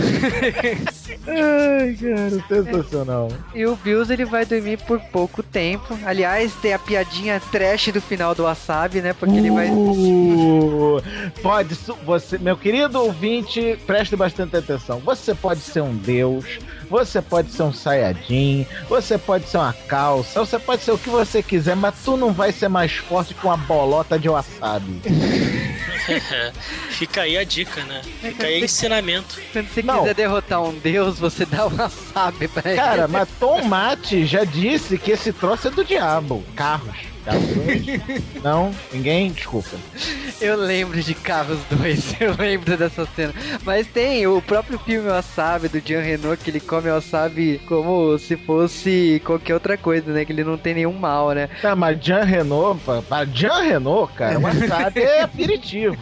Ai, 1.27 1.97
cara, 2.01 2.45
sensacional. 2.49 3.29
E 3.55 3.67
o 3.67 3.77
Bills 3.77 4.13
ele 4.13 4.25
vai 4.25 4.45
dormir 4.45 4.79
por 4.79 5.01
pouco 5.01 5.43
tempo. 5.43 5.99
Aliás, 6.05 6.53
tem 6.57 6.73
a 6.73 6.79
piadinha 6.79 7.41
trash 7.53 7.89
do 7.89 8.01
final 8.01 8.35
do 8.35 8.45
Wasabi, 8.45 9.01
né? 9.01 9.13
Porque 9.13 9.37
ele 9.37 9.51
vai. 9.51 9.71
Uh, 9.71 11.03
pode, 11.43 11.77
você, 12.05 12.39
meu 12.39 12.57
querido 12.57 13.01
ouvinte, 13.01 13.79
preste 13.87 14.17
bastante 14.17 14.57
atenção. 14.57 14.99
Você 15.01 15.35
pode 15.35 15.61
ser 15.61 15.83
um 15.83 15.95
deus, 15.95 16.59
você 16.93 17.23
pode 17.23 17.51
ser 17.51 17.63
um 17.63 17.73
saiyajin, 17.73 18.67
você 18.87 19.17
pode 19.17 19.49
ser 19.49 19.57
uma 19.57 19.73
calça, 19.73 20.39
você 20.39 20.59
pode 20.59 20.83
ser 20.83 20.93
o 20.93 20.99
que 20.99 21.09
você 21.09 21.43
quiser, 21.43 21.75
mas 21.75 21.95
tu 22.05 22.19
não 22.19 22.35
vai 22.35 22.53
ser 22.53 22.69
mais 22.69 22.93
forte 22.93 23.33
que 23.33 23.47
uma 23.47 23.57
bolota 23.57 24.19
de 24.19 24.29
wasabi. 24.29 25.01
Fica 26.91 27.23
aí 27.23 27.39
a 27.39 27.45
dica, 27.45 27.83
né? 27.85 28.03
Fica 28.21 28.47
aí 28.47 28.61
o 28.61 28.65
ensinamento. 28.65 29.41
Quando 29.53 29.69
você 29.69 29.83
Não. 29.83 30.01
quiser 30.01 30.15
derrotar 30.15 30.63
um 30.63 30.75
deus, 30.79 31.19
você 31.19 31.47
dá 31.47 31.67
o 31.67 31.71
Wasabi 31.75 32.49
pra 32.49 32.71
ele. 32.71 32.81
Cara, 32.81 33.09
mas 33.09 33.29
Tomate 33.41 34.27
já 34.27 34.45
disse 34.45 34.99
que 34.99 35.13
esse 35.13 35.33
troço 35.33 35.69
é 35.69 35.71
do 35.71 35.85
diabo. 35.85 36.45
Carros. 36.55 37.12
Dois. 37.25 38.23
Não? 38.43 38.75
Ninguém? 38.93 39.31
Desculpa. 39.31 39.77
Eu 40.41 40.57
lembro 40.57 41.01
de 41.01 41.15
Carros 41.15 41.61
2, 41.71 42.17
eu 42.21 42.35
lembro 42.37 42.77
dessa 42.77 43.07
cena. 43.15 43.33
Mas 43.65 43.87
tem 43.87 44.27
o 44.27 44.43
próprio 44.43 44.79
filme 44.79 45.09
Wasabi 45.09 45.69
do 45.69 45.81
Jean 45.81 46.01
Renault, 46.01 46.43
que 46.43 46.51
ele 46.51 46.61
come 46.61 46.91
wasabi 46.91 47.61
como 47.69 48.19
se 48.19 48.37
fosse 48.37 49.23
qualquer 49.25 49.55
outra 49.55 49.77
coisa, 49.77 50.11
né? 50.13 50.25
Que 50.25 50.33
ele 50.33 50.43
não 50.43 50.59
tem 50.59 50.75
nenhum 50.75 50.93
mal, 50.93 51.31
né? 51.31 51.49
Tá, 51.61 51.77
mas 51.77 52.05
Jean 52.05 52.25
Renault, 52.25 52.81
pra, 52.85 53.03
pra 53.03 53.25
Jean 53.25 53.63
Renault, 53.63 54.13
cara, 54.15 54.41
wasabi 54.41 55.03
é 55.03 55.23
aperitivo. 55.23 55.97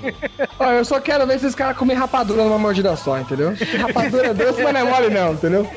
Ó, 0.59 0.73
eu 0.73 0.85
só 0.85 1.01
quero 1.01 1.27
ver 1.27 1.37
esses 1.37 1.55
caras 1.55 1.77
comer 1.77 1.95
rapadura 1.95 2.43
numa 2.43 2.59
mordida 2.59 2.97
só, 2.97 3.19
entendeu? 3.19 3.55
Rapadura 3.79 4.29
é 4.29 4.35
doce, 4.35 4.63
mas 4.63 4.73
não 4.73 4.81
é 4.81 4.85
mole 4.85 5.11
não, 5.11 5.33
entendeu? 5.35 5.71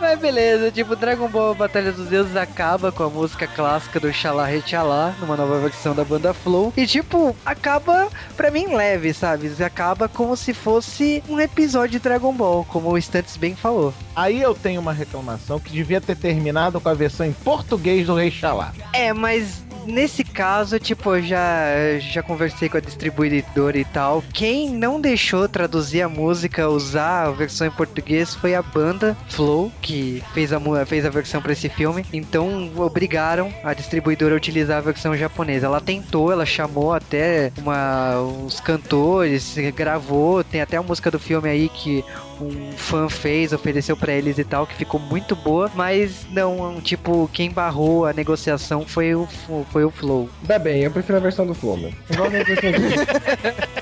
Mas 0.00 0.18
beleza, 0.18 0.70
tipo, 0.70 0.96
Dragon 0.96 1.28
Ball 1.28 1.54
Batalha 1.54 1.92
dos 1.92 2.08
Deuses 2.08 2.36
acaba 2.36 2.90
com 2.92 3.04
a 3.04 3.08
música 3.08 3.46
clássica 3.46 3.98
do 3.98 4.12
Xalá 4.12 4.46
Rechalá, 4.74 5.14
numa 5.20 5.36
nova 5.36 5.60
versão 5.60 5.94
da 5.94 6.04
banda 6.04 6.34
Flow. 6.34 6.72
E 6.76 6.84
tipo, 6.84 7.36
acaba 7.46 8.08
pra 8.36 8.50
mim 8.50 8.74
leve, 8.74 9.14
sabe? 9.14 9.52
Acaba 9.62 10.08
como 10.08 10.36
se 10.36 10.52
fosse 10.52 11.22
um 11.28 11.38
episódio 11.38 11.92
de 11.92 11.98
Dragon 12.00 12.32
Ball, 12.32 12.64
como 12.64 12.90
o 12.90 12.98
Stantes 12.98 13.36
bem 13.36 13.54
falou. 13.54 13.94
Aí 14.16 14.42
eu 14.42 14.52
tenho 14.52 14.80
uma 14.80 14.92
reclamação 14.92 15.60
que 15.60 15.70
devia 15.70 16.00
ter 16.00 16.16
terminado 16.16 16.80
com 16.80 16.88
a 16.88 16.94
versão 16.94 17.24
em 17.24 17.32
português 17.32 18.08
do 18.08 18.16
Rei 18.16 18.32
Xalá. 18.32 18.72
É, 18.92 19.12
mas 19.12 19.63
nesse 19.86 20.24
caso, 20.24 20.78
tipo, 20.78 21.14
eu 21.14 21.22
já, 21.22 21.98
já 22.00 22.22
conversei 22.22 22.68
com 22.68 22.76
a 22.76 22.80
distribuidora 22.80 23.78
e 23.78 23.84
tal. 23.84 24.22
Quem 24.32 24.70
não 24.70 25.00
deixou 25.00 25.48
traduzir 25.48 26.02
a 26.02 26.08
música, 26.08 26.68
usar 26.68 27.26
a 27.26 27.30
versão 27.30 27.66
em 27.66 27.70
português, 27.70 28.34
foi 28.34 28.54
a 28.54 28.62
banda 28.62 29.16
Flow, 29.28 29.72
que 29.80 30.22
fez 30.32 30.52
a, 30.52 30.60
fez 30.86 31.04
a 31.04 31.10
versão 31.10 31.40
para 31.40 31.52
esse 31.52 31.68
filme. 31.68 32.04
Então, 32.12 32.70
obrigaram 32.76 33.52
a 33.62 33.74
distribuidora 33.74 34.34
a 34.34 34.36
utilizar 34.36 34.78
a 34.78 34.80
versão 34.80 35.16
japonesa. 35.16 35.66
Ela 35.66 35.80
tentou, 35.80 36.32
ela 36.32 36.46
chamou 36.46 36.92
até 36.92 37.52
uma, 37.58 38.20
os 38.20 38.60
cantores, 38.60 39.54
gravou. 39.74 40.44
Tem 40.44 40.60
até 40.60 40.76
a 40.76 40.82
música 40.82 41.10
do 41.10 41.18
filme 41.18 41.48
aí 41.48 41.68
que 41.68 42.04
um 42.40 42.72
fã 42.76 43.08
fez, 43.08 43.52
ofereceu 43.52 43.96
para 43.96 44.12
eles 44.12 44.38
e 44.38 44.44
tal, 44.44 44.66
que 44.66 44.74
ficou 44.74 45.00
muito 45.00 45.34
boa, 45.36 45.70
mas 45.74 46.26
não, 46.30 46.80
tipo, 46.80 47.28
quem 47.32 47.50
barrou 47.50 48.06
a 48.06 48.12
negociação 48.12 48.84
foi 48.86 49.14
o, 49.14 49.26
foi 49.70 49.84
o 49.84 49.90
Flow. 49.90 50.28
Tá 50.46 50.58
bem, 50.58 50.82
eu 50.82 50.90
prefiro 50.90 51.18
a 51.18 51.20
versão 51.20 51.46
do 51.46 51.54
Flow, 51.54 51.76
mano. 51.76 51.94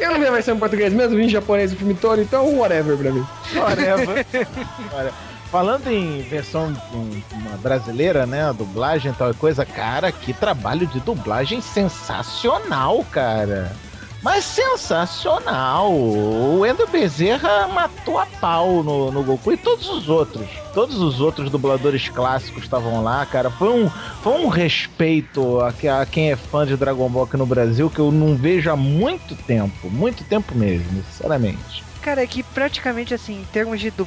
Eu 0.01 0.11
não 0.11 0.19
vi 0.19 0.27
a 0.27 0.31
versão 0.31 0.55
em 0.55 0.59
português 0.59 0.93
mesmo, 0.93 1.17
vi 1.17 1.25
em 1.25 1.29
japonês 1.29 1.73
o 1.73 1.77
filme 1.77 1.95
todo, 1.95 2.21
então 2.21 2.59
whatever 2.59 2.97
pra 2.97 3.11
mim. 3.11 3.25
Whatever. 3.55 4.27
Olha, 4.93 5.13
falando 5.51 5.89
em 5.89 6.23
versão 6.23 6.75
uma 7.33 7.57
brasileira, 7.59 8.27
né? 8.27 8.45
A 8.49 8.53
dublagem 8.53 9.13
e 9.13 9.15
tal 9.15 9.33
coisa, 9.35 9.65
cara, 9.65 10.11
que 10.11 10.33
trabalho 10.33 10.87
de 10.87 10.99
dublagem 11.01 11.61
sensacional, 11.61 13.05
cara. 13.11 13.73
Mas 14.23 14.45
sensacional! 14.45 15.93
O 15.93 16.61
Wendel 16.61 16.87
Bezerra 16.87 17.67
matou 17.67 18.19
a 18.19 18.27
pau 18.27 18.83
no, 18.83 19.11
no 19.11 19.25
Goku 19.25 19.53
e 19.53 19.57
todos 19.57 19.89
os 19.89 20.09
outros. 20.09 20.47
Todos 20.73 21.01
os 21.01 21.21
outros 21.21 21.51
dubladores 21.51 22.09
clássicos 22.09 22.63
estavam 22.63 23.03
lá, 23.03 23.27
cara. 23.27 23.51
Foi 23.51 23.69
um, 23.69 23.91
foi 24.23 24.33
um 24.35 24.49
respeito 24.49 25.61
a, 25.61 25.75
a 26.01 26.07
quem 26.07 26.31
é 26.31 26.37
fã 26.37 26.65
de 26.65 26.77
Dragon 26.77 27.09
Ball 27.09 27.25
aqui 27.25 27.37
no 27.37 27.47
Brasil 27.47 27.91
que 27.91 27.99
eu 27.99 28.13
não 28.13 28.37
vejo 28.37 28.71
há 28.71 28.77
muito 28.77 29.35
tempo. 29.35 29.91
Muito 29.91 30.23
tempo 30.23 30.55
mesmo, 30.55 31.03
sinceramente. 31.11 31.83
Cara, 32.03 32.23
é 32.23 32.27
que 32.27 32.43
praticamente 32.43 33.15
assim, 33.15 33.41
em 33.41 33.45
termos 33.45 33.81
de 33.81 33.91
du 33.91 34.07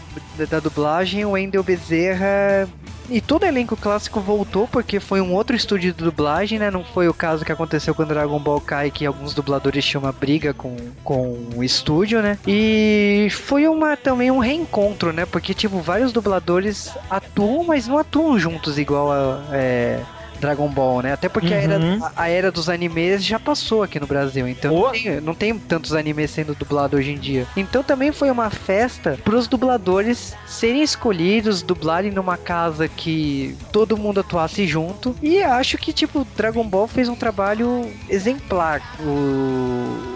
da 0.49 0.59
dublagem, 0.59 1.23
o 1.23 1.31
Wendel 1.31 1.63
Bezerra 1.63 2.67
e 3.09 3.21
todo 3.21 3.43
o 3.43 3.45
elenco 3.45 3.77
clássico 3.77 4.19
voltou 4.19 4.67
porque 4.67 4.99
foi 4.99 5.21
um 5.21 5.33
outro 5.33 5.55
estúdio 5.55 5.93
de 5.93 6.03
dublagem, 6.03 6.59
né? 6.59 6.71
Não 6.71 6.83
foi 6.83 7.07
o 7.07 7.13
caso 7.13 7.45
que 7.45 7.51
aconteceu 7.51 7.93
com 7.93 8.03
Dragon 8.03 8.39
Ball 8.39 8.59
Kai, 8.59 8.91
que 8.91 9.05
alguns 9.05 9.33
dubladores 9.33 9.85
tinham 9.85 10.03
uma 10.03 10.11
briga 10.11 10.53
com, 10.53 10.75
com 11.03 11.37
o 11.55 11.63
estúdio, 11.63 12.21
né? 12.21 12.37
E 12.47 13.27
foi 13.31 13.67
uma 13.67 13.95
também 13.95 14.31
um 14.31 14.39
reencontro, 14.39 15.13
né? 15.13 15.25
Porque, 15.25 15.53
tipo, 15.53 15.79
vários 15.79 16.11
dubladores 16.11 16.91
atuam, 17.09 17.63
mas 17.63 17.87
não 17.87 17.97
atuam 17.97 18.37
juntos 18.39 18.77
igual 18.77 19.11
a. 19.11 19.43
É 19.51 19.99
Dragon 20.45 20.67
Ball, 20.67 21.01
né? 21.01 21.13
Até 21.13 21.27
porque 21.27 21.53
uhum. 21.53 21.53
a, 21.53 21.63
era, 21.63 22.11
a, 22.15 22.29
era 22.29 22.51
dos 22.51 22.69
animes 22.69 23.25
já 23.25 23.39
passou 23.39 23.81
aqui 23.81 23.99
no 23.99 24.05
Brasil, 24.05 24.47
então 24.47 24.73
oh. 24.75 24.85
não, 24.85 24.91
tem, 24.91 25.21
não, 25.21 25.33
tem, 25.33 25.57
tantos 25.57 25.93
animes 25.93 26.29
sendo 26.31 26.53
dublados 26.53 26.99
hoje 26.99 27.11
em 27.11 27.17
dia. 27.17 27.47
Então 27.57 27.83
também 27.83 28.11
foi 28.11 28.29
uma 28.29 28.49
festa 28.49 29.17
para 29.23 29.35
os 29.35 29.47
dubladores 29.47 30.35
serem 30.45 30.83
escolhidos, 30.83 31.63
dublarem 31.63 32.11
numa 32.11 32.37
casa 32.37 32.87
que 32.87 33.57
todo 33.71 33.97
mundo 33.97 34.19
atuasse 34.19 34.67
junto. 34.67 35.15
E 35.21 35.41
acho 35.41 35.77
que, 35.77 35.91
tipo, 35.91 36.25
Dragon 36.35 36.63
Ball 36.67 36.87
fez 36.87 37.09
um 37.09 37.15
trabalho 37.15 37.89
exemplar. 38.09 38.81
O 39.01 40.15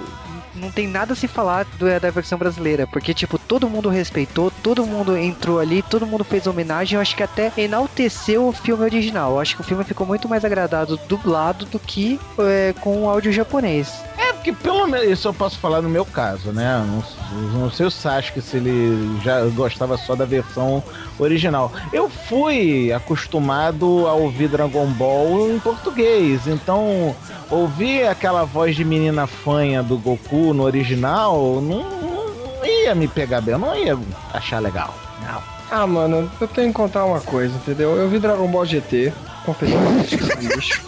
não 0.56 0.72
tem 0.72 0.88
nada 0.88 1.14
a 1.14 1.16
se 1.16 1.28
falar 1.28 1.66
do, 1.78 2.00
da 2.00 2.10
versão 2.10 2.38
brasileira, 2.38 2.88
porque, 2.88 3.14
tipo, 3.14 3.38
todo 3.38 3.70
mundo 3.70 3.90
respeitou, 3.90 4.52
todo 4.64 4.86
mundo 4.86 5.18
entrou 5.18 5.60
ali, 5.60 5.82
todo 5.82 6.06
mundo 6.06 6.24
fez 6.24 6.48
homenagem, 6.48 6.96
eu 6.96 7.02
acho 7.02 7.16
que 7.16 7.24
até 7.24 7.52
enalteceu 7.58 8.48
o 8.48 8.52
filme 8.54 8.84
original. 8.84 9.34
Eu 9.34 9.40
acho 9.40 9.56
que 9.56 9.62
o 9.62 9.66
filme 9.66 9.84
ficou 9.84 10.06
muito 10.06 10.28
mais 10.28 10.46
agradado 10.46 11.00
dublado 11.08 11.66
do 11.66 11.80
que 11.80 12.20
é, 12.40 12.74
com 12.80 13.04
o 13.04 13.10
áudio 13.10 13.32
japonês. 13.32 14.09
Porque 14.40 14.54
pelo 14.54 14.88
menos, 14.88 15.06
isso 15.06 15.28
eu 15.28 15.34
posso 15.34 15.60
falar 15.60 15.82
no 15.82 15.90
meu 15.90 16.06
caso, 16.06 16.54
né? 16.54 16.82
Não, 16.88 17.60
não 17.60 17.70
sei 17.70 17.86
o 17.86 17.92
Sasuke 17.92 18.42
se 18.42 18.56
ele 18.56 19.20
já 19.22 19.44
gostava 19.48 19.98
só 19.98 20.16
da 20.16 20.24
versão 20.24 20.82
original. 21.20 21.74
Eu 21.92 22.10
fui 22.10 22.90
acostumado 22.94 24.08
a 24.08 24.14
ouvir 24.14 24.48
Dragon 24.48 24.88
Ball 24.92 25.52
em 25.52 25.60
português, 25.60 26.48
então 26.48 27.14
ouvir 27.52 28.08
aquela 28.08 28.46
voz 28.46 28.78
de 28.78 28.86
menina 28.86 29.28
fanha 29.28 29.84
do 29.84 29.98
Goku 29.98 30.54
no 30.54 30.64
original 30.64 31.60
não, 31.60 31.84
não 31.84 32.66
ia 32.66 32.96
me 32.96 33.10
pegar 33.10 33.42
bem, 33.42 33.56
eu 33.56 33.60
não 33.60 33.76
ia 33.76 33.98
achar 34.34 34.60
legal. 34.60 34.96
Não. 35.22 35.44
Ah, 35.70 35.86
mano, 35.86 36.32
eu 36.40 36.48
tenho 36.48 36.70
que 36.70 36.74
contar 36.74 37.04
uma 37.04 37.20
coisa, 37.20 37.54
entendeu? 37.56 37.94
Eu 37.98 38.08
vi 38.08 38.20
Dragon 38.20 38.48
Ball 38.48 38.66
GT, 38.66 39.12
confessei 39.46 40.18
que 40.18 40.32
é 40.32 40.56
lixo. 40.56 40.82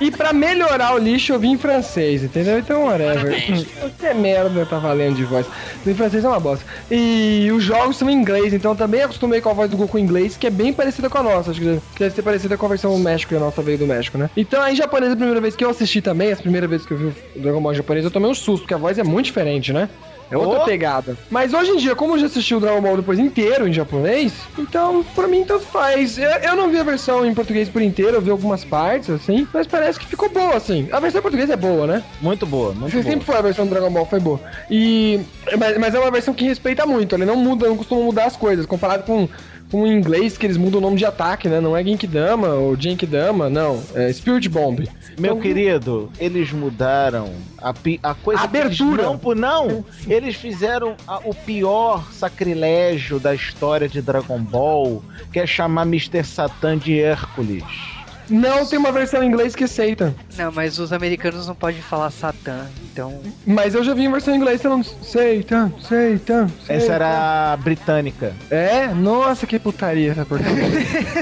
E 0.00 0.10
pra 0.10 0.32
melhorar 0.32 0.94
o 0.94 0.98
lixo, 0.98 1.32
eu 1.32 1.38
vi 1.38 1.48
em 1.48 1.58
francês, 1.58 2.22
entendeu? 2.22 2.58
Então, 2.58 2.84
whatever. 2.84 3.34
Que 3.98 4.06
é 4.06 4.14
merda 4.14 4.64
tá 4.64 4.78
valendo 4.78 5.16
de 5.16 5.24
voz. 5.24 5.46
Em 5.84 5.94
francês 5.94 6.24
é 6.24 6.28
uma 6.28 6.38
bosta. 6.38 6.64
E 6.90 7.50
os 7.52 7.64
jogos 7.64 7.96
são 7.96 8.08
em 8.08 8.12
inglês, 8.12 8.52
então 8.52 8.76
também 8.76 9.02
acostumei 9.02 9.40
com 9.40 9.48
a 9.48 9.52
voz 9.52 9.70
do 9.70 9.76
Goku 9.76 9.98
em 9.98 10.02
inglês, 10.02 10.36
que 10.36 10.46
é 10.46 10.50
bem 10.50 10.72
parecida 10.72 11.10
com 11.10 11.18
a 11.18 11.22
nossa. 11.22 11.50
Acho 11.50 11.60
que 11.60 11.80
deve 11.98 12.14
ser 12.14 12.22
parecida 12.22 12.56
com 12.56 12.66
a 12.66 12.68
versão 12.68 12.96
do 12.96 12.98
México, 13.02 13.30
que 13.30 13.36
a 13.36 13.40
nossa 13.40 13.60
veio 13.60 13.78
do 13.78 13.86
México, 13.86 14.16
né? 14.16 14.30
Então, 14.36 14.66
em 14.68 14.76
japonês, 14.76 15.12
a 15.12 15.16
primeira 15.16 15.40
vez 15.40 15.56
que 15.56 15.64
eu 15.64 15.70
assisti 15.70 16.00
também, 16.00 16.32
a 16.32 16.36
primeira 16.36 16.68
vez 16.68 16.86
que 16.86 16.92
eu 16.92 16.98
vi 16.98 17.04
o 17.06 17.40
Dragon 17.40 17.60
Ball 17.60 17.74
japonês, 17.74 18.04
eu 18.04 18.10
tomei 18.10 18.30
um 18.30 18.34
susto, 18.34 18.62
porque 18.62 18.74
a 18.74 18.78
voz 18.78 18.98
é 18.98 19.04
muito 19.04 19.26
diferente, 19.26 19.72
né? 19.72 19.88
É 20.30 20.36
outra 20.36 20.62
oh. 20.62 20.64
pegada. 20.64 21.16
Mas 21.30 21.52
hoje 21.52 21.70
em 21.72 21.76
dia, 21.76 21.94
como 21.94 22.14
eu 22.14 22.18
já 22.18 22.26
assisti 22.26 22.54
o 22.54 22.60
Dragon 22.60 22.80
Ball 22.80 22.96
depois 22.96 23.18
inteiro 23.18 23.66
em 23.66 23.72
japonês, 23.72 24.32
então 24.58 25.04
pra 25.14 25.26
mim 25.26 25.44
tanto 25.44 25.64
faz. 25.66 26.18
Eu, 26.18 26.30
eu 26.30 26.56
não 26.56 26.68
vi 26.68 26.78
a 26.78 26.82
versão 26.82 27.24
em 27.24 27.34
português 27.34 27.68
por 27.68 27.80
inteiro, 27.80 28.16
eu 28.16 28.20
vi 28.20 28.30
algumas 28.30 28.64
partes, 28.64 29.10
assim, 29.10 29.46
mas 29.52 29.66
parece 29.66 29.98
que 29.98 30.06
ficou 30.06 30.28
boa, 30.28 30.56
assim. 30.56 30.88
A 30.92 31.00
versão 31.00 31.20
em 31.20 31.22
português 31.22 31.50
é 31.50 31.56
boa, 31.56 31.86
né? 31.86 32.04
Muito 32.20 32.46
boa, 32.46 32.72
muito 32.72 32.92
boa. 32.92 33.02
Sempre 33.02 33.24
foi 33.24 33.36
a 33.36 33.42
versão 33.42 33.66
do 33.66 33.70
Dragon 33.70 33.90
Ball, 33.90 34.06
foi 34.06 34.20
boa. 34.20 34.40
E. 34.70 35.20
Mas, 35.58 35.78
mas 35.78 35.94
é 35.94 35.98
uma 35.98 36.10
versão 36.10 36.34
que 36.34 36.44
respeita 36.44 36.86
muito, 36.86 37.14
ele 37.14 37.24
não 37.24 37.36
muda, 37.36 37.66
não 37.66 37.76
costuma 37.76 38.02
mudar 38.02 38.26
as 38.26 38.36
coisas, 38.36 38.66
comparado 38.66 39.04
com 39.04 39.28
com 39.70 39.86
em 39.86 39.92
inglês 39.92 40.36
que 40.36 40.46
eles 40.46 40.56
mudam 40.56 40.78
o 40.78 40.82
nome 40.82 40.96
de 40.96 41.04
ataque, 41.04 41.48
né? 41.48 41.60
Não 41.60 41.76
é 41.76 41.82
Genkidama 41.82 42.48
ou 42.48 42.76
Genkidama, 42.76 43.48
não. 43.50 43.82
É 43.94 44.12
Spirit 44.12 44.48
Bomb. 44.48 44.88
Meu 45.18 45.32
então, 45.32 45.40
querido, 45.40 46.10
eles 46.18 46.52
mudaram 46.52 47.32
a, 47.58 47.74
a 48.02 48.14
coisa. 48.14 48.42
A 48.42 48.44
abertura. 48.44 49.02
Não, 49.02 49.20
não, 49.34 49.84
eles 50.06 50.36
fizeram 50.36 50.94
a, 51.06 51.18
o 51.18 51.34
pior 51.34 52.12
sacrilégio 52.12 53.18
da 53.18 53.34
história 53.34 53.88
de 53.88 54.00
Dragon 54.00 54.40
Ball, 54.40 55.02
que 55.32 55.40
é 55.40 55.46
chamar 55.46 55.82
Mr. 55.82 56.24
Satan 56.24 56.78
de 56.78 57.00
Hércules. 57.00 57.97
Não, 58.30 58.66
tem 58.66 58.78
uma 58.78 58.92
versão 58.92 59.22
em 59.22 59.26
inglês 59.26 59.54
que 59.54 59.64
aceita. 59.64 60.14
Não, 60.36 60.52
mas 60.52 60.78
os 60.78 60.92
americanos 60.92 61.46
não 61.46 61.54
podem 61.54 61.80
falar 61.80 62.10
Satã, 62.10 62.66
então. 62.90 63.20
Mas 63.46 63.74
eu 63.74 63.82
já 63.82 63.94
vi 63.94 64.04
em 64.04 64.10
versão 64.10 64.34
em 64.34 64.36
inglês 64.36 64.60
falando 64.60 64.84
Satan, 64.84 65.72
Satan. 65.80 66.50
Essa 66.68 66.92
era 66.92 67.52
a 67.52 67.56
britânica. 67.56 68.32
É? 68.50 68.88
Nossa, 68.88 69.46
que 69.46 69.58
putaria 69.58 70.12
essa 70.12 70.26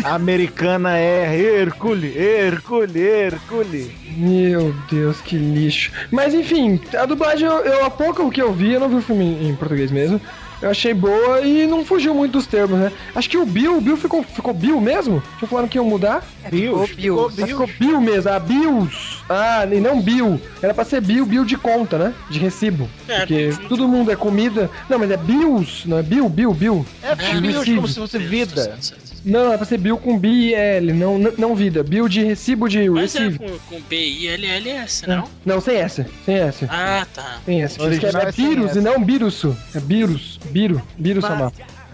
a 0.05 0.15
americana 0.15 0.99
é 0.99 1.37
Hercule, 1.37 2.17
Hercule, 2.17 3.01
Hercule. 3.01 4.07
Meu 4.17 4.75
Deus, 4.91 5.21
que 5.21 5.37
lixo. 5.37 5.93
Mas 6.11 6.35
enfim, 6.35 6.81
a 6.99 7.05
dublagem, 7.05 7.47
eu, 7.47 7.59
eu 7.59 7.85
há 7.85 7.91
pouco 7.91 8.23
o 8.23 8.31
que 8.31 8.41
eu 8.41 8.53
vi, 8.53 8.73
eu 8.73 8.81
não 8.81 8.89
vi 8.89 8.97
o 8.97 9.03
filme 9.03 9.47
em 9.47 9.55
português 9.55 9.91
mesmo 9.91 10.21
eu 10.61 10.71
achei 10.71 10.95
boa 10.95 11.41
e 11.43 11.67
não 11.67 11.85
fugiu 11.85 12.15
muito 12.15 12.33
dos 12.33 12.47
termos, 12.47 12.79
né? 12.79 12.93
Acho 13.15 13.29
que 13.29 13.37
o 13.37 13.45
Bill, 13.45 13.79
o 13.79 13.81
Bill 13.81 13.97
ficou, 13.97 14.23
ficou 14.23 14.55
Bill 14.55 14.81
mesmo? 14.81 15.23
Tinha 15.39 15.49
falando 15.49 15.69
que 15.69 15.79
ia 15.79 15.83
mudar? 15.83 16.25
É, 16.43 16.51
Bill, 16.51 16.87
ficou 16.87 16.97
Bill. 16.97 17.31
Ficou, 17.31 17.47
ficou 17.47 17.71
Bill 17.79 18.01
mesmo, 18.01 18.31
ah, 18.31 18.39
Bills. 18.39 19.19
Ah, 19.29 19.67
e 19.71 19.81
não 19.81 20.01
Bill. 20.01 20.41
Era 20.63 20.73
pra 20.73 20.85
ser 20.85 21.01
Bill, 21.01 21.27
Bill 21.27 21.45
de 21.45 21.57
conta, 21.57 21.99
né? 21.99 22.15
De 22.31 22.39
recibo. 22.39 22.89
É, 23.09 23.19
porque 23.19 23.51
todo 23.69 23.89
mundo 23.89 24.11
é 24.11 24.17
comida. 24.17 24.71
Não, 24.89 24.99
mas 24.99 25.11
é 25.11 25.17
Bills, 25.17 25.89
não 25.89 25.99
é 25.99 26.03
Bill, 26.03 26.29
Bill, 26.29 26.55
Bill. 26.55 26.87
É, 27.03 27.13
é 27.13 27.41
Bill 27.41 27.65
como 27.65 27.89
se 27.89 27.95
fosse 27.95 28.19
vida. 28.19 28.79
Não, 29.27 29.53
é 29.53 29.57
pra 29.57 29.67
ser 29.67 29.79
Bill 29.79 29.99
com 29.99 30.17
B 30.17 30.29
e 30.29 30.55
L, 30.55 30.93
não, 30.93 31.19
não 31.19 31.57
vida. 31.57 31.83
Bill 31.83 32.09
de 32.09 32.23
recibo 32.23 32.69
de 32.69 32.89
Mas 32.89 33.17
é 33.17 33.19
receive. 33.19 33.45
é 33.45 33.49
com, 33.49 33.59
com 33.59 33.81
B 33.83 33.97
I 33.97 34.29
L 34.29 34.47
L 34.47 34.71
S, 34.71 35.09
não? 35.09 35.29
Não, 35.45 35.61
sem 35.61 35.79
S. 35.79 36.07
Sem 36.25 36.37
S. 36.37 36.65
Ah, 36.71 37.05
tá. 37.13 37.41
Sem 37.45 37.61
S. 37.61 37.77
É, 37.81 38.29
é 38.29 38.31
vírus 38.31 38.77
e 38.77 38.81
não 38.81 39.05
vírus. 39.05 39.45
É 39.75 39.81
vírus. 39.81 40.39
Biro. 40.51 40.81
Biro 40.97 41.21
Samar. 41.21 41.53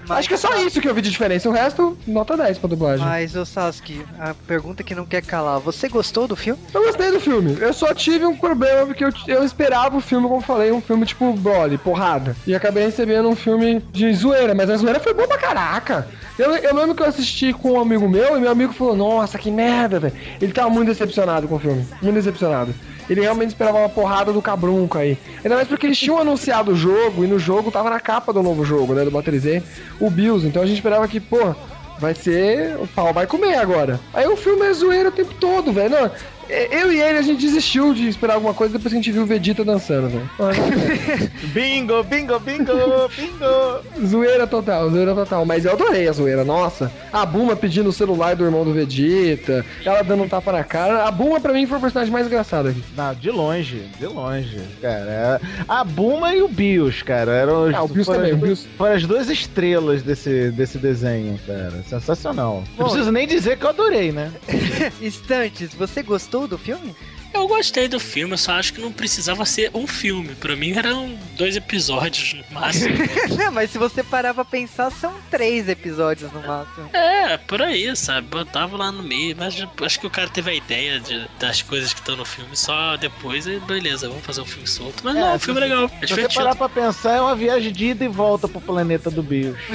Mas 0.08 0.18
Acho 0.18 0.28
que 0.28 0.34
é 0.34 0.36
só 0.36 0.56
isso 0.56 0.80
que 0.80 0.88
eu 0.88 0.94
vi 0.94 1.02
de 1.02 1.10
diferença. 1.10 1.48
O 1.48 1.52
resto, 1.52 1.96
nota 2.06 2.36
10 2.36 2.58
pra 2.58 2.68
dublagem. 2.68 3.04
Mas, 3.04 3.34
ô 3.36 3.44
Sasuke, 3.44 4.04
a 4.18 4.34
pergunta 4.46 4.82
que 4.82 4.94
não 4.94 5.04
quer 5.04 5.22
calar. 5.22 5.58
Você 5.60 5.88
gostou 5.88 6.28
do 6.28 6.36
filme? 6.36 6.60
Eu 6.72 6.82
gostei 6.84 7.10
do 7.10 7.20
filme. 7.20 7.56
Eu 7.60 7.72
só 7.72 7.94
tive 7.94 8.24
um 8.24 8.36
problema 8.36 8.86
porque 8.86 9.04
eu, 9.04 9.12
eu 9.26 9.44
esperava 9.44 9.96
o 9.96 10.00
filme, 10.00 10.28
como 10.28 10.40
falei, 10.40 10.72
um 10.72 10.80
filme 10.80 11.06
tipo 11.06 11.32
Broly, 11.34 11.78
porrada. 11.78 12.36
E 12.46 12.54
acabei 12.54 12.84
recebendo 12.84 13.28
um 13.28 13.36
filme 13.36 13.80
de 13.92 14.12
zoeira. 14.14 14.54
Mas 14.54 14.70
a 14.70 14.76
zoeira 14.76 15.00
foi 15.00 15.14
boa 15.14 15.28
pra 15.28 15.38
caraca. 15.38 16.08
Eu, 16.38 16.54
eu 16.56 16.74
lembro 16.74 16.94
que 16.94 17.02
eu 17.02 17.06
assisti 17.06 17.52
com 17.52 17.72
um 17.72 17.80
amigo 17.80 18.08
meu 18.08 18.36
e 18.36 18.40
meu 18.40 18.50
amigo 18.50 18.72
falou: 18.72 18.96
Nossa, 18.96 19.38
que 19.38 19.50
merda, 19.50 20.00
velho. 20.00 20.14
Ele 20.40 20.52
tava 20.52 20.70
muito 20.70 20.88
decepcionado 20.88 21.46
com 21.46 21.56
o 21.56 21.58
filme. 21.58 21.86
Muito 22.00 22.14
decepcionado 22.14 22.74
ele 23.12 23.20
realmente 23.20 23.50
esperava 23.50 23.78
uma 23.78 23.88
porrada 23.88 24.32
do 24.32 24.42
cabrunco 24.42 24.98
aí. 24.98 25.16
Ainda 25.44 25.56
mais 25.56 25.68
porque 25.68 25.86
eles 25.86 25.98
tinham 25.98 26.18
anunciado 26.18 26.72
o 26.72 26.76
jogo 26.76 27.24
e 27.24 27.26
no 27.26 27.38
jogo 27.38 27.70
tava 27.70 27.90
na 27.90 28.00
capa 28.00 28.32
do 28.32 28.42
novo 28.42 28.64
jogo, 28.64 28.94
né? 28.94 29.04
Do 29.04 29.10
Battle 29.10 29.38
Z, 29.38 29.62
o 30.00 30.10
Bills. 30.10 30.46
Então 30.46 30.62
a 30.62 30.66
gente 30.66 30.76
esperava 30.76 31.06
que, 31.06 31.20
pô, 31.20 31.54
vai 31.98 32.14
ser. 32.14 32.76
O 32.80 32.86
pau 32.86 33.12
vai 33.12 33.26
comer 33.26 33.54
agora. 33.56 34.00
Aí 34.12 34.26
o 34.26 34.36
filme 34.36 34.66
é 34.66 34.72
zoeiro 34.72 35.08
o 35.08 35.12
tempo 35.12 35.32
todo, 35.34 35.72
velho. 35.72 36.10
Não, 36.52 36.78
Eu 36.78 36.92
e 36.92 37.00
ele, 37.00 37.18
a 37.18 37.22
gente 37.22 37.40
desistiu 37.40 37.94
de 37.94 38.08
esperar 38.08 38.34
alguma 38.34 38.54
coisa 38.54 38.72
depois 38.74 38.92
que 38.92 38.98
a 38.98 39.00
gente 39.02 39.10
viu 39.12 39.22
o 39.22 39.26
Vegeta 39.26 39.64
dançando, 39.64 40.08
velho. 40.08 40.30
bingo, 41.52 42.02
bingo, 42.04 42.38
bingo, 42.40 42.72
bingo. 43.16 44.06
zoeira 44.06 44.46
total, 44.46 44.90
zoeira 44.90 45.14
total. 45.14 45.44
Mas 45.44 45.64
eu 45.64 45.72
adorei 45.72 46.08
a 46.08 46.12
zoeira, 46.12 46.44
nossa. 46.44 46.90
A 47.12 47.24
Buma 47.24 47.56
pedindo 47.56 47.88
o 47.88 47.92
celular 47.92 48.36
do 48.36 48.44
irmão 48.44 48.64
do 48.64 48.72
Vegeta, 48.72 49.64
ela 49.84 50.02
dando 50.02 50.22
um 50.24 50.28
tapa 50.28 50.52
na 50.52 50.64
cara. 50.64 51.04
A 51.06 51.10
Buma 51.10 51.40
pra 51.40 51.52
mim 51.52 51.66
foi 51.66 51.78
o 51.78 51.80
personagem 51.80 52.12
mais 52.12 52.26
engraçado 52.26 52.68
aqui. 52.68 52.82
Não, 52.96 53.14
de 53.14 53.30
longe, 53.30 53.82
de 53.98 54.06
longe, 54.06 54.60
cara. 54.80 55.40
A 55.68 55.84
Buma 55.84 56.34
e 56.34 56.42
o 56.42 56.48
Bios, 56.48 57.02
cara. 57.02 57.32
Eram 57.32 57.68
os, 57.68 57.74
Ah, 57.74 57.82
o 57.82 57.88
Bios 57.88 58.06
foram, 58.06 58.20
também, 58.20 58.34
as 58.34 58.40
Bios. 58.40 58.66
foram 58.76 58.94
as 58.94 59.06
duas 59.06 59.28
estrelas 59.30 60.02
desse, 60.02 60.50
desse 60.50 60.78
desenho, 60.78 61.38
cara. 61.46 61.82
Sensacional. 61.88 62.62
Não 62.78 62.86
preciso 62.88 63.10
nem 63.10 63.26
dizer 63.26 63.56
que 63.58 63.64
eu 63.64 63.70
adorei, 63.70 64.12
né? 64.12 64.30
Instantes, 65.00 65.74
você 65.74 66.02
gostou 66.02 66.41
do 66.46 66.58
filme? 66.58 66.94
Eu 67.34 67.48
gostei 67.48 67.88
do 67.88 67.98
filme, 67.98 68.34
eu 68.34 68.38
só 68.38 68.52
acho 68.52 68.74
que 68.74 68.80
não 68.80 68.92
precisava 68.92 69.46
ser 69.46 69.70
um 69.72 69.86
filme. 69.86 70.34
Pra 70.34 70.54
mim 70.54 70.76
eram 70.76 71.18
dois 71.34 71.56
episódios 71.56 72.34
no 72.34 72.44
máximo. 72.60 72.94
Não, 73.38 73.50
mas 73.50 73.70
se 73.70 73.78
você 73.78 74.02
parar 74.02 74.34
pra 74.34 74.44
pensar, 74.44 74.90
são 74.92 75.14
três 75.30 75.66
episódios 75.66 76.30
no 76.30 76.42
máximo. 76.46 76.90
é, 76.92 77.38
por 77.38 77.62
aí, 77.62 77.96
sabe? 77.96 78.26
Botava 78.26 78.76
lá 78.76 78.92
no 78.92 79.02
meio, 79.02 79.34
mas 79.38 79.56
acho 79.82 79.98
que 79.98 80.06
o 80.06 80.10
cara 80.10 80.28
teve 80.28 80.50
a 80.50 80.54
ideia 80.54 81.00
de- 81.00 81.26
das 81.40 81.62
coisas 81.62 81.94
que 81.94 82.00
estão 82.00 82.16
no 82.16 82.24
filme 82.26 82.54
só 82.54 82.98
depois 82.98 83.46
e 83.46 83.58
beleza, 83.60 84.08
vamos 84.10 84.24
fazer 84.26 84.42
um 84.42 84.46
filme 84.46 84.68
solto. 84.68 85.02
Mas 85.02 85.16
É, 85.16 85.20
não, 85.20 85.34
o 85.34 85.38
se 85.38 85.44
filme 85.46 85.60
é 85.60 85.62
você- 85.64 85.68
legal, 85.74 85.90
é 86.02 86.06
Se 86.06 86.12
você 86.14 86.28
parar 86.28 86.54
pra 86.54 86.68
pensar, 86.68 87.12
é 87.16 87.20
uma 87.22 87.34
viagem 87.34 87.72
de 87.72 87.86
ida 87.86 88.04
e 88.04 88.08
volta 88.08 88.46
pro 88.46 88.60
planeta 88.60 89.10
do 89.10 89.22
Bios. 89.22 89.56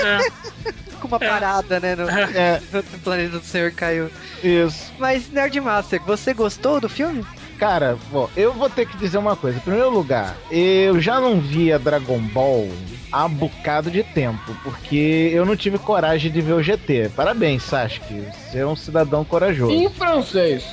É, 0.00 0.72
uma 1.08 1.16
É. 1.20 1.28
parada, 1.28 1.80
né, 1.80 1.96
no, 1.96 2.08
É, 2.36 2.60
no 2.72 2.82
planeta 3.00 3.38
do 3.38 3.44
Senhor 3.44 3.72
caiu. 3.72 4.10
isso. 4.42 4.92
Mas, 4.98 5.28
Nerdmaster, 5.30 6.00
você 6.04 6.32
gostou 6.32 6.80
do 6.80 6.88
filme? 6.88 7.24
Cara, 7.58 7.98
bom, 8.12 8.30
eu 8.36 8.52
vou 8.52 8.70
ter 8.70 8.86
que 8.86 8.96
dizer 8.96 9.18
uma 9.18 9.34
coisa. 9.34 9.58
Em 9.58 9.62
primeiro 9.62 9.90
lugar, 9.90 10.36
eu 10.48 11.00
já 11.00 11.20
não 11.20 11.40
via 11.40 11.76
Dragon 11.76 12.18
Ball 12.20 12.68
há 13.10 13.24
um 13.24 13.30
bocado 13.30 13.90
de 13.90 14.04
tempo, 14.04 14.56
porque 14.62 15.30
eu 15.34 15.44
não 15.44 15.56
tive 15.56 15.76
coragem 15.76 16.30
de 16.30 16.40
ver 16.40 16.52
o 16.52 16.62
GT. 16.62 17.10
Parabéns, 17.16 17.64
Sasuke. 17.64 18.22
Você 18.48 18.58
é 18.58 18.66
um 18.66 18.76
cidadão 18.76 19.24
corajoso. 19.24 19.72
Em 19.72 19.90
francês. 19.90 20.64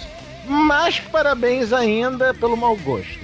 Mas 0.47 0.99
parabéns 0.99 1.73
ainda 1.73 2.35
pelo 2.35 2.55
mau 2.55 2.75
gosto. 2.75 3.17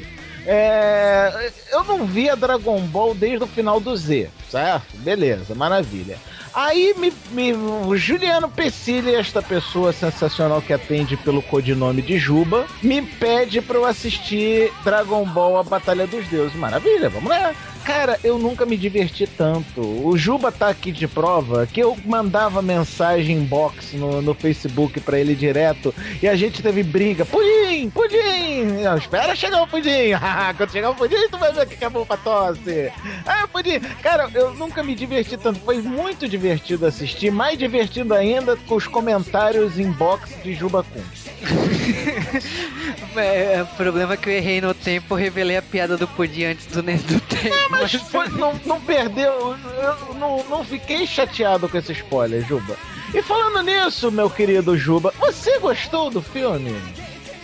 É, 0.44 1.52
eu 1.72 1.84
não 1.84 2.06
via 2.08 2.36
Dragon 2.36 2.80
Ball 2.82 3.14
desde 3.14 3.44
o 3.44 3.48
final 3.48 3.80
do 3.80 3.96
Z, 3.96 4.28
certo? 4.52 4.86
Beleza, 4.98 5.56
maravilha. 5.56 6.18
Aí 6.54 6.94
me, 6.98 7.14
me- 7.32 7.54
o 7.54 7.96
Juliano 7.96 8.50
Pecilli, 8.50 9.16
esta 9.16 9.42
pessoa 9.42 9.94
sensacional 9.94 10.62
que 10.62 10.74
atende 10.74 11.16
pelo 11.16 11.42
codinome 11.42 12.02
de 12.02 12.18
Juba, 12.18 12.66
me 12.84 13.02
pede 13.02 13.62
pra 13.62 13.78
eu 13.78 13.86
assistir 13.86 14.72
Dragon 14.84 15.24
Ball 15.26 15.58
A 15.58 15.64
Batalha 15.64 16.06
dos 16.06 16.28
Deuses. 16.28 16.56
Maravilha, 16.56 17.10
vamos 17.10 17.30
lá. 17.30 17.54
Cara, 17.86 18.20
eu 18.24 18.38
nunca 18.38 18.64
me 18.64 18.78
diverti 18.78 19.26
tanto. 19.26 19.82
O 19.82 20.16
Juba 20.16 20.52
tá 20.52 20.68
aqui 20.70 20.92
de 20.92 21.08
prova 21.08 21.66
que 21.66 21.80
eu 21.82 21.98
mandava 22.06 22.62
mensagem 22.62 23.38
inbox 23.38 23.94
no, 23.94 24.22
no 24.22 24.36
Facebook 24.36 25.00
pra 25.00 25.18
ele 25.20 25.34
direto 25.34 25.94
e 26.22 26.28
a 26.28 26.36
gente 26.36 26.62
teve 26.62 26.84
briga. 26.84 27.26
Pudim, 27.26 27.90
pudim! 27.90 28.84
Espera 28.98 29.36
chegar 29.36 29.64
o 29.64 29.68
pudim. 29.68 30.12
Quando 30.58 30.72
chegar 30.72 30.92
o 30.92 30.96
pudim, 30.96 31.28
tu 31.32 31.40
vai 31.40 31.52
ver 31.54 31.66
que 31.68 31.90
bom 31.90 32.06
pra 32.06 32.18
tosse. 32.18 32.92
Ah, 33.26 33.48
pudim. 33.52 33.80
Cara, 34.04 34.30
eu 34.36 34.41
nunca 34.56 34.82
me 34.84 34.96
diverti 34.96 35.38
tanto. 35.38 35.60
Foi 35.62 35.82
muito 35.82 36.28
divertido 36.28 36.86
assistir. 36.86 37.32
Mais 37.32 37.58
divertido 37.58 38.14
ainda 38.14 38.58
com 38.58 38.76
os 38.76 38.88
comentários 38.88 39.78
inbox 39.80 40.30
de 40.44 40.54
Juba 40.54 40.84
Kun. 40.84 41.02
É, 43.16 43.62
o 43.64 43.76
problema 43.76 44.14
é 44.14 44.18
que 44.18 44.30
eu 44.30 44.34
errei 44.34 44.62
no 44.62 44.74
tempo, 44.74 45.16
revelei 45.16 45.58
a 45.58 45.62
piada 45.62 45.98
do 45.98 46.08
pudim 46.08 46.46
antes 46.46 46.66
do, 46.68 46.82
do 46.82 47.20
tempo. 47.22 47.56
Mas 47.70 47.92
foi- 47.94 48.30
não, 48.30 48.54
não 48.66 48.80
perdeu. 48.80 49.32
Eu 49.82 50.16
não, 50.16 50.44
não 50.46 50.64
fiquei 50.64 51.06
chateado 51.06 51.68
com 51.68 51.78
esse 51.78 51.92
spoiler, 51.92 52.46
Juba. 52.48 52.78
E 53.14 53.22
falando 53.22 53.62
nisso, 53.64 54.10
meu 54.12 54.30
querido 54.30 54.78
Juba, 54.78 55.14
você 55.20 55.60
gostou 55.60 56.10
do 56.10 56.22
filme? 56.22 56.74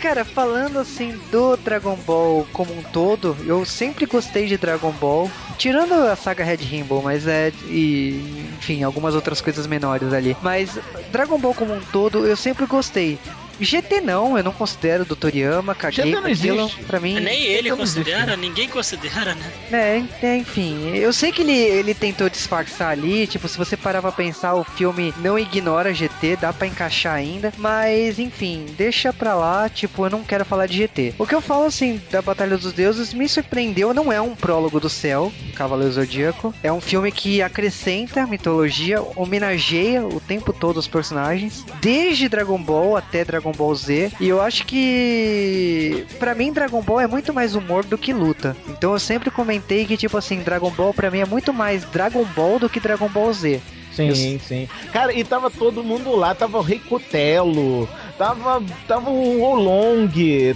Cara, 0.02 0.24
falando 0.24 0.78
assim 0.78 1.20
do 1.32 1.58
Dragon 1.58 1.96
Ball 1.96 2.46
como 2.54 2.72
um 2.72 2.84
todo, 2.84 3.36
eu 3.46 3.66
sempre 3.66 4.06
gostei 4.06 4.46
de 4.46 4.56
Dragon 4.56 4.92
Ball, 4.92 5.30
tirando 5.58 5.94
a 5.94 6.16
saga 6.16 6.44
Red 6.44 6.58
Rainbow, 6.70 7.02
mas 7.02 7.26
é 7.26 7.52
e 7.66 8.46
enfim, 8.58 8.84
algumas 8.84 9.16
outras 9.16 9.42
coisas 9.42 9.66
menores 9.66 10.14
ali. 10.14 10.38
Mas 10.42 10.78
Dragon 11.12 11.40
Ball 11.40 11.54
como 11.54 11.74
um 11.74 11.82
todo, 11.92 12.28
eu 12.28 12.38
sempre 12.38 12.66
gostei. 12.68 13.20
GT 13.60 14.02
não, 14.02 14.38
eu 14.38 14.44
não 14.44 14.52
considero 14.52 15.06
do 15.06 15.16
Toriyama, 15.16 15.76
caguei 15.76 16.06
GT 16.06 16.22
não 16.22 16.28
existe. 16.28 16.84
Pra 16.84 17.00
mim, 17.00 17.20
nem 17.20 17.44
ele 17.44 17.70
não 17.70 17.82
existe. 17.82 18.00
considera, 18.00 18.38
ninguém 18.38 18.68
considera, 18.68 19.36
né? 19.36 19.52
É, 19.72 20.26
é, 20.26 20.38
enfim, 20.38 20.96
eu 20.96 21.12
sei 21.12 21.32
que 21.32 21.42
ele, 21.42 21.54
ele 21.54 21.94
tentou 21.94 22.30
disfarçar 22.30 22.90
ali, 22.90 23.28
tipo, 23.28 23.48
se 23.48 23.58
você 23.58 23.76
parar 23.76 24.02
pra 24.02 24.12
pensar, 24.12 24.56
o 24.56 24.64
filme 24.64 25.14
não 25.18 25.38
ignora 25.38 25.94
GT, 25.94 26.38
dá 26.38 26.54
pra 26.54 26.68
encaixar 26.68 27.16
ainda, 27.16 27.52
mas 27.58 28.20
enfim, 28.20 28.66
deixa 28.78 29.12
pra 29.12 29.36
lá, 29.36 29.70
tipo, 29.70 30.06
eu 30.06 30.10
não 30.10 30.24
quero 30.24 30.46
falar 30.46 30.68
de 30.68 30.78
GT. 30.78 31.16
O 31.18 31.26
que 31.26 31.36
eu 31.36 31.42
falo, 31.42 31.66
assim, 31.66 32.02
da 32.12 32.22
Batalha 32.22 32.58
dos 32.58 32.74
Deuses 32.74 33.14
me 33.14 33.28
surpreendeu, 33.28 33.94
não 33.94 34.12
é 34.12 34.22
um 34.22 34.36
prólogo 34.36 34.80
do 34.80 34.90
céu, 34.90 35.32
Cavaleiro 35.56 35.94
Zodíaco, 35.94 36.54
é 36.64 36.72
um 36.72 36.82
filme 36.82 37.12
que 37.12 37.42
acrescenta 37.42 38.22
a 38.22 38.28
mitologia, 38.28 39.02
homenageia 39.16 40.06
o 40.06 40.20
tempo 40.20 40.54
todo 40.54 40.78
os 40.78 40.88
personagens, 40.88 41.66
desde 41.82 42.30
Dragon 42.30 42.62
Ball 42.62 42.96
até 42.96 43.24
Dragon 43.26 43.47
Ball 43.52 43.74
Z, 43.76 44.12
e 44.20 44.28
eu 44.28 44.42
acho 44.42 44.66
que, 44.66 46.06
pra 46.20 46.34
mim, 46.36 46.52
Dragon 46.52 46.82
Ball 46.82 47.00
é 47.02 47.08
muito 47.08 47.34
mais 47.34 47.56
humor 47.56 47.84
do 47.86 47.98
que 47.98 48.14
luta. 48.14 48.56
Então 48.70 48.94
eu 48.94 49.00
sempre 49.00 49.30
comentei 49.32 49.86
que, 49.86 49.98
tipo 49.98 50.18
assim, 50.18 50.40
Dragon 50.40 50.70
Ball 50.72 50.94
pra 50.94 51.10
mim 51.12 51.20
é 51.20 51.26
muito 51.26 51.54
mais 51.54 51.84
Dragon 51.86 52.24
Ball 52.36 52.60
do 52.60 52.70
que 52.70 52.80
Dragon 52.80 53.08
Ball 53.10 53.32
Z. 53.34 53.62
Sim, 53.94 54.40
sim. 54.40 54.70
Cara, 54.94 55.12
e 55.12 55.24
tava 55.24 55.50
todo 55.50 55.84
mundo 55.84 56.16
lá, 56.16 56.36
tava 56.36 56.60
o 56.60 56.62
Rei 56.62 56.78
Cutelo, 56.78 57.90
tava, 58.16 58.64
tava 58.88 59.10
o 59.10 59.42
Olong, 59.42 60.08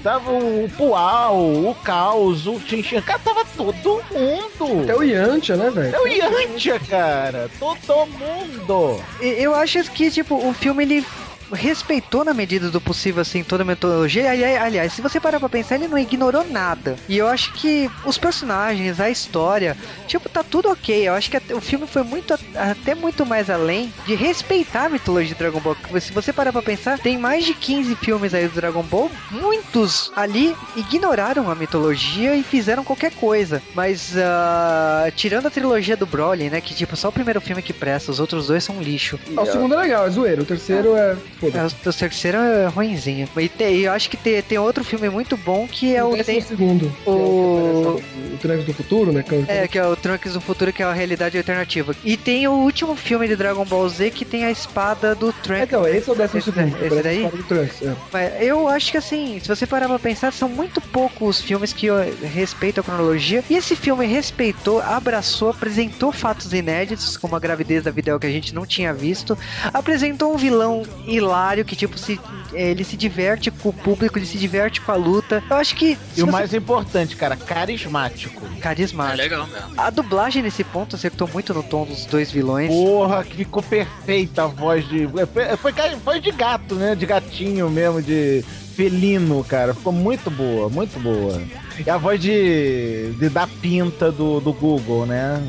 tava 0.03 0.31
o 0.31 0.69
Pual, 0.77 1.39
o 1.39 1.75
Caos, 1.83 2.45
o 2.45 2.59
Chinchin. 2.59 3.01
Cara, 3.01 3.17
tava 3.17 3.43
todo 3.57 3.99
mundo. 4.11 4.83
Até 4.83 4.95
o 4.95 5.01
Yantia, 5.01 5.57
né, 5.57 5.71
velho? 5.71 5.95
É 5.95 5.99
o 5.99 6.05
Yantia, 6.07 6.79
cara. 6.81 7.49
Todo 7.59 8.05
mundo. 8.05 9.01
E- 9.19 9.41
Eu 9.41 9.55
acho 9.55 9.83
que, 9.91 10.11
tipo, 10.11 10.35
o 10.35 10.53
filme 10.53 10.83
ele 10.83 11.05
respeitou 11.51 12.23
na 12.25 12.33
medida 12.33 12.69
do 12.69 12.79
possível, 12.81 13.21
assim, 13.21 13.43
toda 13.43 13.63
a 13.63 13.65
metodologia. 13.65 14.29
Ali- 14.31 14.43
Aliás, 14.43 14.93
se 14.93 15.01
você 15.01 15.19
parar 15.19 15.39
pra 15.39 15.49
pensar, 15.49 15.75
ele 15.75 15.87
não 15.87 15.97
ignorou 15.97 16.45
nada. 16.49 16.95
E 17.07 17.17
eu 17.17 17.27
acho 17.27 17.53
que 17.53 17.89
os 18.05 18.17
personagens, 18.17 18.99
a 18.99 19.09
história, 19.09 19.77
tipo, 20.07 20.27
tá 20.29 20.43
tudo 20.43 20.69
ok. 20.69 21.07
Eu 21.07 21.13
acho 21.13 21.29
que 21.29 21.37
até- 21.37 21.53
o 21.55 21.61
filme 21.61 21.87
foi 21.87 22.03
muito, 22.03 22.33
até 22.55 22.95
muito 22.95 23.25
mais 23.25 23.49
além 23.49 23.93
de 24.05 24.15
respeitar 24.15 24.85
a 24.85 24.89
mitologia 24.89 25.33
de 25.33 25.35
Dragon 25.39 25.59
Ball. 25.59 25.75
Porque 25.75 25.99
Se 26.01 26.11
você 26.13 26.33
parar 26.33 26.51
pra 26.51 26.61
pensar, 26.61 26.97
tem 26.99 27.17
mais 27.17 27.45
de 27.45 27.53
15 27.53 27.95
filmes 27.95 28.33
aí 28.33 28.47
do 28.47 28.55
Dragon 28.55 28.81
Ball. 28.83 29.09
Muitos 29.29 30.11
ali 30.15 30.55
ignoraram 30.75 31.49
a 31.49 31.55
mitologia 31.55 32.35
e 32.35 32.43
fizeram 32.43 32.83
qualquer 32.83 33.11
coisa. 33.11 33.61
Mas, 33.75 34.13
ah, 34.17 35.11
tirando 35.15 35.47
a 35.47 35.49
trilogia 35.51 35.95
do 35.97 36.05
Broly, 36.05 36.49
né, 36.49 36.61
que, 36.61 36.73
tipo, 36.73 36.95
só 36.95 37.09
o 37.09 37.11
primeiro 37.11 37.39
filme 37.41 37.61
que 37.61 37.73
presta, 37.73 38.11
os 38.11 38.19
outros 38.19 38.47
dois 38.47 38.63
são 38.63 38.81
lixo. 38.81 39.19
Ah, 39.35 39.41
o 39.41 39.45
segundo 39.45 39.73
é 39.75 39.77
legal, 39.77 40.05
é 40.07 40.09
zoeiro. 40.09 40.41
O 40.41 40.45
terceiro 40.45 40.95
é. 40.95 41.01
É, 41.40 41.40
Foda-se. 41.41 41.75
o, 41.85 41.89
o 41.89 41.93
terceiro 41.93 42.37
é 42.37 42.67
ruimzinho. 42.67 43.27
E 43.37 43.49
tem- 43.49 43.77
eu 43.79 43.91
acho 43.91 44.09
que 44.09 44.15
tem, 44.17 44.41
tem 44.41 44.57
outro 44.57 44.83
filme 44.83 45.09
muito 45.09 45.35
bom 45.35 45.67
que 45.67 45.95
é 45.95 46.03
o. 46.03 46.11
décimo 46.15 46.25
Tem, 46.25 46.41
segundo. 46.41 46.85
é 47.05 47.09
o- 47.09 48.01
O 48.33 48.37
Trunks 48.41 48.65
do 48.65 48.73
Futuro, 48.73 49.11
né? 49.11 49.23
que 49.23 49.35
é, 49.47 49.67
que 49.67 49.77
é 49.77 49.85
o 49.85 49.95
Trunks 49.95 50.33
do 50.33 50.41
Futuro, 50.41 50.71
que 50.71 50.81
é 50.81 50.85
a 50.85 50.93
realidade 50.93 51.37
alternativa. 51.37 51.95
E 52.03 52.15
tem 52.15 52.47
o 52.47 52.51
último 52.53 52.95
filme 52.95 53.27
de 53.27 53.35
Dragon 53.35 53.65
Ball 53.65 53.87
Z 53.89 54.11
que 54.11 54.23
tem 54.23 54.45
a 54.45 54.51
espada 54.51 55.13
do 55.15 55.33
Trunks. 55.33 55.63
Então, 55.63 55.87
esse 55.87 56.09
é 56.09 56.13
o 56.13 56.15
décimo 56.15 56.39
Esse 56.39 56.51
segundo. 56.51 56.77
esse 56.85 57.01
daí? 57.03 57.29
Trunks, 57.47 57.81
é. 57.81 57.95
Mas 58.13 58.41
eu 58.41 58.67
acho 58.67 58.91
que 58.91 58.97
assim, 58.97 59.39
se 59.41 59.47
você 59.47 59.65
parar 59.67 59.87
pra 59.87 59.99
pensar, 59.99 60.31
são 60.31 60.47
muito 60.47 60.79
poucos 60.79 61.21
os 61.21 61.41
filmes 61.41 61.71
que 61.71 61.87
respeitam 62.33 62.81
a 62.81 62.83
cronologia. 62.85 63.43
E 63.49 63.55
esse 63.55 63.75
filme 63.75 64.05
respeitou, 64.05 64.81
abraçou, 64.81 65.49
apresentou 65.49 66.11
fatos 66.11 66.51
inéditos, 66.53 67.15
como 67.17 67.35
a 67.35 67.39
gravidez 67.39 67.83
da 67.83 67.91
Videl 67.91 68.19
que 68.19 68.27
a 68.27 68.31
gente 68.31 68.53
não 68.53 68.65
tinha 68.65 68.93
visto. 68.93 69.37
Apresentou 69.73 70.33
um 70.33 70.37
vilão 70.37 70.83
hilário 71.07 71.30
que, 71.65 71.75
tipo, 71.75 71.97
se, 71.97 72.19
ele 72.53 72.83
se 72.83 72.95
diverte 72.97 73.49
com 73.51 73.69
o 73.69 73.73
público, 73.73 74.17
ele 74.17 74.25
se 74.25 74.37
diverte 74.37 74.81
com 74.81 74.91
a 74.91 74.95
luta. 74.95 75.43
Eu 75.49 75.57
acho 75.57 75.75
que. 75.75 75.97
E 76.15 76.21
o 76.21 76.25
você- 76.25 76.31
mais 76.31 76.53
importante, 76.53 77.15
cara, 77.15 77.35
carismático. 77.35 78.41
É 78.57 78.59
Carismático. 78.61 79.17
legal 79.17 79.47
mesmo. 79.47 79.73
A 79.77 79.89
dublagem 79.89 80.43
nesse 80.43 80.63
ponto 80.63 80.95
acertou 80.95 81.27
muito 81.31 81.53
no 81.53 81.63
tom 81.63 81.85
dos 81.85 82.05
dois 82.05 82.31
vilões. 82.31 82.69
Porra, 82.69 83.23
que 83.23 83.35
ficou 83.37 83.63
perfeita 83.63 84.43
a 84.43 84.47
voz 84.47 84.87
de. 84.87 85.07
Foi, 85.07 85.57
foi, 85.57 85.73
ca- 85.73 85.97
foi 86.03 86.19
de 86.19 86.31
gato, 86.31 86.75
né? 86.75 86.95
De 86.95 87.05
gatinho 87.05 87.69
mesmo, 87.69 88.01
de 88.01 88.43
felino, 88.75 89.43
cara. 89.43 89.73
Ficou 89.73 89.91
muito 89.93 90.29
boa, 90.29 90.69
muito 90.69 90.99
boa. 90.99 91.41
E 91.85 91.89
a 91.89 91.97
voz 91.97 92.19
de. 92.19 93.13
de 93.17 93.29
da 93.29 93.47
pinta 93.47 94.11
do, 94.11 94.39
do 94.39 94.53
Google, 94.53 95.05
né? 95.05 95.41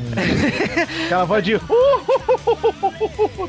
Aquela 1.05 1.25
voz 1.25 1.43
de. 1.43 1.57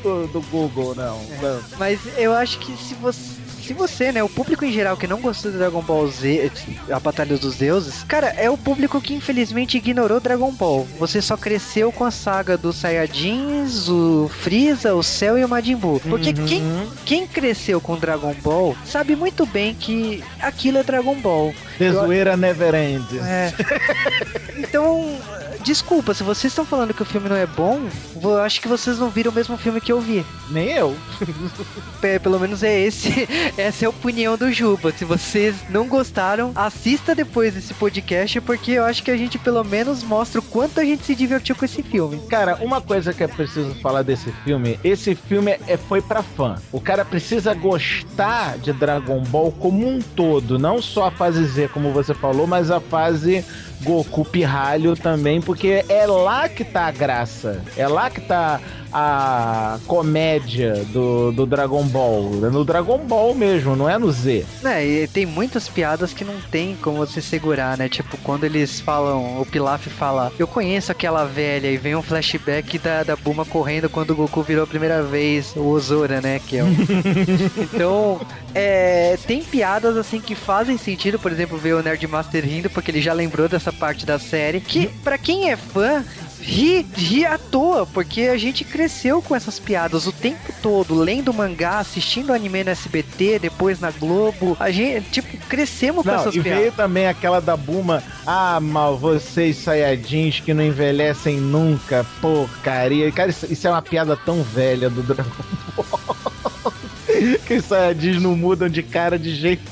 do, 0.02 0.26
do 0.28 0.40
Google, 0.50 0.94
não. 0.94 1.18
não. 1.40 1.60
Mas 1.78 2.00
eu 2.18 2.32
acho 2.32 2.58
que 2.58 2.76
se 2.76 2.94
você. 2.94 3.43
Se 3.66 3.72
você, 3.72 4.12
né, 4.12 4.22
o 4.22 4.28
público 4.28 4.64
em 4.64 4.72
geral 4.72 4.96
que 4.96 5.06
não 5.06 5.20
gostou 5.20 5.50
de 5.50 5.58
Dragon 5.58 5.80
Ball 5.82 6.06
Z, 6.08 6.50
a 6.90 7.00
Batalha 7.00 7.36
dos 7.36 7.56
Deuses, 7.56 8.04
cara, 8.04 8.28
é 8.36 8.50
o 8.50 8.56
público 8.58 9.00
que 9.00 9.14
infelizmente 9.14 9.76
ignorou 9.78 10.20
Dragon 10.20 10.52
Ball. 10.52 10.86
Você 10.98 11.22
só 11.22 11.36
cresceu 11.36 11.90
com 11.90 12.04
a 12.04 12.10
saga 12.10 12.56
dos 12.56 12.76
Saiyajins, 12.76 13.88
o 13.88 14.30
Freeza, 14.40 14.94
o 14.94 15.02
Cell 15.02 15.38
e 15.38 15.44
o 15.44 15.48
Majin 15.48 15.76
Buu. 15.76 16.00
Porque 16.00 16.30
Uhum. 16.30 16.46
quem, 16.46 16.62
quem 17.04 17.26
cresceu 17.26 17.80
com 17.80 17.96
Dragon 17.96 18.34
Ball 18.42 18.76
sabe 18.84 19.14
muito 19.16 19.46
bem 19.46 19.74
que 19.74 20.22
aquilo 20.40 20.78
é 20.78 20.82
Dragon 20.82 21.14
Ball. 21.16 21.54
The 21.78 21.92
zoeira 21.92 22.36
never 22.36 22.74
ends. 22.74 23.14
É. 23.22 23.52
Então, 24.56 25.18
desculpa, 25.64 26.14
se 26.14 26.22
vocês 26.22 26.52
estão 26.52 26.64
falando 26.64 26.94
que 26.94 27.02
o 27.02 27.06
filme 27.06 27.28
não 27.28 27.36
é 27.36 27.46
bom, 27.46 27.80
eu 28.22 28.38
acho 28.40 28.60
que 28.60 28.68
vocês 28.68 28.98
não 28.98 29.08
viram 29.10 29.32
o 29.32 29.34
mesmo 29.34 29.56
filme 29.56 29.80
que 29.80 29.90
eu 29.90 30.00
vi. 30.00 30.24
Nem 30.50 30.70
eu. 30.72 30.96
Pe- 32.00 32.18
Pelo 32.20 32.38
menos 32.38 32.62
é 32.62 32.80
esse, 32.80 33.26
essa 33.56 33.84
é 33.84 33.86
a 33.86 33.90
opinião 33.90 34.36
do 34.36 34.52
Juba. 34.52 34.92
Se 34.92 35.04
vocês 35.04 35.56
não 35.70 35.88
gostaram, 35.88 36.52
assista 36.54 37.14
depois 37.14 37.54
desse 37.54 37.74
podcast, 37.74 38.40
porque 38.42 38.72
eu 38.72 38.84
acho 38.84 39.02
que 39.02 39.10
a 39.10 39.16
gente 39.16 39.38
pelo 39.38 39.64
menos 39.64 40.02
mostra 40.02 40.38
o 40.40 40.42
quanto 40.42 40.80
a 40.80 40.84
gente 40.84 41.04
se 41.04 41.14
divertiu 41.14 41.56
com 41.56 41.64
esse 41.64 41.82
filme. 41.82 42.20
Cara, 42.28 42.56
uma 42.60 42.80
coisa 42.80 43.12
que 43.12 43.22
é 43.24 43.28
preciso 43.28 43.74
falar 43.80 44.02
desse 44.02 44.30
filme, 44.44 44.78
esse 44.84 45.14
filme 45.14 45.56
é, 45.66 45.76
foi 45.76 46.00
pra 46.02 46.22
fã. 46.22 46.56
O 46.70 46.80
cara 46.80 47.04
precisa 47.04 47.54
gostar 47.54 48.58
de 48.58 48.72
Dragon 48.72 49.20
Ball 49.24 49.50
como 49.52 49.88
um 49.88 49.98
todo, 50.00 50.58
não 50.58 50.80
só 50.82 51.06
a 51.06 51.10
fase 51.10 51.44
Z, 51.44 51.68
como 51.68 51.90
você 51.92 52.12
falou, 52.14 52.46
mas 52.46 52.70
a 52.70 52.80
fase 52.80 53.44
Goku 53.84 54.24
Pirralho 54.24 54.96
também, 54.96 55.40
porque 55.40 55.84
é 55.88 56.06
lá 56.06 56.48
que 56.48 56.64
tá 56.64 56.86
a 56.86 56.90
graça. 56.90 57.62
É 57.76 57.86
lá 57.86 58.10
que 58.10 58.20
tá 58.20 58.60
a 58.94 59.80
comédia 59.88 60.84
do, 60.92 61.32
do 61.32 61.44
Dragon 61.44 61.82
Ball. 61.84 62.46
É 62.46 62.50
no 62.50 62.64
Dragon 62.64 62.98
Ball 62.98 63.34
mesmo, 63.34 63.74
não 63.74 63.90
é 63.90 63.98
no 63.98 64.12
Z. 64.12 64.46
É, 64.64 64.86
e 64.86 65.08
tem 65.08 65.26
muitas 65.26 65.68
piadas 65.68 66.12
que 66.12 66.24
não 66.24 66.40
tem 66.50 66.76
como 66.76 66.98
você 66.98 67.20
segurar, 67.20 67.76
né? 67.76 67.88
Tipo, 67.88 68.16
quando 68.18 68.44
eles 68.44 68.78
falam, 68.80 69.40
o 69.40 69.46
Pilaf 69.46 69.88
fala, 69.88 70.32
eu 70.38 70.46
conheço 70.46 70.92
aquela 70.92 71.24
velha, 71.24 71.66
e 71.66 71.76
vem 71.76 71.96
um 71.96 72.02
flashback 72.02 72.78
da, 72.78 73.02
da 73.02 73.16
Buma 73.16 73.44
correndo 73.44 73.90
quando 73.90 74.10
o 74.10 74.14
Goku 74.16 74.42
virou 74.42 74.62
a 74.62 74.66
primeira 74.66 75.02
vez, 75.02 75.54
o 75.56 75.66
Ozora, 75.66 76.20
né? 76.20 76.40
Que 76.46 76.58
é 76.58 76.64
um... 76.64 76.72
então, 77.58 78.20
é, 78.54 79.18
tem 79.26 79.42
piadas 79.42 79.96
assim 79.96 80.20
que 80.20 80.36
fazem 80.36 80.78
sentido, 80.78 81.18
por 81.18 81.32
exemplo, 81.32 81.58
ver 81.58 81.74
o 81.74 81.82
Nerdmaster 81.82 82.44
rindo, 82.44 82.70
porque 82.70 82.92
ele 82.92 83.02
já 83.02 83.12
lembrou 83.12 83.48
dessa 83.48 83.72
parte 83.72 84.06
da 84.06 84.20
série, 84.20 84.60
que 84.60 84.86
pra 85.02 85.18
quem 85.18 85.50
é 85.50 85.56
fã, 85.56 86.04
ri, 86.44 86.86
ri 86.94 87.24
à 87.24 87.38
toa, 87.38 87.86
porque 87.86 88.22
a 88.22 88.36
gente 88.36 88.64
cresceu 88.64 89.22
com 89.22 89.34
essas 89.34 89.58
piadas 89.58 90.06
o 90.06 90.12
tempo 90.12 90.52
todo, 90.62 90.94
lendo 90.94 91.32
mangá, 91.32 91.78
assistindo 91.78 92.32
anime 92.32 92.64
no 92.64 92.70
SBT, 92.70 93.38
depois 93.38 93.80
na 93.80 93.90
Globo. 93.90 94.56
A 94.60 94.70
gente, 94.70 95.10
tipo, 95.10 95.36
crescemos 95.48 96.04
com 96.04 96.10
Não, 96.10 96.20
essas 96.20 96.34
e 96.36 96.40
piadas. 96.40 96.60
veio 96.60 96.72
também 96.72 97.08
aquela 97.08 97.40
da 97.40 97.56
Buma, 97.56 98.02
ah, 98.26 98.60
mal, 98.60 98.98
vocês 98.98 99.56
Saiyajins 99.56 100.40
que 100.40 100.52
não 100.52 100.62
envelhecem 100.62 101.38
nunca, 101.38 102.04
porcaria. 102.20 103.10
Cara, 103.10 103.30
isso, 103.30 103.50
isso 103.50 103.66
é 103.66 103.70
uma 103.70 103.82
piada 103.82 104.16
tão 104.16 104.42
velha 104.42 104.90
do 104.90 105.02
Dragon 105.02 105.30
Ball. 105.76 106.74
que 107.46 107.54
os 107.54 107.64
Saiyajins 107.64 108.22
não 108.22 108.36
mudam 108.36 108.68
de 108.68 108.82
cara 108.82 109.18
de 109.18 109.34
jeito 109.34 109.70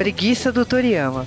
Preguiça 0.00 0.50
do 0.50 0.64
Toriyama. 0.64 1.26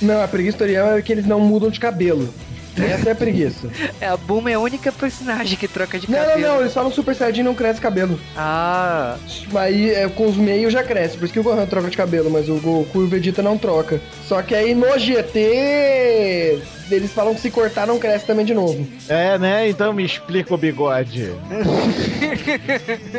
Não, 0.00 0.22
a 0.22 0.26
preguiça 0.26 0.56
do 0.56 0.60
Toriyama 0.60 0.96
é 0.96 1.02
que 1.02 1.12
eles 1.12 1.26
não 1.26 1.38
mudam 1.40 1.68
de 1.68 1.78
cabelo. 1.78 2.32
Essa 2.76 3.10
é 3.10 3.12
a 3.12 3.14
preguiça. 3.14 3.68
É, 4.00 4.06
a 4.08 4.16
Buma 4.16 4.50
é 4.50 4.54
a 4.54 4.58
única 4.60 4.90
personagem 4.90 5.56
que 5.56 5.68
troca 5.68 5.98
de 5.98 6.10
Não, 6.10 6.18
cabelo. 6.18 6.40
não, 6.40 6.48
não, 6.54 6.60
eles 6.60 6.72
falam 6.74 6.90
Super 6.90 7.14
Saiyajin 7.14 7.42
não 7.42 7.54
cresce 7.54 7.80
cabelo. 7.80 8.18
Ah, 8.36 9.16
Aí 9.54 9.90
é, 9.90 10.08
com 10.08 10.26
os 10.26 10.36
meios 10.36 10.72
já 10.72 10.82
cresce, 10.82 11.16
por 11.16 11.24
isso 11.24 11.32
que 11.32 11.40
o 11.40 11.42
Gohan 11.42 11.66
troca 11.66 11.88
de 11.90 11.96
cabelo, 11.96 12.30
mas 12.30 12.48
o 12.48 12.54
Goku 12.56 13.02
e 13.02 13.04
o 13.04 13.08
Vegeta 13.08 13.42
não 13.42 13.56
troca. 13.56 14.00
Só 14.26 14.42
que 14.42 14.54
aí 14.54 14.74
no 14.74 14.98
GT 14.98 16.58
eles 16.90 17.10
falam 17.12 17.34
que 17.34 17.40
se 17.40 17.50
cortar 17.50 17.86
não 17.86 17.98
cresce 17.98 18.26
também 18.26 18.44
de 18.44 18.52
novo. 18.54 18.86
É, 19.08 19.38
né? 19.38 19.68
Então 19.68 19.92
me 19.92 20.04
explica 20.04 20.52
o 20.54 20.58
bigode. 20.58 21.32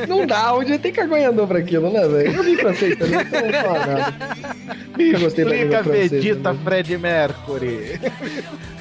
Não 0.08 0.26
dá, 0.26 0.54
o 0.54 0.64
GT 0.64 0.92
cagonha 0.92 1.30
andou 1.30 1.48
pra 1.48 1.60
aquilo, 1.60 1.90
né, 1.92 2.08
velho? 2.08 2.36
Eu 2.36 2.44
vi 2.44 2.56
francês 2.58 2.98
também, 2.98 3.20
então 3.22 3.42
não 3.42 3.52
fala 3.52 3.86
nada. 3.86 4.14
Língua 4.98 5.28
Explica 5.28 5.84
Vegeta 5.84 6.54
né? 6.54 6.60
Fred 6.64 6.98
Mercury. 6.98 8.00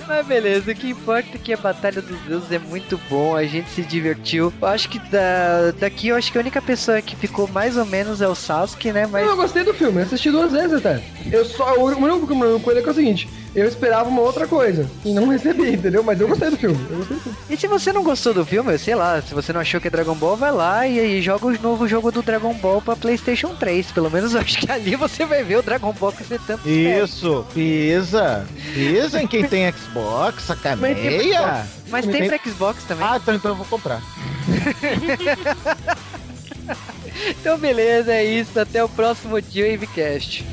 Mas 0.07 0.27
beleza, 0.27 0.73
o 0.73 0.75
que 0.75 0.89
importa 0.89 1.29
é 1.35 1.39
que 1.39 1.53
a 1.53 1.57
Batalha 1.57 2.01
dos 2.01 2.19
Deuses 2.21 2.51
é 2.53 2.59
muito 2.59 2.99
bom, 3.09 3.37
a 3.37 3.45
gente 3.45 3.71
se 3.71 3.83
divertiu. 3.83 4.53
Eu 4.61 4.69
acho 4.69 4.89
que 4.89 4.99
da, 4.99 5.73
daqui, 5.79 6.09
eu 6.09 6.17
acho 6.17 6.31
que 6.31 6.39
a 6.39 6.41
única 6.41 6.61
pessoa 6.63 7.01
que 7.03 7.17
ficou 7.17 7.49
mais 7.49 7.77
ou 7.77 7.85
menos 7.85 8.21
é 8.21 8.29
o 8.29 8.35
Sasuke, 8.35 8.93
né? 8.93 9.07
Mas 9.07 9.25
Não, 9.25 9.33
eu 9.33 9.37
gostei 9.37 9.65
do 9.65 9.75
filme, 9.75 10.01
eu 10.01 10.05
assisti 10.05 10.31
duas 10.31 10.53
vezes 10.53 10.73
até. 10.75 11.03
Eu 11.31 11.45
só, 11.45 11.75
o 11.77 11.85
único 11.85 12.27
problema 12.27 12.61
com 12.61 12.71
ele 12.71 12.81
é 12.81 12.83
que 12.83 12.89
é 12.89 12.93
o 12.93 12.95
seguinte, 12.95 13.29
eu 13.55 13.67
esperava 13.67 14.09
uma 14.09 14.23
outra 14.23 14.47
coisa 14.47 14.91
e 15.05 15.13
não 15.13 15.29
recebi, 15.31 15.73
entendeu? 15.75 16.03
Mas 16.03 16.21
eu 16.21 16.27
gostei 16.29 16.51
do 16.51 16.57
filme, 16.57 16.79
eu 16.91 16.97
gostei 16.99 17.17
do 17.17 17.23
filme. 17.23 17.39
E 17.49 17.57
se 17.57 17.67
você 17.67 17.93
não 17.93 18.03
gostou 18.03 18.35
do 18.35 18.45
filme, 18.45 18.77
sei 18.79 18.95
lá, 18.95 19.23
se 19.23 19.33
você 19.33 19.53
não 19.53 19.61
achou 19.61 19.81
que 19.81 19.87
é 19.89 19.91
Dragon 19.91 20.15
Ball, 20.15 20.37
vai 20.37 20.53
lá 20.53 20.87
e, 20.87 21.19
e 21.19 21.23
joga 21.23 21.47
o 21.47 21.63
novo 21.63 21.87
jogo 21.87 22.11
do 22.11 22.23
Dragon 22.23 22.53
Ball 22.55 22.83
pra 22.83 22.97
PlayStation 22.97 23.55
3. 23.55 23.93
Pelo 23.93 24.11
menos 24.11 24.35
eu 24.35 24.41
acho 24.41 24.59
que 24.59 24.71
ali 24.71 24.97
você 24.97 25.25
vai 25.25 25.45
ver 25.45 25.59
o 25.59 25.63
Dragon 25.63 25.93
Ball 25.93 26.13
que 26.13 26.25
você 26.25 26.39
tanto 26.39 26.69
espera. 26.69 27.05
Isso, 27.05 27.47
pisa. 27.55 28.47
Pisa 28.73 29.23
em 29.23 29.27
quem 29.27 29.47
tem 29.47 29.71
Xbox, 29.73 29.94
sacaneia. 30.41 31.67
Mas 31.89 32.07
tem 32.07 32.29
pra 32.29 32.39
Xbox 32.39 32.85
também. 32.85 33.07
Ah, 33.07 33.17
então, 33.17 33.35
então 33.35 33.51
eu 33.53 33.57
vou 33.57 33.67
comprar. 33.67 34.01
Então 37.27 37.59
beleza, 37.59 38.13
é 38.13 38.25
isso. 38.25 38.59
Até 38.59 38.83
o 38.83 38.89
próximo 38.89 39.41
dia 39.41 39.71
Wavecast. 39.71 40.45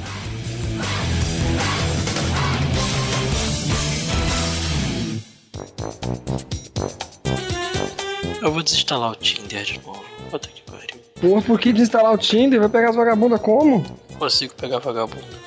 Eu 8.42 8.52
vou 8.52 8.64
desinstalar 8.64 9.12
o 9.12 9.16
Tinder 9.16 9.64
de 9.64 9.80
novo. 9.86 10.04
Puta 10.30 10.48
que 10.48 10.62
pariu. 10.64 11.00
Porra, 11.20 11.42
por 11.42 11.60
que 11.60 11.74
desinstalar 11.74 12.14
o 12.14 12.18
Tinder? 12.18 12.60
Vai 12.60 12.70
pegar 12.70 12.90
as 12.90 12.96
vagabundas 12.96 13.40
como? 13.42 13.84
Consigo 14.18 14.54
pegar 14.56 14.80
vagabundo. 14.80 15.41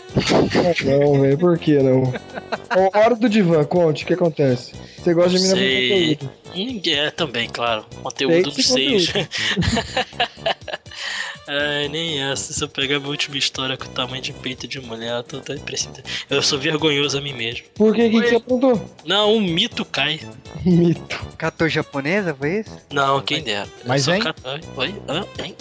Não, 0.84 1.20
velho, 1.20 1.38
por 1.38 1.58
que 1.58 1.78
não? 1.82 2.12
Hora 2.94 3.14
do 3.16 3.28
divã, 3.28 3.64
conte, 3.64 4.04
o 4.04 4.06
que 4.06 4.14
acontece? 4.14 4.72
Você 4.98 5.12
gosta 5.14 5.30
de 5.30 5.40
mina 5.40 5.54
com 5.54 5.58
Sei. 5.60 6.16
conteúdo. 6.16 6.32
E 6.54 6.90
é 6.92 7.10
também, 7.10 7.48
claro. 7.48 7.84
Conteúdo 8.02 8.48
esse 8.48 8.62
seis. 8.62 9.12
Ai, 11.46 11.88
nem 11.88 12.22
essa. 12.22 12.54
Se 12.54 12.62
eu 12.64 12.68
pegar 12.68 12.98
minha 12.98 13.10
última 13.10 13.36
história 13.36 13.76
com 13.76 13.84
o 13.84 13.88
tamanho 13.88 14.22
de 14.22 14.32
peito 14.32 14.66
de 14.66 14.80
mulher, 14.80 15.12
eu 15.18 15.22
tô 15.22 15.36
até 15.38 15.56
precisa. 15.56 16.02
Eu 16.30 16.40
sou 16.42 16.58
vergonhoso 16.58 17.18
a 17.18 17.20
mim 17.20 17.34
mesmo. 17.34 17.66
Por 17.74 17.94
que? 17.94 18.06
O 18.06 18.10
que, 18.10 18.22
que 18.22 18.28
você 18.30 18.36
aprontou? 18.36 18.80
Não, 19.04 19.34
um 19.34 19.40
mito 19.40 19.84
cai. 19.84 20.20
Mito. 20.64 21.22
Catou 21.36 21.68
japonesa, 21.68 22.34
foi 22.34 22.60
isso? 22.60 22.78
Não, 22.90 23.20
quem 23.20 23.42
dera. 23.42 23.68
Mas, 23.84 24.04
Só 24.04 24.14
hein? 24.14 24.22
ca- 24.22 24.34
Oi? 24.44 24.60
Oi? 24.76 24.94
Hã? 25.06 25.24
Hein? 25.44 25.54